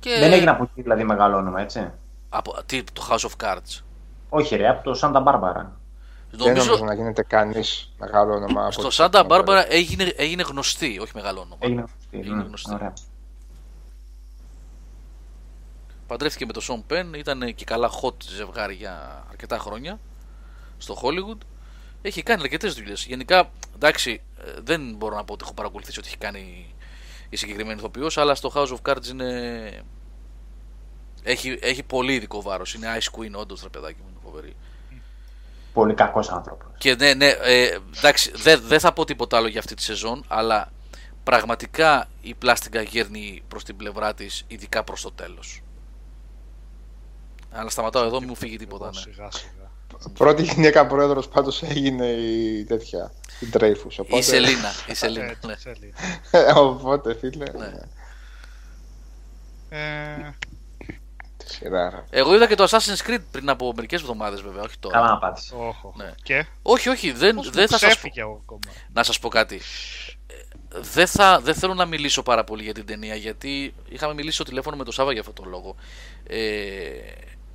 [0.00, 1.90] Και Δεν έγινε από εκεί δηλαδή μεγάλο όνομα, έτσι.
[2.28, 3.80] από τι, το House of Cards.
[4.28, 5.64] Όχι ρε, από το Santa Barbara.
[6.30, 8.62] Δεν νομίζω Νομίζω να γίνεται κανείς μεγάλο όνομα.
[8.62, 11.56] από στο τη Santa Santa Barbara έγινε, έγινε γνωστή, όχι μεγάλο όνομα.
[11.58, 12.18] Έγινε γνωστή.
[12.18, 12.74] Έγινε Μμ, γνωστή.
[12.74, 12.92] Ωραία.
[16.06, 20.00] Παντρεύτηκε με τον Σον Πεν, ήταν και καλά hot ζευγάρι για αρκετά χρόνια
[20.78, 21.38] στο Hollywood.
[22.02, 23.04] Έχει κάνει αρκετές δουλειές.
[23.04, 26.74] Γενικά, εντάξει, ε, δεν μπορώ να πω ότι έχω παρακολουθήσει ότι έχει κάνει
[27.28, 29.82] η συγκεκριμένη ηθοποιός, αλλά στο House of Cards είναι.
[31.22, 32.74] Έχει, έχει πολύ ειδικό βάρος.
[32.74, 34.56] Είναι Ice Queen, όντως, ρε παιδάκι μου, είναι φοβερή.
[35.72, 36.66] Πολύ κακός άνθρωπος.
[36.78, 40.24] Και ναι, ναι, ε, εντάξει, δεν δεν θα πω τίποτα άλλο για αυτή τη σεζόν,
[40.28, 40.72] αλλά
[41.24, 45.60] πραγματικά η πλάστικα γέρνει προς την πλευρά της, ειδικά προς το τέλος.
[47.50, 48.84] Αλλά σταματάω εδώ, μην μου φύγει τίποτα.
[48.84, 49.00] εγώ Ναι.
[49.00, 49.70] Σιγά σιγά.
[50.18, 53.12] Πρώτη γυναίκα πρόεδρος πάντως έγινε η τέτοια.
[53.40, 53.96] Η Dreyfus.
[53.98, 55.54] Οπότε, Η Σελίνα, η Σελίνα, Έτσι, ναι.
[55.56, 55.94] θέλει.
[56.54, 57.44] οπότε φίλε.
[57.58, 57.72] Ναι.
[59.68, 60.34] Ε,
[61.36, 61.90] Τη σειρά.
[61.90, 62.04] ρε.
[62.10, 64.96] Εγώ είδα και το Assassin's Creed πριν από μερικές εβδομάδες βέβαια, όχι τώρα.
[64.96, 65.52] Καλά να πάτησες.
[65.56, 65.92] όχο.
[65.96, 66.12] Ναι.
[66.22, 67.86] Και; Όχι, όχι, δεν, πώς δεν μου θα σας πω.
[67.88, 68.60] ξέφυγε εγώ ακόμα.
[68.92, 69.60] να σας πω κάτι.
[70.26, 70.34] Ε,
[70.80, 74.44] Δεν, θα, δεν θέλω να μιλήσω πάρα πολύ για την ταινία γιατί είχαμε μιλήσει στο
[74.44, 75.74] τηλέφωνο με τον Σάβα για αυτόν τον λόγο.
[76.26, 76.38] Ε,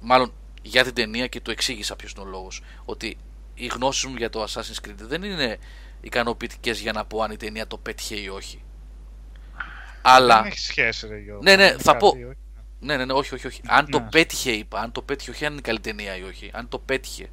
[0.02, 2.62] μάλλον για την ταινία και του εξήγησα ποιος είναι ο λόγος.
[2.86, 3.18] Ότι
[3.54, 5.58] οι γνώσεις μου για το Assassin's Creed δεν είναι
[6.02, 8.64] ικανοποιητικές για να πω αν η ταινία το πέτυχε ή όχι.
[10.02, 11.44] Αλλά, Δεν έχει σχέση ρε Γιώργο.
[11.44, 12.08] Ναι, ναι, Είναι θα κάτι, πω.
[12.08, 12.38] όχι.
[12.80, 13.62] ναι, ναι, ναι, όχι, όχι, όχι.
[13.68, 14.08] Αν το Ναι.
[14.12, 14.80] πέτυχε, είπα.
[14.80, 16.50] Αν το πέτυχε, όχι αν είναι καλή ταινία ή όχι.
[16.54, 17.30] Αν το πέτυχε.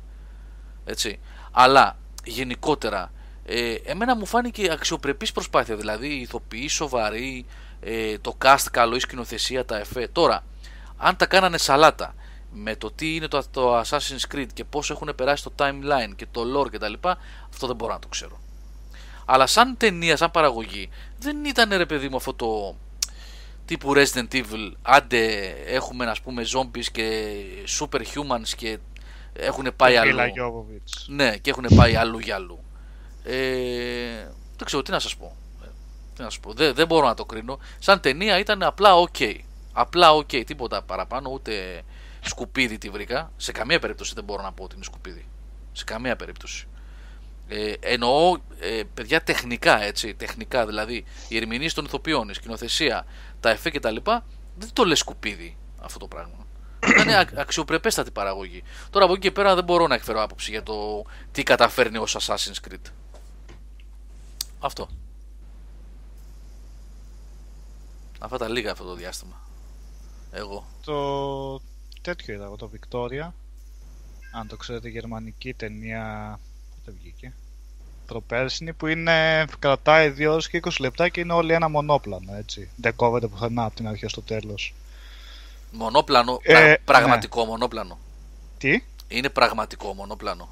[0.84, 1.18] Έτσι.
[1.50, 3.12] Αλλά γενικότερα,
[3.44, 5.76] ε, εμένα μου φάνηκε αξιοπρεπής προσπάθεια.
[5.76, 7.46] Δηλαδή, η ηθοποιοί σοβαρή,
[7.80, 10.08] ε, το cast καλό, η σκηνοθεσία, τα εφέ.
[10.12, 10.44] Τώρα,
[10.96, 12.14] αν τα κάνανε σαλάτα
[12.62, 16.26] με το τι είναι το, το Assassin's Creed και πώς έχουν περάσει το timeline και
[16.30, 16.92] το lore κτλ.
[17.50, 18.40] Αυτό δεν μπορώ να το ξέρω.
[19.24, 22.76] Αλλά σαν ταινία, σαν παραγωγή, δεν ήταν ρε παιδί μου αυτό το
[23.64, 24.72] τύπου Resident Evil.
[24.82, 27.34] Άντε έχουμε ας πούμε zombies και
[27.78, 28.78] superhumans και
[29.32, 30.10] έχουν πάει Και αλλού.
[30.10, 31.06] Μίλα Γιώβοβιτς.
[31.08, 32.62] Ναι, και έχουν πάει αλλού για αλλού.
[33.24, 33.36] Ε,
[34.56, 35.36] δεν ξέρω τι να σας πω.
[35.62, 35.66] Ε,
[36.14, 36.52] Τι να σας πω.
[36.52, 37.58] Δεν, δεν μπορώ να το κρίνω.
[37.78, 39.34] Σαν ταινία ήταν απλά ok.
[39.72, 40.44] Απλά ok.
[40.44, 41.30] Τίποτα παραπάνω.
[41.32, 41.82] Ούτε
[42.20, 43.32] σκουπίδι τη βρήκα.
[43.36, 45.28] Σε καμία περίπτωση δεν μπορώ να πω ότι είναι σκουπίδι.
[45.72, 46.66] Σε καμία περίπτωση.
[47.48, 50.14] Ε, εννοώ ε, παιδιά τεχνικά έτσι.
[50.14, 51.04] Τεχνικά δηλαδή.
[51.28, 53.06] Η ερμηνεία των ηθοποιών, η σκηνοθεσία,
[53.40, 53.96] τα εφέ κτλ.
[54.58, 56.46] Δεν το λες σκουπίδι αυτό το πράγμα.
[56.88, 58.62] Ήταν α- αξιοπρεπέστατη παραγωγή.
[58.90, 62.16] Τώρα από εκεί και πέρα δεν μπορώ να εκφέρω άποψη για το τι καταφέρνει ως
[62.20, 62.90] Assassin's Creed.
[64.60, 64.88] Αυτό.
[68.18, 69.40] Αυτά τα λίγα αυτό το διάστημα.
[70.30, 70.66] Εγώ.
[70.84, 71.60] Το
[72.00, 73.30] τέτοιο είδα εγώ, το Victoria.
[74.32, 76.38] Αν το ξέρετε, γερμανική ταινία.
[76.74, 77.32] Πότε βγήκε;
[78.06, 82.68] Προπέρσινη που είναι, κρατάει 2 ώρες και 20 λεπτά και είναι όλη ένα μονόπλανο, έτσι.
[82.76, 84.74] Δεν κόβεται πουθενά από την αρχή στο τέλος.
[85.72, 86.76] Μονόπλανο, Ε, πρα- ναι.
[86.84, 87.98] πραγματικό μονόπλανο.
[88.58, 90.48] Τι; Είναι πραγματικό μονόπλανο.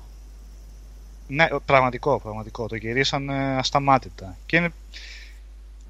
[1.29, 2.67] Ναι, πραγματικό, πραγματικό.
[2.67, 4.37] Το γυρίσανε ασταμάτητα.
[4.47, 4.73] Και είναι,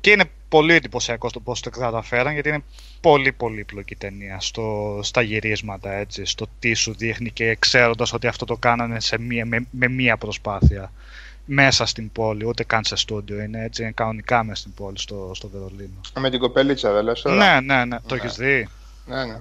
[0.01, 2.62] και είναι πολύ εντυπωσιακό το πώς το καταφέραν, γιατί είναι
[3.01, 8.44] πολύ πολύπλοκη ταινία στο, στα γυρίσματα, έτσι, στο τι σου δείχνει και ξέροντας ότι αυτό
[8.44, 10.93] το κάνανε σε μία, με, με μία προσπάθεια
[11.44, 15.31] μέσα στην πόλη, ούτε καν σε στούντιο, είναι έτσι, είναι κανονικά μέσα στην πόλη στο,
[15.35, 16.01] στο Βερολίνο.
[16.18, 18.20] Με την κοπελίτσα δεν λες τώρα; Ναι, ναι, ναι, το Ναι.
[18.20, 18.68] έχεις δει;
[19.06, 19.40] ναι, ναι.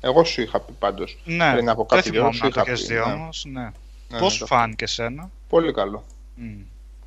[0.00, 1.18] Εγώ σου είχα πει πάντως.
[1.24, 3.12] Ναι, Πριν από δεν κάποιο καιρό θυμόμαι σου να το είχα έχεις πει, δει ναι.
[3.12, 3.70] όμως, ναι.
[4.08, 6.04] Ναι, Πώς ναι, το- φάνηκε εσένα; Πολύ καλό.
[6.34, 6.60] Μμ.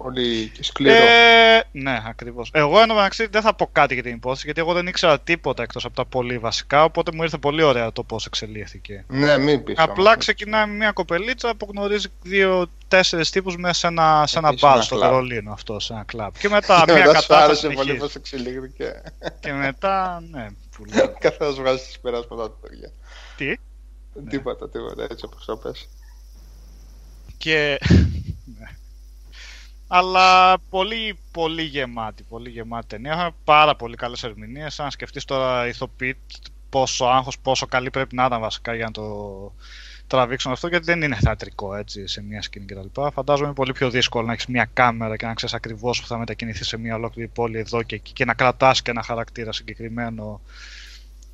[0.04, 0.96] Πολύ σκληρό.
[0.96, 2.50] Ε, ναι, ακριβώς.
[2.54, 5.20] Εγώ εν τω μεταξύ δεν θα πω κάτι για την υπόθεση γιατί εγώ δεν ήξερα
[5.20, 6.84] τίποτα εκτός από τα πολύ βασικά.
[6.84, 9.06] Οπότε μου ήρθε πολύ ωραία το πώς εξελίχθηκε.
[9.08, 9.76] Ναι, μην πεις.
[9.78, 10.16] Απλά όμως.
[10.18, 14.66] ξεκινάει με μια κοπελίτσα που γνωρίζει δύο-τέσσερις τύπους μέσα σε ένα, σε ένα Εκεί σε
[14.66, 15.10] μπαρ ένα στο κλαμπ.
[15.10, 16.34] Βερολίνο αυτός, σε ένα κλαμπ.
[16.40, 17.98] Και μετά Και μια μετά σου κατάσταση άρεσε πολύ συνεχίζει.
[18.00, 19.02] πώς εξελίχθηκε.
[19.40, 20.48] Και μετά, ναι,
[20.78, 21.14] που λέω.
[21.20, 22.92] Καθώς βγάζεις τις περάσματα του παιδιά.
[23.38, 23.54] Τι;
[24.30, 25.90] Τίποτα, τίποτα, έτσι όπως το πες.
[27.38, 27.78] Και.
[29.90, 29.98] ναι.
[29.98, 33.14] Αλλά πολύ, πολύ γεμάτη, πολύ γεμάτη ταινία.
[33.14, 34.80] Είχαμε πάρα πολύ καλές ερμηνείες.
[34.80, 36.18] Αν σκεφτείς τώρα ηθοποιοί
[36.70, 39.54] πόσο άγχος, πόσο καλή πρέπει να ήταν βασικά για να το
[40.08, 43.02] τραβήξουν αυτό, γιατί δεν είναι θεατρικό έτσι σε μια σκηνή κτλ.
[43.14, 46.18] Φαντάζομαι είναι πολύ πιο δύσκολο να έχεις μια κάμερα και να ξέρεις ακριβώς που θα
[46.18, 50.42] μετακινηθεί σε μια ολόκληρη πόλη εδώ και εκεί και να κρατάς και ένα χαρακτήρα συγκεκριμένο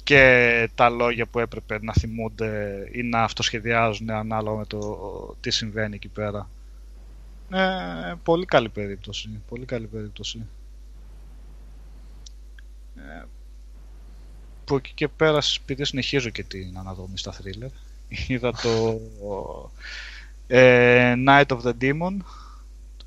[0.04, 4.80] και τα λόγια που έπρεπε να θυμούνται ή να αυτοσχεδιάζουν ανάλογα με το
[5.42, 6.50] τι συμβαίνει εκεί πέρα.
[7.50, 9.42] Ε, πολύ καλή περίπτωση.
[9.50, 10.46] Πολύ καλή περίπτωση.
[12.96, 13.24] Ε,
[14.66, 17.70] που εκεί και πέρα επειδή συνεχίζω και την αναδρομή στα thriller.
[18.28, 19.00] Είδα το
[20.48, 22.18] ε, Night of the Demon
[22.98, 23.06] το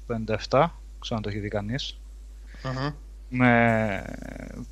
[0.48, 1.98] 57, ξέρω αν το έχει δει κανείς
[2.64, 2.90] Μμμ.
[3.28, 4.04] με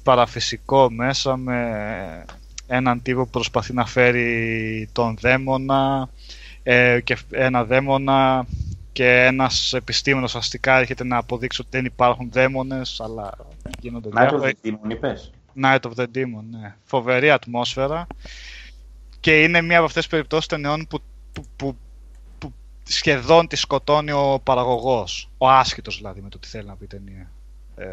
[0.02, 2.24] παραφυσικό μέσα με
[2.66, 6.08] έναν τύπο που προσπαθεί να φέρει τον δαίμονα
[6.62, 8.46] ε, και ένα δαίμονα
[8.96, 13.32] και ένας επιστήμονας αστικά έρχεται να αποδείξει ότι δεν υπάρχουν δαίμονες αλλά
[13.80, 14.50] γίνονται Night of διάφορα.
[14.62, 15.30] the Demon, είπες.
[15.62, 16.74] Night of the Demon, ναι.
[16.84, 18.06] Φοβερή ατμόσφαιρα
[19.20, 20.98] και είναι μία από αυτές τις περιπτώσεις ταινιών που,
[21.32, 21.76] που, που,
[22.38, 22.52] που
[22.82, 25.30] σχεδόν τη σκοτώνει ο παραγωγός.
[25.38, 27.30] Ο άσχετος δηλαδή με το τι θέλει να πει η ταινία.
[27.76, 27.86] Ε,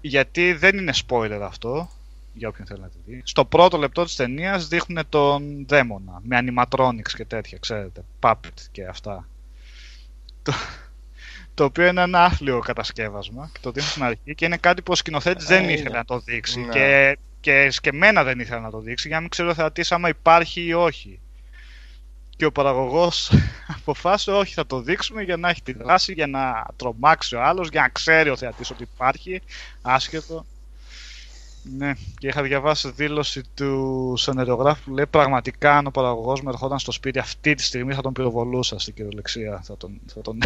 [0.00, 1.90] γιατί δεν είναι spoiler αυτό,
[2.32, 3.20] για όποιον θέλει να τη δει.
[3.24, 8.86] Στο πρώτο λεπτό της ταινίας δείχνουν τον δαίμονα, με animatronics και τέτοια, ξέρετε, puppet και
[8.86, 9.28] αυτά.
[10.42, 10.52] Το,
[11.54, 14.92] το οποίο είναι ένα άθλιο κατασκεύασμα και το δείχνουν στην αρχή και είναι κάτι που
[14.92, 15.98] ο σκηνοθέτης δεν Ε, ήθελε είναι.
[15.98, 16.72] να το δείξει Ναι.
[16.72, 20.08] και, και σκεμμένα δεν ήθελε να το δείξει για να μην ξέρει ο θεατής άμα
[20.08, 21.20] υπάρχει ή όχι.
[22.36, 23.32] Και ο παραγωγός
[23.78, 27.68] αποφάσισε όχι θα το δείξουμε για να έχει τη δράση, για να τρομάξει ο άλλος,
[27.68, 29.42] για να ξέρει ο θεατής ότι υπάρχει,
[29.82, 30.46] άσχετο.
[31.62, 36.78] Ναι, και είχα διαβάσει δήλωση του σενεριογράφου που λέει πραγματικά αν ο παραγωγός με ερχόταν
[36.78, 39.60] στο σπίτι αυτή τη στιγμή θα τον πυροβολούσα στην κυριολεξία.
[39.64, 40.38] Θα τον, θα τον...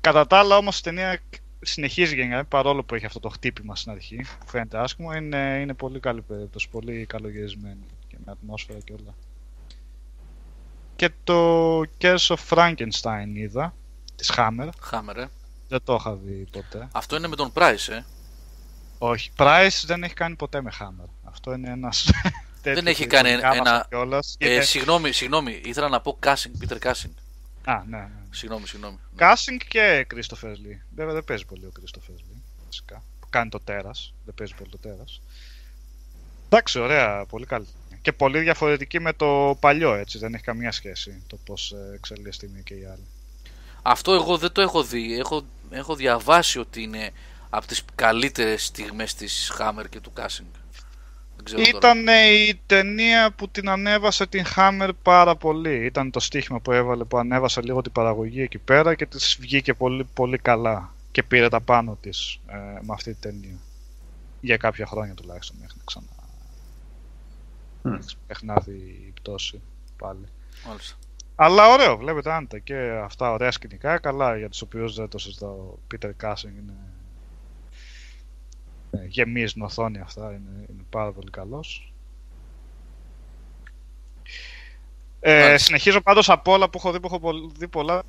[0.00, 1.20] Κατά τα άλλα όμως η ταινία
[1.60, 5.74] συνεχίζει γενικά παρόλο που έχει αυτό το χτύπημα στην αρχή που φαίνεται άσχημο είναι, είναι
[5.74, 9.14] πολύ καλή περίπτωση, πολύ καλογυρισμένη και με ατμόσφαιρα και όλα.
[10.96, 13.74] Και το Curse of Frankenstein είδα
[14.16, 15.28] της Hammer, Χάμερ, ε.
[15.68, 16.88] δεν το είχα δει ποτέ.
[16.92, 18.04] Αυτό είναι με τον Price, ε.
[19.04, 21.08] Όχι, Price δεν έχει κάνει ποτέ με Hammer.
[21.24, 22.10] Αυτό είναι ένας
[22.62, 24.36] Δεν έχει κάνει ένα- Κιόλας.
[24.38, 25.60] ε Είναι- συγγνώμη, συγγνώμη.
[25.64, 27.10] Ήθελα να πω Casting, Peter Casting.
[27.64, 28.08] Α, ναι, ναι.
[28.30, 28.98] Συγγνώμη, συγγνώμη.
[29.16, 30.78] Κάσινγκ και Christopher Lee.
[30.94, 32.40] Βέβαια δεν παίζει πολύ ο Christopher Lee.
[32.68, 33.02] Φυσικά.
[33.20, 34.14] Που κάνει το τέρας.
[34.24, 35.20] Δεν παίζει πολύ το τέρας.
[36.48, 37.66] Εντάξει, ωραία, πολύ καλή.
[38.02, 40.18] Και πολύ διαφορετική με το παλιό, έτσι.
[40.18, 43.06] Δεν έχει καμία σχέση το πώς εξελίσσεται η μία και η άλλη.
[43.82, 45.18] Αυτό εγώ δεν το έχω δει.
[45.18, 47.10] Έχω, έχω διαβάσει ότι είναι
[47.54, 50.46] από τις καλύτερες στιγμές της Hammer και του Casting.
[51.36, 51.76] Δεν ξέρω τώρα.
[51.76, 55.84] Ήταν η ταινία που την ανέβασε την Hammer πάρα πολύ.
[55.84, 59.74] Ήταν το στοίχημα που έβαλε που ανέβασε λίγο την παραγωγή εκεί πέρα και της βγήκε
[59.74, 60.94] πολύ, πολύ καλά.
[61.10, 63.58] Και πήρε τα πάνω της ε, με αυτή τη ταινία.
[64.40, 66.06] Για κάποια χρόνια τουλάχιστον μέχρι να ξανά
[67.82, 67.98] Μμ.
[68.28, 69.60] μέχρι να δει η πτώση
[69.98, 70.24] πάλι.
[70.66, 70.96] Μάλιστα.
[71.34, 75.50] Αλλά ωραίο, βλέπετε άντα και αυτά ωραία σκηνικά, καλά για τους οποίους δεν το συζητάω.
[75.50, 76.91] Ο Peter Cushing είναι
[78.92, 81.92] ε, γεμίζει την οθόνη αυτά, είναι, είναι πάρα πολύ καλός.
[85.20, 85.58] Ε, Μάλιστα.
[85.58, 88.02] συνεχίζω πάντως από όλα που έχω δει, που έχω πολ- δει πολλά,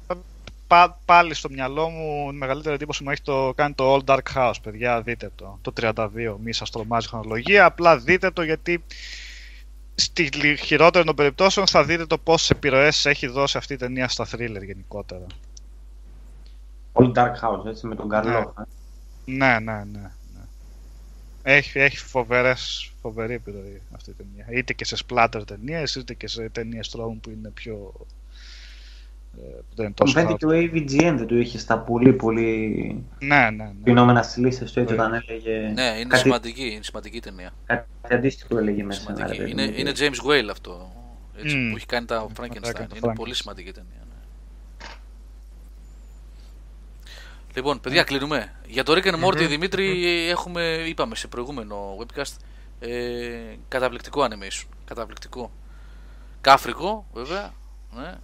[0.67, 4.33] πά, πάλι στο μυαλό μου η μεγαλύτερη εντύπωση μου έχει το, κάνει το All Dark
[4.35, 5.59] House, παιδιά, δείτε το.
[5.61, 8.83] Το 32, μη σας τρομάζει χρονολογία, απλά δείτε το γιατί
[9.95, 14.25] στη χειρότερη των περιπτώσεων θα δείτε το πόσες επιρροές έχει δώσει αυτή η ταινία στα
[14.31, 15.25] thriller γενικότερα.
[16.93, 18.53] All Dark House, έτσι, με τον Καρλό.
[19.25, 19.83] Ναι, ναι, ναι.
[19.83, 20.11] ναι.
[21.43, 24.59] Έχει, έχει φοβερές, φοβερή επιρροή αυτή η ταινία.
[24.59, 27.93] Είτε και σε splatter ταινίες, είτε και σε ταινίες τρόμου που είναι πιο...
[29.37, 32.69] Ε, που δεν είναι τόσο Φαίνεται και ο AVGN δεν του είχε στα πολύ πολύ
[33.19, 33.71] ναι, ναι, ναι.
[33.83, 35.59] πεινόμενα στις λίστες του έτσι όταν έλεγε...
[35.59, 36.21] Ναι, είναι κάτι...
[36.21, 37.53] σημαντική, είναι σημαντική ταινία.
[37.65, 39.01] Κάτι αντίστοιχο έλεγε μέσα.
[39.01, 39.51] Σημαντική.
[39.51, 40.91] Είναι, είναι James Whale αυτό,
[41.37, 41.69] έτσι, mm.
[41.69, 43.03] που έχει κάνει τα Frankenstein.
[43.03, 44.02] Είναι πολύ σημαντική ταινία.
[47.55, 48.53] Λοιπόν, παιδιά, κλείνουμε.
[48.67, 52.35] Για το Rick and Morty, Δημήτρη, έχουμε, είπαμε σε προηγούμενο webcast,
[52.79, 54.67] ε, καταπληκτικό animation.
[54.85, 55.51] Καταπληκτικό.
[56.41, 57.53] Κάφρικο, βέβαια.
[57.95, 58.15] Ναι.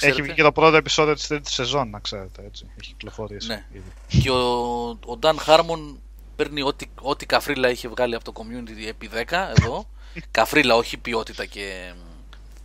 [0.00, 2.66] Έχει βγει και το πρώτο επεισόδιο της τρίτης σεζόν, να ξέρετε, έτσι.
[2.80, 3.48] Έχει κυκλοφορήσει.
[3.48, 3.64] Ναι.
[4.08, 5.96] Και ο, ο Dan Harmon
[6.36, 9.86] παίρνει ό,τι, ό,τι καφρίλα είχε βγάλει από το community επί 10 εδώ.
[10.30, 11.92] καφρίλα, όχι ποιότητα και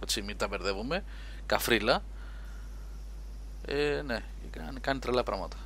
[0.03, 1.03] έτσι μην τα μπερδεύουμε.
[1.45, 2.03] Καφρίλα.
[3.65, 5.57] Ε, ναι, κάνει, κάνει τρελά πράγματα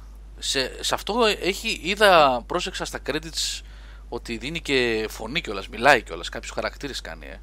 [0.42, 3.62] σε, σε αυτό έχει, είδα, πρόσεξα στα credits
[4.10, 7.40] ότι δίνει και φωνή κιόλας, μιλάει κιόλας, κάποιους χαρακτήρες κάνει, ε.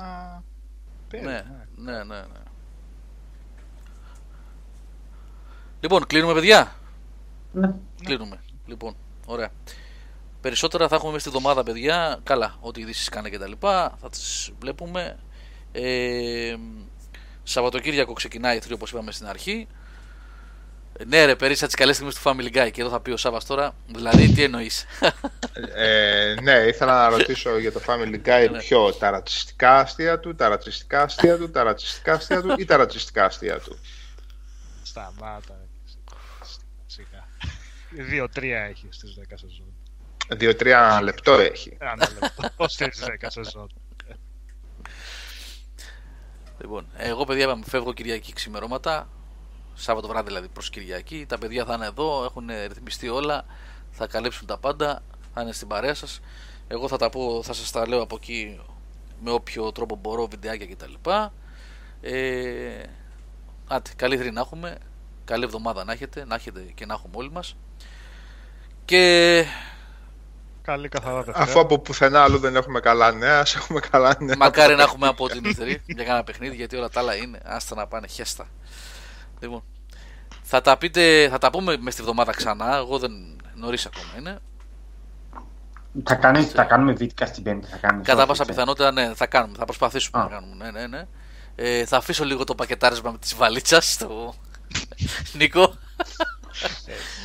[0.00, 0.42] Α,
[1.10, 1.44] ναι, ναι,
[1.76, 2.42] ναι, ναι, ναι.
[5.80, 6.74] Λοιπόν, κλείνουμε παιδιά;
[7.52, 7.74] Ναι.
[8.04, 8.40] Κλείνουμε.
[8.66, 8.96] Λοιπόν,
[9.26, 9.50] ωραία.
[10.40, 12.20] Περισσότερα θα έχουμε μέσα στη εβδομάδα, παιδιά.
[12.22, 13.96] Καλά, ό,τι ειδήσεις κάνει και τα λοιπά.
[14.00, 15.18] Θα τις βλέπουμε.
[15.72, 16.56] Ε,
[17.42, 19.66] Σαββατοκύριακο ξεκινάει η 3 όπως είπαμε στην αρχή.
[21.06, 22.70] Ναι, ρε, περίσα τις καλές στιγμές του Family Guy.
[22.72, 23.74] Και εδώ θα πει ο Σάβα τώρα.
[23.86, 24.86] Δηλαδή, τι εννοείς;
[25.74, 28.58] ε, ναι, ήθελα να ρωτήσω για το Family Guy ναι.
[28.58, 32.76] πιο τα ρατσιστικά αστεία του, τα ρατσιστικά αστεία του, τα ρατσιστικά αστεία του ή τα
[32.76, 33.78] ρατσιστικά αστεία του;
[34.82, 35.68] Σταμάτα.
[36.86, 37.26] Σιγά.
[37.90, 39.74] Δύο-τρία έχει στις 10 σεζόν.
[40.28, 41.76] Δύο-τρία λεπτό έχει.
[41.80, 43.70] Ένα λεπτό στις 10 σεζόν.
[46.60, 49.08] Λοιπόν, εγώ παιδιά φεύγω Κυριακή ξημερώματα.
[49.74, 51.26] Σάββατο βράδυ δηλαδή προς Κυριακή.
[51.28, 53.44] Τα παιδιά θα είναι εδώ, έχουν ρυθμιστεί όλα,
[53.90, 55.02] θα καλύψουν τα πάντα,
[55.34, 56.20] θα είναι στην παρέα σας.
[56.68, 58.60] Εγώ θα τα πω, θα σας τα λέω από εκεί
[59.20, 61.10] με όποιο τρόπο μπορώ, βιντεάκια κτλ.
[62.00, 62.82] Ε,
[63.68, 64.78] άτε, καλή θρή να έχουμε,
[65.24, 67.56] καλή εβδομάδα να έχετε, να έχετε και να έχουμε όλοι μας.
[68.84, 69.44] Και
[70.62, 74.36] Καλή καθαρά Αφού από πουθενά αλλού δεν έχουμε καλά νέα, ας έχουμε καλά νέα.
[74.38, 77.40] Μακάρι να έχουμε από την Ιθρή για κάνα παιχνίδι, γιατί όλα τα άλλα είναι.
[77.44, 78.46] Άστα να πάνε χέστα.
[79.40, 79.62] Λοιπόν,
[80.42, 82.76] θα τα, πείτε, θα τα πούμε μες στη βδομάδα ξανά.
[82.76, 83.12] Εγώ δεν
[83.54, 84.38] νωρίς ακόμα είναι.
[86.04, 87.66] Θα, κάνει, θα κάνουμε βίντεο στην Πέμπτη.
[87.66, 89.58] Θα κάνουμε Κατά πάσα πιθανότητα, ναι, θα κάνουμε.
[89.58, 90.54] Θα προσπαθήσουμε να κάνουμε.
[90.64, 91.06] Ναι, ναι, ναι.
[91.54, 94.34] Ε, θα αφήσω λίγο το πακετάρισμα με της βαλίτσας στο
[95.38, 95.74] Νίκο.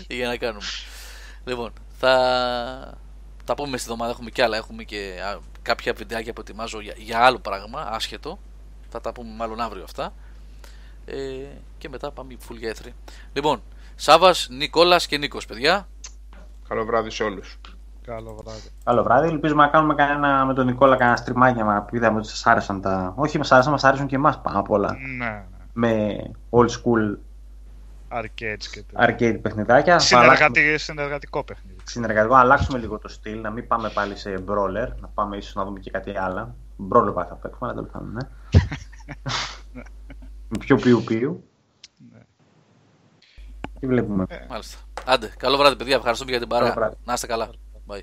[0.07, 0.65] για να κάνουμε.
[1.45, 2.13] Λοιπόν, θα
[3.43, 4.11] τα πούμε στη εβδομάδα.
[4.11, 4.57] Έχουμε και άλλα.
[4.57, 5.13] Έχουμε και
[5.61, 8.39] κάποια βιντεάκια που ετοιμάζω για, για άλλο πράγμα, άσχετο.
[8.89, 10.13] Θα τα πούμε μάλλον αύριο αυτά.
[11.05, 11.15] Ε,
[11.77, 12.93] και μετά πάμε full για έθρη.
[13.33, 13.61] Λοιπόν,
[13.95, 15.87] Σάβας, Νικόλας και Νίκος, παιδιά.
[16.67, 17.59] Καλό βράδυ σε όλους.
[18.05, 18.69] Καλό βράδυ.
[18.83, 19.27] Καλό βράδυ.
[19.27, 23.13] Ελπίζουμε να κάνουμε κανένα, με τον Νικόλα κανένα στριμάκια που είδαμε ότι σας άρεσαν τα.
[23.15, 24.97] Όχι, μας άρεσαν, μας άρεσαν και εμάς πάνω απ' όλα.
[25.17, 25.43] Ναι, ναι.
[25.73, 26.17] Με
[26.49, 27.17] old school
[28.09, 29.99] arcade, και arcade παιχνιδάκια.
[29.99, 30.77] Συνεργατι...
[30.77, 31.77] Συνεργατικό παιχνίδι.
[31.83, 35.63] Συνεργατικό, αλλάξουμε λίγο το στυλ, να μην πάμε πάλι σε brawler, να πάμε ίσως να
[35.63, 36.55] δούμε και κάτι άλλο.
[36.89, 38.27] Brawler θα παίξουμε, αλλά τέλος πάντων, ναι.
[40.59, 41.43] πιο πιο πιο;
[42.11, 42.19] ναι.
[43.79, 44.25] Τι βλέπουμε.
[44.49, 44.77] Μάλιστα.
[45.05, 46.95] Άντε, καλό βράδυ παιδιά, ευχαριστούμε για την παρά.
[47.03, 47.49] Να είστε καλά.
[47.87, 48.01] Bye.